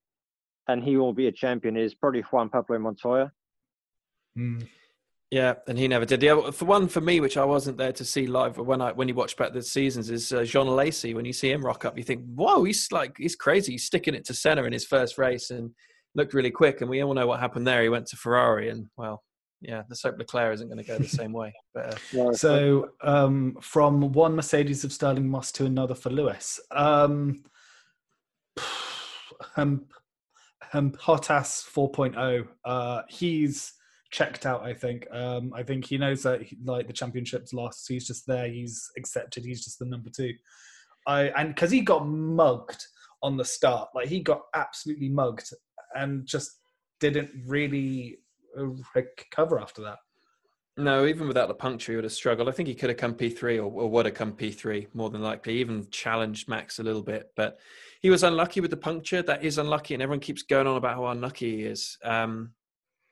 and 0.67 0.83
he 0.83 0.97
will 0.97 1.13
be 1.13 1.29
a 1.29 1.33
champion 1.33 1.77
is 1.77 1.95
probably 1.95 2.23
Juan 2.23 2.49
Pablo 2.49 2.79
Montoya. 2.79 3.31
Mm. 4.37 4.67
Yeah, 5.31 5.55
and 5.67 5.79
he 5.79 5.89
never 5.89 6.05
did. 6.05 6.23
Yeah, 6.23 6.51
for 6.51 6.65
one, 6.65 6.87
for 6.89 7.01
me, 7.01 7.21
which 7.21 7.37
I 7.37 7.45
wasn't 7.45 7.77
there 7.77 7.93
to 7.93 8.05
see 8.05 8.27
live, 8.27 8.57
when 8.57 8.81
I 8.81 8.93
when 8.93 9.09
you 9.09 9.15
watch 9.15 9.37
back 9.37 9.53
the 9.53 9.63
seasons, 9.63 10.09
is 10.09 10.33
uh, 10.33 10.45
Jean 10.45 10.67
Alesi. 10.67 11.15
When 11.15 11.25
you 11.25 11.33
see 11.33 11.51
him 11.51 11.65
rock 11.65 11.85
up, 11.85 11.99
you 11.99 12.05
think, 12.05 12.25
"Whoa, 12.35 12.65
he's 12.65 12.91
like 12.93 13.17
he's 13.19 13.35
crazy. 13.35 13.73
He's 13.73 13.85
sticking 13.85 14.15
it 14.15 14.25
to 14.27 14.35
Senna 14.35 14.63
in 14.63 14.73
his 14.73 14.85
first 14.85 15.19
race 15.19 15.51
and 15.51 15.71
looked 16.15 16.35
really 16.35 16.53
quick." 16.53 16.81
And 16.81 16.91
we 16.91 17.03
all 17.03 17.15
know 17.15 17.27
what 17.27 17.41
happened 17.41 17.67
there. 17.67 17.83
He 17.83 17.89
went 17.89 18.07
to 18.09 18.17
Ferrari, 18.17 18.69
and 18.71 18.87
well, 18.97 19.25
yeah, 19.61 19.83
the 19.89 19.97
soap 19.97 20.19
Leclerc 20.19 20.55
isn't 20.55 20.69
going 20.69 20.79
to 20.79 20.85
go 20.85 20.99
the 20.99 21.09
same 21.09 21.33
way. 21.33 21.53
But, 21.75 21.99
uh, 22.15 22.33
so, 22.35 22.91
um, 23.03 23.57
from 23.61 24.13
one 24.13 24.37
Mercedes 24.37 24.85
of 24.85 24.93
Stirling 24.93 25.29
Moss 25.29 25.51
to 25.53 25.67
another 25.67 25.97
for 25.97 26.11
Lewis, 26.11 26.61
um, 26.71 27.43
um, 29.57 29.87
um, 30.73 30.93
Bottas 30.93 31.65
4.0. 31.73 32.47
Uh, 32.65 33.03
he's 33.09 33.73
checked 34.11 34.47
out. 34.47 34.63
I 34.63 34.75
think. 34.75 35.07
Um, 35.11 35.53
I 35.55 35.63
think 35.63 35.85
he 35.85 35.99
knows 35.99 36.23
that 36.23 36.43
he, 36.43 36.57
like 36.65 36.87
the 36.87 36.93
championship's 36.93 37.53
lost. 37.53 37.87
He's 37.89 38.07
just 38.07 38.27
there. 38.27 38.49
He's 38.49 38.91
accepted. 38.97 39.45
He's 39.45 39.65
just 39.65 39.79
the 39.79 39.87
number 39.87 40.11
two. 40.11 40.33
I 41.07 41.25
and 41.37 41.49
because 41.55 41.71
he 41.71 41.81
got 41.81 42.07
mugged 42.07 42.83
on 43.23 43.37
the 43.37 43.45
start, 43.45 43.89
like 43.95 44.09
he 44.09 44.21
got 44.21 44.43
absolutely 44.55 45.09
mugged 45.09 45.51
and 45.95 46.27
just 46.27 46.51
didn't 47.01 47.31
really 47.47 48.19
uh, 48.59 48.67
recover 48.95 49.61
after 49.61 49.83
that. 49.83 49.99
No, 50.77 51.07
even 51.07 51.29
without 51.29 51.47
the 51.47 51.55
puncture, 51.55 51.93
he 51.93 51.97
would 51.97 52.05
have 52.05 52.13
struggled. 52.13 52.49
I 52.49 52.53
think 52.53 52.69
he 52.69 52.75
could 52.75 52.89
have 52.89 52.99
come 52.99 53.15
P3 53.15 53.59
or, 53.59 53.63
or 53.63 53.89
would 53.89 54.07
have 54.07 54.15
come 54.15 54.33
P3 54.33 54.89
more 54.93 55.09
than 55.09 55.23
likely, 55.23 55.59
even 55.59 55.87
challenged 55.91 56.49
Max 56.49 56.81
a 56.81 56.83
little 56.83 57.03
bit. 57.03 57.31
But 57.37 57.59
he 58.01 58.11
was 58.11 58.25
unlucky 58.25 58.61
with 58.61 58.71
the 58.71 58.77
puncture. 58.77 59.23
That 59.23 59.45
is 59.45 59.59
unlucky, 59.59 59.95
and 59.95 60.03
everyone 60.03 60.21
keeps 60.21 60.43
going 60.43 60.67
on 60.67 60.77
about 60.77 60.97
how 60.97 61.07
unlucky 61.07 61.59
he 61.59 61.63
is. 61.63 61.97
Um, 62.03 62.51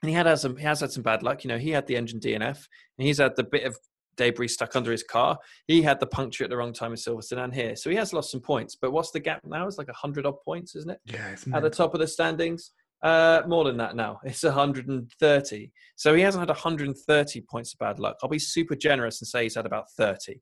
and 0.03 0.11
he 0.11 0.15
had, 0.15 0.27
had 0.27 0.41
some 0.41 0.57
he 0.57 0.65
has 0.65 0.81
had 0.81 0.91
some 0.91 1.05
bad 1.05 1.23
luck. 1.23 1.45
You 1.45 1.49
know, 1.49 1.59
he 1.59 1.71
had 1.71 1.87
the 1.87 1.97
engine 1.97 2.19
DNF, 2.19 2.67
and 2.99 3.07
he's 3.07 3.19
had 3.19 3.37
the 3.37 3.45
bit 3.45 3.65
of 3.65 3.79
debris 4.17 4.49
stuck 4.49 4.75
under 4.75 4.91
his 4.91 5.05
car. 5.05 5.39
He 5.69 5.83
had 5.83 6.01
the 6.01 6.07
puncture 6.07 6.43
at 6.43 6.51
the 6.51 6.57
wrong 6.57 6.73
time 6.73 6.91
in 6.91 6.97
Silverstone 6.97 7.45
and 7.45 7.55
here, 7.55 7.77
so 7.77 7.91
he 7.91 7.97
has 7.97 8.13
lost 8.13 8.33
some 8.33 8.41
points. 8.41 8.75
But 8.75 8.91
what's 8.91 9.13
the 9.13 9.21
gap 9.21 9.41
now? 9.45 9.69
It's 9.69 9.79
like 9.79 9.89
hundred 9.91 10.27
odd 10.27 10.41
points, 10.45 10.75
isn't 10.75 10.91
it? 10.91 11.01
Yeah, 11.07 11.37
at 11.55 11.63
the 11.63 11.71
top 11.71 11.95
of 11.95 12.01
the 12.01 12.09
standings. 12.09 12.73
Uh, 13.03 13.43
more 13.49 13.65
than 13.65 13.77
that 13.79 13.97
now. 13.97 14.21
It's 14.25 14.45
130. 14.45 15.73
So 15.97 16.15
he 16.15 16.23
hasn't 16.23 16.41
had 16.41 16.49
130 16.49 17.41
points 17.43 17.73
of 17.73 17.79
bad 17.79 17.99
luck. 17.99 18.17
I'll 18.23 18.29
be 18.29 18.39
super 18.39 18.77
generous 18.77 19.21
and 19.21 19.27
say 19.27 19.43
he's 19.45 19.57
had 19.57 19.67
about 19.67 19.91
30. 19.97 20.41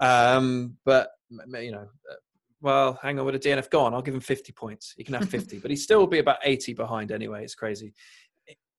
Um, 0.00 0.76
but 0.84 1.08
you 1.30 1.72
know, 1.72 1.88
uh, 2.10 2.14
well, 2.60 2.98
hang 3.02 3.18
on 3.18 3.24
with 3.24 3.34
a 3.34 3.38
DNF. 3.38 3.70
Go 3.70 3.80
on, 3.80 3.94
I'll 3.94 4.02
give 4.02 4.14
him 4.14 4.20
50 4.20 4.52
points. 4.52 4.94
He 4.96 5.04
can 5.04 5.14
have 5.14 5.28
50, 5.30 5.60
but 5.60 5.70
he 5.70 5.76
still 5.76 6.00
will 6.00 6.06
be 6.06 6.18
about 6.18 6.38
80 6.44 6.74
behind 6.74 7.12
anyway. 7.12 7.44
It's 7.44 7.54
crazy 7.54 7.94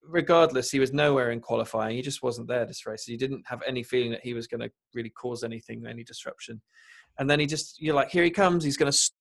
regardless, 0.07 0.71
he 0.71 0.79
was 0.79 0.93
nowhere 0.93 1.31
in 1.31 1.39
qualifying. 1.39 1.95
He 1.95 2.01
just 2.01 2.23
wasn't 2.23 2.47
there 2.47 2.65
this 2.65 2.85
race. 2.85 3.03
He 3.03 3.17
didn't 3.17 3.43
have 3.47 3.61
any 3.65 3.83
feeling 3.83 4.11
that 4.11 4.23
he 4.23 4.33
was 4.33 4.47
going 4.47 4.61
to 4.61 4.71
really 4.93 5.09
cause 5.09 5.43
anything, 5.43 5.83
any 5.87 6.03
disruption. 6.03 6.61
And 7.19 7.29
then 7.29 7.39
he 7.39 7.45
just, 7.45 7.81
you're 7.81 7.95
like, 7.95 8.09
here 8.09 8.23
he 8.23 8.31
comes. 8.31 8.63
He's 8.63 8.77
going 8.77 8.91
to 8.91 9.11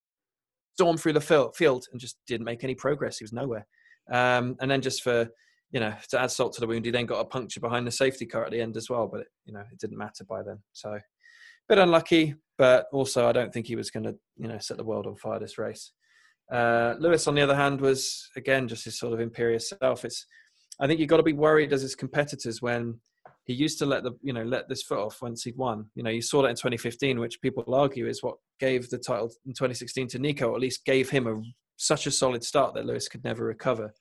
storm 0.75 0.97
through 0.97 1.13
the 1.15 1.53
field 1.55 1.87
and 1.93 2.01
just 2.01 2.17
didn't 2.27 2.45
make 2.45 2.65
any 2.65 2.75
progress. 2.75 3.19
He 3.19 3.25
was 3.25 3.33
nowhere. 3.33 3.67
Um, 4.11 4.57
and 4.61 4.71
then 4.71 4.81
just 4.81 5.03
for, 5.03 5.29
you 5.71 5.81
know, 5.81 5.95
to 6.11 6.21
add 6.21 6.31
salt 6.31 6.55
to 6.55 6.61
the 6.61 6.67
wound, 6.67 6.85
he 6.85 6.91
then 6.91 7.07
got 7.07 7.21
a 7.21 7.25
puncture 7.25 7.61
behind 7.61 7.87
the 7.87 7.93
safety 7.93 8.27
car 8.27 8.45
at 8.45 8.51
the 8.51 8.61
end 8.61 8.77
as 8.77 8.91
well. 8.91 9.07
But, 9.07 9.23
it, 9.23 9.27
you 9.45 9.53
know, 9.53 9.65
it 9.71 9.79
didn't 9.79 9.99
matter 9.99 10.25
by 10.25 10.43
then. 10.43 10.59
So, 10.73 10.93
a 10.93 11.01
bit 11.69 11.79
unlucky, 11.79 12.35
but 12.59 12.87
also 12.93 13.29
I 13.29 13.33
don't 13.33 13.53
think 13.53 13.67
he 13.67 13.77
was 13.77 13.91
going 13.91 14.05
to, 14.05 14.15
you 14.37 14.49
know, 14.49 14.59
set 14.59 14.77
the 14.77 14.85
world 14.85 15.07
on 15.07 15.17
fire 15.17 15.39
this 15.39 15.59
race. 15.59 15.93
Uh, 16.51 16.95
Lewis, 16.99 17.27
on 17.27 17.35
the 17.35 17.41
other 17.41 17.55
hand, 17.55 17.81
was 17.81 18.29
again 18.37 18.69
just 18.69 18.85
his 18.85 18.99
sort 18.99 19.15
of 19.15 19.21
imperious 19.21 19.73
self. 19.81 20.05
It's 20.05 20.27
I 20.81 20.87
think 20.87 21.01
you've 21.01 21.09
got 21.09 21.19
to 21.19 21.23
be 21.23 21.33
worried 21.33 21.73
as 21.73 21.83
his 21.83 21.95
competitors 21.95 22.61
when 22.61 23.01
he 23.45 23.55
used 23.55 23.79
to 23.79 23.87
let 23.87 24.03
the 24.03 24.13
you 24.23 24.33
know 24.33 24.45
let 24.45 24.69
this 24.69 24.83
foot 24.83 24.99
off 24.99 25.23
once 25.23 25.45
he'd 25.45 25.57
won. 25.57 25.87
You 25.95 26.03
know, 26.03 26.11
you 26.11 26.23
saw 26.23 26.43
that 26.43 26.49
in 26.49 26.57
2015, 26.57 27.21
which 27.21 27.41
people 27.41 27.65
argue 27.75 28.07
is 28.07 28.23
what 28.23 28.37
gave 28.61 28.91
the 28.91 28.99
title 28.99 29.31
in 29.47 29.53
2016 29.53 30.09
to 30.09 30.19
Nico, 30.19 30.49
or 30.49 30.55
at 30.55 30.61
least 30.61 30.85
gave 30.85 31.09
him 31.09 31.27
a 31.27 31.41
such 31.83 32.07
a 32.07 32.11
solid 32.11 32.43
start 32.45 32.75
that 32.75 32.87
Lewis 32.87 33.09
could 33.09 33.25
never 33.25 33.45
recover. 33.45 33.93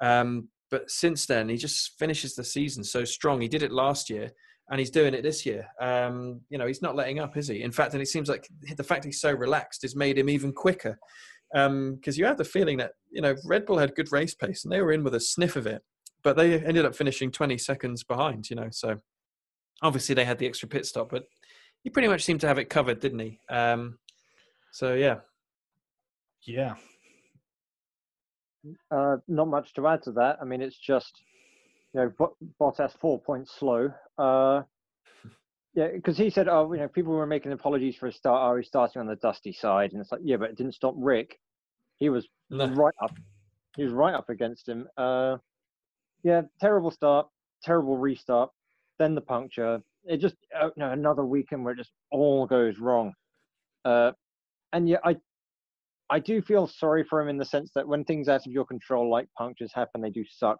Um, 0.00 0.48
but 0.70 0.90
since 0.90 1.26
then, 1.26 1.48
he 1.48 1.56
just 1.56 1.98
finishes 1.98 2.34
the 2.34 2.44
season 2.44 2.84
so 2.84 3.04
strong. 3.04 3.40
He 3.40 3.48
did 3.48 3.62
it 3.62 3.72
last 3.72 4.10
year, 4.10 4.30
and 4.70 4.78
he's 4.78 4.90
doing 4.90 5.14
it 5.14 5.22
this 5.22 5.46
year. 5.46 5.66
Um, 5.80 6.40
you 6.50 6.58
know, 6.58 6.66
he's 6.66 6.82
not 6.82 6.96
letting 6.96 7.18
up, 7.18 7.36
is 7.36 7.48
he? 7.48 7.62
In 7.62 7.72
fact, 7.72 7.94
and 7.94 8.02
it 8.02 8.08
seems 8.08 8.28
like 8.28 8.48
the 8.76 8.84
fact 8.84 9.04
he's 9.04 9.20
so 9.20 9.32
relaxed 9.32 9.82
has 9.82 9.96
made 9.96 10.18
him 10.18 10.28
even 10.28 10.52
quicker. 10.52 10.98
Because 11.52 11.66
um, 11.66 11.98
you 12.04 12.26
have 12.26 12.36
the 12.36 12.44
feeling 12.44 12.76
that 12.76 12.92
you 13.10 13.22
know 13.22 13.34
Red 13.46 13.64
Bull 13.64 13.78
had 13.78 13.94
good 13.94 14.12
race 14.12 14.34
pace, 14.34 14.64
and 14.64 14.72
they 14.72 14.82
were 14.82 14.92
in 14.92 15.04
with 15.04 15.14
a 15.14 15.20
sniff 15.20 15.56
of 15.56 15.66
it 15.66 15.82
but 16.22 16.36
they 16.36 16.58
ended 16.60 16.84
up 16.84 16.94
finishing 16.94 17.30
20 17.30 17.58
seconds 17.58 18.04
behind, 18.04 18.50
you 18.50 18.56
know. 18.56 18.68
So 18.70 18.96
obviously 19.82 20.14
they 20.14 20.24
had 20.24 20.38
the 20.38 20.46
extra 20.46 20.68
pit 20.68 20.86
stop, 20.86 21.10
but 21.10 21.24
he 21.82 21.90
pretty 21.90 22.08
much 22.08 22.24
seemed 22.24 22.40
to 22.40 22.48
have 22.48 22.58
it 22.58 22.70
covered, 22.70 23.00
didn't 23.00 23.20
he? 23.20 23.40
Um, 23.48 23.98
so 24.72 24.94
yeah. 24.94 25.16
Yeah. 26.42 26.74
Uh, 28.90 29.16
not 29.28 29.48
much 29.48 29.72
to 29.74 29.86
add 29.86 30.02
to 30.02 30.12
that. 30.12 30.38
I 30.40 30.44
mean, 30.44 30.60
it's 30.60 30.78
just, 30.78 31.22
you 31.94 32.00
know, 32.00 32.34
Bottas 32.60 32.98
four 32.98 33.20
points 33.20 33.52
slow. 33.58 33.92
Uh, 34.16 34.62
yeah, 35.74 35.88
because 35.94 36.16
he 36.16 36.30
said, 36.30 36.48
oh, 36.48 36.72
you 36.72 36.80
know, 36.80 36.88
people 36.88 37.12
were 37.12 37.26
making 37.26 37.52
apologies 37.52 37.96
for 37.96 38.06
his 38.06 38.16
start. 38.16 38.40
Oh, 38.42 38.56
he's 38.56 38.66
starting 38.66 39.00
on 39.00 39.06
the 39.06 39.16
dusty 39.16 39.52
side, 39.52 39.92
and 39.92 40.00
it's 40.00 40.10
like, 40.10 40.22
yeah, 40.24 40.36
but 40.36 40.50
it 40.50 40.56
didn't 40.56 40.74
stop 40.74 40.94
Rick. 40.96 41.38
He 41.98 42.08
was 42.08 42.26
no. 42.50 42.66
right 42.68 42.94
up. 43.02 43.14
He 43.76 43.84
was 43.84 43.92
right 43.92 44.14
up 44.14 44.28
against 44.28 44.68
him. 44.68 44.88
Uh, 44.96 45.36
yeah, 46.22 46.42
terrible 46.60 46.90
start, 46.90 47.28
terrible 47.62 47.96
restart, 47.96 48.50
then 48.98 49.14
the 49.14 49.20
puncture. 49.20 49.80
It 50.04 50.18
just 50.18 50.36
uh, 50.58 50.66
you 50.66 50.72
know, 50.80 50.90
another 50.90 51.24
weekend 51.24 51.64
where 51.64 51.74
it 51.74 51.78
just 51.78 51.92
all 52.10 52.46
goes 52.46 52.78
wrong. 52.78 53.14
Uh, 53.84 54.12
and 54.72 54.88
yeah, 54.88 54.98
I 55.04 55.16
I 56.10 56.18
do 56.18 56.40
feel 56.40 56.66
sorry 56.66 57.04
for 57.04 57.20
him 57.20 57.28
in 57.28 57.36
the 57.36 57.44
sense 57.44 57.70
that 57.74 57.86
when 57.86 58.04
things 58.04 58.28
out 58.28 58.46
of 58.46 58.52
your 58.52 58.64
control, 58.64 59.10
like 59.10 59.28
punctures 59.36 59.72
happen, 59.74 60.00
they 60.00 60.10
do 60.10 60.24
suck. 60.28 60.58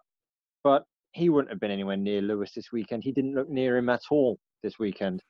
But 0.63 0.83
he 1.11 1.29
wouldn't 1.29 1.51
have 1.51 1.59
been 1.59 1.71
anywhere 1.71 1.97
near 1.97 2.21
Lewis 2.21 2.51
this 2.55 2.71
weekend. 2.71 3.03
He 3.03 3.11
didn't 3.11 3.33
look 3.33 3.49
near 3.49 3.77
him 3.77 3.89
at 3.89 4.01
all 4.11 4.37
this 4.61 4.77
weekend. 4.77 5.23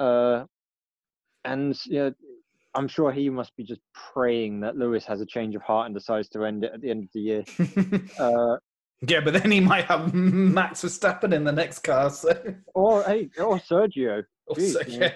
Uh, 0.00 0.44
and 1.44 1.78
you 1.84 1.98
know, 1.98 2.14
I'm 2.74 2.88
sure 2.88 3.12
he 3.12 3.30
must 3.30 3.54
be 3.56 3.62
just 3.62 3.80
praying 4.12 4.60
that 4.60 4.76
Lewis 4.76 5.04
has 5.06 5.20
a 5.20 5.26
change 5.26 5.54
of 5.54 5.62
heart 5.62 5.86
and 5.86 5.94
decides 5.94 6.28
to 6.30 6.44
end 6.44 6.64
it 6.64 6.72
at 6.74 6.80
the 6.80 6.90
end 6.90 7.04
of 7.04 7.10
the 7.14 7.20
year. 7.20 7.44
uh, 8.18 8.56
yeah, 9.06 9.20
but 9.20 9.34
then 9.34 9.50
he 9.50 9.60
might 9.60 9.84
have 9.84 10.12
Max 10.14 10.82
Verstappen 10.82 11.32
in 11.32 11.44
the 11.44 11.52
next 11.52 11.80
car. 11.80 12.10
So. 12.10 12.34
Or 12.74 13.04
hey, 13.04 13.30
or 13.38 13.58
Sergio. 13.58 14.24
Or 14.46 14.56
Jeez, 14.56 14.98
yeah. 14.98 15.12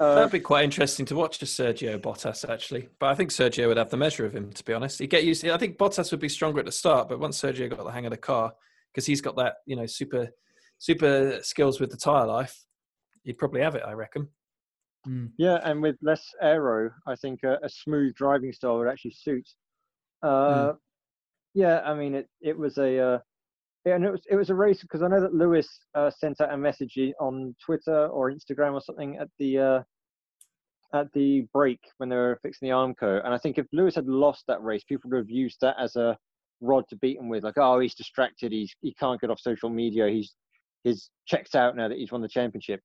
Uh, 0.00 0.14
That'd 0.14 0.32
be 0.32 0.40
quite 0.40 0.64
interesting 0.64 1.04
to 1.06 1.14
watch, 1.14 1.38
just 1.38 1.60
Sergio 1.60 2.00
Bottas 2.00 2.48
actually. 2.48 2.88
But 2.98 3.10
I 3.10 3.14
think 3.14 3.30
Sergio 3.30 3.68
would 3.68 3.76
have 3.76 3.90
the 3.90 3.98
measure 3.98 4.24
of 4.24 4.34
him, 4.34 4.50
to 4.50 4.64
be 4.64 4.72
honest. 4.72 4.98
He'd 4.98 5.10
get 5.10 5.24
used. 5.24 5.42
To, 5.42 5.52
I 5.52 5.58
think 5.58 5.76
Bottas 5.76 6.10
would 6.10 6.20
be 6.20 6.28
stronger 6.28 6.58
at 6.58 6.64
the 6.64 6.72
start, 6.72 7.08
but 7.08 7.20
once 7.20 7.40
Sergio 7.40 7.68
got 7.68 7.84
the 7.84 7.90
hang 7.90 8.06
of 8.06 8.10
the 8.10 8.16
car, 8.16 8.52
because 8.92 9.04
he's 9.04 9.20
got 9.20 9.36
that, 9.36 9.56
you 9.66 9.76
know, 9.76 9.84
super, 9.84 10.30
super 10.78 11.40
skills 11.42 11.80
with 11.80 11.90
the 11.90 11.98
tire 11.98 12.26
life, 12.26 12.64
he'd 13.24 13.36
probably 13.36 13.60
have 13.60 13.74
it. 13.74 13.82
I 13.86 13.92
reckon. 13.92 14.28
Mm. 15.06 15.32
Yeah, 15.36 15.58
and 15.64 15.82
with 15.82 15.96
less 16.00 16.26
aero, 16.40 16.90
I 17.06 17.14
think 17.16 17.40
a, 17.44 17.58
a, 17.62 17.68
smooth 17.68 18.14
driving 18.14 18.52
style 18.52 18.78
would 18.78 18.88
actually 18.88 19.12
suit. 19.12 19.48
Uh, 20.22 20.28
mm. 20.72 20.76
Yeah, 21.54 21.80
I 21.84 21.94
mean, 21.94 22.14
it 22.14 22.28
it 22.40 22.56
was 22.56 22.78
a 22.78 22.98
uh, 22.98 23.18
yeah, 23.90 23.96
and 23.96 24.04
it 24.04 24.10
was 24.12 24.22
it 24.30 24.36
was 24.36 24.50
a 24.50 24.54
race 24.54 24.82
because 24.82 25.02
I 25.02 25.08
know 25.08 25.20
that 25.20 25.34
Lewis 25.34 25.68
uh, 25.96 26.10
sent 26.10 26.40
out 26.40 26.54
a 26.54 26.56
message 26.56 26.96
on 27.18 27.56
Twitter 27.64 28.06
or 28.06 28.30
Instagram 28.30 28.74
or 28.74 28.80
something 28.80 29.16
at 29.16 29.26
the 29.40 29.58
uh, 29.58 29.82
at 30.96 31.12
the 31.12 31.46
break 31.52 31.80
when 31.96 32.08
they 32.08 32.14
were 32.14 32.38
fixing 32.40 32.68
the 32.68 32.74
Armco, 32.74 33.24
and 33.24 33.34
I 33.34 33.38
think 33.38 33.58
if 33.58 33.66
Lewis 33.72 33.96
had 33.96 34.06
lost 34.06 34.44
that 34.46 34.62
race, 34.62 34.84
people 34.84 35.10
would 35.10 35.18
have 35.18 35.30
used 35.30 35.58
that 35.62 35.74
as 35.78 35.96
a 35.96 36.16
rod 36.60 36.84
to 36.90 36.96
beat 36.96 37.18
him 37.18 37.28
with, 37.28 37.42
like, 37.42 37.58
oh, 37.58 37.80
he's 37.80 37.96
distracted, 37.96 38.52
he's 38.52 38.72
he 38.80 38.94
can't 38.94 39.20
get 39.20 39.30
off 39.30 39.40
social 39.40 39.70
media, 39.70 40.08
he's 40.08 40.36
he's 40.84 41.10
checked 41.26 41.56
out 41.56 41.74
now 41.74 41.88
that 41.88 41.98
he's 41.98 42.12
won 42.12 42.22
the 42.22 42.28
championship. 42.28 42.80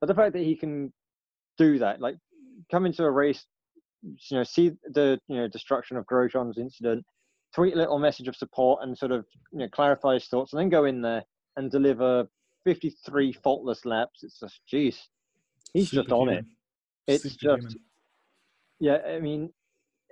But 0.00 0.08
the 0.08 0.14
fact 0.14 0.32
that 0.32 0.42
he 0.42 0.56
can 0.56 0.92
do 1.56 1.78
that, 1.78 2.00
like 2.00 2.16
come 2.68 2.84
into 2.84 3.04
a 3.04 3.10
race, 3.10 3.46
you 4.02 4.38
know, 4.38 4.42
see 4.42 4.72
the 4.92 5.20
you 5.28 5.36
know 5.36 5.46
destruction 5.46 5.96
of 5.96 6.06
Grosjean's 6.06 6.58
incident, 6.58 7.04
tweet 7.54 7.74
a 7.74 7.78
little 7.78 7.98
message 7.98 8.28
of 8.28 8.36
support 8.36 8.82
and 8.82 8.96
sort 8.96 9.12
of 9.12 9.24
you 9.52 9.60
know 9.60 9.68
clarify 9.68 10.14
his 10.14 10.26
thoughts, 10.26 10.52
and 10.52 10.60
then 10.60 10.68
go 10.68 10.84
in 10.84 11.02
there 11.02 11.24
and 11.56 11.70
deliver 11.70 12.26
53 12.64 13.32
faultless 13.32 13.84
laps. 13.84 14.22
It's 14.22 14.40
just, 14.40 14.60
geez, 14.66 15.08
he's 15.74 15.90
Super 15.90 16.02
just 16.02 16.12
on 16.12 16.28
it. 16.28 16.44
It's 17.06 17.24
Super 17.24 17.58
just, 17.58 17.76
yeah. 18.80 18.98
I 19.06 19.18
mean, 19.20 19.50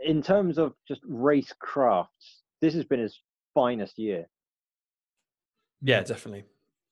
in 0.04 0.22
terms 0.22 0.58
of 0.58 0.74
just 0.86 1.00
race 1.06 1.52
crafts, 1.58 2.42
this 2.60 2.74
has 2.74 2.84
been 2.84 3.00
his 3.00 3.18
finest 3.54 3.98
year. 3.98 4.26
Yeah, 5.82 6.02
definitely. 6.02 6.44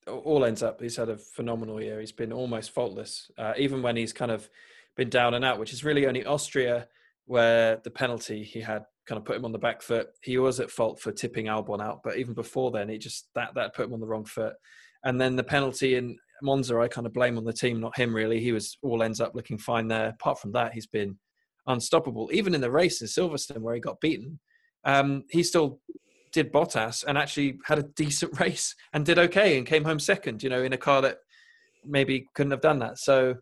All 0.06 0.44
ends 0.44 0.62
up, 0.62 0.80
he's 0.80 0.96
had 0.96 1.10
a 1.10 1.18
phenomenal 1.18 1.82
year. 1.82 2.00
He's 2.00 2.12
been 2.12 2.32
almost 2.32 2.70
faultless, 2.70 3.30
uh, 3.36 3.52
even 3.58 3.82
when 3.82 3.96
he's 3.96 4.14
kind 4.14 4.30
of 4.30 4.48
been 4.96 5.10
down 5.10 5.34
and 5.34 5.44
out, 5.44 5.58
which 5.58 5.72
is 5.72 5.84
really 5.84 6.06
only 6.06 6.24
Austria 6.24 6.88
where 7.26 7.76
the 7.84 7.90
penalty 7.90 8.42
he 8.42 8.62
had 8.62 8.86
kind 9.08 9.18
of 9.18 9.24
put 9.24 9.36
him 9.36 9.44
on 9.44 9.52
the 9.52 9.58
back 9.58 9.80
foot. 9.80 10.08
He 10.22 10.36
was 10.36 10.60
at 10.60 10.70
fault 10.70 11.00
for 11.00 11.10
tipping 11.10 11.46
Albon 11.46 11.82
out, 11.82 12.00
but 12.04 12.18
even 12.18 12.34
before 12.34 12.70
then, 12.70 12.90
it 12.90 12.98
just 12.98 13.28
that 13.34 13.54
that 13.54 13.74
put 13.74 13.86
him 13.86 13.94
on 13.94 14.00
the 14.00 14.06
wrong 14.06 14.24
foot. 14.24 14.54
And 15.04 15.20
then 15.20 15.34
the 15.34 15.44
penalty 15.44 15.94
in 15.94 16.18
Monza, 16.42 16.78
I 16.78 16.88
kind 16.88 17.06
of 17.06 17.14
blame 17.14 17.38
on 17.38 17.44
the 17.44 17.52
team, 17.52 17.80
not 17.80 17.96
him 17.96 18.14
really. 18.14 18.40
He 18.40 18.52
was 18.52 18.76
all 18.82 19.02
ends 19.02 19.20
up 19.20 19.34
looking 19.34 19.58
fine 19.58 19.88
there. 19.88 20.10
Apart 20.10 20.40
from 20.40 20.52
that, 20.52 20.74
he's 20.74 20.86
been 20.86 21.18
unstoppable. 21.66 22.28
Even 22.32 22.54
in 22.54 22.60
the 22.60 22.70
race 22.70 23.00
in 23.00 23.08
Silverstone 23.08 23.62
where 23.62 23.74
he 23.74 23.80
got 23.80 24.00
beaten, 24.00 24.38
um, 24.84 25.24
he 25.30 25.42
still 25.42 25.80
did 26.32 26.52
Bottas 26.52 27.04
and 27.06 27.16
actually 27.16 27.58
had 27.64 27.78
a 27.78 27.84
decent 27.84 28.38
race 28.40 28.74
and 28.92 29.06
did 29.06 29.18
okay 29.18 29.56
and 29.56 29.66
came 29.66 29.84
home 29.84 29.98
second. 29.98 30.42
You 30.42 30.50
know, 30.50 30.62
in 30.62 30.74
a 30.74 30.78
car 30.78 31.00
that 31.02 31.18
maybe 31.84 32.26
couldn't 32.34 32.50
have 32.50 32.60
done 32.60 32.78
that. 32.80 32.98
So 32.98 33.36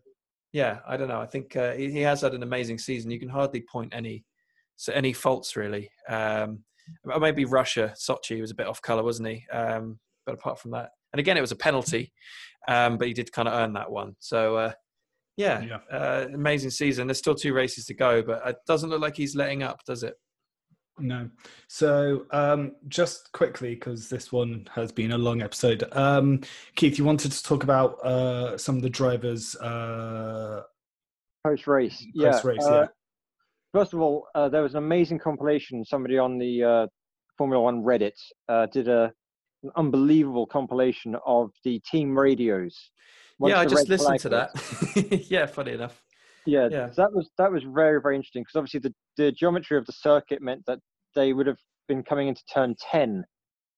yeah, 0.53 0.79
I 0.87 0.95
don't 0.95 1.09
know. 1.09 1.19
I 1.19 1.25
think 1.25 1.55
uh, 1.55 1.73
he, 1.73 1.91
he, 1.91 2.01
has 2.01 2.21
had 2.21 2.33
an 2.33 2.43
amazing 2.43 2.77
season. 2.77 3.11
You 3.11 3.19
can 3.19 3.29
hardly 3.29 3.61
point 3.61 3.93
any 3.93 4.23
so 4.77 4.93
any 4.93 5.11
faults 5.11 5.55
really. 5.55 5.89
Um, 6.07 6.63
maybe 7.19 7.45
Russia, 7.45 7.93
Sochi 7.97 8.39
was 8.39 8.51
a 8.51 8.55
bit 8.55 8.67
off 8.67 8.81
color, 8.81 9.03
wasn't 9.03 9.27
he? 9.27 9.45
Um, 9.51 9.99
but 10.25 10.35
apart 10.35 10.59
from 10.59 10.71
that, 10.71 10.91
and 11.11 11.19
again, 11.19 11.37
it 11.37 11.41
was 11.41 11.51
a 11.51 11.57
penalty, 11.57 12.13
um, 12.67 12.97
but 12.97 13.07
he 13.07 13.13
did 13.13 13.31
kind 13.31 13.47
of 13.47 13.53
earn 13.53 13.73
that 13.73 13.91
one. 13.91 14.15
So 14.19 14.55
uh, 14.55 14.73
yeah, 15.35 15.61
yeah. 15.61 15.79
Uh, 15.91 16.27
amazing 16.33 16.71
season. 16.71 17.07
There's 17.07 17.19
still 17.19 17.35
two 17.35 17.53
races 17.53 17.85
to 17.85 17.93
go, 17.93 18.21
but 18.21 18.41
it 18.47 18.57
doesn't 18.65 18.89
look 18.89 19.01
like 19.01 19.15
he's 19.15 19.35
letting 19.35 19.63
up, 19.63 19.83
does 19.85 20.03
it? 20.03 20.15
No. 20.99 21.29
So 21.67 22.25
um, 22.31 22.73
just 22.87 23.31
quickly, 23.31 23.75
because 23.75 24.09
this 24.09 24.31
one 24.31 24.67
has 24.73 24.91
been 24.91 25.11
a 25.11 25.17
long 25.17 25.41
episode. 25.41 25.83
Um, 25.91 26.41
Keith, 26.75 26.97
you 26.97 27.05
wanted 27.05 27.31
to 27.31 27.43
talk 27.43 27.63
about 27.63 28.03
uh, 28.03 28.57
some 28.57 28.75
of 28.75 28.81
the 28.81 28.89
drivers 28.89 29.55
uh, 29.57 30.63
post 31.45 31.67
race. 31.67 32.05
Yeah. 32.13 32.41
Race, 32.43 32.65
uh, 32.65 32.73
yeah. 32.81 32.87
First 33.73 33.93
of 33.93 33.99
all, 33.99 34.27
uh, 34.33 34.49
there 34.49 34.63
was 34.63 34.73
an 34.73 34.79
amazing 34.79 35.19
compilation. 35.19 35.83
Somebody 35.83 36.17
on 36.17 36.37
the 36.37 36.63
uh, 36.63 36.87
Formula 37.37 37.61
One 37.63 37.83
Reddit 37.83 38.17
uh, 38.49 38.67
did 38.67 38.87
a 38.87 39.11
an 39.63 39.71
unbelievable 39.75 40.45
compilation 40.45 41.15
of 41.25 41.51
the 41.63 41.79
team 41.79 42.17
radios. 42.17 42.91
yeah, 43.39 43.59
I 43.59 43.65
just 43.65 43.89
listened 43.89 44.19
to 44.19 44.29
that. 44.29 45.25
yeah, 45.29 45.45
funny 45.45 45.71
enough. 45.71 46.01
Yeah, 46.45 46.69
yeah, 46.71 46.87
that 46.95 47.11
was 47.11 47.29
that 47.37 47.51
was 47.51 47.63
very 47.63 48.01
very 48.01 48.15
interesting 48.15 48.43
because 48.43 48.55
obviously 48.55 48.79
the 48.79 48.93
the 49.17 49.31
geometry 49.31 49.77
of 49.77 49.85
the 49.85 49.91
circuit 49.91 50.41
meant 50.41 50.63
that 50.67 50.79
they 51.13 51.33
would 51.33 51.47
have 51.47 51.57
been 51.87 52.03
coming 52.03 52.29
into 52.29 52.41
turn 52.53 52.75
ten, 52.79 53.25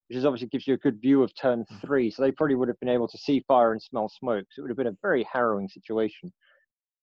which 0.07 0.17
is 0.17 0.25
obviously 0.25 0.49
gives 0.49 0.67
you 0.67 0.75
a 0.75 0.77
good 0.77 1.01
view 1.01 1.23
of 1.23 1.31
turn 1.35 1.65
mm. 1.71 1.81
three. 1.81 2.11
So 2.11 2.21
they 2.21 2.31
probably 2.31 2.55
would 2.55 2.67
have 2.67 2.79
been 2.79 2.89
able 2.89 3.07
to 3.07 3.17
see 3.17 3.43
fire 3.47 3.71
and 3.71 3.81
smell 3.81 4.09
smoke. 4.09 4.45
So 4.51 4.59
it 4.59 4.63
would 4.63 4.69
have 4.69 4.77
been 4.77 4.87
a 4.87 4.97
very 5.01 5.27
harrowing 5.31 5.67
situation. 5.67 6.31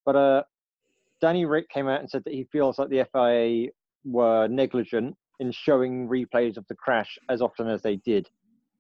But 0.05 0.15
uh, 0.15 0.43
Danny 1.21 1.45
Ric 1.45 1.69
came 1.69 1.89
out 1.89 2.01
and 2.01 2.11
said 2.11 2.25
that 2.25 2.35
he 2.35 2.45
feels 2.53 2.79
like 2.79 2.89
the 2.89 3.07
FIA 3.13 3.71
were 4.05 4.49
negligent 4.49 5.17
in 5.41 5.53
showing 5.53 6.09
replays 6.09 6.57
of 6.57 6.67
the 6.69 6.75
crash 6.75 7.19
as 7.29 7.43
often 7.43 7.69
as 7.69 7.83
they 7.83 7.97
did. 7.97 8.29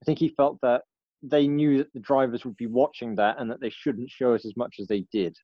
I 0.03 0.05
think 0.05 0.19
he 0.19 0.29
felt 0.37 0.59
that 0.63 0.83
they 1.23 1.47
knew 1.49 1.79
that 1.79 1.93
the 1.93 2.01
drivers 2.01 2.45
would 2.45 2.57
be 2.57 2.67
watching 2.67 3.15
that 3.17 3.37
and 3.39 3.51
that 3.51 3.61
they 3.61 3.71
shouldn't 3.71 4.11
show 4.11 4.35
us 4.35 4.45
as 4.45 4.57
much 4.57 4.77
as 4.81 4.87
they 4.87 5.07
did. 5.13 5.37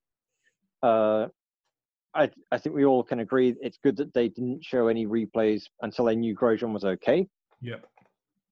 Uh, 0.82 1.28
I, 2.14 2.30
I 2.50 2.58
think 2.58 2.74
we 2.74 2.84
all 2.84 3.02
can 3.02 3.20
agree 3.20 3.54
it's 3.60 3.78
good 3.82 3.96
that 3.96 4.12
they 4.12 4.28
didn't 4.28 4.64
show 4.64 4.88
any 4.88 5.06
replays 5.06 5.64
until 5.80 6.04
they 6.04 6.16
knew 6.16 6.34
Grosjean 6.34 6.72
was 6.72 6.84
okay. 6.84 7.26
Yep. 7.62 7.86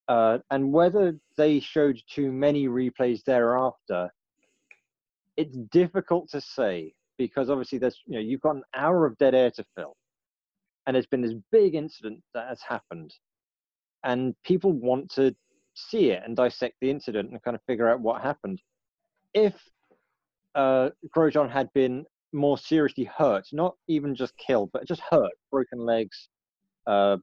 Uh, 0.08 0.38
and 0.50 0.72
whether 0.72 1.16
they 1.36 1.60
showed 1.60 2.00
too 2.12 2.32
many 2.32 2.66
replays 2.68 3.22
thereafter, 3.24 4.10
it's 5.36 5.56
difficult 5.70 6.28
to 6.30 6.40
say 6.40 6.94
because 7.20 7.50
obviously 7.50 7.76
there's 7.76 8.00
you 8.06 8.14
know 8.14 8.20
you've 8.20 8.40
got 8.40 8.56
an 8.56 8.62
hour 8.74 9.04
of 9.04 9.18
dead 9.18 9.34
air 9.34 9.50
to 9.50 9.62
fill, 9.76 9.94
and 10.86 10.94
there's 10.94 11.06
been 11.06 11.20
this 11.20 11.34
big 11.52 11.74
incident 11.74 12.22
that 12.32 12.48
has 12.48 12.62
happened, 12.66 13.12
and 14.04 14.34
people 14.42 14.72
want 14.72 15.10
to 15.10 15.36
see 15.74 16.12
it 16.12 16.22
and 16.24 16.34
dissect 16.34 16.76
the 16.80 16.90
incident 16.90 17.30
and 17.30 17.42
kind 17.42 17.54
of 17.54 17.60
figure 17.66 17.90
out 17.90 18.00
what 18.00 18.22
happened. 18.22 18.58
If 19.34 19.54
uh, 20.54 20.88
Grosjean 21.14 21.50
had 21.50 21.70
been 21.74 22.06
more 22.32 22.56
seriously 22.56 23.04
hurt, 23.04 23.44
not 23.52 23.74
even 23.86 24.14
just 24.14 24.32
killed, 24.38 24.70
but 24.72 24.88
just 24.88 25.02
hurt, 25.10 25.32
broken 25.52 25.78
legs, 25.78 26.30
uh, 26.86 27.18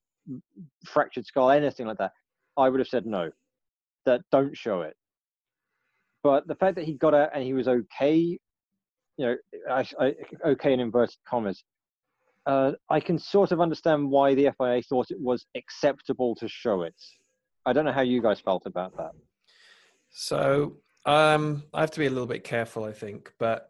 fractured 0.86 1.26
skull, 1.26 1.49
anything 1.49 1.88
like 1.88 1.98
that, 1.98 2.11
I 2.56 2.69
would 2.69 2.80
have 2.80 2.88
said 2.88 3.07
no. 3.07 3.32
That 4.06 4.22
don't 4.32 4.56
show 4.56 4.82
it. 4.82 4.95
But 6.22 6.48
the 6.48 6.56
fact 6.56 6.76
that 6.76 6.86
he 6.86 6.94
got 6.94 7.15
out 7.15 7.32
and 7.34 7.44
he 7.44 7.53
was 7.53 7.68
okay, 7.68 8.38
you 9.18 9.26
know, 9.26 9.35
I, 9.69 9.85
I, 9.99 10.15
okay 10.45 10.73
in 10.73 10.80
inverted 10.80 11.18
commas, 11.27 11.64
uh, 12.45 12.72
I 12.89 12.99
can 12.99 13.19
sort 13.19 13.52
of 13.52 13.60
understand 13.60 14.10
why 14.10 14.34
the 14.34 14.52
FIA 14.57 14.81
thought 14.81 15.11
it 15.11 15.19
was 15.19 15.45
acceptable 15.56 16.35
to 16.35 16.48
show 16.48 16.84
it. 16.84 16.95
I 17.65 17.73
don't 17.73 17.84
know 17.84 17.91
how 17.91 18.02
you 18.02 18.22
guys 18.22 18.39
felt 18.39 18.65
about 18.65 18.95
that. 18.98 19.11
So 20.10 20.77
um, 21.06 21.64
I 21.73 21.81
have 21.81 21.91
to 21.91 21.99
be 21.99 22.06
a 22.06 22.10
little 22.10 22.27
bit 22.27 22.44
careful, 22.44 22.85
I 22.85 22.94
think, 22.94 23.34
but 23.38 23.69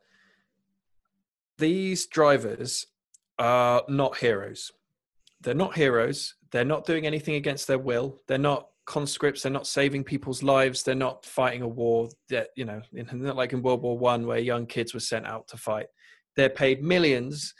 these 1.57 2.05
drivers 2.05 2.85
are 3.39 3.83
not 3.87 4.17
heroes. 4.17 4.71
They're 5.41 5.55
not 5.55 5.75
heroes. 5.75 6.35
They're 6.51 6.65
not 6.65 6.85
doing 6.85 7.07
anything 7.07 7.35
against 7.35 7.67
their 7.67 7.79
will. 7.79 8.21
They're 8.27 8.37
not 8.37 8.69
conscripts. 8.87 9.43
They're 9.43 9.51
not 9.51 9.67
saving 9.67 10.03
people's 10.03 10.41
lives. 10.41 10.81
They're 10.81 10.95
not 10.95 11.25
fighting 11.25 11.61
a 11.61 11.67
war. 11.67 12.09
That 12.29 12.49
you 12.55 12.65
know, 12.65 12.81
not 12.91 13.35
like 13.35 13.53
in 13.53 13.61
World 13.61 13.83
War 13.83 13.97
One 13.97 14.25
where 14.25 14.39
young 14.39 14.65
kids 14.65 14.95
were 14.95 14.99
sent 14.99 15.27
out 15.27 15.47
to 15.49 15.57
fight. 15.57 15.87
They're 16.35 16.49
paid 16.49 16.81
millions 16.81 17.53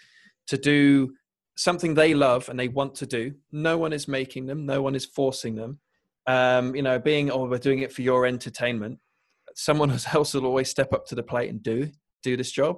to 0.47 0.57
do 0.57 1.13
something 1.55 1.93
they 1.93 2.13
love 2.13 2.49
and 2.49 2.59
they 2.59 2.67
want 2.67 2.95
to 2.95 3.05
do. 3.05 3.33
No 3.51 3.77
one 3.77 3.93
is 3.93 4.07
making 4.07 4.45
them. 4.45 4.65
No 4.65 4.81
one 4.81 4.95
is 4.95 5.05
forcing 5.05 5.55
them. 5.55 5.79
Um, 6.25 6.75
you 6.75 6.81
know, 6.81 6.99
being 6.99 7.29
oh, 7.29 7.45
we're 7.45 7.57
doing 7.57 7.79
it 7.79 7.93
for 7.93 8.01
your 8.01 8.25
entertainment. 8.25 8.99
Someone 9.55 9.91
else 10.13 10.33
will 10.33 10.45
always 10.45 10.69
step 10.69 10.93
up 10.93 11.05
to 11.07 11.15
the 11.15 11.23
plate 11.23 11.49
and 11.49 11.61
do 11.61 11.91
do 12.23 12.35
this 12.35 12.51
job. 12.51 12.77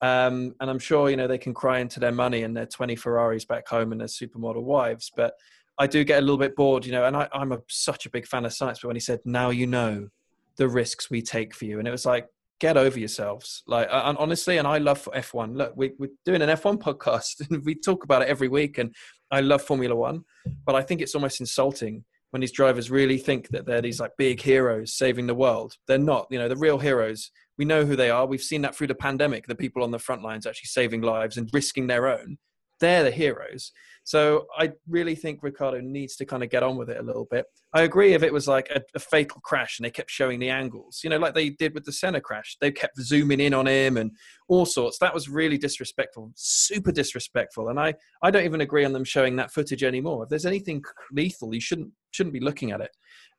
Um, 0.00 0.54
and 0.60 0.70
I'm 0.70 0.78
sure 0.78 1.10
you 1.10 1.16
know 1.16 1.26
they 1.26 1.38
can 1.38 1.54
cry 1.54 1.80
into 1.80 1.98
their 1.98 2.12
money 2.12 2.44
and 2.44 2.56
their 2.56 2.66
20 2.66 2.94
Ferraris 2.96 3.44
back 3.44 3.66
home 3.66 3.90
and 3.90 4.00
their 4.00 4.08
supermodel 4.08 4.62
wives. 4.62 5.10
But 5.16 5.34
I 5.78 5.86
do 5.86 6.04
get 6.04 6.18
a 6.18 6.22
little 6.22 6.38
bit 6.38 6.56
bored, 6.56 6.84
you 6.84 6.92
know. 6.92 7.04
And 7.04 7.16
I, 7.16 7.28
am 7.32 7.56
such 7.68 8.06
a 8.06 8.10
big 8.10 8.26
fan 8.26 8.44
of 8.44 8.52
science. 8.52 8.80
But 8.80 8.88
when 8.88 8.96
he 8.96 9.00
said, 9.00 9.20
"Now 9.24 9.50
you 9.50 9.66
know 9.66 10.08
the 10.56 10.68
risks 10.68 11.10
we 11.10 11.22
take 11.22 11.54
for 11.54 11.64
you," 11.64 11.78
and 11.78 11.86
it 11.86 11.92
was 11.92 12.06
like, 12.06 12.26
get 12.60 12.76
over 12.76 12.98
yourselves. 12.98 13.62
Like, 13.66 13.88
and 13.90 14.18
honestly, 14.18 14.58
and 14.58 14.66
I 14.66 14.78
love 14.78 15.08
F1. 15.14 15.56
Look, 15.56 15.72
we, 15.76 15.88
are 15.88 16.08
doing 16.24 16.42
an 16.42 16.48
F1 16.48 16.78
podcast, 16.78 17.48
and 17.50 17.64
we 17.64 17.74
talk 17.74 18.04
about 18.04 18.22
it 18.22 18.28
every 18.28 18.48
week. 18.48 18.78
And 18.78 18.94
I 19.30 19.40
love 19.40 19.62
Formula 19.62 19.94
One, 19.94 20.24
but 20.66 20.74
I 20.74 20.82
think 20.82 21.00
it's 21.00 21.14
almost 21.14 21.40
insulting 21.40 22.04
when 22.30 22.40
these 22.40 22.52
drivers 22.52 22.90
really 22.90 23.16
think 23.16 23.48
that 23.48 23.64
they're 23.64 23.80
these 23.80 24.00
like 24.00 24.12
big 24.18 24.40
heroes 24.40 24.92
saving 24.94 25.26
the 25.26 25.34
world. 25.34 25.74
They're 25.86 25.98
not. 25.98 26.26
You 26.30 26.38
know, 26.38 26.48
the 26.48 26.56
real 26.56 26.78
heroes. 26.78 27.30
We 27.56 27.64
know 27.64 27.84
who 27.84 27.96
they 27.96 28.10
are. 28.10 28.26
We've 28.26 28.40
seen 28.40 28.62
that 28.62 28.76
through 28.76 28.86
the 28.88 28.94
pandemic. 28.94 29.46
The 29.46 29.54
people 29.54 29.82
on 29.82 29.90
the 29.90 29.98
front 29.98 30.22
lines 30.22 30.46
actually 30.46 30.68
saving 30.68 31.02
lives 31.02 31.36
and 31.36 31.50
risking 31.52 31.86
their 31.86 32.06
own. 32.06 32.38
They're 32.80 33.02
the 33.02 33.10
heroes. 33.10 33.72
So 34.08 34.46
I 34.56 34.72
really 34.88 35.14
think 35.14 35.42
Ricciardo 35.42 35.82
needs 35.82 36.16
to 36.16 36.24
kind 36.24 36.42
of 36.42 36.48
get 36.48 36.62
on 36.62 36.78
with 36.78 36.88
it 36.88 36.96
a 36.96 37.02
little 37.02 37.26
bit. 37.26 37.44
I 37.74 37.82
agree 37.82 38.14
if 38.14 38.22
it 38.22 38.32
was 38.32 38.48
like 38.48 38.70
a, 38.70 38.80
a, 38.94 38.98
fatal 38.98 39.38
crash 39.42 39.78
and 39.78 39.84
they 39.84 39.90
kept 39.90 40.10
showing 40.10 40.40
the 40.40 40.48
angles, 40.48 41.02
you 41.04 41.10
know, 41.10 41.18
like 41.18 41.34
they 41.34 41.50
did 41.50 41.74
with 41.74 41.84
the 41.84 41.92
Senna 41.92 42.18
crash. 42.18 42.56
They 42.58 42.72
kept 42.72 42.98
zooming 42.98 43.38
in 43.38 43.52
on 43.52 43.66
him 43.66 43.98
and 43.98 44.12
all 44.48 44.64
sorts. 44.64 44.96
That 44.96 45.12
was 45.12 45.28
really 45.28 45.58
disrespectful, 45.58 46.32
super 46.36 46.90
disrespectful. 46.90 47.68
And 47.68 47.78
I, 47.78 47.92
I 48.22 48.30
don't 48.30 48.46
even 48.46 48.62
agree 48.62 48.86
on 48.86 48.94
them 48.94 49.04
showing 49.04 49.36
that 49.36 49.52
footage 49.52 49.84
anymore. 49.84 50.22
If 50.22 50.30
there's 50.30 50.46
anything 50.46 50.82
lethal, 51.12 51.54
you 51.54 51.60
shouldn't 51.60 51.90
shouldn't 52.10 52.32
be 52.32 52.40
looking 52.40 52.70
at 52.70 52.80
it, 52.80 52.92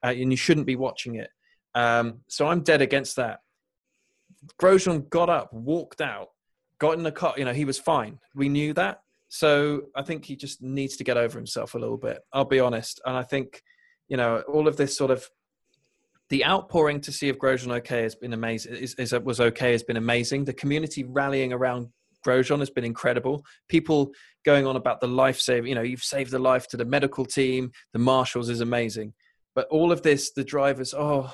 uh, 0.04 0.10
and 0.10 0.30
you 0.30 0.38
shouldn't 0.38 0.68
be 0.68 0.76
watching 0.76 1.16
it. 1.16 1.32
Um, 1.74 2.20
so 2.28 2.46
I'm 2.46 2.62
dead 2.62 2.84
against 2.84 3.16
that. 3.16 3.40
Grosjean 4.62 5.10
got 5.10 5.32
up, 5.32 5.52
walked 5.52 6.00
out, 6.00 6.28
got 6.78 6.96
in 6.96 7.02
the 7.02 7.12
car. 7.12 7.34
You 7.38 7.46
know, 7.46 7.54
he 7.54 7.66
was 7.66 7.80
fine. 7.80 8.20
We 8.36 8.50
knew 8.50 8.76
that. 8.76 9.02
So 9.30 9.84
I 9.96 10.02
think 10.02 10.26
he 10.26 10.36
just 10.36 10.62
needs 10.62 10.98
to 10.98 11.04
get 11.04 11.18
over 11.18 11.38
himself 11.38 11.76
a 11.76 11.80
little 11.80 11.98
bit. 11.98 12.20
I'll 12.34 12.46
be 12.46 12.60
honest, 12.60 13.00
and 13.06 13.16
I 13.16 13.24
think 13.24 13.62
you 14.08 14.18
know 14.18 14.44
all 14.48 14.68
of 14.68 14.76
this 14.76 14.98
sort 14.98 15.12
of 15.12 15.30
the 16.30 16.46
outpouring 16.46 17.02
to 17.02 17.12
see 17.12 17.28
if 17.30 17.40
Grosjean 17.40 17.72
okay 17.78 18.04
has 18.04 18.16
been 18.16 18.34
amazing. 18.34 18.76
Is, 18.76 18.96
is 18.96 19.14
was 19.14 19.40
okay 19.40 19.72
has 19.72 19.84
been 19.84 19.98
amazing. 19.98 20.46
The 20.46 20.54
community 20.54 21.04
rallying 21.04 21.54
around 21.54 21.90
Grosjean 22.26 22.60
has 22.60 22.70
been 22.70 22.84
incredible. 22.84 23.46
People 23.68 24.12
going 24.46 24.66
on 24.66 24.76
about 24.76 25.00
the 25.00 25.08
life 25.08 25.40
saving. 25.40 25.70
You 25.70 25.76
know, 25.76 25.82
you've 25.82 26.04
saved 26.04 26.32
the 26.32 26.40
life 26.40 26.68
to 26.70 26.78
the 26.78 26.86
medical 26.86 27.26
team. 27.26 27.72
The 27.94 28.00
marshals 28.00 28.50
is 28.50 28.62
amazing. 28.62 29.14
But 29.56 29.68
all 29.70 29.92
of 29.92 30.02
this, 30.02 30.32
the 30.32 30.44
drivers. 30.44 30.94
Oh, 30.94 31.34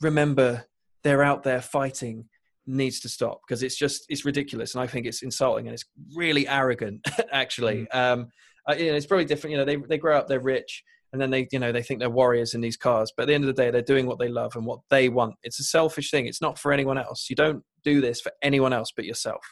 remember 0.00 0.66
they're 1.04 1.22
out 1.22 1.42
there 1.42 1.60
fighting 1.60 2.26
needs 2.66 3.00
to 3.00 3.08
stop 3.08 3.40
because 3.46 3.62
it's 3.62 3.76
just 3.76 4.04
it's 4.08 4.24
ridiculous 4.24 4.74
and 4.74 4.82
I 4.82 4.86
think 4.86 5.06
it's 5.06 5.22
insulting 5.22 5.66
and 5.66 5.74
it's 5.74 5.84
really 6.14 6.46
arrogant 6.46 7.06
actually. 7.32 7.86
Mm. 7.92 8.12
Um, 8.12 8.28
uh, 8.68 8.74
you 8.74 8.90
know, 8.90 8.96
it's 8.96 9.06
probably 9.06 9.24
different. 9.24 9.52
You 9.52 9.58
know, 9.58 9.64
they 9.64 9.76
they 9.76 9.98
grow 9.98 10.16
up, 10.16 10.28
they're 10.28 10.40
rich, 10.40 10.84
and 11.12 11.20
then 11.20 11.30
they 11.30 11.48
you 11.50 11.58
know 11.58 11.72
they 11.72 11.82
think 11.82 12.00
they're 12.00 12.10
warriors 12.10 12.54
in 12.54 12.60
these 12.60 12.76
cars. 12.76 13.12
But 13.16 13.24
at 13.24 13.26
the 13.26 13.34
end 13.34 13.44
of 13.44 13.48
the 13.54 13.60
day, 13.60 13.70
they're 13.70 13.82
doing 13.82 14.06
what 14.06 14.18
they 14.18 14.28
love 14.28 14.54
and 14.54 14.64
what 14.64 14.80
they 14.88 15.08
want. 15.08 15.34
It's 15.42 15.58
a 15.58 15.64
selfish 15.64 16.10
thing. 16.10 16.26
It's 16.26 16.40
not 16.40 16.58
for 16.58 16.72
anyone 16.72 16.98
else. 16.98 17.26
You 17.28 17.36
don't 17.36 17.64
do 17.82 18.00
this 18.00 18.20
for 18.20 18.32
anyone 18.40 18.72
else 18.72 18.92
but 18.94 19.04
yourself. 19.04 19.44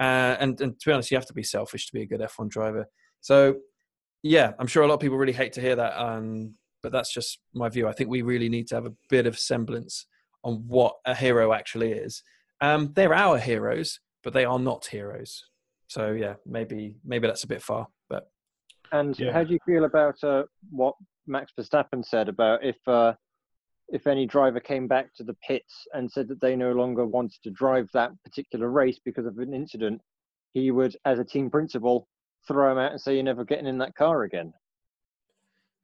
Uh, 0.00 0.36
and 0.40 0.58
and 0.60 0.80
to 0.80 0.86
be 0.86 0.92
honest, 0.92 1.10
you 1.10 1.16
have 1.16 1.26
to 1.26 1.34
be 1.34 1.42
selfish 1.42 1.86
to 1.86 1.92
be 1.92 2.02
a 2.02 2.06
good 2.06 2.20
F1 2.20 2.48
driver. 2.48 2.86
So 3.20 3.56
yeah, 4.22 4.52
I'm 4.58 4.66
sure 4.66 4.82
a 4.82 4.86
lot 4.86 4.94
of 4.94 5.00
people 5.00 5.18
really 5.18 5.32
hate 5.32 5.52
to 5.54 5.60
hear 5.60 5.76
that. 5.76 6.00
Um, 6.00 6.54
but 6.82 6.92
that's 6.92 7.12
just 7.12 7.38
my 7.54 7.68
view. 7.68 7.86
I 7.86 7.92
think 7.92 8.10
we 8.10 8.22
really 8.22 8.48
need 8.48 8.66
to 8.68 8.74
have 8.74 8.86
a 8.86 8.94
bit 9.10 9.26
of 9.26 9.38
semblance 9.38 10.06
on 10.42 10.64
what 10.66 10.96
a 11.06 11.14
hero 11.14 11.52
actually 11.52 11.92
is 11.92 12.22
um, 12.60 12.92
they're 12.94 13.14
our 13.14 13.38
heroes, 13.38 14.00
but 14.22 14.32
they 14.32 14.44
are 14.44 14.58
not 14.58 14.86
heroes. 14.86 15.44
So 15.88 16.12
yeah, 16.12 16.34
maybe 16.46 16.96
maybe 17.04 17.26
that's 17.26 17.44
a 17.44 17.48
bit 17.48 17.62
far. 17.62 17.88
But 18.08 18.28
and 18.92 19.18
yeah. 19.18 19.32
how 19.32 19.44
do 19.44 19.52
you 19.52 19.58
feel 19.66 19.84
about 19.84 20.22
uh, 20.22 20.44
what 20.70 20.94
Max 21.26 21.52
Verstappen 21.58 22.04
said 22.04 22.28
about 22.28 22.64
if 22.64 22.76
uh, 22.86 23.14
if 23.88 24.06
any 24.06 24.26
driver 24.26 24.60
came 24.60 24.88
back 24.88 25.14
to 25.14 25.24
the 25.24 25.36
pits 25.46 25.86
and 25.92 26.10
said 26.10 26.28
that 26.28 26.40
they 26.40 26.56
no 26.56 26.72
longer 26.72 27.04
wanted 27.04 27.42
to 27.42 27.50
drive 27.50 27.88
that 27.92 28.10
particular 28.24 28.70
race 28.70 28.98
because 29.04 29.26
of 29.26 29.38
an 29.38 29.52
incident, 29.52 30.00
he 30.52 30.70
would, 30.70 30.96
as 31.04 31.18
a 31.18 31.24
team 31.24 31.50
principal, 31.50 32.08
throw 32.48 32.72
him 32.72 32.78
out 32.78 32.92
and 32.92 33.00
say, 33.00 33.14
"You're 33.14 33.22
never 33.22 33.44
getting 33.44 33.66
in 33.66 33.78
that 33.78 33.94
car 33.94 34.22
again." 34.22 34.52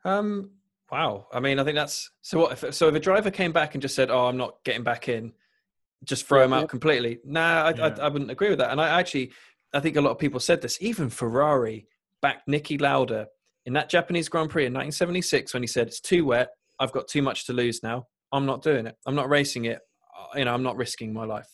Um. 0.04 0.50
Wow. 0.90 1.28
I 1.32 1.38
mean, 1.38 1.60
I 1.60 1.64
think 1.64 1.76
that's 1.76 2.10
so. 2.20 2.40
What 2.40 2.52
if, 2.52 2.74
so 2.74 2.88
if 2.88 2.94
a 2.94 3.00
driver 3.00 3.30
came 3.30 3.52
back 3.52 3.74
and 3.74 3.82
just 3.82 3.94
said, 3.94 4.10
"Oh, 4.10 4.26
I'm 4.26 4.36
not 4.36 4.56
getting 4.64 4.82
back 4.82 5.08
in," 5.08 5.32
just 6.04 6.26
throw 6.26 6.42
him 6.44 6.52
out 6.52 6.68
completely. 6.68 7.18
Nah, 7.24 7.64
I, 7.64 7.74
yeah. 7.74 7.96
I, 7.98 8.06
I, 8.06 8.08
wouldn't 8.08 8.30
agree 8.30 8.48
with 8.48 8.58
that. 8.58 8.70
And 8.70 8.80
I 8.80 9.00
actually, 9.00 9.32
I 9.74 9.80
think 9.80 9.96
a 9.96 10.00
lot 10.00 10.10
of 10.10 10.18
people 10.18 10.40
said 10.40 10.62
this. 10.62 10.78
Even 10.80 11.10
Ferrari 11.10 11.86
backed 12.22 12.48
Niki 12.48 12.80
Lauda 12.80 13.28
in 13.66 13.74
that 13.74 13.88
Japanese 13.88 14.28
Grand 14.28 14.50
Prix 14.50 14.66
in 14.66 14.72
1976 14.72 15.52
when 15.52 15.62
he 15.62 15.66
said, 15.66 15.88
"It's 15.88 16.00
too 16.00 16.24
wet. 16.24 16.50
I've 16.78 16.92
got 16.92 17.08
too 17.08 17.22
much 17.22 17.46
to 17.46 17.52
lose 17.52 17.82
now. 17.82 18.06
I'm 18.32 18.46
not 18.46 18.62
doing 18.62 18.86
it. 18.86 18.96
I'm 19.06 19.14
not 19.14 19.28
racing 19.28 19.66
it. 19.66 19.80
Uh, 20.16 20.38
you 20.38 20.44
know, 20.44 20.54
I'm 20.54 20.62
not 20.62 20.76
risking 20.76 21.12
my 21.12 21.24
life." 21.24 21.48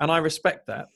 And 0.00 0.10
I 0.10 0.18
respect 0.18 0.66
that. 0.68 0.86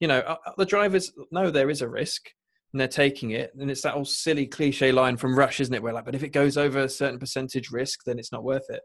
You 0.00 0.08
know, 0.08 0.18
uh, 0.18 0.36
uh, 0.46 0.52
the 0.58 0.66
drivers 0.66 1.12
know 1.30 1.50
there 1.50 1.70
is 1.70 1.80
a 1.80 1.88
risk 1.88 2.28
and 2.72 2.80
they're 2.80 2.88
taking 2.88 3.30
it. 3.30 3.52
And 3.58 3.70
it's 3.70 3.82
that 3.82 3.94
old 3.94 4.08
silly 4.08 4.46
cliche 4.46 4.92
line 4.92 5.16
from 5.16 5.38
Rush, 5.38 5.60
isn't 5.60 5.74
it? 5.74 5.82
Where 5.82 5.92
like, 5.92 6.04
but 6.04 6.14
if 6.14 6.22
it 6.22 6.30
goes 6.30 6.56
over 6.56 6.80
a 6.80 6.88
certain 6.88 7.18
percentage 7.18 7.70
risk, 7.70 8.04
then 8.04 8.18
it's 8.18 8.32
not 8.32 8.44
worth 8.44 8.68
it. 8.68 8.82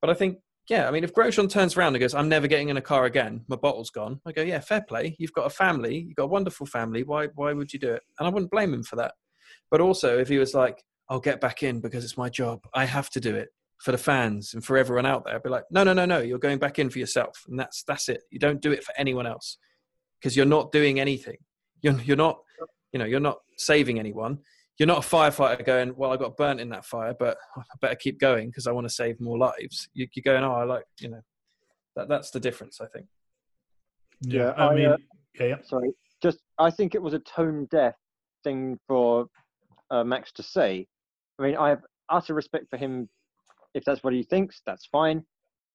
But 0.00 0.10
I 0.10 0.14
think 0.14 0.38
yeah, 0.68 0.88
I 0.88 0.90
mean, 0.90 1.04
if 1.04 1.12
Grosjean 1.12 1.50
turns 1.50 1.76
around 1.76 1.94
and 1.94 2.00
goes, 2.00 2.14
"I'm 2.14 2.28
never 2.28 2.46
getting 2.46 2.70
in 2.70 2.76
a 2.76 2.82
car 2.82 3.04
again. 3.04 3.44
My 3.48 3.56
bottle's 3.56 3.90
gone," 3.90 4.20
I 4.26 4.32
go, 4.32 4.42
"Yeah, 4.42 4.60
fair 4.60 4.82
play. 4.82 5.14
You've 5.18 5.32
got 5.32 5.46
a 5.46 5.50
family. 5.50 5.98
You've 5.98 6.16
got 6.16 6.24
a 6.24 6.28
wonderful 6.28 6.66
family. 6.66 7.02
Why, 7.02 7.26
why 7.34 7.52
would 7.52 7.72
you 7.72 7.78
do 7.78 7.92
it?" 7.92 8.02
And 8.18 8.26
I 8.26 8.30
wouldn't 8.30 8.50
blame 8.50 8.72
him 8.72 8.82
for 8.82 8.96
that. 8.96 9.14
But 9.70 9.80
also, 9.80 10.18
if 10.18 10.28
he 10.28 10.38
was 10.38 10.54
like, 10.54 10.82
"I'll 11.10 11.20
get 11.20 11.40
back 11.40 11.62
in 11.62 11.80
because 11.80 12.02
it's 12.04 12.16
my 12.16 12.30
job. 12.30 12.60
I 12.72 12.86
have 12.86 13.10
to 13.10 13.20
do 13.20 13.34
it 13.34 13.50
for 13.78 13.92
the 13.92 13.98
fans 13.98 14.54
and 14.54 14.64
for 14.64 14.78
everyone 14.78 15.06
out 15.06 15.24
there," 15.26 15.34
I'd 15.34 15.42
be 15.42 15.50
like, 15.50 15.64
"No, 15.70 15.84
no, 15.84 15.92
no, 15.92 16.06
no. 16.06 16.20
You're 16.20 16.38
going 16.38 16.58
back 16.58 16.78
in 16.78 16.88
for 16.88 16.98
yourself, 16.98 17.44
and 17.48 17.58
that's 17.58 17.82
that's 17.84 18.08
it. 18.08 18.22
You 18.30 18.38
don't 18.38 18.62
do 18.62 18.72
it 18.72 18.84
for 18.84 18.94
anyone 18.96 19.26
else 19.26 19.58
because 20.18 20.34
you're 20.34 20.46
not 20.46 20.72
doing 20.72 20.98
anything. 20.98 21.36
You're 21.82 22.00
you're 22.00 22.16
not, 22.16 22.38
you 22.92 22.98
know, 22.98 23.04
you're 23.04 23.20
not 23.20 23.38
saving 23.58 23.98
anyone 23.98 24.38
you're 24.78 24.86
not 24.86 25.04
a 25.04 25.08
firefighter 25.08 25.64
going, 25.64 25.94
well, 25.96 26.12
I 26.12 26.16
got 26.16 26.36
burnt 26.36 26.60
in 26.60 26.68
that 26.70 26.84
fire, 26.84 27.14
but 27.18 27.36
I 27.56 27.62
better 27.80 27.94
keep 27.94 28.18
going 28.18 28.48
because 28.48 28.66
I 28.66 28.72
want 28.72 28.88
to 28.88 28.92
save 28.92 29.20
more 29.20 29.38
lives. 29.38 29.88
You, 29.94 30.06
are 30.06 30.22
going, 30.22 30.42
oh, 30.42 30.52
I 30.52 30.64
like, 30.64 30.84
you 31.00 31.10
know, 31.10 31.20
that 31.96 32.08
that's 32.08 32.30
the 32.30 32.40
difference, 32.40 32.80
I 32.80 32.86
think. 32.86 33.06
Yeah, 34.22 34.50
I, 34.56 34.66
I 34.66 34.74
mean, 34.74 34.86
uh, 34.86 34.96
yeah, 35.38 35.46
yeah. 35.46 35.56
Sorry, 35.64 35.90
just 36.22 36.38
I 36.58 36.70
think 36.70 36.94
it 36.94 37.02
was 37.02 37.14
a 37.14 37.18
tone 37.20 37.68
deaf 37.70 37.94
thing 38.42 38.78
for 38.86 39.26
uh, 39.90 40.04
Max 40.04 40.32
to 40.32 40.42
say. 40.42 40.86
I 41.38 41.42
mean, 41.42 41.56
I 41.56 41.68
have 41.68 41.82
utter 42.08 42.34
respect 42.34 42.66
for 42.70 42.76
him. 42.76 43.08
If 43.74 43.84
that's 43.84 44.02
what 44.02 44.12
he 44.12 44.22
thinks, 44.22 44.62
that's 44.66 44.86
fine. 44.86 45.24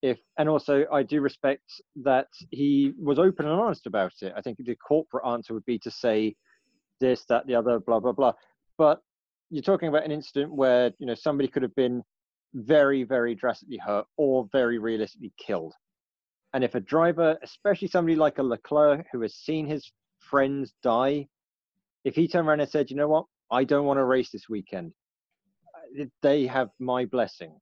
If 0.01 0.17
and 0.37 0.47
also 0.47 0.85
I 0.91 1.03
do 1.03 1.21
respect 1.21 1.63
that 2.03 2.27
he 2.51 2.93
was 2.97 3.19
open 3.19 3.45
and 3.45 3.59
honest 3.59 3.85
about 3.85 4.13
it. 4.21 4.33
I 4.35 4.41
think 4.41 4.57
the 4.57 4.75
corporate 4.75 5.25
answer 5.27 5.53
would 5.53 5.65
be 5.65 5.77
to 5.79 5.91
say 5.91 6.35
this, 7.01 7.25
that, 7.29 7.45
the 7.47 7.55
other, 7.55 7.79
blah 7.79 7.99
blah 7.99 8.13
blah. 8.13 8.33
But 8.79 9.01
you're 9.49 9.61
talking 9.61 9.89
about 9.89 10.05
an 10.05 10.11
incident 10.11 10.51
where 10.53 10.91
you 10.99 11.05
know 11.05 11.13
somebody 11.13 11.49
could 11.49 11.63
have 11.63 11.75
been 11.75 12.01
very, 12.53 13.03
very 13.03 13.35
drastically 13.35 13.77
hurt 13.77 14.05
or 14.17 14.47
very 14.51 14.79
realistically 14.79 15.33
killed. 15.37 15.73
And 16.53 16.63
if 16.63 16.73
a 16.73 16.79
driver, 16.79 17.37
especially 17.43 17.89
somebody 17.89 18.15
like 18.15 18.39
a 18.39 18.43
Leclerc 18.43 19.05
who 19.11 19.21
has 19.21 19.35
seen 19.35 19.67
his 19.67 19.91
friends 20.19 20.73
die, 20.81 21.27
if 22.05 22.15
he 22.15 22.27
turned 22.27 22.47
around 22.47 22.61
and 22.61 22.69
said, 22.69 22.89
you 22.89 22.95
know 22.95 23.09
what, 23.09 23.25
I 23.51 23.65
don't 23.65 23.85
want 23.85 23.97
to 23.99 24.05
race 24.05 24.31
this 24.31 24.49
weekend, 24.49 24.93
uh, 25.99 26.05
they 26.23 26.47
have 26.47 26.69
my 26.79 27.05
blessing. 27.05 27.55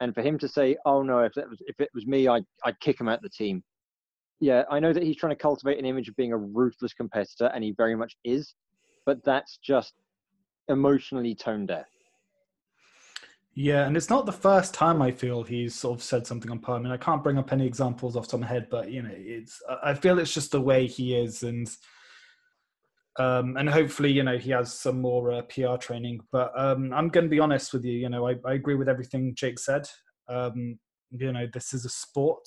And 0.00 0.14
for 0.14 0.22
him 0.22 0.38
to 0.38 0.48
say, 0.48 0.76
oh 0.86 1.02
no, 1.02 1.20
if 1.20 1.36
it 1.36 1.48
was, 1.48 1.58
if 1.66 1.78
it 1.78 1.90
was 1.94 2.06
me, 2.06 2.26
I'd, 2.26 2.44
I'd 2.64 2.80
kick 2.80 3.00
him 3.00 3.08
out 3.08 3.18
of 3.18 3.22
the 3.22 3.28
team. 3.28 3.62
Yeah, 4.40 4.64
I 4.70 4.80
know 4.80 4.92
that 4.92 5.02
he's 5.02 5.16
trying 5.16 5.36
to 5.36 5.42
cultivate 5.42 5.78
an 5.78 5.84
image 5.84 6.08
of 6.08 6.16
being 6.16 6.32
a 6.32 6.38
ruthless 6.38 6.94
competitor, 6.94 7.52
and 7.54 7.62
he 7.62 7.72
very 7.76 7.94
much 7.94 8.16
is. 8.24 8.54
But 9.06 9.24
that's 9.24 9.58
just 9.62 9.92
emotionally 10.68 11.34
tone 11.34 11.66
deaf. 11.66 11.86
Yeah, 13.56 13.86
and 13.86 13.96
it's 13.96 14.10
not 14.10 14.26
the 14.26 14.32
first 14.32 14.74
time 14.74 15.00
I 15.00 15.12
feel 15.12 15.44
he's 15.44 15.76
sort 15.76 15.98
of 15.98 16.02
said 16.02 16.26
something 16.26 16.50
on 16.50 16.58
par. 16.58 16.76
I 16.76 16.80
mean, 16.80 16.90
I 16.90 16.96
can't 16.96 17.22
bring 17.22 17.38
up 17.38 17.52
any 17.52 17.64
examples 17.64 18.16
off 18.16 18.24
the 18.24 18.32
top 18.32 18.34
of 18.34 18.40
my 18.40 18.46
head, 18.48 18.66
but 18.68 18.90
you 18.90 19.02
know, 19.02 19.12
it's 19.12 19.62
I 19.82 19.94
feel 19.94 20.18
it's 20.18 20.34
just 20.34 20.50
the 20.50 20.60
way 20.60 20.88
he 20.88 21.14
is, 21.14 21.44
and 21.44 21.70
um, 23.16 23.56
and 23.56 23.70
hopefully, 23.70 24.10
you 24.10 24.24
know, 24.24 24.38
he 24.38 24.50
has 24.50 24.74
some 24.74 25.00
more 25.00 25.30
uh, 25.30 25.42
PR 25.42 25.76
training. 25.76 26.20
But 26.32 26.52
um, 26.58 26.92
I'm 26.92 27.08
going 27.08 27.26
to 27.26 27.30
be 27.30 27.38
honest 27.38 27.72
with 27.72 27.84
you. 27.84 27.92
You 27.92 28.08
know, 28.08 28.26
I, 28.26 28.34
I 28.44 28.54
agree 28.54 28.74
with 28.74 28.88
everything 28.88 29.36
Jake 29.36 29.60
said. 29.60 29.88
Um, 30.28 30.80
you 31.10 31.32
know, 31.32 31.46
this 31.52 31.72
is 31.72 31.84
a 31.84 31.90
sport. 31.90 32.44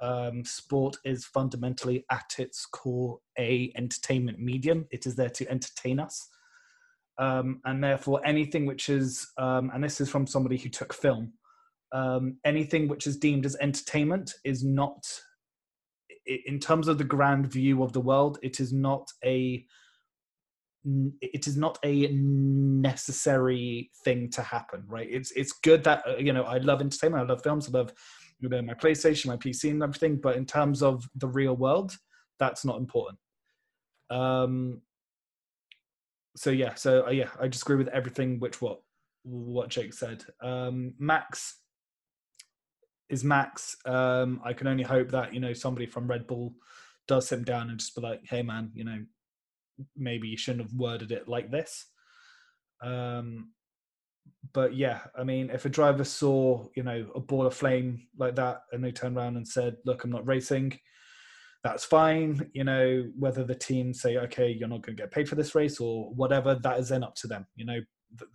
Um, 0.00 0.44
sport 0.44 0.96
is 1.04 1.24
fundamentally 1.24 2.04
at 2.12 2.34
its 2.38 2.64
core 2.66 3.18
a 3.38 3.72
entertainment 3.76 4.38
medium. 4.38 4.86
It 4.92 5.06
is 5.06 5.16
there 5.16 5.30
to 5.30 5.50
entertain 5.50 5.98
us 5.98 6.28
um, 7.18 7.60
and 7.64 7.82
therefore 7.82 8.20
anything 8.24 8.66
which 8.66 8.88
is 8.88 9.26
um, 9.38 9.70
and 9.74 9.82
this 9.82 10.00
is 10.00 10.08
from 10.08 10.26
somebody 10.26 10.56
who 10.56 10.68
took 10.68 10.92
film 10.92 11.32
um, 11.92 12.36
anything 12.44 12.88
which 12.88 13.06
is 13.06 13.16
deemed 13.16 13.44
as 13.44 13.56
entertainment 13.60 14.34
is 14.44 14.64
not 14.64 15.04
in 16.46 16.58
terms 16.58 16.88
of 16.88 16.98
the 16.98 17.04
grand 17.04 17.46
view 17.46 17.82
of 17.82 17.92
the 17.92 18.00
world 18.00 18.38
it 18.42 18.60
is 18.60 18.72
not 18.72 19.10
a 19.24 19.64
it 21.20 21.46
is 21.46 21.56
not 21.56 21.78
a 21.84 22.08
necessary 22.08 23.90
thing 24.04 24.28
to 24.28 24.42
happen 24.42 24.82
right? 24.88 25.08
It's 25.10 25.30
it's 25.32 25.52
good 25.52 25.84
that 25.84 26.02
uh, 26.06 26.16
you 26.16 26.32
know 26.32 26.42
i 26.42 26.58
love 26.58 26.80
entertainment 26.80 27.22
i 27.22 27.26
love 27.26 27.42
films 27.42 27.68
i 27.68 27.78
love 27.78 27.92
you 28.40 28.48
know 28.48 28.60
my 28.62 28.74
playstation 28.74 29.26
my 29.26 29.36
pc 29.36 29.70
and 29.70 29.82
everything 29.82 30.16
but 30.20 30.36
in 30.36 30.44
terms 30.44 30.82
of 30.82 31.08
the 31.14 31.28
real 31.28 31.54
world 31.54 31.96
that's 32.38 32.64
not 32.64 32.78
important. 32.78 33.18
Um 34.10 34.82
so 36.36 36.50
yeah, 36.50 36.74
so 36.74 37.06
uh, 37.06 37.10
yeah, 37.10 37.28
I 37.40 37.48
just 37.48 37.62
agree 37.62 37.76
with 37.76 37.88
everything 37.88 38.40
which 38.40 38.60
what 38.60 38.80
what 39.24 39.68
Jake 39.68 39.94
said. 39.94 40.24
Um, 40.40 40.94
Max 40.98 41.58
is 43.08 43.22
Max. 43.22 43.76
Um, 43.84 44.40
I 44.44 44.52
can 44.52 44.66
only 44.66 44.84
hope 44.84 45.10
that 45.10 45.34
you 45.34 45.40
know 45.40 45.52
somebody 45.52 45.86
from 45.86 46.08
Red 46.08 46.26
Bull 46.26 46.54
does 47.06 47.28
sit 47.28 47.38
him 47.38 47.44
down 47.44 47.70
and 47.70 47.78
just 47.78 47.94
be 47.94 48.00
like, 48.02 48.22
"Hey, 48.24 48.42
man, 48.42 48.70
you 48.74 48.84
know, 48.84 49.04
maybe 49.96 50.28
you 50.28 50.36
shouldn't 50.36 50.64
have 50.64 50.74
worded 50.74 51.12
it 51.12 51.28
like 51.28 51.50
this." 51.50 51.86
Um, 52.82 53.52
but 54.52 54.74
yeah, 54.74 55.00
I 55.16 55.24
mean, 55.24 55.50
if 55.50 55.66
a 55.66 55.68
driver 55.68 56.04
saw 56.04 56.66
you 56.74 56.82
know 56.82 57.06
a 57.14 57.20
ball 57.20 57.46
of 57.46 57.54
flame 57.54 58.06
like 58.16 58.36
that 58.36 58.62
and 58.72 58.82
they 58.82 58.92
turned 58.92 59.16
around 59.16 59.36
and 59.36 59.46
said, 59.46 59.76
"Look, 59.84 60.04
I'm 60.04 60.10
not 60.10 60.26
racing," 60.26 60.78
that's 61.64 61.84
fine. 61.84 62.50
You 62.52 62.64
know, 62.64 63.10
whether 63.18 63.44
the 63.44 63.54
team 63.54 63.94
say, 63.94 64.16
"Okay, 64.16 64.50
you're 64.50 64.68
not 64.68 64.82
going 64.82 64.96
to 64.96 65.02
get 65.02 65.12
paid 65.12 65.28
for 65.28 65.36
this 65.36 65.54
race" 65.54 65.80
or 65.80 66.10
whatever, 66.14 66.54
that 66.56 66.80
is 66.80 66.88
then 66.88 67.04
up 67.04 67.14
to 67.16 67.26
them. 67.26 67.46
You 67.56 67.66
know, 67.66 67.80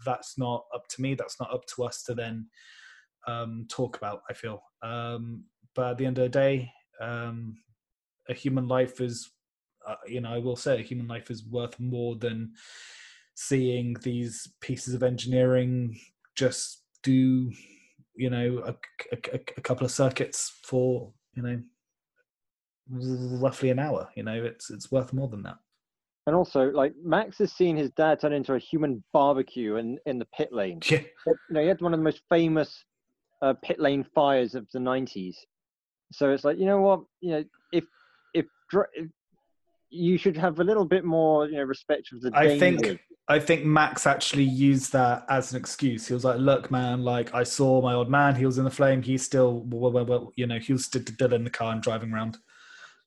that's 0.06 0.38
not 0.38 0.66
up 0.74 0.88
to 0.90 1.02
me. 1.02 1.16
That's 1.16 1.40
not 1.40 1.54
up 1.54 1.66
to 1.76 1.84
us 1.84 2.04
to 2.04 2.16
then 2.16 2.48
um, 3.28 3.66
talk 3.70 3.98
about. 3.98 4.22
I 4.30 4.34
feel, 4.34 4.62
um, 4.82 5.44
but 5.76 5.92
at 5.92 5.98
the 5.98 6.06
end 6.06 6.18
of 6.18 6.24
the 6.24 6.30
day, 6.30 6.72
um, 7.02 7.58
a 8.30 8.34
human 8.34 8.68
life 8.68 9.02
is, 9.02 9.30
uh, 9.88 9.96
you 10.08 10.22
know, 10.22 10.34
I 10.34 10.40
will 10.40 10.56
say, 10.56 10.80
a 10.80 10.84
human 10.84 11.08
life 11.08 11.30
is 11.30 11.46
worth 11.46 11.80
more 11.80 12.16
than 12.16 12.54
seeing 13.36 13.96
these 14.02 14.48
pieces 14.62 14.94
of 14.94 15.04
engineering 15.04 15.98
just 16.36 16.84
do, 17.04 17.52
you 18.16 18.30
know, 18.30 18.64
a, 18.66 18.76
a, 19.12 19.40
a 19.58 19.62
couple 19.62 19.86
of 19.86 19.92
circuits 19.92 20.60
for, 20.64 21.12
you 21.36 21.44
know, 21.44 21.62
roughly 22.90 23.70
an 23.70 23.80
hour. 23.80 24.10
You 24.16 24.24
know, 24.24 24.44
it's 24.44 24.70
it's 24.70 24.92
worth 24.92 25.14
more 25.14 25.28
than 25.28 25.44
that. 25.44 25.58
And 26.28 26.36
also, 26.36 26.72
like 26.72 26.94
Max 27.02 27.38
has 27.38 27.54
seen 27.54 27.78
his 27.78 27.90
dad 27.92 28.20
turn 28.20 28.34
into 28.34 28.54
a 28.54 28.60
human 28.60 29.02
barbecue 29.14 29.78
in, 29.78 29.98
in 30.06 30.20
the 30.20 30.28
pit 30.38 30.52
lane. 30.52 30.82
Yeah. 30.90 31.00
You 31.26 31.36
know, 31.52 31.62
he 31.62 31.68
had 31.68 31.82
one 31.82 31.94
of 31.94 32.00
the 32.00 32.04
most 32.04 32.22
famous 32.30 32.84
uh, 33.42 33.54
pit 33.64 33.80
lane 33.80 34.06
fires 34.14 34.54
of 34.54 34.68
the 34.74 34.80
'90s. 34.80 35.36
So 36.12 36.32
it's 36.32 36.44
like, 36.44 36.58
you 36.58 36.66
know 36.66 36.82
what, 36.82 37.02
you 37.22 37.32
know, 37.32 37.44
if 37.72 37.86
if, 38.34 38.46
if 38.94 39.08
you 39.90 40.18
should 40.18 40.36
have 40.36 40.60
a 40.60 40.64
little 40.66 40.86
bit 40.86 41.06
more, 41.06 41.48
you 41.48 41.56
know, 41.56 41.64
respect 41.64 42.10
of 42.12 42.22
the. 42.22 42.32
I 42.34 42.60
think 42.60 43.00
I 43.30 43.40
think 43.40 43.66
Max 43.66 44.06
actually 44.06 44.44
used 44.44 44.92
that 44.94 45.26
as 45.30 45.54
an 45.54 45.58
excuse. 45.58 46.08
He 46.08 46.14
was 46.14 46.26
like, 46.26 46.40
"Look, 46.40 46.72
man, 46.72 47.04
like 47.04 47.34
I 47.34 47.44
saw 47.44 47.82
my 47.82 47.94
old 47.94 48.10
man. 48.10 48.36
He 48.36 48.46
was 48.46 48.58
in 48.58 48.66
the 48.66 48.72
flame. 48.72 49.02
He's 49.02 49.24
still, 49.24 49.62
well, 49.68 49.92
well, 49.92 50.06
well 50.06 50.34
you 50.36 50.46
know, 50.48 50.60
he 50.60 50.74
was 50.74 50.86
still 50.86 51.34
in 51.34 51.44
the 51.46 51.50
car 51.50 51.72
and 51.72 51.82
driving 51.82 52.12
around." 52.12 52.38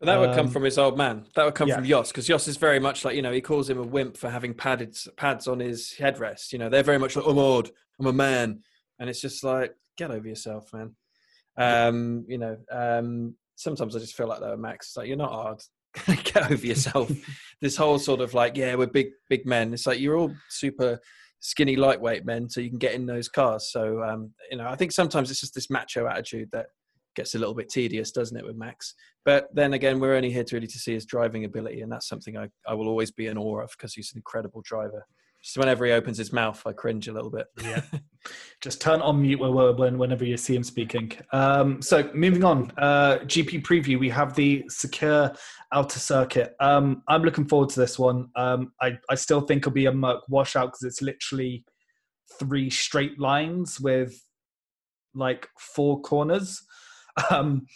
But 0.00 0.06
that 0.06 0.18
would 0.18 0.34
come 0.34 0.46
um, 0.46 0.52
from 0.52 0.62
his 0.62 0.78
old 0.78 0.96
man. 0.96 1.26
That 1.34 1.44
would 1.44 1.54
come 1.54 1.68
yeah. 1.68 1.74
from 1.74 1.84
Jos, 1.84 2.08
because 2.08 2.26
Jos 2.26 2.48
is 2.48 2.56
very 2.56 2.80
much 2.80 3.04
like 3.04 3.14
you 3.14 3.20
know 3.20 3.32
he 3.32 3.42
calls 3.42 3.68
him 3.68 3.78
a 3.78 3.82
wimp 3.82 4.16
for 4.16 4.30
having 4.30 4.54
padded 4.54 4.96
pads 5.16 5.46
on 5.46 5.60
his 5.60 5.94
headrest. 5.98 6.54
You 6.54 6.58
know 6.58 6.70
they're 6.70 6.82
very 6.82 6.98
much 6.98 7.16
like 7.16 7.26
I'm 7.26 7.38
old, 7.38 7.70
I'm 7.98 8.06
a 8.06 8.12
man, 8.12 8.60
and 8.98 9.10
it's 9.10 9.20
just 9.20 9.44
like 9.44 9.74
get 9.98 10.10
over 10.10 10.26
yourself, 10.26 10.72
man. 10.72 10.96
Um, 11.58 12.24
you 12.28 12.38
know, 12.38 12.56
um, 12.72 13.34
sometimes 13.56 13.94
I 13.94 13.98
just 13.98 14.16
feel 14.16 14.26
like 14.26 14.40
that 14.40 14.58
Max. 14.58 14.88
It's 14.88 14.96
like 14.96 15.06
you're 15.06 15.18
not 15.18 15.32
hard. 15.32 15.62
get 16.24 16.50
over 16.50 16.66
yourself. 16.66 17.10
this 17.60 17.76
whole 17.76 17.98
sort 17.98 18.20
of 18.20 18.32
like 18.32 18.56
yeah 18.56 18.74
we're 18.76 18.86
big 18.86 19.08
big 19.28 19.44
men. 19.44 19.74
It's 19.74 19.86
like 19.86 20.00
you're 20.00 20.16
all 20.16 20.34
super 20.48 20.98
skinny 21.40 21.76
lightweight 21.76 22.24
men, 22.24 22.48
so 22.48 22.62
you 22.62 22.70
can 22.70 22.78
get 22.78 22.94
in 22.94 23.04
those 23.04 23.28
cars. 23.28 23.70
So 23.70 24.02
um, 24.02 24.30
you 24.50 24.56
know 24.56 24.66
I 24.66 24.76
think 24.76 24.92
sometimes 24.92 25.30
it's 25.30 25.40
just 25.40 25.54
this 25.54 25.68
macho 25.68 26.06
attitude 26.06 26.48
that 26.52 26.68
gets 27.14 27.34
a 27.34 27.38
little 27.38 27.54
bit 27.54 27.68
tedious, 27.68 28.12
doesn't 28.12 28.36
it, 28.36 28.44
with 28.44 28.56
Max? 28.56 28.94
But 29.24 29.48
then 29.54 29.74
again, 29.74 30.00
we're 30.00 30.14
only 30.14 30.30
here 30.30 30.44
to 30.44 30.56
really 30.56 30.66
to 30.66 30.78
see 30.78 30.94
his 30.94 31.06
driving 31.06 31.44
ability, 31.44 31.82
and 31.82 31.92
that's 31.92 32.08
something 32.08 32.36
I, 32.36 32.48
I 32.66 32.74
will 32.74 32.88
always 32.88 33.10
be 33.10 33.26
in 33.26 33.38
awe 33.38 33.60
of 33.60 33.70
because 33.72 33.94
he's 33.94 34.12
an 34.12 34.18
incredible 34.18 34.62
driver. 34.64 35.06
Just 35.42 35.56
whenever 35.56 35.86
he 35.86 35.92
opens 35.92 36.18
his 36.18 36.34
mouth, 36.34 36.62
I 36.66 36.72
cringe 36.72 37.08
a 37.08 37.14
little 37.14 37.30
bit. 37.30 37.46
yeah, 37.62 37.82
just 38.60 38.80
turn 38.80 39.00
on 39.00 39.22
mute 39.22 39.40
when, 39.40 39.96
whenever 39.96 40.24
you 40.24 40.36
see 40.36 40.54
him 40.54 40.62
speaking. 40.62 41.12
Um, 41.32 41.80
so 41.80 42.10
moving 42.12 42.44
on, 42.44 42.70
uh, 42.76 43.18
GP 43.20 43.62
preview. 43.62 43.98
We 43.98 44.10
have 44.10 44.34
the 44.34 44.64
Sakhir 44.70 45.36
outer 45.72 45.98
circuit. 45.98 46.54
Um, 46.60 47.02
I'm 47.08 47.22
looking 47.22 47.46
forward 47.46 47.70
to 47.70 47.80
this 47.80 47.98
one. 47.98 48.28
Um, 48.36 48.72
I 48.82 48.98
I 49.08 49.14
still 49.14 49.40
think 49.40 49.62
it'll 49.62 49.72
be 49.72 49.86
a 49.86 49.92
Merc 49.92 50.28
washout 50.28 50.66
because 50.66 50.82
it's 50.82 51.00
literally 51.00 51.64
three 52.38 52.68
straight 52.68 53.18
lines 53.18 53.80
with 53.80 54.14
like 55.14 55.48
four 55.58 56.00
corners. 56.02 56.62
Um, 57.30 57.66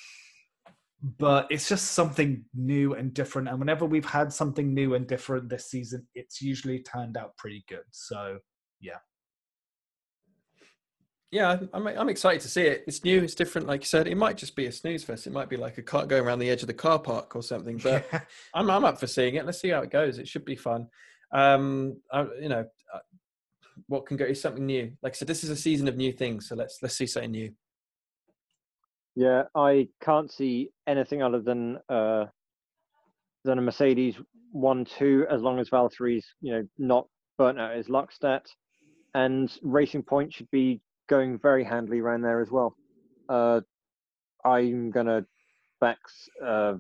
but 1.19 1.47
it's 1.51 1.69
just 1.69 1.93
something 1.93 2.45
new 2.55 2.95
and 2.95 3.13
different. 3.13 3.49
And 3.49 3.59
whenever 3.59 3.85
we've 3.85 4.07
had 4.07 4.33
something 4.33 4.73
new 4.73 4.95
and 4.95 5.07
different 5.07 5.51
this 5.51 5.71
season, 5.71 6.07
it's 6.15 6.41
usually 6.41 6.79
turned 6.79 7.17
out 7.17 7.37
pretty 7.37 7.65
good. 7.69 7.85
So, 7.91 8.39
yeah. 8.81 8.99
Yeah, 11.31 11.59
I'm, 11.75 11.87
I'm 11.89 12.09
excited 12.09 12.41
to 12.43 12.49
see 12.49 12.63
it. 12.63 12.85
It's 12.87 13.05
new, 13.05 13.23
it's 13.23 13.35
different. 13.35 13.67
Like 13.67 13.83
you 13.83 13.87
said, 13.87 14.07
it 14.07 14.17
might 14.17 14.39
just 14.39 14.57
be 14.57 14.67
a 14.67 14.73
snooze 14.73 15.05
fest. 15.05 15.27
It 15.27 15.33
might 15.33 15.51
be 15.51 15.57
like 15.57 15.77
a 15.77 15.83
car 15.83 16.07
going 16.07 16.25
around 16.25 16.39
the 16.39 16.49
edge 16.49 16.63
of 16.63 16.69
the 16.69 16.75
car 16.75 16.99
park 16.99 17.37
or 17.37 17.43
something. 17.43 17.77
But. 17.77 18.07
I'm, 18.55 18.71
I'm 18.71 18.85
up 18.85 18.99
for 18.99 19.07
seeing 19.07 19.35
it. 19.35 19.45
Let's 19.45 19.61
see 19.61 19.71
how 19.71 19.81
it 19.81 19.91
goes. 19.91 20.19
It 20.19 20.29
should 20.29 20.45
be 20.45 20.57
fun. 20.57 20.87
Um, 21.33 22.01
I, 22.11 22.27
you 22.41 22.49
know, 22.49 22.65
uh, 22.95 22.99
what 23.89 24.07
can 24.07 24.17
go 24.17 24.25
is 24.25 24.41
something 24.41 24.65
new. 24.65 24.93
Like 25.03 25.13
I 25.13 25.17
said, 25.17 25.29
this 25.29 25.45
is 25.45 25.51
a 25.51 25.57
season 25.57 25.89
of 25.89 25.97
new 25.97 26.13
things. 26.13 26.49
So 26.49 26.55
let's 26.55 26.79
let's 26.81 26.97
see 26.97 27.07
something 27.07 27.33
new. 27.33 27.53
Yeah, 29.17 29.45
I 29.55 29.89
can't 30.03 30.31
see 30.31 30.71
anything 30.87 31.23
other 31.23 31.41
than 31.41 31.79
uh, 31.89 32.27
than 33.45 33.59
a 33.59 33.63
Mercedes 33.63 34.17
one 34.51 34.85
two 34.85 35.27
as 35.31 35.43
long 35.43 35.59
as 35.59 35.71
Valtteri's 35.71 36.27
you 36.41 36.53
know 36.53 36.63
not 36.79 37.07
burnt 37.39 37.61
out 37.61 37.77
his 37.77 37.89
luck 37.89 38.13
stat, 38.13 38.47
and 39.15 39.53
Racing 39.63 40.03
Point 40.03 40.33
should 40.33 40.51
be 40.51 40.81
going 41.09 41.39
very 41.39 41.65
handily 41.65 42.01
around 42.01 42.23
there 42.23 42.41
as 42.41 42.51
well. 42.51 42.77
Uh, 43.29 43.61
I'm 44.45 44.91
gonna 44.91 45.25
back 45.81 45.99
uh, 46.45 46.75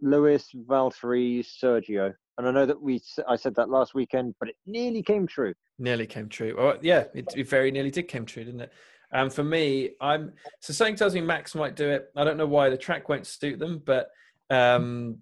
Lewis, 0.00 0.48
Valtteri, 0.54 1.44
Sergio, 1.44 2.14
and 2.36 2.46
I 2.46 2.52
know 2.52 2.66
that 2.66 2.80
we 2.80 3.00
I 3.26 3.34
said 3.36 3.54
that 3.56 3.68
last 3.68 3.94
weekend, 3.94 4.34
but 4.38 4.48
it 4.48 4.56
nearly 4.64 5.02
came 5.02 5.26
true. 5.26 5.54
Nearly 5.78 6.06
came 6.06 6.28
true. 6.28 6.54
Well, 6.56 6.78
yeah, 6.82 7.04
it, 7.14 7.32
it 7.36 7.48
very 7.48 7.70
nearly 7.70 7.90
did 7.90 8.08
came 8.08 8.26
true, 8.26 8.44
didn't 8.44 8.60
it? 8.60 8.72
And 9.12 9.32
for 9.32 9.42
me, 9.42 9.90
I'm 10.00 10.32
so 10.60 10.72
something 10.72 10.96
tells 10.96 11.14
me 11.14 11.20
Max 11.20 11.54
might 11.54 11.76
do 11.76 11.88
it. 11.88 12.10
I 12.14 12.24
don't 12.24 12.36
know 12.36 12.46
why 12.46 12.68
the 12.68 12.76
track 12.76 13.08
won't 13.08 13.26
suit 13.26 13.58
them, 13.58 13.82
but 13.84 14.08
um, 14.50 15.18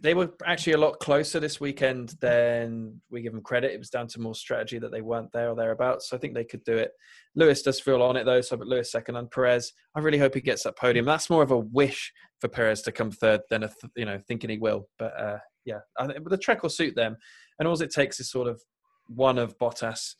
they 0.00 0.14
were 0.14 0.30
actually 0.44 0.72
a 0.72 0.78
lot 0.78 0.98
closer 1.00 1.38
this 1.38 1.60
weekend 1.60 2.14
than 2.20 3.00
we 3.10 3.20
give 3.20 3.32
them 3.32 3.42
credit. 3.42 3.72
It 3.72 3.78
was 3.78 3.90
down 3.90 4.06
to 4.08 4.20
more 4.20 4.34
strategy 4.34 4.78
that 4.78 4.90
they 4.90 5.00
weren't 5.00 5.32
there 5.32 5.50
or 5.50 5.54
thereabouts. 5.54 6.08
So 6.08 6.16
I 6.16 6.20
think 6.20 6.34
they 6.34 6.44
could 6.44 6.64
do 6.64 6.76
it. 6.76 6.92
Lewis 7.34 7.62
does 7.62 7.80
feel 7.80 8.02
on 8.02 8.16
it 8.16 8.24
though, 8.24 8.40
so 8.40 8.56
I 8.56 8.58
put 8.58 8.68
Lewis 8.68 8.90
second 8.90 9.16
and 9.16 9.30
Perez. 9.30 9.72
I 9.94 10.00
really 10.00 10.18
hope 10.18 10.34
he 10.34 10.40
gets 10.40 10.64
that 10.64 10.78
podium. 10.78 11.04
That's 11.04 11.30
more 11.30 11.42
of 11.42 11.50
a 11.50 11.58
wish 11.58 12.12
for 12.40 12.48
Perez 12.48 12.82
to 12.82 12.92
come 12.92 13.10
third 13.10 13.40
than 13.50 13.64
a 13.64 13.68
th- 13.68 13.92
you 13.96 14.06
know 14.06 14.18
thinking 14.26 14.50
he 14.50 14.58
will. 14.58 14.88
But 14.98 15.20
uh, 15.20 15.38
yeah, 15.64 15.80
I 15.98 16.06
think, 16.06 16.28
the 16.28 16.38
track 16.38 16.62
will 16.62 16.70
suit 16.70 16.96
them, 16.96 17.16
and 17.58 17.68
all 17.68 17.80
it 17.80 17.90
takes 17.90 18.18
is 18.18 18.30
sort 18.30 18.48
of 18.48 18.60
one 19.08 19.38
of 19.38 19.58
Bottas 19.58 20.14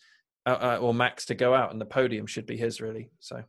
uh, 0.47 0.51
uh, 0.51 0.79
or 0.81 0.95
Max 0.95 1.27
to 1.27 1.35
go 1.35 1.55
out, 1.55 1.73
and 1.73 1.81
the 1.81 1.87
podium 1.87 2.27
should 2.27 2.47
be 2.47 2.57
his 2.57 2.81
really. 2.81 3.11
So, 3.21 3.43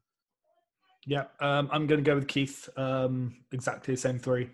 yeah, 1.05 1.25
um, 1.39 1.69
I'm 1.71 1.87
going 1.87 2.03
to 2.03 2.09
go 2.09 2.15
with 2.15 2.27
Keith. 2.27 2.67
Um, 2.77 3.37
exactly 3.51 3.93
the 3.93 4.01
same 4.01 4.19
three. 4.19 4.49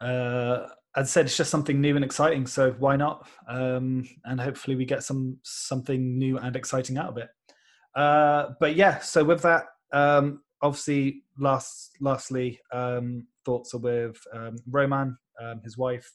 Uh, 0.00 0.66
as 0.94 1.08
I 1.08 1.10
said, 1.10 1.26
it's 1.26 1.36
just 1.36 1.50
something 1.50 1.80
new 1.80 1.96
and 1.96 2.04
exciting, 2.04 2.46
so 2.46 2.72
why 2.72 2.96
not? 2.96 3.26
Um, 3.48 4.06
and 4.24 4.40
hopefully, 4.40 4.76
we 4.76 4.84
get 4.84 5.02
some 5.04 5.38
something 5.42 6.18
new 6.18 6.38
and 6.38 6.54
exciting 6.54 6.98
out 6.98 7.08
of 7.08 7.16
it. 7.16 7.28
Uh, 7.94 8.50
but 8.60 8.76
yeah, 8.76 8.98
so 8.98 9.24
with 9.24 9.42
that, 9.42 9.64
um, 9.92 10.42
obviously, 10.60 11.22
last 11.38 11.92
lastly, 12.00 12.60
um, 12.72 13.26
thoughts 13.46 13.74
are 13.74 13.78
with 13.78 14.18
um, 14.34 14.56
Romain, 14.68 15.16
his 15.64 15.78
wife, 15.78 16.10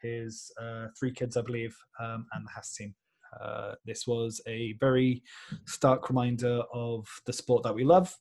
his 0.00 0.50
uh, 0.60 0.86
three 0.98 1.12
kids, 1.12 1.36
I 1.36 1.42
believe, 1.42 1.76
and 1.98 2.24
the 2.32 2.50
Haas 2.50 2.74
team. 2.74 2.94
Uh, 3.40 3.74
this 3.84 4.06
was 4.06 4.40
a 4.46 4.74
very 4.80 5.22
stark 5.66 6.08
reminder 6.08 6.62
of 6.72 7.06
the 7.26 7.32
sport 7.32 7.62
that 7.62 7.74
we 7.74 7.84
love, 7.84 8.16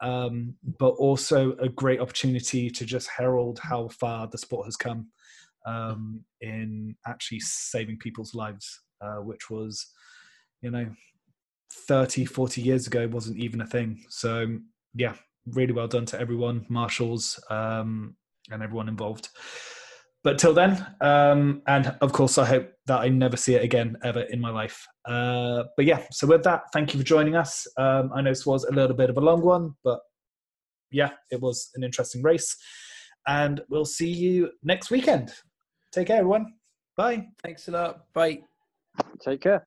um, 0.00 0.54
but 0.78 0.90
also 0.94 1.52
a 1.54 1.68
great 1.68 2.00
opportunity 2.00 2.70
to 2.70 2.84
just 2.84 3.08
herald 3.08 3.58
how 3.58 3.88
far 3.88 4.26
the 4.26 4.38
sport 4.38 4.66
has 4.66 4.76
come 4.76 5.08
um, 5.66 6.24
in 6.40 6.96
actually 7.06 7.40
saving 7.40 7.98
people's 7.98 8.34
lives, 8.34 8.80
uh, 9.00 9.16
which 9.16 9.50
was, 9.50 9.86
you 10.60 10.70
know, 10.70 10.86
30, 11.72 12.24
40 12.24 12.60
years 12.60 12.86
ago 12.86 13.06
wasn't 13.08 13.38
even 13.38 13.60
a 13.60 13.66
thing. 13.66 14.04
So, 14.08 14.58
yeah, 14.94 15.14
really 15.46 15.72
well 15.72 15.88
done 15.88 16.06
to 16.06 16.20
everyone, 16.20 16.66
marshals, 16.68 17.42
um, 17.50 18.16
and 18.50 18.62
everyone 18.62 18.88
involved 18.88 19.28
but 20.24 20.38
till 20.38 20.54
then, 20.54 20.86
um, 21.00 21.62
and 21.66 21.94
of 22.00 22.12
course, 22.12 22.38
I 22.38 22.44
hope 22.44 22.70
that 22.86 23.00
I 23.00 23.08
never 23.08 23.36
see 23.36 23.54
it 23.54 23.64
again 23.64 23.96
ever 24.04 24.20
in 24.20 24.40
my 24.40 24.50
life. 24.50 24.86
Uh, 25.04 25.64
but 25.76 25.84
yeah, 25.84 26.04
so 26.12 26.26
with 26.26 26.44
that, 26.44 26.62
thank 26.72 26.94
you 26.94 27.00
for 27.00 27.06
joining 27.06 27.34
us. 27.34 27.66
Um, 27.76 28.10
I 28.14 28.22
know 28.22 28.30
this 28.30 28.46
was 28.46 28.64
a 28.64 28.72
little 28.72 28.96
bit 28.96 29.10
of 29.10 29.16
a 29.16 29.20
long 29.20 29.42
one, 29.42 29.74
but 29.82 30.00
yeah, 30.90 31.10
it 31.30 31.40
was 31.40 31.70
an 31.74 31.82
interesting 31.82 32.22
race. 32.22 32.56
And 33.26 33.60
we'll 33.68 33.84
see 33.84 34.10
you 34.10 34.50
next 34.62 34.90
weekend. 34.90 35.32
Take 35.92 36.08
care, 36.08 36.18
everyone. 36.18 36.54
Bye. 36.96 37.28
Thanks 37.42 37.68
a 37.68 37.72
lot. 37.72 38.12
Bye. 38.14 38.40
Take 39.20 39.40
care. 39.40 39.64